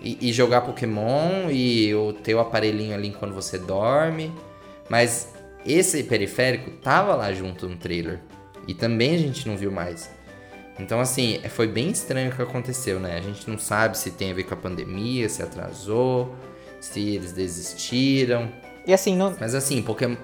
e, 0.00 0.30
e 0.30 0.32
jogar 0.32 0.62
Pokémon 0.62 1.50
e 1.50 1.94
o 1.94 2.14
teu 2.14 2.40
aparelhinho 2.40 2.94
ali 2.94 3.10
quando 3.10 3.34
você 3.34 3.58
dorme? 3.58 4.32
Mas 4.88 5.34
esse 5.66 6.02
periférico 6.04 6.70
tava 6.70 7.14
lá 7.14 7.30
junto 7.34 7.68
no 7.68 7.76
trailer. 7.76 8.20
E 8.66 8.72
também 8.72 9.14
a 9.14 9.18
gente 9.18 9.46
não 9.46 9.54
viu 9.54 9.70
mais. 9.70 10.10
Então, 10.78 10.98
assim, 10.98 11.42
foi 11.50 11.66
bem 11.66 11.90
estranho 11.90 12.32
o 12.32 12.34
que 12.34 12.40
aconteceu, 12.40 12.98
né? 12.98 13.18
A 13.18 13.20
gente 13.20 13.50
não 13.50 13.58
sabe 13.58 13.98
se 13.98 14.12
tem 14.12 14.30
a 14.30 14.34
ver 14.34 14.44
com 14.44 14.54
a 14.54 14.56
pandemia, 14.56 15.28
se 15.28 15.42
atrasou, 15.42 16.34
se 16.80 17.00
eles 17.00 17.32
desistiram. 17.32 18.50
E 18.86 18.94
assim, 18.94 19.14
não, 19.14 19.36
Mas 19.38 19.54
assim, 19.54 19.82
Pokémon, 19.82 20.16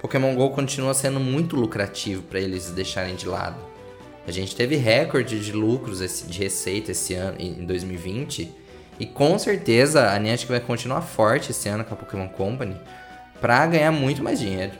Pokémon 0.00 0.34
GO 0.34 0.50
continua 0.50 0.94
sendo 0.94 1.20
muito 1.20 1.54
lucrativo 1.54 2.24
para 2.24 2.40
eles 2.40 2.72
deixarem 2.72 3.14
de 3.14 3.28
lado. 3.28 3.75
A 4.26 4.30
gente 4.32 4.56
teve 4.56 4.76
recorde 4.76 5.38
de 5.40 5.52
lucros 5.52 6.00
esse- 6.00 6.26
de 6.26 6.38
receita 6.42 6.90
esse 6.92 7.14
ano, 7.14 7.36
em 7.38 7.64
2020. 7.64 8.52
E 8.98 9.06
com 9.06 9.38
certeza 9.38 10.10
a 10.10 10.18
Niantic 10.18 10.48
vai 10.48 10.58
continuar 10.60 11.02
forte 11.02 11.50
esse 11.52 11.68
ano 11.68 11.84
com 11.84 11.94
a 11.94 11.96
Pokémon 11.96 12.28
Company 12.28 12.80
pra 13.40 13.66
ganhar 13.66 13.92
muito 13.92 14.22
mais 14.22 14.38
dinheiro. 14.40 14.72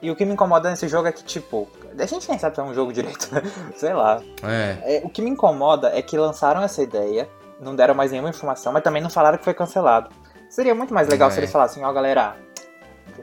E 0.00 0.10
o 0.10 0.16
que 0.16 0.24
me 0.24 0.32
incomoda 0.32 0.70
nesse 0.70 0.88
jogo 0.88 1.06
é 1.08 1.12
que, 1.12 1.22
tipo, 1.22 1.68
a 1.98 2.06
gente 2.06 2.28
nem 2.28 2.38
sabe 2.38 2.54
se 2.56 2.60
é 2.60 2.64
um 2.64 2.74
jogo 2.74 2.92
direito, 2.92 3.28
né? 3.32 3.42
Sei 3.76 3.92
lá. 3.92 4.20
É, 4.42 4.96
É, 4.96 5.02
o 5.04 5.08
que 5.08 5.20
me 5.22 5.30
incomoda 5.30 5.90
é 5.94 6.00
que 6.02 6.16
lançaram 6.16 6.62
essa 6.62 6.82
ideia, 6.82 7.28
não 7.60 7.76
deram 7.76 7.94
mais 7.94 8.10
nenhuma 8.10 8.30
informação, 8.30 8.72
mas 8.72 8.82
também 8.82 9.02
não 9.02 9.10
falaram 9.10 9.38
que 9.38 9.44
foi 9.44 9.54
cancelado. 9.54 10.08
Seria 10.48 10.74
muito 10.74 10.92
mais 10.94 11.08
legal 11.08 11.28
É. 11.28 11.32
se 11.32 11.38
eles 11.40 11.50
falassem, 11.52 11.84
ó, 11.84 11.92
galera, 11.92 12.36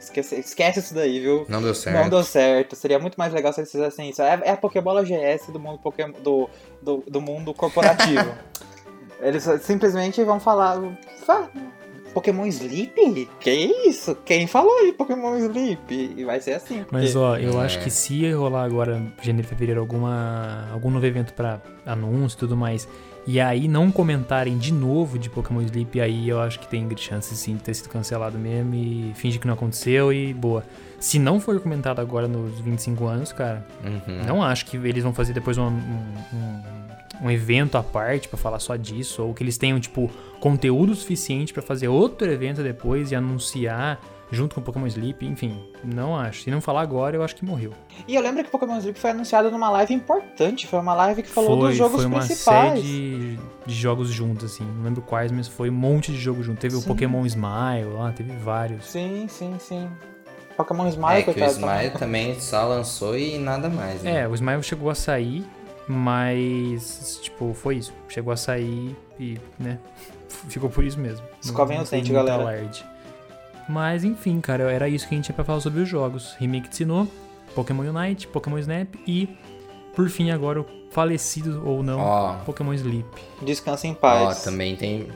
esquece, 0.00 0.34
esquece 0.40 0.80
isso 0.80 0.94
daí, 0.94 1.20
viu? 1.20 1.46
não 1.48 1.62
deu 1.62 1.74
certo. 1.74 1.96
Não 2.02 2.08
deu 2.08 2.24
certo. 2.24 2.74
Seria 2.76 2.98
muito 2.98 3.16
mais 3.16 3.32
legal 3.32 3.52
se 3.52 3.60
eles 3.60 3.70
fizessem 3.70 4.10
isso. 4.10 4.20
É, 4.22 4.40
é 4.44 4.50
a 4.50 4.56
Pokébola 4.56 5.02
GS 5.04 5.48
do 5.52 5.60
mundo, 5.60 5.78
Pokémon, 5.78 6.12
do, 6.22 6.48
do, 6.82 7.04
do 7.06 7.20
mundo 7.20 7.54
corporativo. 7.54 8.34
eles 9.20 9.44
simplesmente 9.62 10.22
vão 10.24 10.40
falar. 10.40 10.80
"Fá, 11.24 11.48
Pokémon 12.12 12.44
Sleep? 12.46 13.28
Que 13.38 13.50
isso? 13.86 14.16
Quem 14.24 14.46
falou 14.48 14.84
de 14.84 14.92
Pokémon 14.92 15.36
Sleep? 15.36 16.14
E 16.16 16.24
vai 16.24 16.40
ser 16.40 16.54
assim. 16.54 16.78
porque- 16.78 16.90
Mas, 16.96 17.14
ó, 17.14 17.36
eu 17.36 17.60
É. 17.60 17.64
acho 17.64 17.80
que 17.80 17.88
se 17.90 18.28
rolar 18.32 18.64
agora, 18.64 19.00
janeiro, 19.22 19.46
fevereiro, 19.46 19.80
alguma, 19.80 20.68
algum 20.72 20.90
novo 20.90 21.06
evento 21.06 21.32
pra 21.34 21.60
anúncio 21.86 22.36
e 22.36 22.40
tudo 22.40 22.56
mais, 22.56 22.88
e 23.26 23.38
aí 23.40 23.68
não 23.68 23.90
comentarem 23.92 24.56
de 24.58 24.72
novo 24.72 25.18
de 25.18 25.28
Pokémon 25.30 25.60
Sleep, 25.62 26.00
aí 26.00 26.28
eu 26.28 26.40
acho 26.40 26.58
que 26.58 26.66
tem 26.68 26.88
chance, 26.96 27.34
sim, 27.36 27.56
de 27.56 27.62
ter 27.62 27.74
sido 27.74 27.88
cancelado 27.88 28.38
mesmo 28.38 28.74
e 28.74 29.12
finge 29.14 29.38
que 29.38 29.46
não 29.46 29.54
aconteceu 29.54 30.12
e 30.12 30.32
boa. 30.34 30.64
Se 30.98 31.18
não 31.18 31.40
for 31.40 31.58
comentado 31.60 32.00
agora 32.00 32.26
nos 32.28 32.58
25 32.60 33.06
anos, 33.06 33.32
cara, 33.32 33.66
Uhum. 33.84 34.24
não 34.26 34.42
acho 34.42 34.66
que 34.66 34.76
eles 34.76 35.02
vão 35.02 35.12
fazer 35.14 35.32
depois 35.32 35.56
um, 35.58 35.66
um, 35.66 36.62
um- 37.22 37.30
evento 37.30 37.76
à 37.76 37.82
parte 37.82 38.28
pra 38.28 38.38
falar 38.38 38.58
só 38.58 38.76
disso, 38.76 39.22
ou 39.22 39.34
que 39.34 39.42
eles 39.42 39.56
tenham, 39.58 39.78
tipo, 39.78 40.10
conteúdo 40.40 40.94
suficiente 40.94 41.52
pra 41.52 41.62
fazer 41.62 41.88
outro 41.88 42.26
evento 42.30 42.62
depois 42.62 43.12
e 43.12 43.14
anunciar 43.14 44.00
junto 44.30 44.54
com 44.54 44.60
o 44.60 44.64
Pokémon 44.64 44.86
Sleep, 44.86 45.26
enfim, 45.26 45.58
não 45.84 46.16
acho. 46.16 46.42
Se 46.42 46.50
não 46.50 46.60
falar 46.60 46.82
agora, 46.82 47.16
eu 47.16 47.22
acho 47.22 47.34
que 47.36 47.44
morreu. 47.44 47.72
E 48.06 48.14
eu 48.14 48.22
lembro 48.22 48.44
que 48.44 48.50
Pokémon 48.50 48.76
Sleep 48.78 48.98
foi 48.98 49.10
anunciado 49.10 49.50
numa 49.50 49.70
live 49.70 49.92
importante. 49.94 50.66
Foi 50.66 50.78
uma 50.78 50.94
live 50.94 51.22
que 51.22 51.28
falou 51.28 51.58
foi, 51.58 51.68
dos 51.68 51.76
jogos 51.76 51.96
foi 51.96 52.06
uma 52.06 52.18
principais. 52.20 52.70
série 52.70 52.82
de, 52.82 53.38
de 53.66 53.74
jogos 53.74 54.08
juntos, 54.10 54.44
assim, 54.52 54.64
não 54.64 54.84
lembro 54.84 55.02
quais, 55.02 55.32
mas 55.32 55.48
foi 55.48 55.70
um 55.70 55.74
monte 55.74 56.12
de 56.12 56.18
jogo 56.18 56.42
junto. 56.42 56.60
Teve 56.60 56.76
o 56.76 56.80
Sim. 56.80 56.88
Pokémon 56.88 57.24
Smile 57.26 57.92
lá, 57.92 58.12
teve 58.12 58.32
vários. 58.36 58.86
Sim, 58.86 59.26
sim, 59.28 59.56
sim. 59.58 59.88
Pokémon 60.56 60.86
Smile, 60.88 61.20
É 61.20 61.22
que 61.22 61.30
o 61.30 61.34
coitado, 61.34 61.52
Smile 61.52 61.90
também 61.98 62.38
só 62.38 62.66
lançou 62.66 63.16
e 63.16 63.38
nada 63.38 63.68
mais, 63.68 64.02
né? 64.02 64.22
É, 64.22 64.28
o 64.28 64.34
Smile 64.34 64.62
chegou 64.62 64.90
a 64.90 64.94
sair, 64.94 65.44
mas, 65.88 67.18
tipo, 67.22 67.54
foi 67.54 67.76
isso. 67.76 67.92
Chegou 68.08 68.32
a 68.32 68.36
sair 68.36 68.94
e, 69.18 69.38
né, 69.58 69.78
ficou 70.48 70.68
por 70.70 70.84
isso 70.84 70.98
mesmo. 70.98 71.24
Escovem 71.42 71.80
o 71.80 71.84
dente, 71.84 72.12
galera. 72.12 72.42
alarde. 72.42 72.84
Mas, 73.70 74.02
enfim, 74.04 74.40
cara, 74.40 74.70
era 74.70 74.88
isso 74.88 75.06
que 75.08 75.14
a 75.14 75.16
gente 75.16 75.26
tinha 75.26 75.34
pra 75.34 75.44
falar 75.44 75.60
sobre 75.60 75.80
os 75.82 75.88
jogos. 75.88 76.34
Remake 76.38 76.68
de 76.68 76.76
Sinnoh, 76.76 77.06
Pokémon 77.54 77.84
Unite, 77.84 78.26
Pokémon 78.26 78.58
Snap 78.58 78.88
e, 79.06 79.28
por 79.94 80.08
fim, 80.08 80.30
agora 80.30 80.60
o 80.60 80.66
falecido 80.90 81.62
ou 81.64 81.82
não, 81.82 82.00
Ó, 82.00 82.34
Pokémon 82.44 82.72
Sleep. 82.74 83.06
Descansa 83.42 83.86
em 83.86 83.92
Ó, 83.92 83.94
paz. 83.94 84.42
também 84.42 84.74
tem. 84.74 85.06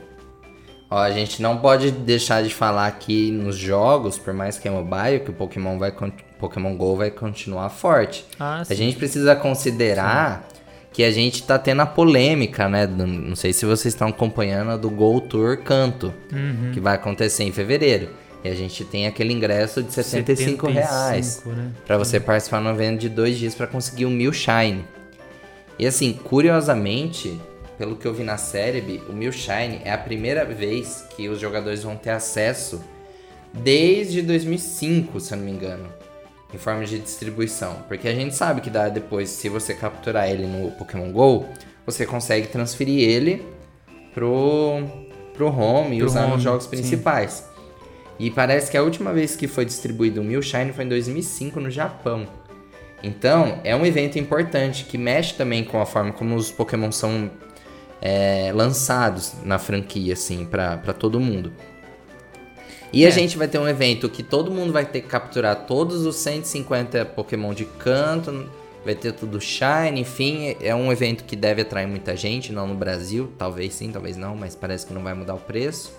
Ó, 0.88 0.96
a 0.98 1.10
gente 1.10 1.42
não 1.42 1.58
pode 1.58 1.90
deixar 1.90 2.42
de 2.44 2.54
falar 2.54 2.86
aqui 2.86 3.32
nos 3.32 3.56
jogos, 3.56 4.18
por 4.18 4.32
mais 4.32 4.56
que 4.58 4.68
é 4.68 4.70
mobile, 4.70 5.20
que 5.24 5.30
o 5.30 5.34
Pokémon 5.34 5.78
vai 5.78 5.92
Pokémon 6.38 6.76
Go 6.76 6.94
vai 6.96 7.10
continuar 7.10 7.68
forte. 7.70 8.24
Ah, 8.38 8.60
A 8.60 8.64
sim. 8.64 8.74
gente 8.76 8.96
precisa 8.96 9.34
considerar 9.34 10.46
que 10.92 11.02
a 11.02 11.10
gente 11.10 11.42
tá 11.42 11.58
tendo 11.58 11.80
a 11.82 11.86
polêmica, 11.86 12.68
né? 12.68 12.86
do- 12.86 13.06
não 13.06 13.34
sei 13.34 13.52
se 13.52 13.66
vocês 13.66 13.92
estão 13.94 14.08
acompanhando 14.08 14.70
a 14.70 14.76
do 14.76 14.88
Go 14.90 15.20
Tour 15.20 15.56
Canto, 15.64 16.14
Uhum. 16.32 16.70
que 16.72 16.78
vai 16.78 16.94
acontecer 16.94 17.42
em 17.42 17.50
fevereiro. 17.50 18.10
E 18.44 18.48
a 18.48 18.54
gente 18.54 18.84
tem 18.84 19.06
aquele 19.06 19.32
ingresso 19.32 19.82
de 19.82 19.90
75 19.90 20.68
reais. 20.68 21.26
75, 21.26 21.50
né? 21.56 21.72
Pra 21.86 21.96
você 21.96 22.20
participar 22.20 22.60
no 22.60 22.68
evento 22.68 23.00
de 23.00 23.08
dois 23.08 23.38
dias 23.38 23.54
pra 23.54 23.66
conseguir 23.66 24.04
o 24.04 24.10
Mil 24.10 24.34
Shine. 24.34 24.84
E 25.78 25.86
assim, 25.86 26.12
curiosamente, 26.12 27.40
pelo 27.78 27.96
que 27.96 28.06
eu 28.06 28.12
vi 28.12 28.22
na 28.22 28.36
série, 28.36 29.02
o 29.08 29.14
Mil 29.14 29.32
Shine 29.32 29.80
é 29.82 29.92
a 29.92 29.98
primeira 29.98 30.44
vez 30.44 31.06
que 31.16 31.26
os 31.28 31.40
jogadores 31.40 31.82
vão 31.82 31.96
ter 31.96 32.10
acesso 32.10 32.84
desde 33.52 34.20
2005, 34.20 35.18
se 35.20 35.32
eu 35.32 35.38
não 35.38 35.44
me 35.44 35.50
engano, 35.50 35.88
em 36.52 36.58
forma 36.58 36.84
de 36.84 36.98
distribuição. 36.98 37.76
Porque 37.88 38.06
a 38.06 38.14
gente 38.14 38.34
sabe 38.34 38.60
que 38.60 38.68
dá 38.68 38.90
depois, 38.90 39.30
se 39.30 39.48
você 39.48 39.72
capturar 39.72 40.28
ele 40.28 40.46
no 40.46 40.70
Pokémon 40.72 41.10
GO, 41.10 41.46
você 41.86 42.04
consegue 42.04 42.48
transferir 42.48 43.08
ele 43.08 43.42
pro, 44.12 44.82
pro 45.32 45.46
home 45.46 45.96
e 45.96 45.98
Pro 45.98 46.06
usar 46.06 46.24
home, 46.24 46.34
nos 46.34 46.42
jogos 46.42 46.64
sim. 46.64 47.53
E 48.18 48.30
parece 48.30 48.70
que 48.70 48.76
a 48.76 48.82
última 48.82 49.12
vez 49.12 49.34
que 49.34 49.48
foi 49.48 49.64
distribuído 49.64 50.20
o 50.20 50.24
Mil 50.24 50.40
Shine 50.40 50.72
foi 50.72 50.84
em 50.84 50.88
2005 50.88 51.60
no 51.60 51.70
Japão. 51.70 52.26
Então, 53.02 53.60
é 53.64 53.74
um 53.76 53.84
evento 53.84 54.18
importante 54.18 54.84
que 54.84 54.96
mexe 54.96 55.34
também 55.34 55.62
com 55.64 55.80
a 55.80 55.84
forma 55.84 56.12
como 56.12 56.34
os 56.36 56.50
Pokémon 56.50 56.90
são 56.90 57.30
é, 58.00 58.50
lançados 58.54 59.34
na 59.44 59.58
franquia, 59.58 60.14
assim, 60.14 60.46
pra 60.46 60.76
todo 60.78 61.20
mundo. 61.20 61.52
E 62.92 63.04
É. 63.04 63.08
a 63.08 63.10
gente 63.10 63.36
vai 63.36 63.48
ter 63.48 63.58
um 63.58 63.68
evento 63.68 64.08
que 64.08 64.22
todo 64.22 64.50
mundo 64.50 64.72
vai 64.72 64.84
ter 64.86 65.00
que 65.00 65.08
capturar 65.08 65.66
todos 65.66 66.06
os 66.06 66.16
150 66.16 67.04
Pokémon 67.06 67.52
de 67.52 67.64
canto, 67.64 68.48
vai 68.84 68.94
ter 68.94 69.12
tudo 69.12 69.40
Shine, 69.40 70.00
enfim, 70.00 70.56
é 70.60 70.74
um 70.74 70.92
evento 70.92 71.24
que 71.24 71.34
deve 71.34 71.62
atrair 71.62 71.88
muita 71.88 72.16
gente, 72.16 72.52
não 72.52 72.68
no 72.68 72.74
Brasil, 72.74 73.32
talvez 73.36 73.74
sim, 73.74 73.90
talvez 73.90 74.16
não, 74.16 74.36
mas 74.36 74.54
parece 74.54 74.86
que 74.86 74.94
não 74.94 75.02
vai 75.02 75.12
mudar 75.12 75.34
o 75.34 75.40
preço. 75.40 75.92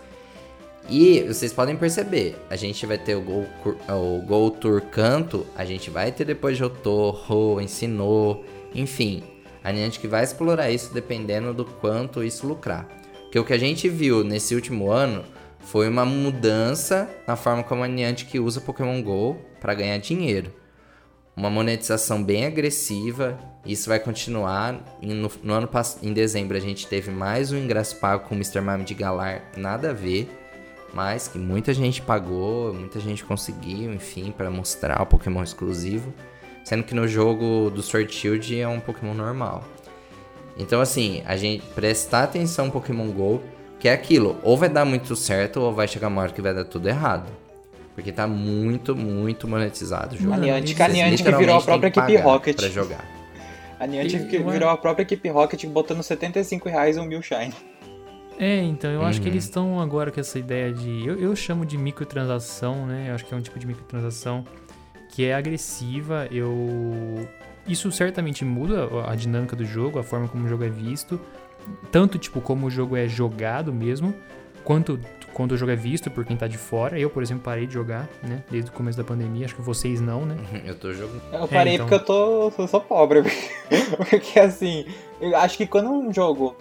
E 0.87 1.23
vocês 1.23 1.51
podem 1.51 1.75
perceber, 1.75 2.35
a 2.47 2.55
gente 2.55 2.85
vai 2.85 2.97
ter 2.97 3.15
o 3.15 3.21
Gol, 3.21 3.45
o 3.89 4.21
Gol 4.21 4.51
Tour 4.51 4.81
Canto, 4.81 5.45
a 5.55 5.65
gente 5.65 5.89
vai 5.89 6.11
ter 6.11 6.25
depois 6.25 6.57
Jotô, 6.57 7.59
Ensinou, 7.59 8.45
enfim. 8.73 9.23
A 9.63 9.71
Niantic 9.71 10.05
vai 10.05 10.23
explorar 10.23 10.69
isso 10.69 10.93
dependendo 10.93 11.51
do 11.51 11.65
quanto 11.65 12.23
isso 12.23 12.45
lucrar. 12.45 12.87
Porque 13.23 13.39
o 13.39 13.43
que 13.43 13.53
a 13.53 13.57
gente 13.57 13.89
viu 13.89 14.23
nesse 14.23 14.53
último 14.53 14.91
ano 14.91 15.23
foi 15.59 15.89
uma 15.89 16.05
mudança 16.05 17.09
na 17.27 17.35
forma 17.35 17.63
como 17.63 17.83
a 17.83 17.87
Niantic 17.87 18.39
usa 18.39 18.61
Pokémon 18.61 19.01
GO 19.01 19.37
para 19.59 19.73
ganhar 19.73 19.97
dinheiro. 19.97 20.53
Uma 21.35 21.49
monetização 21.49 22.23
bem 22.23 22.45
agressiva, 22.45 23.37
isso 23.65 23.89
vai 23.89 23.99
continuar. 23.99 24.99
No, 25.01 25.31
no 25.41 25.53
ano 25.53 25.69
em 26.03 26.13
dezembro 26.13 26.55
a 26.55 26.61
gente 26.61 26.85
teve 26.85 27.09
mais 27.09 27.51
um 27.51 27.57
ingresso 27.57 27.95
pago 27.95 28.29
com 28.29 28.35
o 28.35 28.37
Mr. 28.37 28.61
Mime 28.61 28.83
de 28.83 28.93
Galar, 28.93 29.51
nada 29.57 29.89
a 29.89 29.93
ver, 29.93 30.29
mas 30.95 31.27
que 31.27 31.37
muita 31.37 31.73
gente 31.73 32.01
pagou, 32.01 32.73
muita 32.73 33.01
gente 33.01 33.25
conseguiu, 33.25 33.93
enfim, 33.93 34.33
para 34.35 34.49
mostrar 34.49 35.01
o 35.01 35.05
Pokémon 35.05 35.43
exclusivo, 35.43 36.13
sendo 36.63 36.83
que 36.83 36.95
no 36.95 37.05
jogo 37.05 37.69
do 37.69 37.83
Sword 37.83 38.11
Shield 38.13 38.61
é 38.61 38.67
um 38.67 38.79
Pokémon 38.79 39.13
normal. 39.13 39.65
Então 40.57 40.79
assim, 40.79 41.21
a 41.25 41.35
gente 41.35 41.65
prestar 41.75 42.23
atenção 42.23 42.67
no 42.67 42.71
Pokémon 42.71 43.11
GO 43.11 43.43
que 43.77 43.89
é 43.89 43.93
aquilo, 43.93 44.37
ou 44.41 44.57
vai 44.57 44.69
dar 44.69 44.85
muito 44.85 45.15
certo, 45.17 45.59
ou 45.59 45.73
vai 45.73 45.87
chegar 45.87 46.07
uma 46.07 46.21
hora 46.21 46.31
que 46.31 46.41
vai 46.41 46.53
dar 46.53 46.63
tudo 46.63 46.87
errado. 46.87 47.29
Porque 47.93 48.11
tá 48.11 48.25
muito, 48.25 48.95
muito 48.95 49.47
monetizado 49.47 50.15
o 50.15 50.17
jogo. 50.17 50.33
A 50.33 50.37
Niantic, 50.37 50.81
a 50.81 50.87
Niantic 50.87 51.31
virou 51.37 51.57
a 51.57 51.61
própria 51.61 51.89
equipe 51.89 52.15
Rocket. 52.17 52.55
Pra 52.55 52.69
jogar. 52.69 53.05
A 53.79 53.85
Niantic 53.85 54.33
e, 54.33 54.37
virou 54.39 54.69
a 54.69 54.77
própria 54.77 55.03
equipe 55.03 55.29
Rocket 55.29 55.65
botando 55.65 56.01
75 56.01 56.67
reais 56.67 56.97
um 56.97 57.05
mil 57.05 57.21
shine. 57.21 57.53
É, 58.37 58.61
então, 58.61 58.91
eu 58.91 58.99
uhum. 58.99 59.05
acho 59.05 59.21
que 59.21 59.27
eles 59.27 59.45
estão 59.45 59.79
agora 59.79 60.11
com 60.11 60.19
essa 60.19 60.37
ideia 60.37 60.71
de. 60.71 61.05
Eu, 61.05 61.17
eu 61.17 61.35
chamo 61.35 61.65
de 61.65 61.77
microtransação, 61.77 62.85
né? 62.85 63.09
Eu 63.09 63.15
acho 63.15 63.25
que 63.25 63.33
é 63.33 63.37
um 63.37 63.41
tipo 63.41 63.57
de 63.57 63.65
microtransação 63.65 64.45
que 65.09 65.25
é 65.25 65.33
agressiva. 65.33 66.27
Eu. 66.31 67.27
Isso 67.67 67.91
certamente 67.91 68.45
muda 68.45 68.87
a 69.07 69.15
dinâmica 69.15 69.55
do 69.55 69.65
jogo, 69.65 69.97
a 69.97 70.03
forma 70.03 70.27
como 70.27 70.45
o 70.45 70.47
jogo 70.47 70.63
é 70.63 70.69
visto 70.69 71.19
tanto 71.91 72.17
tipo 72.17 72.41
como 72.41 72.67
o 72.67 72.69
jogo 72.69 72.95
é 72.95 73.07
jogado 73.07 73.73
mesmo, 73.73 74.13
quanto 74.63 74.99
quando 75.33 75.51
o 75.51 75.57
jogo 75.57 75.71
é 75.71 75.75
visto 75.75 76.09
por 76.09 76.23
quem 76.23 76.37
tá 76.37 76.47
de 76.47 76.57
fora. 76.57 76.97
Eu, 76.97 77.09
por 77.09 77.21
exemplo, 77.21 77.43
parei 77.43 77.67
de 77.67 77.73
jogar, 77.73 78.07
né? 78.23 78.41
Desde 78.49 78.69
o 78.69 78.73
começo 78.73 78.97
da 78.97 79.03
pandemia. 79.03 79.45
Acho 79.45 79.55
que 79.55 79.61
vocês 79.61 79.99
não, 79.99 80.25
né? 80.25 80.35
Uhum, 80.35 80.61
eu 80.65 80.75
tô 80.75 80.93
jogando. 80.93 81.21
Eu 81.33 81.47
parei 81.47 81.73
é, 81.73 81.75
então... 81.75 81.87
porque 81.87 82.01
eu 82.01 82.05
tô. 82.05 82.53
Eu 82.57 82.67
sou 82.67 82.79
pobre. 82.79 83.21
porque 84.09 84.39
assim, 84.39 84.85
eu 85.19 85.35
acho 85.35 85.57
que 85.57 85.67
quando 85.67 85.89
um 85.89 86.13
jogo. 86.13 86.55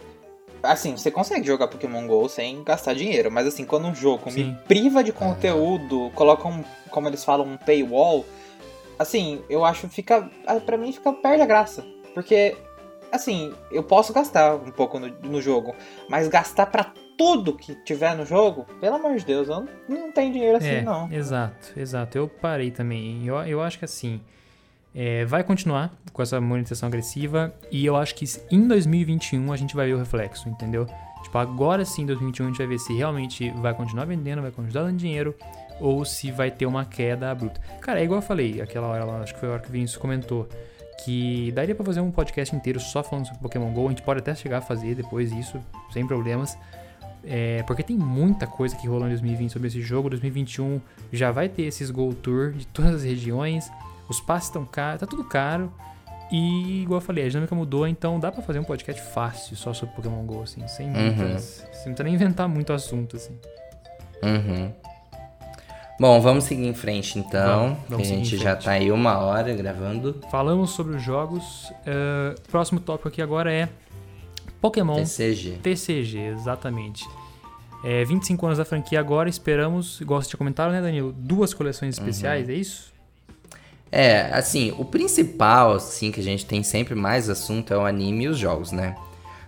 Assim, 0.65 0.97
você 0.97 1.11
consegue 1.11 1.47
jogar 1.47 1.69
Pokémon 1.69 2.07
GO 2.07 2.29
sem 2.29 2.63
gastar 2.65 2.95
dinheiro, 2.95 3.31
mas 3.31 3.47
assim, 3.47 3.65
quando 3.65 3.87
um 3.87 3.95
jogo 3.95 4.31
Sim. 4.31 4.45
me 4.45 4.59
priva 4.67 5.05
de 5.05 5.13
conteúdo, 5.13 6.11
coloca 6.15 6.49
um, 6.49 6.65
como 6.91 7.09
eles 7.09 7.25
falam, 7.25 7.47
um 7.47 7.57
paywall, 7.57 8.25
assim, 8.99 9.43
eu 9.49 9.65
acho 9.65 9.89
que 9.89 9.95
fica. 9.95 10.31
Pra 10.65 10.77
mim 10.77 10.93
fica 10.93 11.13
perde 11.13 11.43
a 11.43 11.47
graça. 11.47 11.85
Porque 12.15 12.57
assim, 13.15 13.53
eu 13.71 13.83
posso 13.83 14.13
gastar 14.13 14.57
um 14.57 14.71
pouco 14.71 14.99
no, 14.99 15.09
no 15.09 15.41
jogo, 15.41 15.75
mas 16.09 16.29
gastar 16.29 16.67
para 16.67 16.93
tudo 17.17 17.57
que 17.57 17.75
tiver 17.85 18.17
no 18.17 18.27
jogo, 18.27 18.67
pelo 18.81 18.97
amor 18.97 19.17
de 19.17 19.25
Deus, 19.25 19.49
eu 19.49 19.61
não, 19.61 19.69
não 19.89 20.13
tenho 20.13 20.33
dinheiro 20.33 20.57
assim, 20.57 20.67
é, 20.67 20.83
não. 20.83 21.11
Exato, 21.13 21.73
exato. 21.77 22.19
Eu 22.19 22.29
parei 22.29 22.71
também. 22.71 23.25
Eu, 23.25 23.37
eu 23.47 23.63
acho 23.63 23.79
que 23.79 23.85
assim. 23.85 24.21
É, 24.95 25.25
vai 25.25 25.43
continuar 25.43 25.93
com 26.13 26.23
essa 26.23 26.41
monetização 26.41 26.87
agressiva 26.87 27.53
e 27.71 27.85
eu 27.85 27.97
acho 27.97 28.15
que 28.15 28.25
em 28.51 28.69
2021 28.69 29.53
a 29.53 29.57
gente 29.57 29.75
vai 29.75 29.89
ver 29.89 29.95
o 29.95 29.99
reflexo, 29.99 30.49
entendeu? 30.49 30.87
Tipo, 31.23 31.39
agora 31.39 31.85
sim, 31.85 32.03
em 32.03 32.07
2021 32.07 32.45
a 32.45 32.49
gente 32.51 32.59
vai 32.59 32.67
ver 32.67 32.79
se 32.79 32.93
realmente 32.95 33.51
vai 33.57 33.75
continuar 33.75 34.05
vendendo, 34.05 34.43
vai 34.43 34.53
continuar 34.53 34.85
dando 34.85 34.97
dinheiro 34.97 35.35
ou 35.81 36.05
se 36.05 36.31
vai 36.31 36.51
ter 36.51 36.67
uma 36.67 36.85
queda 36.85 37.35
bruta. 37.35 37.61
Cara, 37.81 38.01
é 38.01 38.05
igual 38.05 38.21
eu 38.21 38.27
falei 38.27 38.61
aquela 38.61 38.87
hora 38.87 39.05
lá, 39.05 39.23
acho 39.23 39.35
que 39.35 39.41
foi 39.41 39.49
a 39.49 39.53
hora 39.53 39.63
que 39.63 39.69
o 39.69 39.73
Vinícius 39.73 39.97
comentou 40.01 40.49
que 41.05 41.53
daria 41.53 41.75
para 41.75 41.85
fazer 41.85 42.01
um 42.01 42.11
podcast 42.11 42.55
inteiro 42.55 42.81
só 42.81 43.03
falando 43.03 43.27
sobre 43.27 43.41
Pokémon 43.41 43.73
GO. 43.73 43.87
A 43.87 43.91
gente 43.91 44.03
pode 44.03 44.21
até 44.21 44.35
chegar 44.35 44.59
a 44.59 44.61
fazer 44.61 44.95
depois 44.95 45.33
isso, 45.33 45.61
sem 45.93 46.07
problemas. 46.07 46.57
É, 47.23 47.63
porque 47.67 47.83
tem 47.83 47.97
muita 47.97 48.47
coisa 48.47 48.77
que 48.77 48.87
rolou 48.87 49.07
em 49.07 49.11
2020 49.11 49.51
sobre 49.51 49.69
esse 49.69 49.83
jogo. 49.83 50.09
2021 50.09 50.81
já 51.13 51.31
vai 51.31 51.49
ter 51.49 51.63
esses 51.63 51.91
Go 51.91 52.15
Tour 52.15 52.53
de 52.53 52.67
todas 52.69 52.97
as 52.97 53.05
regiões. 53.05 53.71
Os 54.09 54.21
passes 54.21 54.49
estão 54.49 54.65
caros, 54.65 55.01
tá 55.01 55.07
tudo 55.07 55.25
caro. 55.25 55.73
E, 56.31 56.83
igual 56.83 57.01
eu 57.01 57.05
falei, 57.05 57.25
a 57.25 57.29
dinâmica 57.29 57.55
mudou, 57.55 57.87
então 57.87 58.19
dá 58.19 58.33
para 58.33 58.43
fazer 58.43 58.59
um 58.59 58.65
podcast 58.65 59.01
fácil 59.13 59.57
só 59.57 59.73
sobre 59.73 59.95
Pokémon 59.95 60.25
GO, 60.25 60.43
assim, 60.43 60.67
sem 60.67 60.89
uhum. 60.89 61.15
muitas. 61.15 61.45
Você 61.45 61.65
não 61.65 61.95
precisa 61.95 62.05
nem 62.05 62.15
inventar 62.15 62.49
muito 62.49 62.73
assunto, 62.73 63.17
assim. 63.17 63.39
Uhum. 64.23 64.73
Bom, 66.01 66.21
vamos 66.21 66.45
seguir 66.45 66.67
em 66.67 66.75
frente 66.75 67.19
então. 67.19 67.69
Vamos, 67.69 67.79
vamos 67.89 68.11
a 68.11 68.11
gente 68.11 68.37
já 68.37 68.57
tá 68.57 68.73
aí 68.73 68.91
uma 68.91 69.19
hora 69.19 69.55
gravando. 69.55 70.21
Falamos 70.31 70.71
sobre 70.71 70.97
os 70.97 71.03
jogos. 71.03 71.71
Uh, 71.87 72.41
próximo 72.51 72.81
tópico 72.81 73.09
aqui 73.09 73.23
agora 73.23 73.53
é 73.53 73.69
Pokémon 74.61 74.97
TCG. 74.97 75.59
TCG, 75.63 76.19
exatamente. 76.19 77.07
É, 77.85 78.03
25 78.03 78.47
anos 78.47 78.59
da 78.59 78.65
franquia 78.65 78.99
agora, 78.99 79.29
esperamos, 79.29 80.01
igual 80.01 80.21
você 80.21 80.31
tinha 80.31 80.39
comentado, 80.39 80.73
né, 80.73 80.81
Danilo? 80.81 81.13
Duas 81.13 81.53
coleções 81.53 81.99
especiais, 81.99 82.49
uhum. 82.49 82.55
é 82.55 82.57
isso? 82.57 82.94
É, 83.97 84.29
assim, 84.33 84.75
o 84.77 84.85
principal, 84.85 85.75
assim, 85.75 86.11
que 86.11 86.19
a 86.19 86.23
gente 86.23 86.45
tem 86.45 86.65
sempre 86.65 86.97
mais 86.97 87.31
assunto 87.31 87.73
é 87.73 87.77
o 87.77 87.87
anime 87.87 88.25
e 88.25 88.29
os 88.29 88.37
jogos, 88.37 88.73
né? 88.73 88.97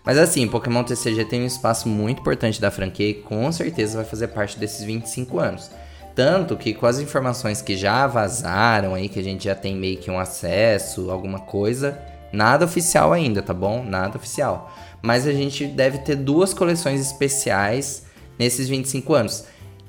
Mas 0.05 0.17
assim, 0.19 0.47
Pokémon 0.47 0.85
TCG 0.85 1.25
tem 1.25 1.43
um 1.43 1.47
espaço 1.47 1.89
muito 1.89 2.21
importante 2.21 2.61
da 2.61 2.71
franquia 2.71 3.09
e 3.09 3.15
com 3.15 3.51
certeza 3.51 3.97
vai 3.97 4.05
fazer 4.05 4.29
parte 4.29 4.57
desses 4.57 4.85
25 4.85 5.41
anos. 5.41 5.69
Tanto 6.15 6.57
que 6.57 6.73
com 6.75 6.87
as 6.87 7.01
informações 7.01 7.61
que 7.61 7.77
já 7.77 8.07
vazaram 8.07 8.95
aí, 8.95 9.09
que 9.09 9.19
a 9.19 9.23
gente 9.23 9.47
já 9.47 9.55
tem 9.57 9.75
meio 9.75 9.97
que 9.97 10.13
um 10.13 10.19
acesso, 10.21 11.11
alguma 11.11 11.41
coisa, 11.41 12.01
nada 12.33 12.67
oficial 12.67 13.13
ainda, 13.13 13.43
tá 13.43 13.53
bom? 13.53 13.83
Nada 13.83 14.17
oficial. 14.17 14.73
Mas 15.03 15.27
a 15.27 15.33
gente 15.33 15.67
deve 15.67 15.99
ter 15.99 16.15
duas 16.15 16.55
coleções 16.55 17.01
especiais 17.01 18.05
nesses 18.39 18.69
25 18.69 19.13
anos. 19.13 19.45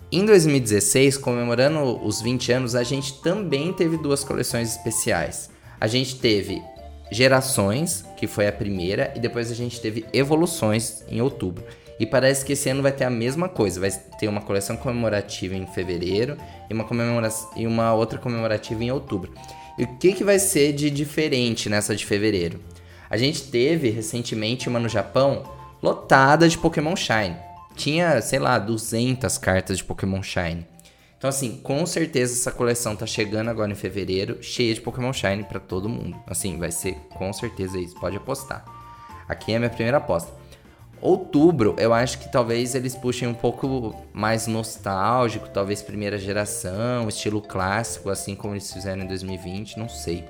Em 0.09 0.25
2016, 0.25 1.17
comemorando 1.17 2.01
os 2.01 2.21
20 2.21 2.51
anos, 2.53 2.75
a 2.75 2.83
gente 2.83 3.21
também 3.21 3.73
teve 3.73 3.97
duas 3.97 4.23
coleções 4.23 4.71
especiais. 4.71 5.49
A 5.81 5.87
gente 5.87 6.15
teve 6.15 6.61
Gerações, 7.11 8.05
que 8.15 8.25
foi 8.25 8.47
a 8.47 8.51
primeira, 8.51 9.11
e 9.15 9.19
depois 9.19 9.51
a 9.51 9.53
gente 9.53 9.81
teve 9.81 10.05
Evoluções 10.13 11.03
em 11.09 11.21
outubro. 11.21 11.65
E 11.99 12.05
parece 12.05 12.45
que 12.45 12.53
esse 12.53 12.69
ano 12.69 12.81
vai 12.81 12.93
ter 12.93 13.03
a 13.03 13.09
mesma 13.09 13.49
coisa. 13.49 13.81
Vai 13.81 13.91
ter 13.91 14.29
uma 14.29 14.41
coleção 14.41 14.77
comemorativa 14.77 15.55
em 15.55 15.67
fevereiro 15.67 16.37
e 16.69 16.73
uma, 16.73 16.85
comemora 16.85 17.29
e 17.57 17.67
uma 17.67 17.93
outra 17.93 18.17
comemorativa 18.17 18.81
em 18.83 18.91
outubro. 18.91 19.33
E 19.77 19.83
o 19.83 19.97
que, 19.97 20.13
que 20.13 20.23
vai 20.23 20.39
ser 20.39 20.71
de 20.71 20.89
diferente 20.89 21.69
nessa 21.69 21.93
de 21.93 22.05
fevereiro? 22.05 22.61
A 23.09 23.17
gente 23.17 23.43
teve 23.43 23.89
recentemente 23.89 24.69
uma 24.69 24.79
no 24.79 24.87
Japão 24.87 25.43
lotada 25.81 26.47
de 26.47 26.57
Pokémon 26.57 26.95
Shine. 26.95 27.46
Tinha, 27.77 28.19
sei 28.21 28.39
lá, 28.39 28.57
200 28.57 29.37
cartas 29.37 29.77
de 29.77 29.83
Pokémon 29.83 30.21
Shine. 30.23 30.65
Então, 31.17 31.29
assim, 31.29 31.57
com 31.63 31.85
certeza 31.85 32.33
essa 32.33 32.51
coleção 32.51 32.95
tá 32.95 33.05
chegando 33.05 33.49
agora 33.49 33.71
em 33.71 33.75
fevereiro, 33.75 34.41
cheia 34.41 34.73
de 34.73 34.81
Pokémon 34.81 35.13
Shine 35.13 35.43
para 35.43 35.59
todo 35.59 35.87
mundo. 35.87 36.19
Assim, 36.27 36.57
vai 36.57 36.71
ser 36.71 36.95
com 37.15 37.31
certeza 37.31 37.79
isso, 37.79 37.99
pode 37.99 38.17
apostar. 38.17 38.65
Aqui 39.29 39.53
é 39.53 39.55
a 39.55 39.59
minha 39.59 39.69
primeira 39.69 39.97
aposta. 39.97 40.31
Outubro, 40.99 41.75
eu 41.77 41.93
acho 41.93 42.17
que 42.17 42.31
talvez 42.31 42.73
eles 42.73 42.95
puxem 42.95 43.27
um 43.27 43.33
pouco 43.33 43.95
mais 44.11 44.47
nostálgico, 44.47 45.47
talvez 45.49 45.81
primeira 45.81 46.17
geração, 46.17 47.07
estilo 47.07 47.41
clássico, 47.41 48.09
assim 48.09 48.35
como 48.35 48.53
eles 48.53 48.71
fizeram 48.73 49.03
em 49.03 49.07
2020, 49.07 49.77
não 49.77 49.87
sei. 49.87 50.23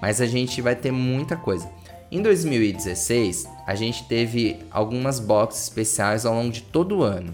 Mas 0.00 0.20
a 0.20 0.26
gente 0.26 0.62
vai 0.62 0.76
ter 0.76 0.92
muita 0.92 1.36
coisa. 1.36 1.68
Em 2.12 2.20
2016, 2.22 3.46
a 3.64 3.74
gente 3.76 4.02
teve 4.04 4.58
algumas 4.68 5.20
boxes 5.20 5.62
especiais 5.62 6.26
ao 6.26 6.34
longo 6.34 6.50
de 6.50 6.62
todo 6.62 6.98
o 6.98 7.02
ano. 7.04 7.32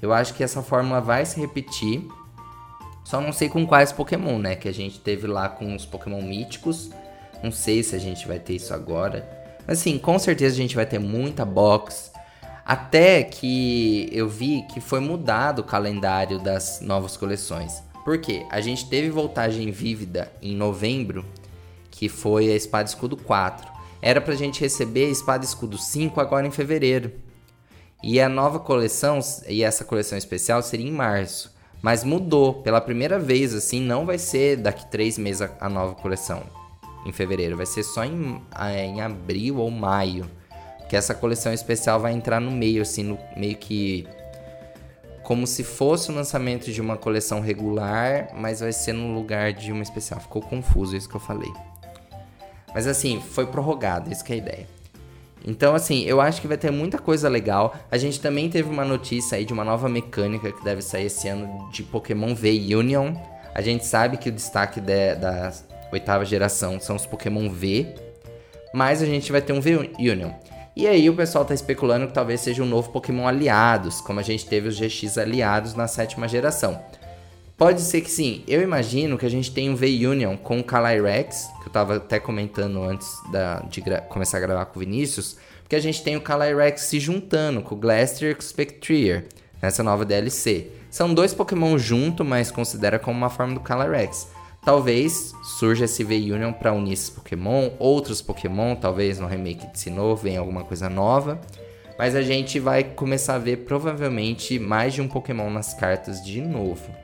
Eu 0.00 0.14
acho 0.14 0.32
que 0.32 0.42
essa 0.42 0.62
fórmula 0.62 0.98
vai 0.98 1.26
se 1.26 1.38
repetir, 1.38 2.06
só 3.04 3.20
não 3.20 3.32
sei 3.32 3.50
com 3.50 3.66
quais 3.66 3.92
Pokémon, 3.92 4.38
né? 4.38 4.56
Que 4.56 4.66
a 4.66 4.72
gente 4.72 4.98
teve 4.98 5.26
lá 5.26 5.50
com 5.50 5.76
os 5.76 5.84
Pokémon 5.84 6.22
míticos. 6.22 6.90
Não 7.42 7.52
sei 7.52 7.82
se 7.82 7.94
a 7.94 7.98
gente 7.98 8.26
vai 8.26 8.38
ter 8.38 8.54
isso 8.54 8.72
agora. 8.72 9.28
Assim, 9.68 9.98
com 9.98 10.18
certeza 10.18 10.54
a 10.54 10.58
gente 10.58 10.74
vai 10.74 10.86
ter 10.86 10.98
muita 10.98 11.44
box. 11.44 12.10
Até 12.64 13.22
que 13.22 14.08
eu 14.10 14.26
vi 14.26 14.62
que 14.72 14.80
foi 14.80 15.00
mudado 15.00 15.58
o 15.58 15.64
calendário 15.64 16.38
das 16.38 16.80
novas 16.80 17.14
coleções. 17.14 17.82
Por 18.06 18.16
quê? 18.16 18.46
A 18.50 18.62
gente 18.62 18.88
teve 18.88 19.10
voltagem 19.10 19.70
vívida 19.70 20.32
em 20.40 20.56
novembro, 20.56 21.26
que 21.90 22.08
foi 22.08 22.50
a 22.50 22.56
Espada 22.56 22.88
Escudo 22.88 23.18
4. 23.18 23.73
Era 24.04 24.20
pra 24.20 24.34
gente 24.34 24.60
receber 24.60 25.08
Espada 25.08 25.46
Escudo 25.46 25.78
5 25.78 26.20
agora 26.20 26.46
em 26.46 26.50
fevereiro. 26.50 27.10
E 28.02 28.20
a 28.20 28.28
nova 28.28 28.58
coleção, 28.58 29.18
e 29.48 29.62
essa 29.64 29.82
coleção 29.82 30.18
especial 30.18 30.62
seria 30.62 30.86
em 30.86 30.92
março. 30.92 31.50
Mas 31.80 32.04
mudou. 32.04 32.60
Pela 32.62 32.82
primeira 32.82 33.18
vez, 33.18 33.54
assim, 33.54 33.80
não 33.80 34.04
vai 34.04 34.18
ser 34.18 34.58
daqui 34.58 34.84
três 34.90 35.16
meses 35.16 35.48
a, 35.58 35.70
nova 35.70 35.94
coleção 35.94 36.42
em 37.06 37.12
fevereiro, 37.12 37.56
vai 37.56 37.64
ser 37.64 37.82
só 37.82 38.04
em, 38.04 38.42
em 38.76 39.00
abril 39.00 39.56
ou 39.56 39.70
maio. 39.70 40.30
Que 40.86 40.96
essa 40.96 41.14
coleção 41.14 41.54
especial 41.54 41.98
vai 41.98 42.12
entrar 42.12 42.40
no 42.40 42.50
meio, 42.50 42.82
assim, 42.82 43.04
no 43.04 43.18
meio 43.34 43.56
que. 43.56 44.06
como 45.22 45.46
se 45.46 45.64
fosse 45.64 46.10
o 46.10 46.14
lançamento 46.14 46.70
de 46.70 46.78
uma 46.78 46.98
coleção 46.98 47.40
regular, 47.40 48.28
mas 48.34 48.60
vai 48.60 48.72
ser 48.74 48.92
no 48.92 49.14
lugar 49.14 49.54
de 49.54 49.72
uma 49.72 49.82
especial. 49.82 50.20
Ficou 50.20 50.42
confuso 50.42 50.94
isso 50.94 51.08
que 51.08 51.16
eu 51.16 51.20
falei. 51.20 51.50
Mas 52.74 52.86
assim, 52.86 53.20
foi 53.20 53.46
prorrogado, 53.46 54.12
isso 54.12 54.24
que 54.24 54.32
é 54.32 54.36
a 54.36 54.38
ideia. 54.38 54.66
Então, 55.46 55.74
assim, 55.74 56.04
eu 56.04 56.20
acho 56.20 56.40
que 56.40 56.48
vai 56.48 56.56
ter 56.56 56.70
muita 56.70 56.98
coisa 56.98 57.28
legal. 57.28 57.74
A 57.90 57.98
gente 57.98 58.18
também 58.18 58.48
teve 58.48 58.68
uma 58.68 58.84
notícia 58.84 59.36
aí 59.36 59.44
de 59.44 59.52
uma 59.52 59.64
nova 59.64 59.88
mecânica 59.88 60.50
que 60.50 60.64
deve 60.64 60.80
sair 60.80 61.06
esse 61.06 61.28
ano 61.28 61.70
de 61.70 61.82
Pokémon 61.82 62.34
V 62.34 62.50
Union. 62.74 63.14
A 63.54 63.60
gente 63.60 63.86
sabe 63.86 64.16
que 64.16 64.30
o 64.30 64.32
destaque 64.32 64.80
de, 64.80 65.14
da 65.14 65.52
oitava 65.92 66.24
geração 66.24 66.80
são 66.80 66.96
os 66.96 67.04
Pokémon 67.06 67.48
V, 67.50 67.94
mas 68.72 69.02
a 69.02 69.06
gente 69.06 69.30
vai 69.30 69.42
ter 69.42 69.52
um 69.52 69.60
V 69.60 69.92
Union. 69.98 70.32
E 70.74 70.88
aí 70.88 71.08
o 71.08 71.14
pessoal 71.14 71.44
tá 71.44 71.54
especulando 71.54 72.08
que 72.08 72.12
talvez 72.12 72.40
seja 72.40 72.62
um 72.62 72.66
novo 72.66 72.90
Pokémon 72.90 73.28
aliados, 73.28 74.00
como 74.00 74.18
a 74.18 74.24
gente 74.24 74.44
teve 74.46 74.66
os 74.66 74.76
GX 74.76 75.18
aliados 75.18 75.74
na 75.74 75.86
sétima 75.86 76.26
geração. 76.26 76.82
Pode 77.56 77.82
ser 77.82 78.00
que 78.00 78.10
sim. 78.10 78.42
Eu 78.48 78.62
imagino 78.62 79.16
que 79.16 79.24
a 79.24 79.30
gente 79.30 79.52
tem 79.52 79.70
um 79.70 79.76
V-Union 79.76 80.36
com 80.36 80.58
o 80.58 80.64
Calyrex, 80.64 81.48
que 81.62 81.68
eu 81.68 81.72
tava 81.72 81.96
até 81.96 82.18
comentando 82.18 82.82
antes 82.82 83.08
da, 83.30 83.60
de 83.60 83.80
começar 84.08 84.38
a 84.38 84.40
gravar 84.40 84.64
com 84.66 84.78
o 84.78 84.80
Vinícius, 84.80 85.36
porque 85.62 85.76
a 85.76 85.80
gente 85.80 86.02
tem 86.02 86.16
o 86.16 86.20
Calyrex 86.20 86.82
se 86.82 86.98
juntando 86.98 87.62
com 87.62 87.76
o 87.76 87.78
Glastrier 87.78 88.34
e 88.34 88.38
o 88.38 88.42
Spectrier 88.42 89.26
nessa 89.62 89.84
nova 89.84 90.04
DLC. 90.04 90.68
São 90.90 91.14
dois 91.14 91.32
Pokémon 91.32 91.78
juntos, 91.78 92.26
mas 92.26 92.50
considera 92.50 92.98
como 92.98 93.16
uma 93.16 93.30
forma 93.30 93.54
do 93.54 93.60
Calyrex. 93.60 94.28
Talvez 94.64 95.32
surja 95.58 95.84
esse 95.84 96.02
V-Union 96.02 96.52
para 96.52 96.72
unir 96.72 96.94
esses 96.94 97.10
Pokémon, 97.10 97.70
outros 97.78 98.20
Pokémon, 98.20 98.74
talvez 98.74 99.20
no 99.20 99.28
remake 99.28 99.70
de 99.70 99.78
Sinnoh 99.78 100.16
venha 100.16 100.40
alguma 100.40 100.64
coisa 100.64 100.88
nova. 100.88 101.40
Mas 101.96 102.16
a 102.16 102.22
gente 102.22 102.58
vai 102.58 102.82
começar 102.82 103.36
a 103.36 103.38
ver 103.38 103.58
provavelmente 103.58 104.58
mais 104.58 104.92
de 104.92 105.00
um 105.00 105.06
Pokémon 105.06 105.50
nas 105.50 105.72
cartas 105.72 106.24
de 106.24 106.40
novo. 106.40 107.03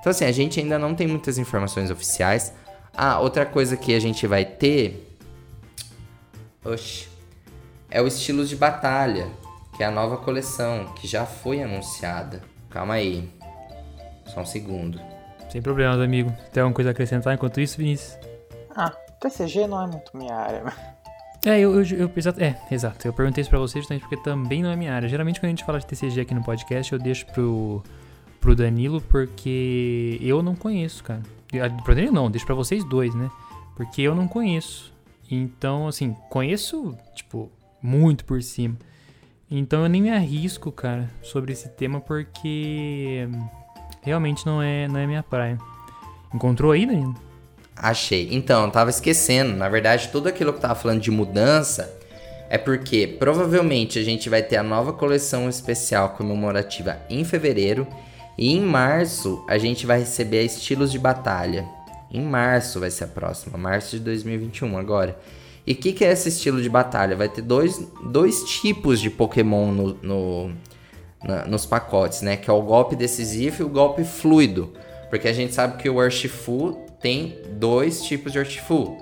Então, 0.00 0.10
assim, 0.10 0.24
a 0.24 0.32
gente 0.32 0.58
ainda 0.58 0.78
não 0.78 0.94
tem 0.94 1.06
muitas 1.06 1.38
informações 1.38 1.90
oficiais. 1.90 2.52
Ah, 2.96 3.20
outra 3.20 3.44
coisa 3.46 3.76
que 3.76 3.94
a 3.94 4.00
gente 4.00 4.26
vai 4.26 4.44
ter. 4.44 5.16
Oxi. 6.64 7.08
É 7.90 8.00
o 8.00 8.06
estilo 8.06 8.44
de 8.44 8.56
batalha, 8.56 9.28
que 9.76 9.82
é 9.82 9.86
a 9.86 9.90
nova 9.90 10.16
coleção, 10.16 10.86
que 10.94 11.06
já 11.06 11.26
foi 11.26 11.62
anunciada. 11.62 12.42
Calma 12.70 12.94
aí. 12.94 13.28
Só 14.26 14.40
um 14.40 14.46
segundo. 14.46 15.00
Sem 15.50 15.60
problemas, 15.60 16.00
amigo. 16.00 16.32
Tem 16.52 16.62
alguma 16.62 16.74
coisa 16.74 16.90
a 16.90 16.92
acrescentar 16.92 17.34
enquanto 17.34 17.60
isso, 17.60 17.76
Vinícius? 17.76 18.16
Ah, 18.74 18.90
TCG 19.20 19.66
não 19.66 19.82
é 19.82 19.86
muito 19.86 20.16
minha 20.16 20.34
área. 20.34 20.62
É, 21.44 21.58
eu, 21.58 21.74
eu, 21.74 21.96
eu, 21.96 22.10
é, 22.38 22.54
exato. 22.70 23.08
Eu 23.08 23.12
perguntei 23.12 23.40
isso 23.42 23.50
pra 23.50 23.58
vocês 23.58 23.82
justamente 23.82 24.02
porque 24.02 24.22
também 24.22 24.62
não 24.62 24.70
é 24.70 24.76
minha 24.76 24.94
área. 24.94 25.08
Geralmente 25.08 25.40
quando 25.40 25.46
a 25.46 25.50
gente 25.50 25.64
fala 25.64 25.80
de 25.80 25.86
TCG 25.86 26.20
aqui 26.20 26.34
no 26.34 26.44
podcast, 26.44 26.92
eu 26.92 26.98
deixo 26.98 27.26
pro 27.26 27.82
pro 28.40 28.56
Danilo 28.56 29.00
porque 29.02 30.18
eu 30.22 30.42
não 30.42 30.54
conheço, 30.54 31.04
cara. 31.04 31.22
Ah, 31.54 31.82
pro 31.82 31.94
Danilo 31.94 32.12
não, 32.12 32.30
deixa 32.30 32.46
pra 32.46 32.54
vocês 32.54 32.82
dois, 32.84 33.14
né? 33.14 33.30
Porque 33.76 34.02
eu 34.02 34.14
não 34.14 34.26
conheço. 34.26 34.92
Então, 35.30 35.86
assim, 35.86 36.16
conheço, 36.28 36.96
tipo, 37.14 37.50
muito 37.82 38.24
por 38.24 38.42
cima. 38.42 38.76
Então 39.50 39.82
eu 39.82 39.88
nem 39.88 40.02
me 40.02 40.10
arrisco, 40.10 40.70
cara, 40.70 41.10
sobre 41.22 41.52
esse 41.52 41.68
tema 41.68 42.00
porque 42.00 43.28
realmente 44.00 44.46
não 44.46 44.62
é, 44.62 44.86
não 44.88 44.98
é 44.98 45.06
minha 45.06 45.22
praia. 45.22 45.58
Encontrou 46.32 46.72
aí, 46.72 46.86
Danilo? 46.86 47.14
Achei. 47.76 48.28
Então, 48.30 48.64
eu 48.64 48.70
tava 48.70 48.90
esquecendo. 48.90 49.56
Na 49.56 49.68
verdade, 49.68 50.08
tudo 50.08 50.28
aquilo 50.28 50.52
que 50.52 50.58
eu 50.58 50.62
tava 50.62 50.74
falando 50.74 51.00
de 51.00 51.10
mudança 51.10 51.92
é 52.48 52.58
porque 52.58 53.06
provavelmente 53.06 53.98
a 53.98 54.02
gente 54.02 54.28
vai 54.28 54.42
ter 54.42 54.56
a 54.56 54.62
nova 54.62 54.92
coleção 54.92 55.48
especial 55.48 56.10
comemorativa 56.10 56.98
em 57.08 57.24
fevereiro 57.24 57.86
e 58.40 58.56
em 58.56 58.62
março 58.62 59.44
a 59.46 59.58
gente 59.58 59.84
vai 59.84 59.98
receber 59.98 60.42
estilos 60.42 60.90
de 60.90 60.98
batalha. 60.98 61.68
Em 62.10 62.22
março 62.22 62.80
vai 62.80 62.90
ser 62.90 63.04
a 63.04 63.06
próxima, 63.06 63.58
março 63.58 63.98
de 63.98 64.02
2021 64.02 64.78
agora. 64.78 65.20
E 65.66 65.72
o 65.72 65.76
que, 65.76 65.92
que 65.92 66.02
é 66.02 66.10
esse 66.10 66.30
estilo 66.30 66.62
de 66.62 66.68
batalha? 66.70 67.14
Vai 67.14 67.28
ter 67.28 67.42
dois, 67.42 67.78
dois 68.06 68.42
tipos 68.44 68.98
de 68.98 69.10
Pokémon 69.10 69.70
no, 69.70 69.94
no 70.02 70.52
na, 71.22 71.44
nos 71.44 71.66
pacotes, 71.66 72.22
né? 72.22 72.38
Que 72.38 72.48
é 72.48 72.52
o 72.52 72.62
golpe 72.62 72.96
decisivo 72.96 73.62
e 73.62 73.66
o 73.66 73.68
golpe 73.68 74.04
fluido. 74.04 74.72
Porque 75.10 75.28
a 75.28 75.34
gente 75.34 75.52
sabe 75.52 75.76
que 75.76 75.90
o 75.90 75.96
Urshifu 75.96 76.78
tem 76.98 77.36
dois 77.58 78.02
tipos 78.02 78.32
de 78.32 78.38
Urshifu. 78.38 78.96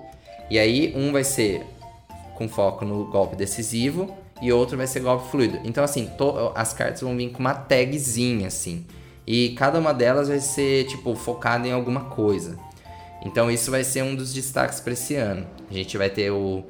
E 0.50 0.58
aí 0.58 0.92
um 0.96 1.12
vai 1.12 1.22
ser 1.22 1.64
com 2.34 2.48
foco 2.48 2.84
no 2.84 3.04
golpe 3.04 3.36
decisivo 3.36 4.12
e 4.42 4.52
outro 4.52 4.76
vai 4.76 4.88
ser 4.88 4.98
golpe 4.98 5.30
fluido. 5.30 5.60
Então 5.64 5.84
assim, 5.84 6.10
as 6.56 6.72
cartas 6.72 7.02
vão 7.02 7.16
vir 7.16 7.30
com 7.30 7.38
uma 7.38 7.54
tagzinha 7.54 8.48
assim. 8.48 8.84
E 9.30 9.50
cada 9.50 9.78
uma 9.78 9.92
delas 9.92 10.28
vai 10.28 10.40
ser, 10.40 10.86
tipo, 10.86 11.14
focada 11.14 11.68
em 11.68 11.70
alguma 11.70 12.00
coisa. 12.04 12.58
Então 13.22 13.50
isso 13.50 13.70
vai 13.70 13.84
ser 13.84 14.02
um 14.02 14.14
dos 14.14 14.32
destaques 14.32 14.80
para 14.80 14.94
esse 14.94 15.16
ano. 15.16 15.46
A 15.70 15.74
gente 15.74 15.98
vai 15.98 16.08
ter 16.08 16.30
o, 16.30 16.64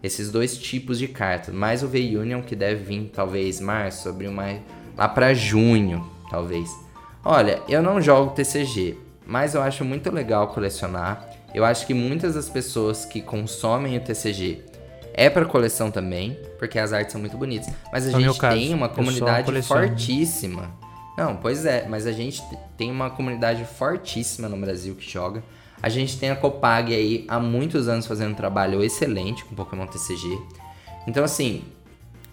esses 0.00 0.30
dois 0.30 0.56
tipos 0.56 0.96
de 0.96 1.08
cartas. 1.08 1.52
Mais 1.52 1.82
o 1.82 1.88
V-Union, 1.88 2.40
que 2.40 2.54
deve 2.54 2.84
vir 2.84 3.10
talvez 3.12 3.60
março, 3.60 4.08
abril, 4.08 4.30
maio, 4.30 4.62
lá 4.96 5.08
para 5.08 5.34
junho, 5.34 6.08
talvez. 6.30 6.70
Olha, 7.24 7.60
eu 7.68 7.82
não 7.82 8.00
jogo 8.00 8.30
TCG, 8.30 8.96
mas 9.26 9.56
eu 9.56 9.62
acho 9.62 9.84
muito 9.84 10.08
legal 10.12 10.46
colecionar. 10.46 11.28
Eu 11.52 11.64
acho 11.64 11.84
que 11.84 11.94
muitas 11.94 12.36
das 12.36 12.48
pessoas 12.48 13.04
que 13.04 13.20
consomem 13.20 13.96
o 13.96 14.00
TCG 14.00 14.62
é 15.14 15.28
para 15.28 15.44
coleção 15.44 15.90
também, 15.90 16.38
porque 16.60 16.78
as 16.78 16.92
artes 16.92 17.10
são 17.10 17.20
muito 17.20 17.36
bonitas. 17.36 17.74
Mas 17.92 18.06
a 18.06 18.12
no 18.12 18.20
gente 18.20 18.38
tem 18.38 18.72
uma 18.72 18.88
comunidade 18.88 19.62
fortíssima 19.62 20.83
não, 21.16 21.36
pois 21.36 21.64
é, 21.64 21.86
mas 21.88 22.06
a 22.06 22.12
gente 22.12 22.42
tem 22.76 22.90
uma 22.90 23.10
comunidade 23.10 23.64
fortíssima 23.64 24.48
no 24.48 24.56
Brasil 24.56 24.94
que 24.94 25.08
joga. 25.08 25.42
A 25.82 25.88
gente 25.88 26.18
tem 26.18 26.30
a 26.30 26.36
Copag 26.36 26.94
aí 26.94 27.24
há 27.28 27.38
muitos 27.38 27.88
anos 27.88 28.06
fazendo 28.06 28.32
um 28.32 28.34
trabalho 28.34 28.82
excelente 28.82 29.44
com 29.44 29.54
Pokémon 29.54 29.86
TCG. 29.86 30.38
Então, 31.06 31.22
assim, 31.22 31.62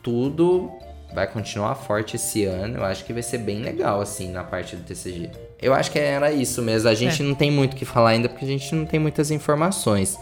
tudo 0.01 0.71
vai 1.13 1.27
continuar 1.27 1.75
forte 1.75 2.15
esse 2.15 2.45
ano. 2.45 2.77
Eu 2.77 2.85
acho 2.85 3.03
que 3.03 3.13
vai 3.13 3.21
ser 3.21 3.39
bem 3.39 3.61
legal, 3.61 4.01
assim, 4.01 4.31
na 4.31 4.43
parte 4.43 4.75
do 4.75 4.83
TCG. 4.83 5.29
Eu 5.61 5.73
acho 5.73 5.91
que 5.91 5.99
era 5.99 6.31
isso 6.31 6.61
mesmo. 6.61 6.89
A 6.89 6.93
gente 6.95 7.21
é. 7.21 7.25
não 7.25 7.35
tem 7.35 7.51
muito 7.51 7.73
o 7.73 7.75
que 7.75 7.85
falar 7.85 8.11
ainda 8.11 8.29
porque 8.29 8.45
a 8.45 8.47
gente 8.47 8.73
não 8.73 8.85
tem 8.85 8.99
muitas 8.99 9.29
informações. 9.29 10.17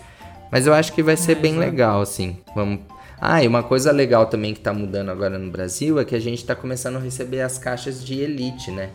Mas 0.51 0.65
eu 0.65 0.73
acho 0.73 0.91
que 0.93 1.03
vai 1.03 1.15
ser 1.15 1.33
é, 1.33 1.35
bem 1.35 1.51
exatamente. 1.51 1.71
legal, 1.71 2.01
assim. 2.01 2.37
Vamos 2.55 2.79
ah, 3.21 3.43
e 3.43 3.47
uma 3.47 3.63
coisa 3.63 3.91
legal 3.91 4.27
também 4.27 4.53
que 4.53 4.61
tá 4.61 4.73
mudando 4.73 5.09
agora 5.09 5.37
no 5.37 5.51
Brasil 5.51 5.99
é 5.99 6.05
que 6.05 6.15
a 6.15 6.19
gente 6.19 6.45
tá 6.45 6.55
começando 6.55 6.95
a 6.95 6.99
receber 6.99 7.41
as 7.41 7.57
caixas 7.57 8.03
de 8.03 8.19
Elite, 8.19 8.71
né? 8.71 8.91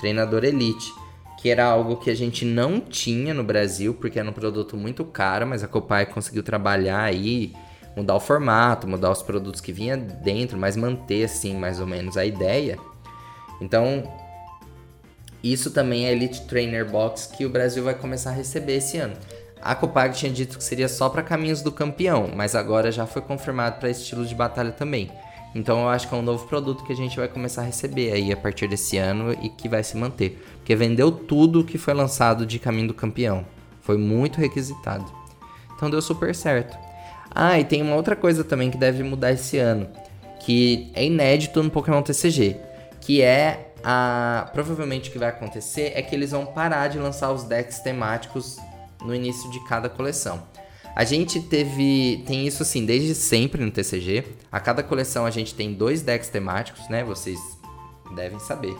Treinador 0.00 0.44
Elite. 0.44 0.90
Que 1.38 1.50
era 1.50 1.66
algo 1.66 1.96
que 1.96 2.10
a 2.10 2.14
gente 2.14 2.46
não 2.46 2.80
tinha 2.80 3.34
no 3.34 3.44
Brasil, 3.44 3.92
porque 3.92 4.18
era 4.18 4.28
um 4.28 4.32
produto 4.32 4.76
muito 4.76 5.04
caro, 5.04 5.46
mas 5.46 5.62
a 5.62 5.68
Copai 5.68 6.06
conseguiu 6.06 6.42
trabalhar 6.42 7.02
aí, 7.02 7.52
mudar 7.94 8.14
o 8.14 8.20
formato, 8.20 8.88
mudar 8.88 9.10
os 9.10 9.22
produtos 9.22 9.60
que 9.60 9.72
vinha 9.72 9.96
dentro, 9.96 10.58
mas 10.58 10.76
manter 10.76 11.24
assim 11.24 11.54
mais 11.54 11.78
ou 11.78 11.86
menos 11.86 12.16
a 12.16 12.24
ideia. 12.24 12.78
Então, 13.60 14.02
isso 15.42 15.70
também 15.70 16.06
é 16.06 16.12
Elite 16.12 16.46
Trainer 16.46 16.90
Box 16.90 17.26
que 17.36 17.44
o 17.44 17.50
Brasil 17.50 17.84
vai 17.84 17.94
começar 17.94 18.30
a 18.30 18.34
receber 18.34 18.76
esse 18.76 18.96
ano. 18.96 19.14
A 19.66 19.74
Copag 19.74 20.14
tinha 20.14 20.30
dito 20.30 20.56
que 20.56 20.62
seria 20.62 20.88
só 20.88 21.08
para 21.08 21.24
caminhos 21.24 21.60
do 21.60 21.72
campeão, 21.72 22.30
mas 22.34 22.54
agora 22.54 22.92
já 22.92 23.04
foi 23.04 23.20
confirmado 23.20 23.80
para 23.80 23.90
estilos 23.90 24.28
de 24.28 24.34
batalha 24.34 24.70
também. 24.70 25.10
Então 25.56 25.80
eu 25.80 25.88
acho 25.88 26.06
que 26.06 26.14
é 26.14 26.16
um 26.16 26.22
novo 26.22 26.46
produto 26.46 26.84
que 26.84 26.92
a 26.92 26.96
gente 26.96 27.16
vai 27.16 27.26
começar 27.26 27.62
a 27.62 27.64
receber 27.64 28.12
aí 28.12 28.32
a 28.32 28.36
partir 28.36 28.68
desse 28.68 28.96
ano 28.96 29.32
e 29.42 29.48
que 29.48 29.68
vai 29.68 29.82
se 29.82 29.96
manter. 29.96 30.40
Porque 30.58 30.76
vendeu 30.76 31.10
tudo 31.10 31.64
que 31.64 31.78
foi 31.78 31.94
lançado 31.94 32.46
de 32.46 32.60
caminho 32.60 32.88
do 32.88 32.94
campeão. 32.94 33.44
Foi 33.80 33.96
muito 33.96 34.40
requisitado. 34.40 35.04
Então 35.74 35.90
deu 35.90 36.00
super 36.00 36.32
certo. 36.32 36.78
Ah, 37.34 37.58
e 37.58 37.64
tem 37.64 37.82
uma 37.82 37.96
outra 37.96 38.14
coisa 38.14 38.44
também 38.44 38.70
que 38.70 38.78
deve 38.78 39.02
mudar 39.02 39.32
esse 39.32 39.58
ano, 39.58 39.88
que 40.40 40.92
é 40.94 41.04
inédito 41.04 41.60
no 41.60 41.70
Pokémon 41.70 42.02
TCG, 42.02 42.56
que 43.00 43.20
é 43.20 43.72
a 43.82 44.48
provavelmente 44.52 45.08
o 45.08 45.12
que 45.12 45.18
vai 45.18 45.28
acontecer 45.28 45.92
é 45.94 46.02
que 46.02 46.14
eles 46.14 46.30
vão 46.30 46.46
parar 46.46 46.88
de 46.88 46.98
lançar 46.98 47.30
os 47.32 47.44
decks 47.44 47.78
temáticos 47.80 48.58
no 49.02 49.14
início 49.14 49.50
de 49.50 49.60
cada 49.66 49.88
coleção. 49.88 50.42
A 50.94 51.04
gente 51.04 51.40
teve. 51.40 52.24
Tem 52.26 52.46
isso 52.46 52.62
assim, 52.62 52.86
desde 52.86 53.14
sempre 53.14 53.62
no 53.62 53.70
TCG. 53.70 54.24
A 54.50 54.58
cada 54.58 54.82
coleção 54.82 55.26
a 55.26 55.30
gente 55.30 55.54
tem 55.54 55.74
dois 55.74 56.00
decks 56.00 56.28
temáticos, 56.28 56.88
né? 56.88 57.04
Vocês 57.04 57.38
devem 58.14 58.38
saber. 58.38 58.74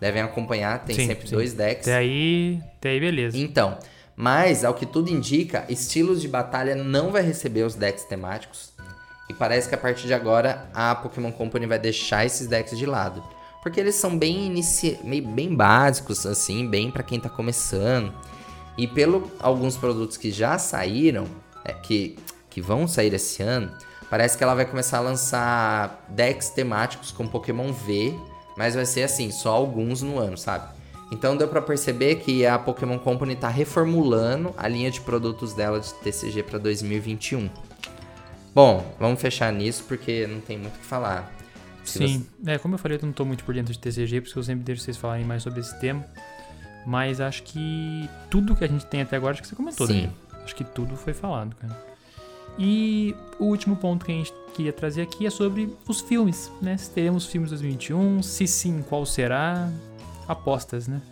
Devem 0.00 0.22
acompanhar, 0.22 0.84
tem 0.84 0.96
sim, 0.96 1.06
sempre 1.06 1.28
sim. 1.28 1.34
dois 1.34 1.52
decks. 1.52 1.86
Até 1.86 1.96
aí, 1.96 2.62
até 2.78 2.90
aí, 2.90 3.00
beleza. 3.00 3.36
Então, 3.36 3.76
mas 4.16 4.64
ao 4.64 4.74
que 4.74 4.86
tudo 4.86 5.10
indica, 5.10 5.64
estilos 5.68 6.22
de 6.22 6.28
batalha 6.28 6.74
não 6.74 7.10
vai 7.10 7.22
receber 7.22 7.64
os 7.64 7.74
decks 7.74 8.04
temáticos. 8.04 8.72
E 9.28 9.34
parece 9.34 9.68
que 9.68 9.74
a 9.74 9.78
partir 9.78 10.06
de 10.06 10.14
agora 10.14 10.70
a 10.72 10.94
Pokémon 10.94 11.30
Company 11.30 11.66
vai 11.66 11.78
deixar 11.78 12.24
esses 12.24 12.46
decks 12.46 12.78
de 12.78 12.86
lado. 12.86 13.22
Porque 13.62 13.78
eles 13.78 13.96
são 13.96 14.16
bem, 14.16 14.46
inici... 14.46 14.98
bem 15.04 15.54
básicos, 15.54 16.24
assim, 16.24 16.66
bem 16.66 16.90
para 16.90 17.02
quem 17.02 17.20
tá 17.20 17.28
começando. 17.28 18.14
E 18.78 18.86
pelo 18.86 19.30
alguns 19.40 19.76
produtos 19.76 20.16
que 20.16 20.30
já 20.30 20.56
saíram, 20.56 21.26
é, 21.64 21.72
que, 21.72 22.16
que 22.48 22.62
vão 22.62 22.86
sair 22.86 23.12
esse 23.12 23.42
ano, 23.42 23.70
parece 24.08 24.38
que 24.38 24.44
ela 24.44 24.54
vai 24.54 24.64
começar 24.64 24.98
a 24.98 25.00
lançar 25.00 26.06
decks 26.08 26.50
temáticos 26.50 27.10
com 27.10 27.26
Pokémon 27.26 27.72
V, 27.72 28.14
Mas 28.56 28.74
vai 28.74 28.86
ser 28.86 29.02
assim, 29.02 29.30
só 29.30 29.50
alguns 29.50 30.00
no 30.02 30.18
ano, 30.18 30.38
sabe? 30.38 30.78
Então 31.10 31.36
deu 31.36 31.48
para 31.48 31.62
perceber 31.62 32.16
que 32.16 32.46
a 32.46 32.58
Pokémon 32.58 32.98
Company 32.98 33.34
tá 33.34 33.48
reformulando 33.48 34.54
a 34.56 34.68
linha 34.68 34.90
de 34.90 35.00
produtos 35.00 35.54
dela 35.54 35.80
de 35.80 35.92
TCG 35.94 36.42
para 36.42 36.58
2021. 36.58 37.48
Bom, 38.54 38.84
vamos 38.98 39.20
fechar 39.20 39.52
nisso 39.52 39.84
porque 39.88 40.26
não 40.26 40.40
tem 40.40 40.58
muito 40.58 40.74
o 40.76 40.78
que 40.78 40.84
falar. 40.84 41.32
Se 41.84 41.98
Sim, 41.98 42.26
você... 42.42 42.50
é, 42.50 42.58
como 42.58 42.74
eu 42.74 42.78
falei, 42.78 42.98
eu 42.98 43.06
não 43.06 43.12
tô 43.12 43.24
muito 43.24 43.44
por 43.44 43.54
dentro 43.54 43.72
de 43.72 43.78
TCG, 43.78 44.20
por 44.20 44.28
isso 44.28 44.38
eu 44.38 44.42
sempre 44.42 44.64
deixo 44.64 44.82
vocês 44.82 44.96
falarem 44.96 45.24
mais 45.24 45.42
sobre 45.42 45.60
esse 45.60 45.78
tema. 45.80 46.04
Mas 46.88 47.20
acho 47.20 47.42
que 47.42 48.08
tudo 48.30 48.56
que 48.56 48.64
a 48.64 48.66
gente 48.66 48.86
tem 48.86 49.02
até 49.02 49.14
agora, 49.14 49.32
acho 49.32 49.42
que 49.42 49.48
você 49.48 49.54
comentou, 49.54 49.86
Sim. 49.86 50.06
Né? 50.06 50.12
Acho 50.42 50.56
que 50.56 50.64
tudo 50.64 50.96
foi 50.96 51.12
falado, 51.12 51.54
cara. 51.54 51.76
E 52.58 53.14
o 53.38 53.44
último 53.44 53.76
ponto 53.76 54.06
que 54.06 54.10
a 54.10 54.14
gente 54.14 54.32
queria 54.54 54.72
trazer 54.72 55.02
aqui 55.02 55.26
é 55.26 55.30
sobre 55.30 55.76
os 55.86 56.00
filmes, 56.00 56.50
né? 56.62 56.78
Se 56.78 56.90
teremos 56.90 57.26
filmes 57.26 57.50
2021, 57.50 58.22
se 58.22 58.46
sim, 58.46 58.82
qual 58.88 59.04
será? 59.04 59.68
Apostas, 60.26 60.88
né? 60.88 61.02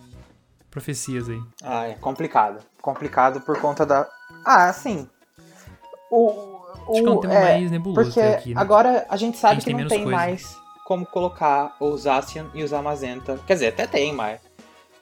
Profecias 0.70 1.28
aí. 1.28 1.42
Ah, 1.62 1.86
é 1.86 1.92
complicado. 1.92 2.64
Complicado 2.80 3.42
por 3.42 3.60
conta 3.60 3.84
da. 3.84 4.08
Ah, 4.46 4.70
assim. 4.70 5.06
O. 6.10 6.56
Acho 6.88 7.02
que 7.02 7.06
é 7.06 7.10
um 7.10 7.20
tema 7.20 7.34
é, 7.34 7.42
mais 7.42 7.70
nebuloso 7.70 8.02
porque 8.02 8.20
aqui, 8.20 8.54
né? 8.54 8.60
agora 8.60 9.06
a 9.10 9.16
gente 9.18 9.36
sabe 9.36 9.52
a 9.52 9.54
gente 9.56 9.64
que 9.64 9.74
tem 9.74 9.82
não 9.82 9.88
tem 9.88 10.04
coisa. 10.04 10.16
mais 10.16 10.56
como 10.86 11.04
colocar 11.04 11.76
os 11.80 12.02
Zacian 12.02 12.46
e 12.54 12.62
os 12.62 12.72
Amazenta. 12.72 13.38
Quer 13.46 13.54
dizer, 13.54 13.66
até 13.68 13.86
tem, 13.86 14.14
mas 14.14 14.45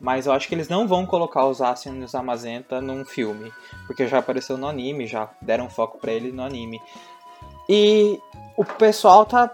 mas 0.00 0.26
eu 0.26 0.32
acho 0.32 0.48
que 0.48 0.54
eles 0.54 0.68
não 0.68 0.86
vão 0.86 1.06
colocar 1.06 1.46
os 1.46 1.60
Asian 1.60 1.94
e 1.94 2.04
os 2.04 2.14
Amazenta 2.14 2.80
num 2.80 3.04
filme, 3.04 3.52
porque 3.86 4.06
já 4.06 4.18
apareceu 4.18 4.58
no 4.58 4.68
anime, 4.68 5.06
já 5.06 5.28
deram 5.40 5.68
foco 5.68 5.98
para 5.98 6.12
ele 6.12 6.32
no 6.32 6.42
anime. 6.42 6.80
E 7.68 8.20
o 8.56 8.64
pessoal 8.64 9.24
tá 9.24 9.50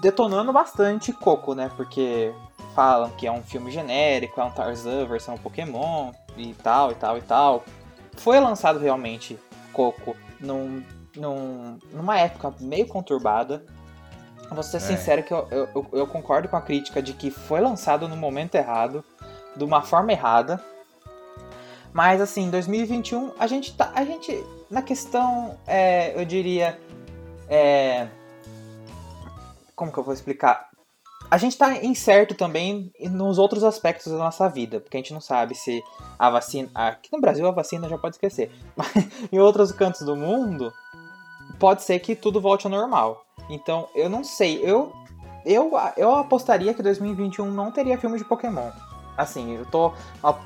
detonando 0.00 0.52
bastante 0.52 1.12
Coco, 1.12 1.54
né? 1.54 1.70
Porque 1.76 2.32
falam 2.74 3.10
que 3.10 3.26
é 3.26 3.32
um 3.32 3.42
filme 3.42 3.70
genérico, 3.70 4.40
é 4.40 4.44
um 4.44 4.50
Tarzan 4.50 5.06
versão 5.06 5.36
Pokémon 5.36 6.12
e 6.36 6.54
tal 6.54 6.92
e 6.92 6.94
tal 6.94 7.18
e 7.18 7.22
tal. 7.22 7.64
Foi 8.16 8.38
lançado 8.40 8.78
realmente 8.78 9.38
Coco 9.72 10.16
num, 10.40 10.82
num, 11.16 11.78
numa 11.92 12.18
época 12.18 12.54
meio 12.60 12.86
conturbada. 12.86 13.64
Vou 14.50 14.62
ser 14.62 14.78
é. 14.78 14.80
sincero 14.80 15.22
que 15.22 15.32
eu, 15.32 15.46
eu, 15.50 15.86
eu, 15.92 16.06
concordo 16.06 16.48
com 16.48 16.56
a 16.56 16.62
crítica 16.62 17.02
de 17.02 17.12
que 17.12 17.30
foi 17.30 17.60
lançado 17.60 18.08
no 18.08 18.16
momento 18.16 18.54
errado 18.54 19.04
de 19.58 19.64
uma 19.64 19.82
forma 19.82 20.12
errada. 20.12 20.62
Mas 21.92 22.20
assim, 22.20 22.48
2021 22.50 23.32
a 23.38 23.46
gente 23.46 23.76
tá. 23.76 23.90
A 23.94 24.04
gente. 24.04 24.44
Na 24.70 24.82
questão, 24.82 25.58
é, 25.66 26.18
eu 26.20 26.24
diria. 26.24 26.78
É, 27.48 28.08
como 29.74 29.92
que 29.92 29.98
eu 29.98 30.04
vou 30.04 30.14
explicar? 30.14 30.68
A 31.30 31.36
gente 31.36 31.58
tá 31.58 31.84
incerto 31.84 32.34
também 32.34 32.90
nos 33.00 33.38
outros 33.38 33.62
aspectos 33.62 34.10
da 34.10 34.18
nossa 34.18 34.48
vida, 34.48 34.80
porque 34.80 34.96
a 34.96 35.00
gente 35.00 35.12
não 35.12 35.20
sabe 35.20 35.54
se 35.54 35.82
a 36.18 36.30
vacina. 36.30 36.70
Aqui 36.74 37.10
no 37.12 37.20
Brasil 37.20 37.46
a 37.46 37.50
vacina 37.50 37.88
já 37.88 37.98
pode 37.98 38.16
esquecer. 38.16 38.50
Mas 38.74 38.88
em 39.30 39.38
outros 39.38 39.70
cantos 39.72 40.02
do 40.02 40.16
mundo, 40.16 40.72
pode 41.58 41.82
ser 41.82 41.98
que 41.98 42.16
tudo 42.16 42.40
volte 42.40 42.66
ao 42.66 42.70
normal. 42.70 43.24
Então, 43.50 43.88
eu 43.94 44.08
não 44.08 44.24
sei. 44.24 44.60
Eu, 44.62 44.92
eu, 45.44 45.72
eu 45.96 46.14
apostaria 46.14 46.72
que 46.72 46.82
2021 46.82 47.50
não 47.50 47.70
teria 47.70 47.98
filme 47.98 48.18
de 48.18 48.24
Pokémon. 48.24 48.70
Assim, 49.18 49.56
eu 49.56 49.66
tô 49.66 49.92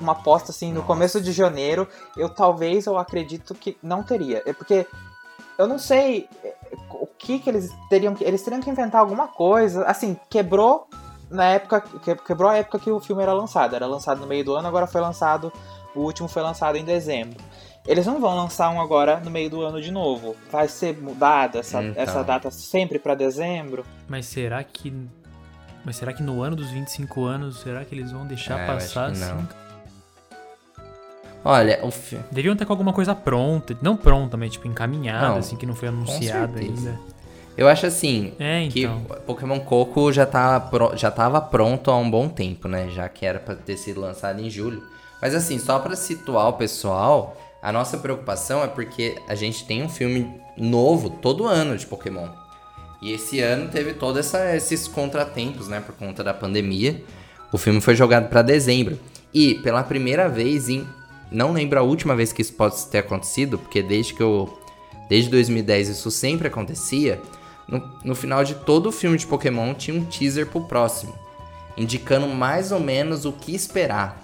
uma 0.01 0.13
aposta 0.13 0.51
assim 0.51 0.73
no 0.73 0.81
começo 0.83 1.21
de 1.21 1.31
janeiro, 1.31 1.87
eu 2.17 2.27
talvez 2.27 2.87
eu 2.87 2.97
acredito 2.97 3.53
que 3.53 3.77
não 3.81 4.01
teria. 4.03 4.41
É 4.45 4.51
porque 4.51 4.87
eu 5.57 5.67
não 5.67 5.77
sei 5.77 6.27
é, 6.43 6.55
o 6.89 7.05
que 7.05 7.39
que 7.39 7.49
eles 7.49 7.71
teriam 7.89 8.15
que 8.15 8.23
eles 8.23 8.41
teriam 8.41 8.61
que 8.61 8.69
inventar 8.69 8.99
alguma 8.99 9.27
coisa, 9.27 9.85
assim, 9.85 10.17
quebrou 10.29 10.87
na 11.29 11.45
época 11.45 11.81
quebrou 12.25 12.49
a 12.49 12.57
época 12.57 12.79
que 12.79 12.91
o 12.91 12.99
filme 12.99 13.23
era 13.23 13.33
lançado, 13.33 13.75
era 13.75 13.87
lançado 13.87 14.19
no 14.19 14.27
meio 14.27 14.43
do 14.43 14.55
ano, 14.55 14.67
agora 14.67 14.87
foi 14.87 15.01
lançado, 15.01 15.53
o 15.95 16.01
último 16.01 16.27
foi 16.27 16.41
lançado 16.41 16.75
em 16.75 16.83
dezembro. 16.83 17.39
Eles 17.85 18.05
não 18.05 18.19
vão 18.19 18.35
lançar 18.35 18.69
um 18.69 18.79
agora 18.79 19.19
no 19.19 19.29
meio 19.29 19.49
do 19.49 19.61
ano 19.61 19.81
de 19.81 19.91
novo. 19.91 20.35
Vai 20.49 20.69
ser 20.69 20.97
mudada 20.97 21.59
essa, 21.59 21.83
então. 21.83 22.01
essa 22.01 22.23
data 22.23 22.49
sempre 22.49 22.97
para 22.97 23.13
dezembro. 23.13 23.85
Mas 24.07 24.25
será 24.25 24.63
que 24.63 24.93
mas 25.85 25.95
será 25.95 26.13
que 26.13 26.23
no 26.23 26.41
ano 26.41 26.55
dos 26.55 26.69
25 26.69 27.25
anos, 27.25 27.59
será 27.61 27.83
que 27.83 27.93
eles 27.93 28.11
vão 28.11 28.25
deixar 28.25 28.59
é, 28.59 28.67
passar 28.67 29.11
assim? 29.11 29.47
Olha, 31.45 31.79
o 31.83 31.91
filme. 31.91 32.23
Deviam 32.31 32.55
ter 32.55 32.65
com 32.65 32.71
alguma 32.71 32.93
coisa 32.93 33.13
pronta. 33.13 33.77
Não 33.81 33.97
pronta, 33.97 34.37
mas 34.37 34.53
tipo 34.53 34.67
encaminhada, 34.67 35.27
não, 35.27 35.37
assim, 35.37 35.57
que 35.57 35.65
não 35.65 35.75
foi 35.75 35.89
anunciada 35.89 36.59
ainda. 36.59 36.97
Eu 37.55 37.67
acho 37.67 37.85
assim 37.85 38.33
é, 38.39 38.63
então. 38.63 39.01
que 39.01 39.21
Pokémon 39.25 39.59
Coco 39.59 40.11
já, 40.11 40.25
tá, 40.25 40.71
já 40.95 41.11
tava 41.11 41.39
pronto 41.39 41.91
há 41.91 41.97
um 41.97 42.09
bom 42.09 42.27
tempo, 42.27 42.67
né? 42.67 42.89
Já 42.89 43.07
que 43.07 43.25
era 43.25 43.39
pra 43.39 43.55
ter 43.55 43.77
sido 43.77 44.01
lançado 44.01 44.41
em 44.41 44.49
julho. 44.49 44.83
Mas 45.21 45.35
assim, 45.35 45.59
só 45.59 45.77
para 45.79 45.95
situar 45.95 46.49
o 46.49 46.53
pessoal, 46.53 47.37
a 47.61 47.71
nossa 47.71 47.97
preocupação 47.97 48.63
é 48.63 48.67
porque 48.67 49.21
a 49.27 49.35
gente 49.35 49.65
tem 49.65 49.83
um 49.83 49.89
filme 49.89 50.41
novo 50.57 51.09
todo 51.09 51.45
ano 51.45 51.77
de 51.77 51.85
Pokémon. 51.85 52.27
E 53.03 53.11
esse 53.11 53.41
ano 53.41 53.69
teve 53.69 53.93
todos 53.93 54.33
esses 54.33 54.87
contratempos, 54.87 55.67
né, 55.67 55.81
por 55.81 55.93
conta 55.93 56.23
da 56.23 56.33
pandemia. 56.33 57.03
O 57.51 57.57
filme 57.57 57.81
foi 57.81 57.95
jogado 57.95 58.29
para 58.29 58.41
dezembro. 58.41 58.97
E 59.33 59.55
pela 59.55 59.83
primeira 59.83 60.29
vez 60.29 60.69
em 60.69 60.87
não 61.29 61.51
lembro 61.51 61.77
a 61.77 61.81
última 61.81 62.15
vez 62.15 62.31
que 62.31 62.41
isso 62.41 62.53
pode 62.53 62.85
ter 62.85 62.99
acontecido, 62.99 63.57
porque 63.57 63.81
desde 63.81 64.13
que 64.13 64.23
eu 64.23 64.57
desde 65.09 65.29
2010 65.31 65.89
isso 65.89 66.09
sempre 66.09 66.47
acontecia. 66.47 67.19
No, 67.67 67.83
no 68.05 68.15
final 68.15 68.41
de 68.45 68.55
todo 68.55 68.87
o 68.87 68.91
filme 68.91 69.17
de 69.17 69.27
Pokémon 69.27 69.73
tinha 69.73 69.99
um 69.99 70.05
teaser 70.05 70.47
pro 70.47 70.61
próximo, 70.61 71.13
indicando 71.75 72.27
mais 72.27 72.71
ou 72.71 72.79
menos 72.79 73.25
o 73.25 73.33
que 73.33 73.53
esperar. 73.53 74.23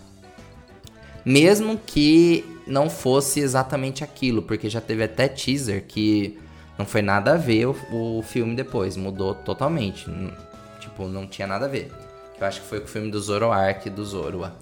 Mesmo 1.26 1.78
que 1.86 2.46
não 2.66 2.90
fosse 2.90 3.42
exatamente 3.42 4.06
aquilo, 4.06 4.42
porque 4.42 4.70
já 4.70 4.80
teve 4.80 5.04
até 5.04 5.28
teaser 5.28 5.84
que 5.86 6.40
não 6.80 6.86
foi 6.86 7.02
nada 7.02 7.34
a 7.34 7.38
ver 7.38 7.66
o, 7.68 7.76
o 7.92 8.24
filme 8.24 8.56
depois, 8.56 8.96
mudou 8.96 9.36
totalmente. 9.36 10.10
Tipo, 10.80 11.10
não 11.10 11.28
tinha 11.28 11.46
nada 11.46 11.66
a 11.66 11.68
ver. 11.68 11.92
Eu 12.40 12.48
acho 12.48 12.62
que 12.62 12.68
foi 12.68 12.80
com 12.80 12.86
o 12.86 12.90
filme 12.90 13.12
do 13.12 13.20
Zoroark 13.20 13.90
do 13.90 14.06
Zoroa. 14.06 14.56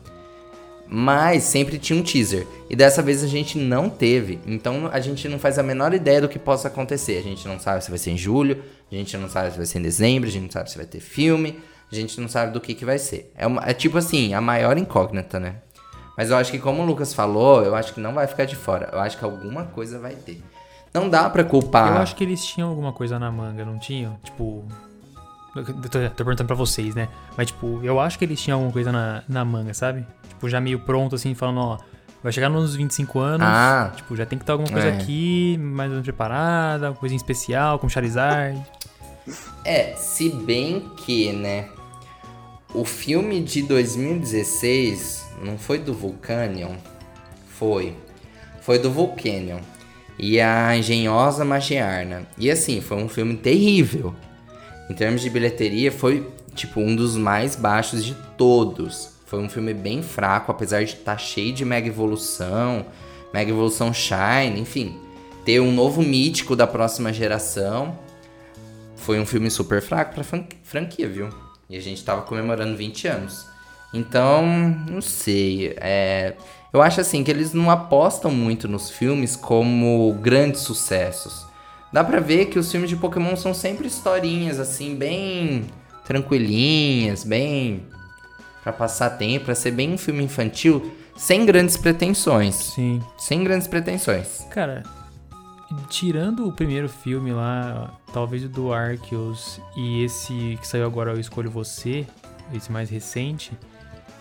Mas 0.87 1.43
sempre 1.43 1.77
tinha 1.77 1.99
um 1.99 2.01
teaser. 2.01 2.47
E 2.67 2.75
dessa 2.75 3.03
vez 3.03 3.23
a 3.23 3.27
gente 3.27 3.59
não 3.59 3.87
teve. 3.87 4.39
Então 4.47 4.89
a 4.91 4.99
gente 4.99 5.29
não 5.29 5.37
faz 5.37 5.59
a 5.59 5.63
menor 5.63 5.93
ideia 5.93 6.19
do 6.19 6.27
que 6.27 6.39
possa 6.39 6.69
acontecer. 6.69 7.19
A 7.19 7.21
gente 7.21 7.47
não 7.47 7.59
sabe 7.59 7.83
se 7.83 7.89
vai 7.91 7.99
ser 7.99 8.09
em 8.09 8.17
julho, 8.17 8.63
a 8.91 8.95
gente 8.95 9.15
não 9.15 9.29
sabe 9.29 9.51
se 9.51 9.57
vai 9.57 9.65
ser 9.67 9.77
em 9.77 9.83
dezembro, 9.83 10.27
a 10.27 10.31
gente 10.31 10.43
não 10.43 10.51
sabe 10.51 10.71
se 10.71 10.77
vai 10.77 10.87
ter 10.87 10.99
filme, 10.99 11.59
a 11.91 11.93
gente 11.93 12.19
não 12.19 12.27
sabe 12.27 12.51
do 12.51 12.59
que, 12.59 12.73
que 12.73 12.83
vai 12.83 12.97
ser. 12.97 13.31
É, 13.37 13.45
uma, 13.45 13.61
é 13.63 13.75
tipo 13.75 13.95
assim, 13.95 14.33
a 14.33 14.41
maior 14.41 14.75
incógnita, 14.75 15.39
né? 15.39 15.57
Mas 16.17 16.31
eu 16.31 16.37
acho 16.37 16.51
que 16.51 16.57
como 16.57 16.81
o 16.81 16.85
Lucas 16.85 17.13
falou, 17.13 17.63
eu 17.63 17.75
acho 17.75 17.93
que 17.93 17.99
não 17.99 18.15
vai 18.15 18.25
ficar 18.25 18.45
de 18.45 18.55
fora. 18.55 18.89
Eu 18.91 18.99
acho 18.99 19.19
que 19.19 19.23
alguma 19.23 19.65
coisa 19.65 19.99
vai 19.99 20.15
ter. 20.15 20.41
Não 20.97 21.09
dá 21.09 21.29
pra 21.29 21.43
culpar. 21.43 21.95
Eu 21.95 22.01
acho 22.01 22.15
que 22.15 22.23
eles 22.23 22.43
tinham 22.43 22.69
alguma 22.69 22.91
coisa 22.91 23.19
na 23.19 23.31
manga, 23.31 23.63
não 23.63 23.77
tinham? 23.77 24.17
Tipo. 24.23 24.65
Tô, 25.53 25.63
tô 26.09 26.23
perguntando 26.23 26.47
pra 26.47 26.55
vocês, 26.55 26.95
né? 26.95 27.07
Mas, 27.35 27.47
tipo, 27.47 27.79
eu 27.83 27.99
acho 27.99 28.17
que 28.17 28.25
eles 28.25 28.41
tinham 28.41 28.57
alguma 28.57 28.73
coisa 28.73 28.91
na, 28.91 29.23
na 29.27 29.45
manga, 29.45 29.73
sabe? 29.73 30.05
Tipo, 30.27 30.49
já 30.49 30.59
meio 30.59 30.79
pronto, 30.79 31.15
assim, 31.15 31.33
falando, 31.35 31.59
ó. 31.59 31.77
Vai 32.23 32.31
chegar 32.31 32.49
nos 32.49 32.75
25 32.75 33.19
anos. 33.19 33.47
Ah, 33.47 33.91
tipo, 33.95 34.15
já 34.15 34.25
tem 34.25 34.37
que 34.39 34.45
ter 34.45 34.51
alguma 34.51 34.69
coisa 34.69 34.87
é. 34.87 34.91
aqui, 34.91 35.57
mais 35.59 35.89
ou 35.89 35.93
menos 35.93 36.03
preparada, 36.03 36.91
coisa 36.93 37.15
especial, 37.15 37.79
com 37.79 37.87
Charizard. 37.87 38.59
É, 39.65 39.93
se 39.97 40.29
bem 40.29 40.89
que, 40.95 41.33
né? 41.33 41.67
O 42.73 42.85
filme 42.85 43.43
de 43.43 43.61
2016 43.63 45.27
não 45.43 45.57
foi 45.57 45.79
do 45.79 45.93
Vulcanion? 45.93 46.75
Foi. 47.49 47.93
Foi 48.61 48.79
do 48.79 48.89
Vulcanion 48.89 49.59
e 50.17 50.39
a 50.39 50.75
engenhosa 50.75 51.45
Magiarna. 51.45 52.27
E 52.37 52.49
assim, 52.49 52.81
foi 52.81 52.97
um 52.97 53.07
filme 53.09 53.35
terrível. 53.37 54.15
Em 54.89 54.93
termos 54.93 55.21
de 55.21 55.29
bilheteria, 55.29 55.91
foi 55.91 56.27
tipo 56.55 56.79
um 56.79 56.95
dos 56.95 57.15
mais 57.15 57.55
baixos 57.55 58.03
de 58.03 58.15
todos. 58.37 59.17
Foi 59.25 59.39
um 59.39 59.49
filme 59.49 59.73
bem 59.73 60.01
fraco, 60.01 60.51
apesar 60.51 60.83
de 60.83 60.91
estar 60.93 61.13
tá 61.13 61.17
cheio 61.17 61.53
de 61.53 61.65
mega 61.65 61.87
evolução, 61.87 62.85
mega 63.33 63.51
evolução 63.51 63.93
Shine, 63.93 64.59
enfim, 64.59 64.97
ter 65.45 65.59
um 65.59 65.71
novo 65.71 66.01
mítico 66.01 66.55
da 66.55 66.65
próxima 66.65 67.11
geração. 67.11 67.97
Foi 68.95 69.19
um 69.19 69.25
filme 69.25 69.51
super 69.51 69.81
fraco 69.81 70.15
pra 70.15 70.23
franquia, 70.63 71.07
viu? 71.07 71.29
E 71.69 71.77
a 71.77 71.81
gente 71.81 72.03
tava 72.03 72.21
comemorando 72.21 72.75
20 72.75 73.07
anos. 73.07 73.45
Então, 73.93 74.45
não 74.89 75.01
sei. 75.01 75.73
É, 75.77 76.33
eu 76.73 76.81
acho 76.81 77.01
assim 77.01 77.23
que 77.23 77.31
eles 77.31 77.53
não 77.53 77.69
apostam 77.69 78.31
muito 78.31 78.67
nos 78.67 78.89
filmes 78.89 79.35
como 79.35 80.13
grandes 80.21 80.61
sucessos. 80.61 81.45
Dá 81.91 82.03
pra 82.03 82.19
ver 82.19 82.47
que 82.47 82.59
os 82.59 82.69
filmes 82.71 82.89
de 82.89 82.95
Pokémon 82.95 83.35
são 83.35 83.53
sempre 83.53 83.87
historinhas 83.87 84.59
assim, 84.59 84.95
bem 84.95 85.65
tranquilinhas, 86.05 87.23
bem 87.23 87.85
para 88.63 88.73
passar 88.73 89.11
tempo, 89.11 89.45
para 89.45 89.55
ser 89.55 89.71
bem 89.71 89.93
um 89.93 89.97
filme 89.97 90.23
infantil, 90.23 90.91
sem 91.15 91.45
grandes 91.45 91.77
pretensões. 91.77 92.55
Sim. 92.55 93.01
Sem 93.17 93.43
grandes 93.43 93.67
pretensões. 93.67 94.45
Cara, 94.51 94.83
tirando 95.89 96.47
o 96.47 96.51
primeiro 96.51 96.89
filme 96.89 97.31
lá, 97.31 97.93
talvez 98.11 98.43
o 98.43 98.49
do 98.49 98.73
Arceus 98.73 99.61
e 99.75 100.03
esse 100.03 100.57
que 100.59 100.67
saiu 100.67 100.85
agora 100.85 101.11
Eu 101.11 101.19
Escolho 101.19 101.49
Você, 101.49 102.05
esse 102.53 102.71
mais 102.71 102.89
recente, 102.89 103.57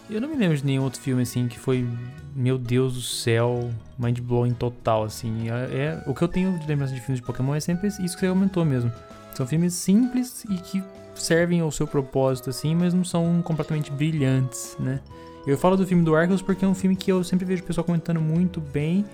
eu 0.08 0.20
não 0.20 0.28
me 0.28 0.36
lembro 0.36 0.56
de 0.56 0.64
nenhum 0.64 0.84
outro 0.84 1.00
filme 1.00 1.22
assim 1.22 1.48
que 1.48 1.58
foi, 1.58 1.86
meu 2.34 2.58
Deus 2.58 2.94
do 2.94 3.00
céu, 3.00 3.70
mind 3.98 4.20
blowing 4.20 4.54
total 4.54 5.04
assim. 5.04 5.48
É, 5.50 5.76
é 5.76 6.02
o 6.06 6.14
que 6.14 6.22
eu 6.22 6.28
tenho 6.28 6.58
de 6.58 6.66
lembrança 6.66 6.94
de 6.94 7.00
filmes 7.00 7.20
de 7.20 7.26
Pokémon 7.26 7.54
é 7.54 7.60
sempre 7.60 7.88
isso 7.88 8.00
que 8.00 8.20
você 8.20 8.28
comentou 8.28 8.64
mesmo. 8.64 8.92
São 9.34 9.46
filmes 9.46 9.74
simples 9.74 10.44
e 10.44 10.56
que 10.56 10.82
servem 11.14 11.60
ao 11.60 11.70
seu 11.70 11.86
propósito 11.86 12.50
assim, 12.50 12.74
mas 12.74 12.94
não 12.94 13.04
são 13.04 13.42
completamente 13.42 13.90
brilhantes, 13.90 14.76
né? 14.78 15.00
Eu 15.46 15.56
falo 15.56 15.76
do 15.76 15.86
filme 15.86 16.02
do 16.02 16.14
Arceus 16.14 16.42
porque 16.42 16.64
é 16.64 16.68
um 16.68 16.74
filme 16.74 16.96
que 16.96 17.10
eu 17.10 17.22
sempre 17.22 17.44
vejo 17.44 17.62
o 17.62 17.66
pessoal 17.66 17.84
comentando 17.84 18.20
muito 18.20 18.60
bem 18.60 19.04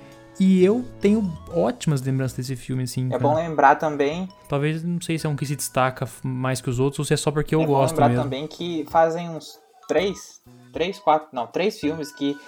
e 0.40 0.64
eu 0.64 0.84
tenho 1.00 1.30
ótimas 1.52 2.00
lembranças 2.00 2.36
desse 2.36 2.56
filme, 2.56 2.84
assim. 2.84 3.06
É 3.06 3.10
cara. 3.10 3.22
bom 3.22 3.34
lembrar 3.34 3.76
também. 3.76 4.28
Talvez, 4.48 4.82
não 4.82 5.00
sei 5.00 5.18
se 5.18 5.26
é 5.26 5.30
um 5.30 5.36
que 5.36 5.44
se 5.44 5.54
destaca 5.54 6.08
mais 6.22 6.60
que 6.60 6.70
os 6.70 6.80
outros 6.80 7.00
ou 7.00 7.04
se 7.04 7.12
é 7.12 7.16
só 7.16 7.30
porque 7.30 7.54
eu 7.54 7.62
é 7.62 7.66
gosto 7.66 7.94
bom 7.96 8.02
lembrar 8.02 8.08
mesmo. 8.08 8.24
também 8.24 8.46
que 8.46 8.86
fazem 8.90 9.28
uns 9.28 9.58
três, 9.86 10.40
três, 10.72 10.98
quatro, 10.98 11.28
não, 11.32 11.46
três 11.46 11.78
filmes 11.78 12.10
que 12.12 12.38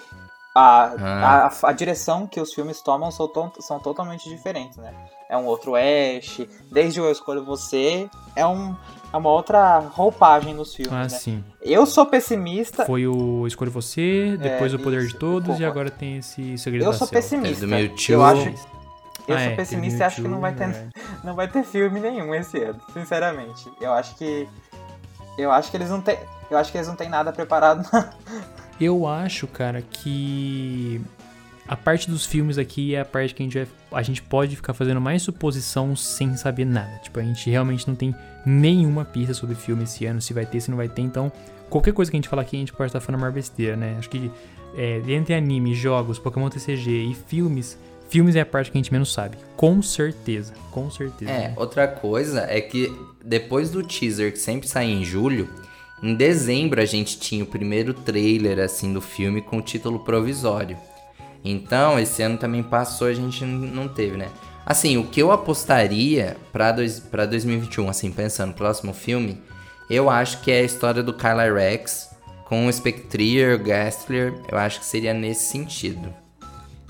a, 0.56 0.94
Ah. 0.98 1.51
a, 1.62 1.68
a 1.68 1.72
direção 1.72 2.26
que 2.28 2.40
os 2.40 2.52
filmes 2.55 2.80
tomam 2.80 3.10
são, 3.10 3.26
to- 3.26 3.52
são 3.60 3.78
totalmente 3.80 4.28
diferentes, 4.28 4.76
né? 4.78 4.94
É 5.28 5.36
um 5.36 5.46
outro 5.46 5.74
Ash, 5.74 6.46
desde 6.70 7.01
o 7.01 7.05
Eu 7.06 7.10
Escolho 7.12 7.44
Você, 7.44 8.09
é, 8.36 8.46
um, 8.46 8.76
é 9.12 9.16
uma 9.16 9.30
outra 9.30 9.78
roupagem 9.80 10.55
nos 10.55 10.72
filmes, 10.74 10.92
Ah, 10.94 11.02
né? 11.02 11.09
sim. 11.09 11.44
Eu 11.60 11.84
sou 11.86 12.06
pessimista, 12.06 12.84
Foi 12.86 13.05
o 13.06 13.44
Escolha 13.48 13.70
Você, 13.72 14.36
depois 14.40 14.72
o 14.72 14.78
Poder 14.78 15.01
isso, 15.01 15.14
de 15.14 15.18
Todos 15.18 15.59
e 15.59 15.64
agora 15.64 15.90
tem 15.90 16.18
esse 16.18 16.56
Segredo 16.56 16.84
eu 16.84 16.92
da 16.92 16.98
sou 16.98 17.06
Selva. 17.09 17.20
pessimista. 17.20 17.64
É 17.64 17.66
do 17.66 17.70
Mewtwo. 17.70 18.12
Eu 18.14 18.24
acho, 18.24 18.48
eu 19.26 19.34
Ah, 19.36 19.40
sou 19.40 19.52
é, 19.52 19.56
pessimista 19.56 19.98
e 19.98 20.02
acho 20.05 20.22
que 20.22 20.28
não 20.28 20.38
vai 20.40 20.55
ter 20.55 20.64
é. 20.70 20.88
não 21.24 21.34
vai 21.34 21.48
ter 21.48 21.64
filme 21.64 21.98
nenhum 21.98 22.32
esse 22.32 22.62
ano, 22.62 22.80
sinceramente. 22.92 23.68
Eu 23.80 23.92
acho 23.92 24.14
que 24.14 24.48
eu 25.36 25.51
acho 25.51 25.68
que 25.68 25.76
eles 25.76 25.90
não 25.90 26.01
têm, 26.01 26.16
eu 26.51 26.59
acho 26.59 26.71
que 26.71 26.79
eles 26.79 26.89
não 26.89 26.97
têm 26.97 27.09
nada 27.09 27.33
preparado. 27.33 27.85
Eu 28.81 29.07
acho, 29.07 29.47
cara, 29.47 29.83
que 29.83 31.01
a 31.66 31.77
parte 31.77 32.11
dos 32.11 32.27
filmes 32.27 32.59
aqui 32.59 32.95
é 32.95 33.01
a 33.01 33.05
parte 33.05 33.35
que 33.35 33.43
a 33.43 33.47
gente, 33.47 33.55
vai, 33.57 33.69
a 33.93 34.03
gente 34.03 34.21
pode 34.21 34.57
ficar 34.57 34.75
fazendo 34.75 35.01
mais 35.01 35.23
suposição 35.23 35.95
sem 35.95 36.37
saber 36.37 36.65
nada. 36.65 36.99
Tipo, 36.99 37.21
a 37.21 37.23
gente 37.23 37.49
realmente 37.49 37.87
não 37.87 37.95
tem 37.95 38.15
nenhuma 38.45 39.05
pista 39.05 39.33
sobre 39.33 39.55
filme 39.55 39.85
esse 39.85 40.05
ano, 40.07 40.21
se 40.21 40.35
vai 40.35 40.45
ter, 40.45 40.61
se 40.61 40.71
não 40.71 40.77
vai 40.77 40.89
ter. 40.89 41.03
Então, 41.03 41.31
qualquer 41.71 41.93
coisa 41.93 42.11
que 42.11 42.16
a 42.16 42.19
gente 42.19 42.29
falar 42.29 42.43
aqui, 42.43 42.57
a 42.57 42.59
gente 42.59 42.73
pode 42.73 42.89
estar 42.89 43.01
falando 43.01 43.21
a 43.21 43.23
maior 43.23 43.33
besteira, 43.33 43.77
né? 43.77 43.97
Acho 43.99 44.11
que 44.11 44.31
é, 44.77 45.01
entre 45.09 45.35
anime, 45.35 45.75
jogos, 45.75 46.19
Pokémon 46.19 46.51
TCG 46.51 46.91
e 47.11 47.15
filmes, 47.15 47.79
filmes 48.09 48.37
é 48.37 48.41
a 48.41 48.47
parte 48.47 48.71
que 48.71 48.77
a 48.77 48.81
gente 48.81 48.93
menos 48.93 49.12
sabe. 49.12 49.37
Com 49.57 49.81
certeza, 49.81 50.53
com 50.71 50.91
certeza. 50.91 51.31
É, 51.31 51.49
né? 51.49 51.55
outra 51.57 51.89
coisa 51.89 52.43
é 52.49 52.61
que 52.61 52.93
depois 53.25 53.71
do 53.71 53.83
teaser 53.83 54.33
que 54.33 54.39
sempre 54.39 54.69
sai 54.69 54.87
em 54.87 55.05
julho, 55.05 55.49
em 56.03 56.15
dezembro 56.15 56.81
a 56.81 56.85
gente 56.85 57.19
tinha 57.19 57.45
o 57.45 57.47
primeiro 57.47 57.95
trailer 57.95 58.59
assim 58.59 58.93
do 58.93 59.01
filme 59.01 59.41
com 59.41 59.59
o 59.59 59.62
título 59.62 60.01
provisório. 60.01 60.77
Então, 61.45 61.99
esse 61.99 62.23
ano 62.23 62.39
também 62.39 62.62
passou, 62.62 63.07
a 63.07 63.12
gente 63.12 63.45
não 63.45 63.87
teve, 63.87 64.16
né? 64.16 64.29
Assim, 64.65 64.97
o 64.97 65.05
que 65.05 65.21
eu 65.21 65.31
apostaria 65.31 66.37
pra, 66.51 66.73
dois, 66.73 66.99
pra 66.99 67.27
2021, 67.27 67.89
assim, 67.91 68.11
pensando 68.11 68.49
no 68.49 68.55
próximo 68.55 68.95
filme, 68.95 69.43
eu 69.91 70.09
acho 70.09 70.41
que 70.41 70.51
é 70.51 70.61
a 70.61 70.65
história 70.65 71.03
do 71.03 71.12
Kyla 71.12 71.53
Rex 71.53 72.11
com 72.45 72.66
o 72.66 72.73
Spectrier, 72.73 73.62
Gastlier, 73.62 74.35
eu 74.51 74.57
acho 74.57 74.81
que 74.81 74.87
seria 74.87 75.12
nesse 75.12 75.51
sentido. 75.51 76.15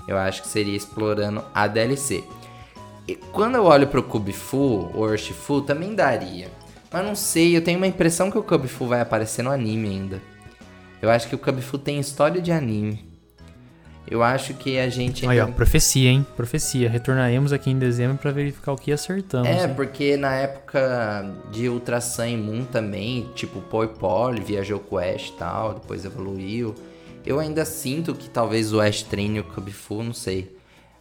Eu 0.07 0.17
acho 0.17 0.41
que 0.43 0.47
seria 0.47 0.75
explorando 0.75 1.43
a 1.53 1.67
DLC. 1.67 2.23
E 3.07 3.15
quando 3.15 3.55
eu 3.55 3.65
olho 3.65 3.87
pro 3.87 4.03
Kubifu, 4.03 4.91
Urshifu, 4.95 5.61
também 5.61 5.95
daria. 5.95 6.49
Mas 6.91 7.05
não 7.05 7.15
sei, 7.15 7.55
eu 7.55 7.63
tenho 7.63 7.77
uma 7.77 7.87
impressão 7.87 8.31
que 8.31 8.37
o 8.37 8.43
Kubifu 8.43 8.87
vai 8.87 9.01
aparecer 9.01 9.43
no 9.43 9.51
anime 9.51 9.89
ainda. 9.89 10.21
Eu 11.01 11.09
acho 11.09 11.27
que 11.27 11.35
o 11.35 11.37
Kubifu 11.37 11.77
tem 11.77 11.99
história 11.99 12.41
de 12.41 12.51
anime. 12.51 13.15
Eu 14.07 14.21
acho 14.21 14.53
que 14.53 14.77
a 14.77 14.87
gente 14.87 15.27
Aí, 15.27 15.39
ó, 15.39 15.47
profecia, 15.47 16.11
hein? 16.11 16.25
Profecia. 16.35 16.87
Retornaremos 16.87 17.51
aqui 17.51 17.71
em 17.71 17.79
dezembro 17.79 18.17
pra 18.17 18.31
verificar 18.31 18.71
o 18.71 18.75
que 18.75 18.91
acertamos. 18.91 19.47
É, 19.47 19.63
hein? 19.63 19.73
porque 19.75 20.15
na 20.15 20.35
época 20.35 21.33
de 21.51 21.67
Ultra 21.67 21.99
Sun 21.99 22.25
e 22.25 22.37
Moon 22.37 22.65
também, 22.65 23.29
tipo, 23.33 23.61
Poi 23.61 23.87
Poli 23.87 24.41
viajou 24.41 24.79
com 24.79 24.95
o 24.95 24.99
Ash 24.99 25.29
e 25.29 25.33
tal, 25.33 25.73
depois 25.73 26.05
evoluiu. 26.05 26.75
Eu 27.25 27.39
ainda 27.39 27.65
sinto 27.65 28.13
que 28.13 28.29
talvez 28.29 28.71
o 28.71 28.79
Ash 28.79 29.01
treine 29.01 29.39
o 29.39 29.43
Kubifu, 29.43 30.03
não 30.03 30.13
sei. 30.13 30.55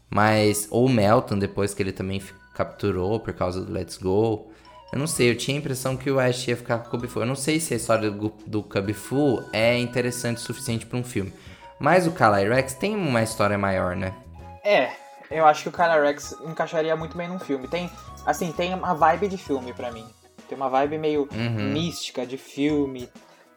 Mas, 0.09 0.67
ou 0.71 0.87
o 0.87 0.89
Melton, 0.89 1.39
depois 1.39 1.75
que 1.75 1.83
ele 1.83 1.93
também 1.93 2.23
capturou 2.55 3.21
por 3.21 3.35
causa 3.35 3.61
do 3.61 3.71
Let's 3.71 3.99
Go. 3.99 4.51
Eu 4.95 4.99
não 5.01 5.09
sei, 5.09 5.29
eu 5.29 5.37
tinha 5.37 5.57
a 5.57 5.59
impressão 5.59 5.97
que 5.97 6.09
o 6.09 6.21
Ash 6.21 6.47
ia 6.47 6.57
ficar 6.57 6.79
com 6.79 6.87
o 6.87 6.91
Kubifu. 6.93 7.19
Eu 7.19 7.27
não 7.27 7.35
sei 7.35 7.59
se 7.59 7.75
a 7.75 7.77
história 7.77 8.13
do, 8.13 8.33
do 8.47 8.63
Kubifu 8.63 9.43
é 9.53 9.77
interessante 9.77 10.37
o 10.37 10.41
suficiente 10.41 10.87
pra 10.87 10.97
um 10.97 11.03
filme. 11.03 11.35
Mas 11.81 12.07
o 12.07 12.13
Calyrex 12.13 12.75
tem 12.75 12.95
uma 12.95 13.21
história 13.21 13.59
maior, 13.59 13.97
né? 13.97 14.15
É, 14.63 14.93
eu 15.29 15.45
acho 15.47 15.65
que 15.65 15.69
o 15.69 15.73
Kyla 15.73 16.01
Rex 16.01 16.37
encaixaria 16.47 16.95
muito 16.95 17.17
bem 17.17 17.27
num 17.27 17.41
filme. 17.41 17.67
Tem, 17.67 17.91
assim, 18.25 18.53
tem 18.53 18.73
uma 18.73 18.95
vibe 18.95 19.27
de 19.27 19.37
filme 19.37 19.73
pra 19.73 19.91
mim. 19.91 20.07
Tem 20.49 20.57
uma 20.57 20.69
vibe 20.69 20.97
meio 20.97 21.29
Uhum. 21.33 21.73
mística 21.73 22.25
de 22.25 22.39
filme. 22.39 23.11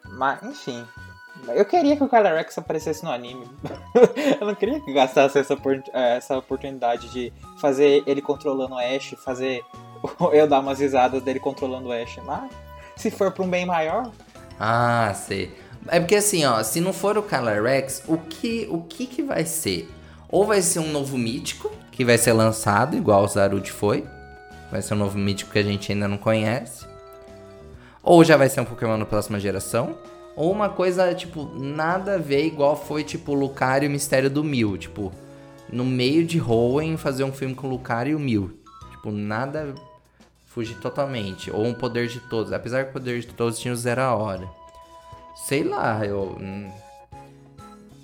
Mas, 0.03 0.41
enfim. 0.41 0.84
Eu 1.49 1.65
queria 1.65 1.95
que 1.95 2.03
o 2.03 2.09
Kyla 2.09 2.34
Rex 2.34 2.57
aparecesse 2.57 3.03
no 3.03 3.11
anime. 3.11 3.47
eu 4.41 4.47
não 4.47 4.55
queria 4.55 4.80
que 4.80 4.91
gastasse 4.91 5.38
essa, 5.38 5.53
eh, 5.53 6.18
essa 6.18 6.35
oportunidade 6.35 7.09
de 7.09 7.31
fazer 7.61 8.01
ele 8.07 8.23
controlando 8.23 8.73
o 8.73 8.80
Ash, 8.80 9.14
fazer 9.23 9.64
eu 10.34 10.48
dar 10.48 10.60
umas 10.60 10.80
risadas 10.80 11.22
dele 11.22 11.40
controlando 11.40 11.90
o 11.90 11.91
Ash. 11.91 12.18
Mas, 12.26 12.52
se 12.95 13.11
for 13.11 13.32
pra 13.32 13.44
um 13.44 13.49
bem 13.49 13.65
maior, 13.65 14.11
Ah, 14.60 15.14
sei. 15.15 15.52
É 15.88 15.99
porque 15.99 16.15
assim, 16.15 16.44
ó, 16.45 16.61
se 16.64 16.82
não 16.82 16.91
for 16.91 17.18
o 17.18 17.24
Calyrex, 17.24 18.03
o 18.07 18.18
que, 18.18 18.68
o 18.69 18.82
que 18.82 19.06
que 19.06 19.22
vai 19.24 19.45
ser? 19.45 19.90
Ou 20.30 20.45
vai 20.45 20.61
ser 20.61 20.80
um 20.80 20.91
novo 20.91 21.18
mítico, 21.18 21.72
que 21.91 22.03
vai 22.03 22.18
ser 22.18 22.34
lançado, 22.34 22.98
igual 22.98 23.24
o 23.24 23.28
Zarud 23.28 23.72
foi. 23.72 24.06
Vai 24.72 24.82
ser 24.82 24.95
um 24.95 24.98
novo 24.98 25.18
mítico 25.18 25.52
que 25.52 25.60
a 25.60 25.64
gente 25.64 25.91
ainda 25.91 26.07
não 26.07 26.18
conhece. 26.18 26.86
Ou 28.03 28.24
já 28.24 28.36
vai 28.36 28.49
ser 28.49 28.60
um 28.61 28.65
Pokémon 28.65 28.98
na 28.98 29.06
próxima 29.06 29.40
geração. 29.40 29.98
Ou 30.36 30.52
uma 30.52 30.69
coisa, 30.69 31.14
tipo, 31.15 31.45
nada 31.57 32.15
a 32.15 32.18
ver, 32.18 32.45
igual 32.45 32.76
foi, 32.76 33.03
tipo, 33.03 33.34
Lucario 33.34 33.88
e 33.88 33.90
o 33.90 33.91
Mistério 33.91 34.30
do 34.30 34.44
Mil. 34.44 34.78
Tipo, 34.78 35.11
no 35.72 35.86
meio 35.86 36.26
de 36.26 36.41
Hoenn, 36.41 36.98
fazer 36.98 37.24
um 37.24 37.32
filme 37.32 37.56
com 37.56 37.68
Lucario 37.68 38.11
e 38.11 38.15
o 38.15 38.19
Mil. 38.19 38.60
Tipo, 38.91 39.11
nada 39.11 39.74
fugir 40.57 40.75
totalmente. 40.77 41.51
Ou 41.51 41.63
um 41.65 41.73
Poder 41.73 42.07
de 42.07 42.19
Todos. 42.19 42.51
Apesar 42.51 42.84
que 42.85 42.89
o 42.89 42.93
Poder 42.93 43.19
de 43.19 43.27
Todos 43.27 43.59
tinha 43.59 43.71
o 43.73 43.77
Zero 43.77 44.01
a 44.01 44.15
Hora. 44.15 44.47
Sei 45.45 45.63
lá, 45.63 46.03
eu... 46.03 46.35
hum, 46.39 46.69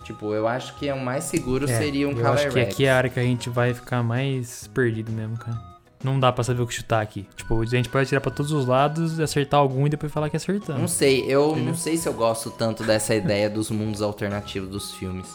Tipo, 0.04 0.34
eu 0.34 0.48
acho 0.48 0.76
que 0.76 0.88
é 0.90 0.94
o 0.94 1.00
mais 1.00 1.24
seguro 1.24 1.64
É, 1.64 1.78
seria 1.78 2.08
um 2.08 2.12
eu 2.12 2.28
acho 2.28 2.44
que 2.44 2.50
Calyrex. 2.50 2.74
aqui 2.74 2.86
é 2.86 2.92
a 2.92 2.98
área 2.98 3.10
que 3.10 3.20
a 3.20 3.24
gente 3.24 3.50
vai 3.50 3.74
ficar 3.74 4.04
mais 4.04 4.68
perdido 4.68 5.12
mesmo, 5.12 5.38
cara. 5.38 5.58
Não 6.04 6.20
dá 6.20 6.30
pra 6.32 6.44
saber 6.44 6.62
o 6.62 6.68
que 6.68 6.74
chutar 6.74 7.02
aqui. 7.02 7.26
Tipo, 7.38 7.62
a 7.62 7.66
gente 7.66 7.88
pode 7.88 8.10
tirar 8.10 8.20
pra 8.20 8.30
todos 8.30 8.52
os 8.52 8.66
lados, 8.68 9.18
acertar 9.20 9.60
algum 9.62 9.88
e 9.88 9.90
depois 9.90 10.12
falar 10.12 10.30
que 10.30 10.36
Não 10.36 10.42
acertamos. 10.42 10.92
sei, 10.92 11.24
eu 11.28 11.56
não 11.56 11.74
sei 11.74 11.96
se 11.96 12.08
eu 12.10 12.14
gosto 12.14 12.52
tanto 12.52 12.84
dessa 12.84 13.16
ideia 13.16 13.50
dos 13.50 13.72
mundos 13.72 14.02
alternativos 14.02 14.68
dos 14.70 14.92
filmes. 14.92 15.28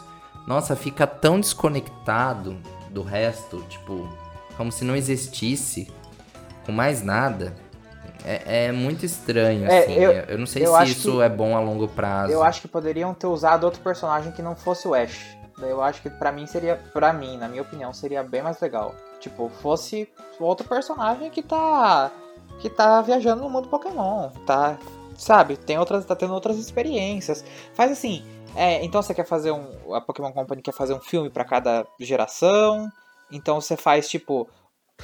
Nossa, 0.47 0.77
fica 0.77 1.07
tão 1.07 1.40
desconectado 1.40 2.55
do 2.90 3.03
resto, 3.03 3.65
tipo, 3.70 4.07
como 4.59 4.70
se 4.70 4.85
não 4.85 4.95
existisse 4.95 5.90
com 6.69 6.73
mais 6.73 7.03
nada. 7.03 7.55
É, 8.24 8.66
é 8.66 8.73
muito 8.73 9.07
estranho, 9.07 9.66
É, 9.70 9.78
assim. 9.85 9.95
eu- 9.95 10.12
Eu, 10.12 10.39
não 10.39 10.45
sei 10.47 10.66
eu 10.66 10.74
se 10.77 10.85
isso 10.90 11.12
que- 11.12 11.23
é 11.23 11.28
bom 11.31 11.57
a 11.57 11.61
longo 11.61 11.89
prazo. 11.89 12.31
eu 12.31 12.43
acho 12.43 12.61
que 12.61 12.69
poderiam 12.69 13.15
ter 13.15 13.27
usado 13.27 13.65
outro 13.65 13.81
personagem 13.81 14.32
que 14.32 14.43
não 14.43 14.55
fosse 14.55 14.86
o 14.86 14.95
Ash. 14.95 15.35
Eu 15.61 15.82
acho 15.82 16.03
que 16.03 16.11
pra 16.11 16.31
mim 16.31 16.47
seria, 16.47 16.77
pra 16.93 17.12
mim, 17.12 17.36
na 17.39 17.49
minha 17.49 17.62
opinião, 17.62 17.93
seria 17.95 18.23
bem 18.23 18.43
mais 18.43 18.61
legal. 18.61 18.95
Tipo, 19.19 19.49
fosse 19.62 20.09
outro 20.39 20.69
personagem 20.69 21.31
que 21.31 21.43
tá 21.43 22.12
que 22.61 22.69
tá 22.69 23.01
viajando 23.03 23.43
no 23.43 23.49
mundo 23.51 23.69
Pokémon, 23.69 24.31
tá, 24.45 24.77
sabe, 25.16 25.57
tem 25.57 25.78
outras, 25.78 26.05
tá 26.05 26.15
tendo 26.16 26.35
outras 26.35 26.59
experiências. 26.59 27.45
Faz 27.73 27.90
assim, 27.93 28.24
é, 28.57 28.85
então 28.85 29.01
você 29.01 29.15
quer 29.15 29.24
fazer 29.24 29.53
um, 29.53 29.95
a 29.95 30.01
Pokémon 30.01 30.32
Company 30.32 30.61
quer 30.61 30.73
fazer 30.74 30.93
um 30.93 30.99
filme 31.01 31.31
pra 31.31 31.45
cada 31.45 31.86
geração, 32.01 32.90
então 33.31 33.61
você 33.61 33.77
faz 33.77 34.09
tipo 34.09 34.49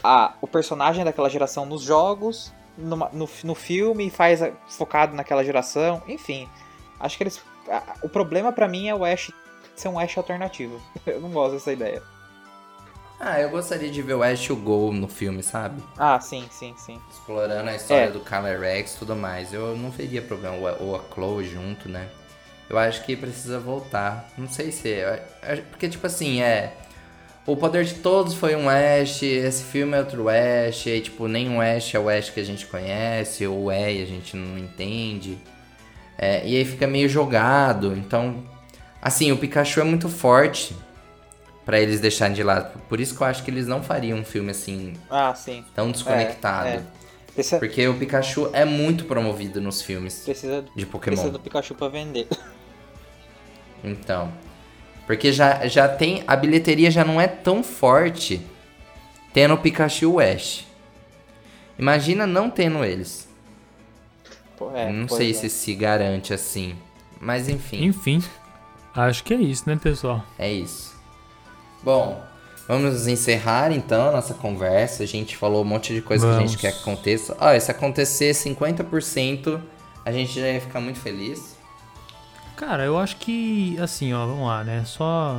a, 0.03 0.35
o 0.41 0.47
personagem 0.47 1.05
daquela 1.05 1.29
geração 1.31 1.65
nos 1.66 1.83
jogos, 1.83 2.53
numa- 2.77 3.11
no, 3.12 3.29
no 3.45 3.55
filme 3.55 4.11
faz 4.11 4.43
a- 4.43 4.51
focado 4.69 5.15
naquela 5.15 5.45
geração, 5.45 6.03
enfim. 6.09 6.49
Acho 6.99 7.16
que 7.16 7.23
eles. 7.25 7.41
a- 7.69 7.95
o 8.03 8.09
problema 8.09 8.53
pra 8.53 8.69
mim 8.69 8.89
é 8.89 8.95
o 8.95 9.05
Ash 9.05 9.31
ser 9.77 9.89
um 9.89 9.99
Ash 9.99 10.16
alternativo. 10.16 10.81
Eu 11.07 11.21
não 11.21 11.31
gosto 11.31 11.53
dessa 11.55 11.73
ideia. 11.73 12.03
Ah, 13.21 13.41
eu 13.41 13.49
gostaria 13.49 13.91
de 13.91 14.03
ver 14.03 14.15
o 14.15 14.23
Ash 14.23 14.41
e 14.47 14.53
o 14.53 14.57
Gol 14.57 14.93
no 14.93 15.09
filme, 15.09 15.43
sabe? 15.43 15.81
Ah, 15.97 16.21
sim, 16.21 16.47
sim, 16.51 16.75
sim. 16.77 17.01
Explorando 17.11 17.71
a 17.71 17.75
história 17.75 18.07
É. 18.07 18.11
do 18.11 18.21
Calyrex 18.21 18.95
e 18.95 18.99
tudo 18.99 19.15
mais. 19.16 19.55
Eu 19.55 19.75
não 19.77 19.89
veria 19.91 20.21
problema, 20.21 20.57
ou- 20.81 20.97
a 20.97 21.01
Chloe 21.15 21.45
junto, 21.45 21.89
né? 21.89 22.09
Eu 22.69 22.77
acho 22.77 23.03
que 23.05 23.16
precisa 23.16 23.59
voltar. 23.61 24.29
Não 24.37 24.49
sei 24.49 24.73
se. 24.73 24.93
é- 24.93 25.25
Porque, 25.71 25.89
tipo 25.89 26.07
assim, 26.07 26.43
é. 26.43 26.77
O 27.47 27.57
Poder 27.57 27.85
de 27.85 27.95
Todos 27.97 28.33
foi 28.35 28.57
um 28.57 28.69
Ash, 28.71 29.23
esse 29.23 29.65
filme 29.65 29.95
é 29.95 29.99
outro 30.01 30.27
Ash, 30.29 30.87
e 30.87 31.01
tipo, 31.01 31.29
nem 31.29 31.55
o 31.55 31.61
Ash 31.61 31.95
é 31.95 31.99
o 31.99 32.09
Ash 32.09 32.31
que 32.31 32.41
a 32.41 32.45
gente 32.45 32.66
conhece, 32.66 33.47
ou 33.47 33.71
é 33.71 33.93
e 33.93 34.03
a 34.03 34.07
gente 34.07 34.35
não 34.35 34.57
entende. 34.59 35.39
É, 36.16 36.47
e 36.47 36.57
aí 36.57 36.65
fica 36.65 36.87
meio 36.87 37.07
jogado. 37.09 37.95
Então, 37.97 38.43
assim, 39.03 39.31
o 39.31 39.37
Pikachu 39.37 39.81
é 39.81 39.85
muito 39.85 40.09
forte 40.09 40.75
para 41.66 41.79
eles 41.79 42.01
deixarem 42.01 42.35
de 42.35 42.43
lado. 42.43 42.79
Por 42.89 42.99
isso 42.99 43.15
que 43.15 43.23
eu 43.23 43.27
acho 43.27 43.43
que 43.43 43.51
eles 43.51 43.66
não 43.66 43.83
fariam 43.83 44.19
um 44.19 44.25
filme 44.25 44.51
assim 44.51 44.95
Ah, 45.11 45.35
sim. 45.35 45.65
tão 45.75 45.91
desconectado. 45.91 46.69
É, 46.69 46.75
é. 46.77 46.83
Precisa, 47.35 47.59
Porque 47.59 47.87
o 47.89 47.95
Pikachu 47.95 48.49
é 48.53 48.65
muito 48.65 49.07
promovido 49.07 49.61
nos 49.61 49.83
filmes 49.83 50.21
precisa, 50.25 50.65
de 50.75 50.87
Pokémon. 50.87 51.16
precisa 51.16 51.33
do 51.33 51.41
Pikachu 51.41 51.75
pra 51.75 51.89
vender. 51.89 52.29
Então. 53.83 54.33
Porque 55.07 55.33
já, 55.33 55.67
já 55.67 55.89
tem. 55.89 56.25
A 56.27 56.35
bilheteria 56.35 56.91
já 56.91 57.05
não 57.05 57.21
é 57.21 57.27
tão 57.27 57.63
forte 57.63 58.41
tendo 59.33 59.55
o 59.55 59.59
Pikachu 59.59 60.21
Ash. 60.21 60.65
Imagina 61.79 62.27
não 62.27 62.49
tendo 62.49 62.85
eles. 62.85 63.29
Pô, 64.57 64.71
é, 64.75 64.91
não 64.93 65.09
sei 65.09 65.31
é. 65.31 65.35
se 65.35 65.51
se 65.51 65.75
garante 65.75 66.33
assim. 66.33 66.77
Mas 67.21 67.49
enfim, 67.49 67.85
Enfim, 67.85 68.23
acho 68.95 69.25
que 69.25 69.35
é 69.35 69.37
isso, 69.39 69.69
né, 69.69 69.79
pessoal? 69.83 70.25
é 70.39 70.53
isso. 70.53 70.95
Bom, 71.83 72.23
vamos 72.69 73.07
encerrar 73.07 73.73
então 73.73 74.09
a 74.09 74.13
nossa 74.13 74.35
conversa. 74.35 75.03
A 75.03 75.07
gente 75.07 75.37
falou 75.37 75.63
um 75.63 75.65
monte 75.65 75.95
de 75.95 76.01
coisa 76.01 76.27
que 76.27 76.33
a 76.33 76.39
gente 76.39 76.49
Vamos. 76.49 76.61
quer 76.61 76.73
que 76.73 76.81
aconteça. 76.81 77.37
Olha, 77.41 77.59
se 77.61 77.71
acontecer 77.71 78.33
50%, 78.33 79.61
a 80.05 80.13
gente 80.13 80.39
já 80.39 80.49
ia 80.49 80.61
ficar 80.61 80.81
muito 80.81 81.01
feliz. 81.01 81.54
Cara, 82.66 82.82
eu 82.82 82.99
acho 82.99 83.16
que, 83.19 83.78
assim, 83.78 84.15
ó, 84.15 84.24
vamos 84.24 84.47
lá, 84.47 84.65
né? 84.65 84.82
Só 84.86 85.39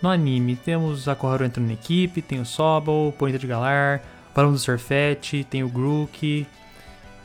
no 0.00 0.08
anime 0.08 0.56
temos 0.56 1.06
a 1.06 1.14
Koharu 1.14 1.44
entrando 1.44 1.66
na 1.66 1.74
equipe, 1.74 2.22
tem 2.22 2.40
o 2.40 2.46
Sobol, 2.46 3.14
o 3.16 3.38
de 3.38 3.46
Galar, 3.46 4.00
o 4.30 4.34
Balão 4.34 4.52
do 4.52 4.58
Surfete, 4.58 5.44
tem 5.44 5.62
o 5.62 5.68
Grook. 5.68 6.46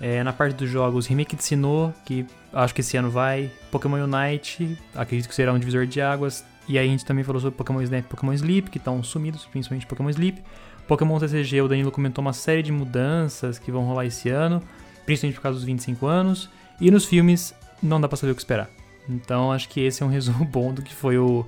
É, 0.01 0.21
na 0.21 0.33
parte 0.33 0.53
dos 0.53 0.69
jogos, 0.69 1.07
remake 1.07 1.37
de 1.37 1.45
Sinnoh, 1.45 1.93
que 2.03 2.25
acho 2.51 2.75
que 2.75 2.81
esse 2.81 2.97
ano 2.97 3.09
vai. 3.09 3.49
Pokémon 3.71 4.03
Unite, 4.03 4.77
acredito 4.93 5.29
que 5.29 5.33
será 5.33 5.53
um 5.53 5.59
divisor 5.59 5.87
de 5.87 6.01
águas. 6.01 6.43
E 6.67 6.77
aí 6.77 6.85
a 6.85 6.91
gente 6.91 7.05
também 7.05 7.23
falou 7.23 7.39
sobre 7.39 7.55
Pokémon 7.55 7.81
Snap 7.81 8.03
e 8.03 8.07
Pokémon 8.09 8.33
Sleep, 8.33 8.69
que 8.69 8.77
estão 8.77 9.01
sumidos, 9.01 9.45
principalmente 9.45 9.87
Pokémon 9.87 10.09
Sleep. 10.09 10.43
Pokémon 10.89 11.17
TCG, 11.19 11.61
o 11.61 11.69
Danilo 11.69 11.89
comentou 11.89 12.21
uma 12.21 12.33
série 12.33 12.61
de 12.61 12.73
mudanças 12.73 13.57
que 13.57 13.71
vão 13.71 13.85
rolar 13.85 14.05
esse 14.05 14.27
ano, 14.27 14.61
principalmente 15.05 15.35
por 15.35 15.43
causa 15.43 15.57
dos 15.57 15.65
25 15.65 16.05
anos. 16.05 16.49
E 16.81 16.91
nos 16.91 17.05
filmes, 17.05 17.55
não 17.81 18.01
dá 18.01 18.09
pra 18.09 18.17
saber 18.17 18.33
o 18.33 18.35
que 18.35 18.41
esperar. 18.41 18.69
Então 19.09 19.51
acho 19.51 19.69
que 19.69 19.79
esse 19.81 20.03
é 20.03 20.05
um 20.05 20.09
resumo 20.11 20.43
bom 20.45 20.73
do 20.73 20.81
que 20.81 20.93
foi 20.93 21.17
o, 21.17 21.45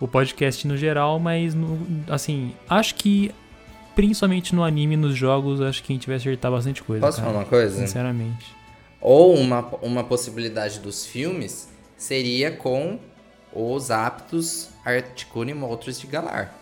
o 0.00 0.06
podcast 0.08 0.66
no 0.66 0.76
geral, 0.76 1.18
mas 1.18 1.54
no- 1.54 1.78
assim, 2.08 2.54
acho 2.68 2.94
que 2.94 3.30
principalmente 3.94 4.54
no 4.54 4.62
anime 4.62 4.96
nos 4.96 5.16
jogos, 5.16 5.60
acho 5.60 5.82
que 5.82 5.92
a 5.92 5.96
gente 5.96 6.06
vai 6.06 6.16
acertar 6.16 6.50
bastante 6.50 6.82
coisa. 6.82 7.04
Posso 7.04 7.18
cara, 7.18 7.30
falar 7.30 7.42
uma 7.44 7.48
coisa? 7.48 7.76
Sinceramente. 7.78 8.54
Ou 9.00 9.34
uma, 9.36 9.60
uma 9.82 10.04
possibilidade 10.04 10.80
dos 10.80 11.06
filmes 11.06 11.68
seria 11.96 12.50
com 12.50 12.98
os 13.54 13.90
aptos 13.90 14.68
Articuno 14.84 15.50
e 15.50 15.54
Moltres 15.54 15.98
de 16.00 16.06
Galar. 16.06 16.52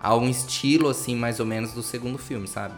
Há 0.00 0.14
um 0.16 0.28
estilo, 0.28 0.88
assim, 0.88 1.14
mais 1.16 1.40
ou 1.40 1.44
menos 1.46 1.72
do 1.72 1.82
segundo 1.82 2.16
filme, 2.18 2.46
sabe? 2.46 2.74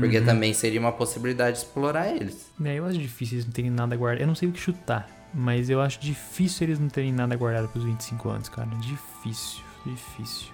Porque 0.00 0.18
Uhum. 0.18 0.24
também 0.24 0.54
seria 0.54 0.80
uma 0.80 0.92
possibilidade 0.92 1.58
de 1.58 1.64
explorar 1.64 2.08
eles. 2.08 2.50
É, 2.64 2.74
eu 2.76 2.86
acho 2.86 2.98
difícil 2.98 3.36
eles 3.36 3.44
não 3.46 3.52
terem 3.52 3.70
nada 3.70 3.94
guardado. 3.94 4.22
Eu 4.22 4.26
não 4.26 4.34
sei 4.34 4.48
o 4.48 4.52
que 4.52 4.58
chutar, 4.58 5.06
mas 5.34 5.68
eu 5.68 5.80
acho 5.80 5.98
difícil 5.98 6.66
eles 6.66 6.78
não 6.78 6.88
terem 6.88 7.12
nada 7.12 7.34
guardado 7.34 7.68
pros 7.68 7.84
25 7.84 8.28
anos, 8.28 8.48
cara. 8.48 8.68
Difícil, 8.76 9.62
difícil. 9.84 10.48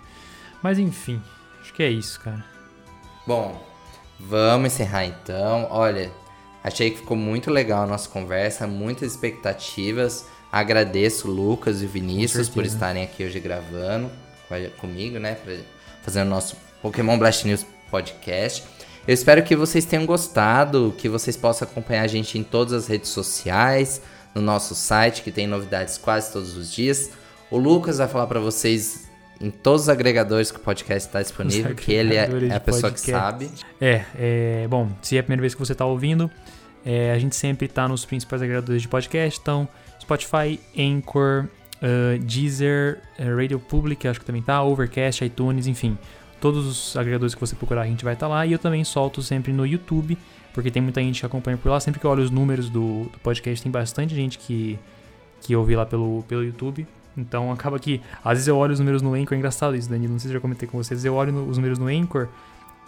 Mas 0.63 0.79
enfim, 0.79 1.23
acho 1.61 1.73
que 1.75 1.83
é 1.83 1.91
isso, 1.91 2.19
cara. 2.21 2.45
Bom, 3.27 3.63
vamos 4.19 4.73
encerrar 4.73 5.05
então. 5.05 5.67
Olha, 5.71 6.11
achei 6.65 6.91
que 6.91 6.99
ficou 6.99 7.17
muito 7.17 7.51
legal 7.51 7.83
a 7.83 7.87
nossa 7.87 8.09
conversa, 8.09 8.67
muitas 8.67 9.13
expectativas. 9.13 10.27
Agradeço 10.51 11.29
o 11.29 11.31
Lucas 11.31 11.83
e 11.83 11.85
o 11.85 11.89
Vinícius 11.89 12.49
por 12.49 12.65
estarem 12.65 13.05
aqui 13.05 13.25
hoje 13.25 13.39
gravando 13.39 14.11
comigo, 14.79 15.19
né? 15.19 15.35
Pra, 15.35 15.55
fazendo 16.03 16.27
o 16.27 16.31
nosso 16.31 16.57
Pokémon 16.83 17.19
Blast 17.19 17.47
News 17.47 17.65
podcast. 17.91 18.65
Eu 19.07 19.15
espero 19.15 19.43
que 19.43 19.57
vocês 19.57 19.85
tenham 19.85 20.07
gostado, 20.07 20.95
que 20.99 21.09
vocês 21.09 21.37
possam 21.37 21.67
acompanhar 21.67 22.03
a 22.03 22.07
gente 22.07 22.39
em 22.39 22.43
todas 22.43 22.73
as 22.73 22.87
redes 22.87 23.11
sociais, 23.11 24.03
no 24.35 24.41
nosso 24.41 24.75
site, 24.75 25.23
que 25.23 25.31
tem 25.31 25.47
novidades 25.47 25.99
quase 25.99 26.33
todos 26.33 26.57
os 26.57 26.73
dias. 26.73 27.11
O 27.51 27.59
Lucas 27.59 27.99
vai 27.99 28.09
falar 28.09 28.27
pra 28.27 28.41
vocês 28.41 29.09
em 29.41 29.51
todos 29.51 29.83
os 29.83 29.89
agregadores 29.89 30.51
que 30.51 30.59
o 30.59 30.61
podcast 30.61 31.09
está 31.09 31.23
disponível, 31.23 31.75
que 31.75 31.93
ele 31.93 32.15
é, 32.15 32.29
é 32.51 32.55
a 32.55 32.61
pessoa 32.61 32.93
que 32.93 33.01
podcast. 33.01 33.11
sabe. 33.11 33.51
É, 33.81 34.05
é, 34.17 34.69
bom, 34.69 34.91
se 35.01 35.17
é 35.17 35.21
a 35.21 35.23
primeira 35.23 35.41
vez 35.41 35.55
que 35.55 35.61
você 35.61 35.75
tá 35.75 35.87
ouvindo, 35.87 36.31
é, 36.85 37.13
a 37.13 37.19
gente 37.19 37.35
sempre 37.35 37.67
tá 37.67 37.89
nos 37.89 38.05
principais 38.05 38.43
agregadores 38.43 38.83
de 38.83 38.89
podcast, 38.89 39.41
então 39.41 39.67
Spotify, 40.01 40.61
Anchor, 40.77 41.47
uh, 41.81 42.19
Deezer, 42.19 43.01
uh, 43.19 43.37
Radio 43.37 43.59
Public, 43.59 44.07
acho 44.09 44.21
que 44.21 44.27
também 44.27 44.43
tá, 44.43 44.63
Overcast, 44.63 45.25
iTunes, 45.25 45.67
enfim. 45.67 45.97
Todos 46.41 46.67
os 46.67 46.97
agregadores 46.97 47.35
que 47.35 47.41
você 47.41 47.55
procurar 47.55 47.83
a 47.83 47.87
gente 47.87 48.03
vai 48.03 48.15
estar 48.15 48.27
lá. 48.27 48.47
E 48.47 48.53
eu 48.53 48.59
também 48.59 48.83
solto 48.83 49.23
sempre 49.23 49.53
no 49.53 49.67
YouTube, 49.67 50.17
porque 50.55 50.71
tem 50.71 50.83
muita 50.83 51.01
gente 51.01 51.21
que 51.21 51.27
acompanha 51.27 51.57
por 51.57 51.69
lá. 51.71 51.79
Sempre 51.81 52.01
que 52.01 52.07
eu 52.07 52.11
olho 52.11 52.23
os 52.23 52.31
números 52.31 52.69
do, 52.69 53.05
do 53.05 53.19
podcast, 53.23 53.63
tem 53.63 53.71
bastante 53.71 54.15
gente 54.15 54.39
que, 54.39 54.79
que 55.41 55.55
ouve 55.57 55.75
lá 55.77 55.85
pelo, 55.87 56.23
pelo 56.29 56.45
YouTube. 56.45 56.87
Então 57.17 57.51
acaba 57.53 57.79
que, 57.79 58.01
às 58.25 58.33
vezes 58.35 58.49
eu 58.49 58.57
olho 58.57 58.73
os 58.73 58.79
números 58.79 59.03
no 59.03 59.15
Anchor, 59.15 59.35
é 59.35 59.37
engraçado 59.39 59.75
isso, 59.77 59.91
Danilo, 59.91 60.13
não 60.13 60.19
sei 60.21 60.29
se 60.29 60.35
já 60.35 60.41
comentei 60.41 60.69
com 60.69 60.79
vocês, 60.79 61.05
eu 61.05 61.15
olho 61.15 61.33
no- 61.33 61.49
os 61.49 61.57
números 61.59 61.79
no 61.79 61.87
Anchor 61.89 62.29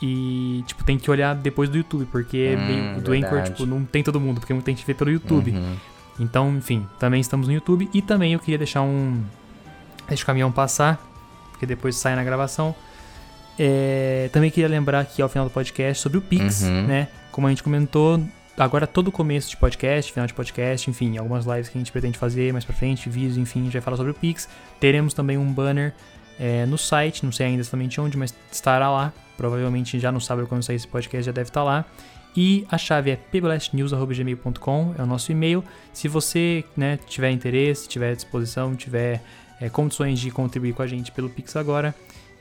e, 0.01 0.63
tipo, 0.67 0.85
tem 0.85 0.97
que 0.99 1.11
olhar 1.11 1.35
depois 1.35 1.69
do 1.69 1.77
YouTube, 1.77 2.07
porque 2.11 2.57
Hum, 2.57 2.67
meio- 2.67 3.01
do 3.01 3.13
Anchor, 3.13 3.31
verdade. 3.31 3.51
tipo, 3.51 3.67
não 3.67 3.85
tem 3.85 4.03
todo 4.03 4.21
mundo, 4.21 4.41
porque 4.41 4.55
muita 4.55 4.71
gente 4.71 4.87
vê 4.87 4.95
pelo 4.95 5.11
YouTube. 5.11 5.51
Uhum. 5.51 5.77
Então, 6.21 6.57
enfim, 6.57 6.87
também 6.99 7.21
estamos 7.21 7.47
no 7.49 7.53
YouTube 7.55 7.89
e 7.93 8.01
também 8.01 8.33
eu 8.33 8.39
queria 8.39 8.59
deixar 8.59 8.83
um. 8.83 9.21
Deixa 10.09 10.23
o 10.23 10.27
caminhão 10.27 10.51
passar, 10.53 11.01
porque 11.51 11.67
depois 11.67 11.97
sai 11.97 12.15
na 12.17 12.23
gravação. 12.25 12.75
É, 13.59 14.31
também 14.33 14.51
queria 14.51 14.69
lembrar 14.69 15.01
aqui 15.01 15.21
ao 15.21 15.29
final 15.29 15.47
do 15.47 15.51
podcast 15.53 16.03
sobre 16.03 16.19
o 16.19 16.23
Pix, 16.23 16.63
Uhum. 16.63 16.87
né? 16.87 17.09
Como 17.33 17.47
a 17.47 17.51
gente 17.51 17.63
comentou, 17.63 18.23
agora 18.59 18.87
todo 18.87 19.11
começo 19.11 19.49
de 19.49 19.57
podcast, 19.57 20.13
final 20.13 20.27
de 20.27 20.35
podcast, 20.35 20.89
enfim, 20.91 21.17
algumas 21.17 21.47
lives 21.47 21.71
que 21.71 21.79
a 21.79 21.81
gente 21.81 21.91
pretende 21.91 22.19
fazer 22.19 22.53
mais 22.53 22.63
pra 22.63 22.75
frente, 22.75 23.09
vídeos, 23.09 23.39
enfim, 23.39 23.61
a 23.61 23.65
gente 23.65 23.73
vai 23.73 23.81
falar 23.81 23.97
sobre 23.97 24.13
o 24.13 24.15
Pix. 24.15 24.47
Teremos 24.79 25.15
também 25.15 25.39
um 25.39 25.51
banner 25.51 25.95
é, 26.39 26.67
no 26.67 26.77
site, 26.77 27.25
não 27.25 27.33
sei 27.33 27.47
ainda 27.47 27.61
exatamente 27.61 27.99
onde, 27.99 28.19
mas 28.19 28.35
estará 28.51 28.91
lá. 28.91 29.15
Provavelmente 29.35 29.99
já 29.99 30.13
no 30.13 30.21
sábado, 30.21 30.47
quando 30.47 30.63
sair 30.63 30.77
esse 30.77 30.87
podcast, 30.87 31.25
já 31.25 31.33
deve 31.33 31.49
estar 31.49 31.65
lá. 31.65 31.87
E 32.37 32.67
a 32.71 32.77
chave 32.77 33.11
é 33.11 33.17
pblastnews.gmail.com, 33.17 34.95
é 34.99 35.03
o 35.03 35.07
nosso 35.07 35.33
e-mail. 35.33 35.65
Se 35.91 36.09
você 36.09 36.65
né, 36.77 36.99
tiver 37.07 37.31
interesse, 37.31 37.89
tiver 37.89 38.15
disposição, 38.15 38.77
tiver 38.77 39.23
é, 39.59 39.71
condições 39.71 40.21
de 40.21 40.31
contribuir 40.31 40.75
com 40.75 40.83
a 40.83 40.87
gente 40.87 41.11
pelo 41.11 41.31
Pix 41.31 41.57
agora, 41.57 41.95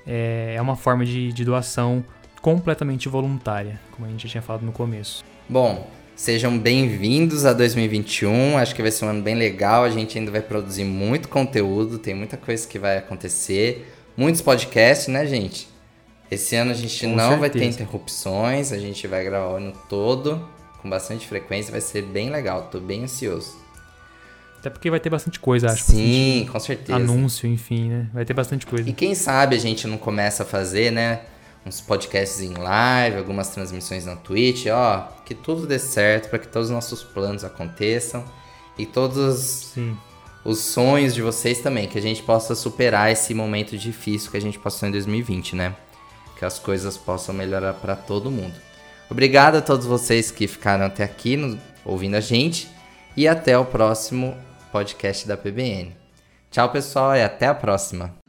é, 0.05 0.55
é 0.57 0.61
uma 0.61 0.75
forma 0.75 1.05
de, 1.05 1.31
de 1.31 1.45
doação 1.45 2.03
completamente 2.41 3.07
voluntária, 3.07 3.79
como 3.91 4.07
a 4.07 4.09
gente 4.09 4.27
tinha 4.27 4.41
falado 4.41 4.65
no 4.65 4.71
começo. 4.71 5.23
Bom, 5.47 5.87
sejam 6.15 6.57
bem-vindos 6.57 7.45
a 7.45 7.53
2021. 7.53 8.57
Acho 8.57 8.73
que 8.73 8.81
vai 8.81 8.91
ser 8.91 9.05
um 9.05 9.09
ano 9.09 9.21
bem 9.21 9.35
legal. 9.35 9.83
A 9.83 9.89
gente 9.89 10.17
ainda 10.17 10.31
vai 10.31 10.41
produzir 10.41 10.83
muito 10.83 11.29
conteúdo, 11.29 11.99
tem 11.99 12.15
muita 12.15 12.37
coisa 12.37 12.67
que 12.67 12.79
vai 12.79 12.97
acontecer. 12.97 13.93
Muitos 14.17 14.41
podcasts, 14.41 15.07
né, 15.07 15.25
gente? 15.25 15.69
Esse 16.29 16.55
ano 16.55 16.71
a 16.71 16.73
gente 16.73 17.05
Com 17.05 17.15
não 17.15 17.39
vai 17.39 17.49
ter 17.49 17.59
certeza. 17.59 17.83
interrupções, 17.83 18.71
a 18.71 18.77
gente 18.79 19.05
vai 19.05 19.23
gravar 19.23 19.53
o 19.53 19.55
ano 19.57 19.73
todo 19.87 20.47
com 20.81 20.89
bastante 20.89 21.27
frequência, 21.27 21.71
vai 21.71 21.81
ser 21.81 22.01
bem 22.01 22.29
legal. 22.29 22.69
Tô 22.71 22.79
bem 22.79 23.03
ansioso. 23.03 23.61
Até 24.57 24.69
porque 24.69 24.89
vai 24.89 24.99
ter 24.99 25.09
bastante 25.09 25.39
coisa, 25.39 25.67
acho. 25.67 25.83
Sim, 25.83 26.47
com 26.51 26.59
certeza. 26.59 26.95
Anúncio, 26.95 27.47
enfim, 27.49 27.89
né? 27.89 28.07
Vai 28.13 28.23
ter 28.25 28.33
bastante 28.33 28.65
coisa. 28.65 28.87
E 28.89 28.93
quem 28.93 29.13
sabe 29.13 29.55
a 29.55 29.59
gente 29.59 29.87
não 29.87 29.97
começa 29.97 30.43
a 30.43 30.45
fazer, 30.45 30.91
né? 30.91 31.21
Uns 31.65 31.79
podcasts 31.79 32.41
em 32.41 32.53
live, 32.55 33.17
algumas 33.17 33.49
transmissões 33.49 34.05
na 34.05 34.15
Twitch, 34.15 34.65
ó, 34.71 35.07
que 35.25 35.35
tudo 35.35 35.67
dê 35.67 35.77
certo 35.77 36.29
para 36.29 36.39
que 36.39 36.47
todos 36.47 36.69
os 36.69 36.73
nossos 36.73 37.03
planos 37.03 37.43
aconteçam 37.43 38.25
e 38.79 38.85
todos 38.85 39.71
Sim. 39.75 39.95
os 40.43 40.57
sonhos 40.59 41.13
de 41.13 41.21
vocês 41.21 41.59
também, 41.59 41.87
que 41.87 41.99
a 41.99 42.01
gente 42.01 42.23
possa 42.23 42.55
superar 42.55 43.11
esse 43.11 43.33
momento 43.35 43.77
difícil 43.77 44.31
que 44.31 44.37
a 44.37 44.41
gente 44.41 44.57
passou 44.57 44.89
em 44.89 44.91
2020, 44.91 45.55
né? 45.55 45.75
Que 46.39 46.45
as 46.45 46.57
coisas 46.57 46.97
possam 46.97 47.35
melhorar 47.35 47.73
para 47.73 47.95
todo 47.95 48.31
mundo. 48.31 48.55
Obrigado 49.07 49.57
a 49.57 49.61
todos 49.61 49.85
vocês 49.85 50.31
que 50.31 50.47
ficaram 50.47 50.85
até 50.85 51.03
aqui 51.03 51.37
no- 51.37 51.59
ouvindo 51.85 52.15
a 52.15 52.21
gente 52.21 52.67
e 53.15 53.27
até 53.27 53.55
o 53.55 53.65
próximo 53.65 54.35
podcast 54.71 55.27
da 55.27 55.37
PBN. 55.37 55.95
Tchau, 56.49 56.69
pessoal, 56.71 57.15
e 57.15 57.21
até 57.21 57.45
a 57.45 57.53
próxima. 57.53 58.20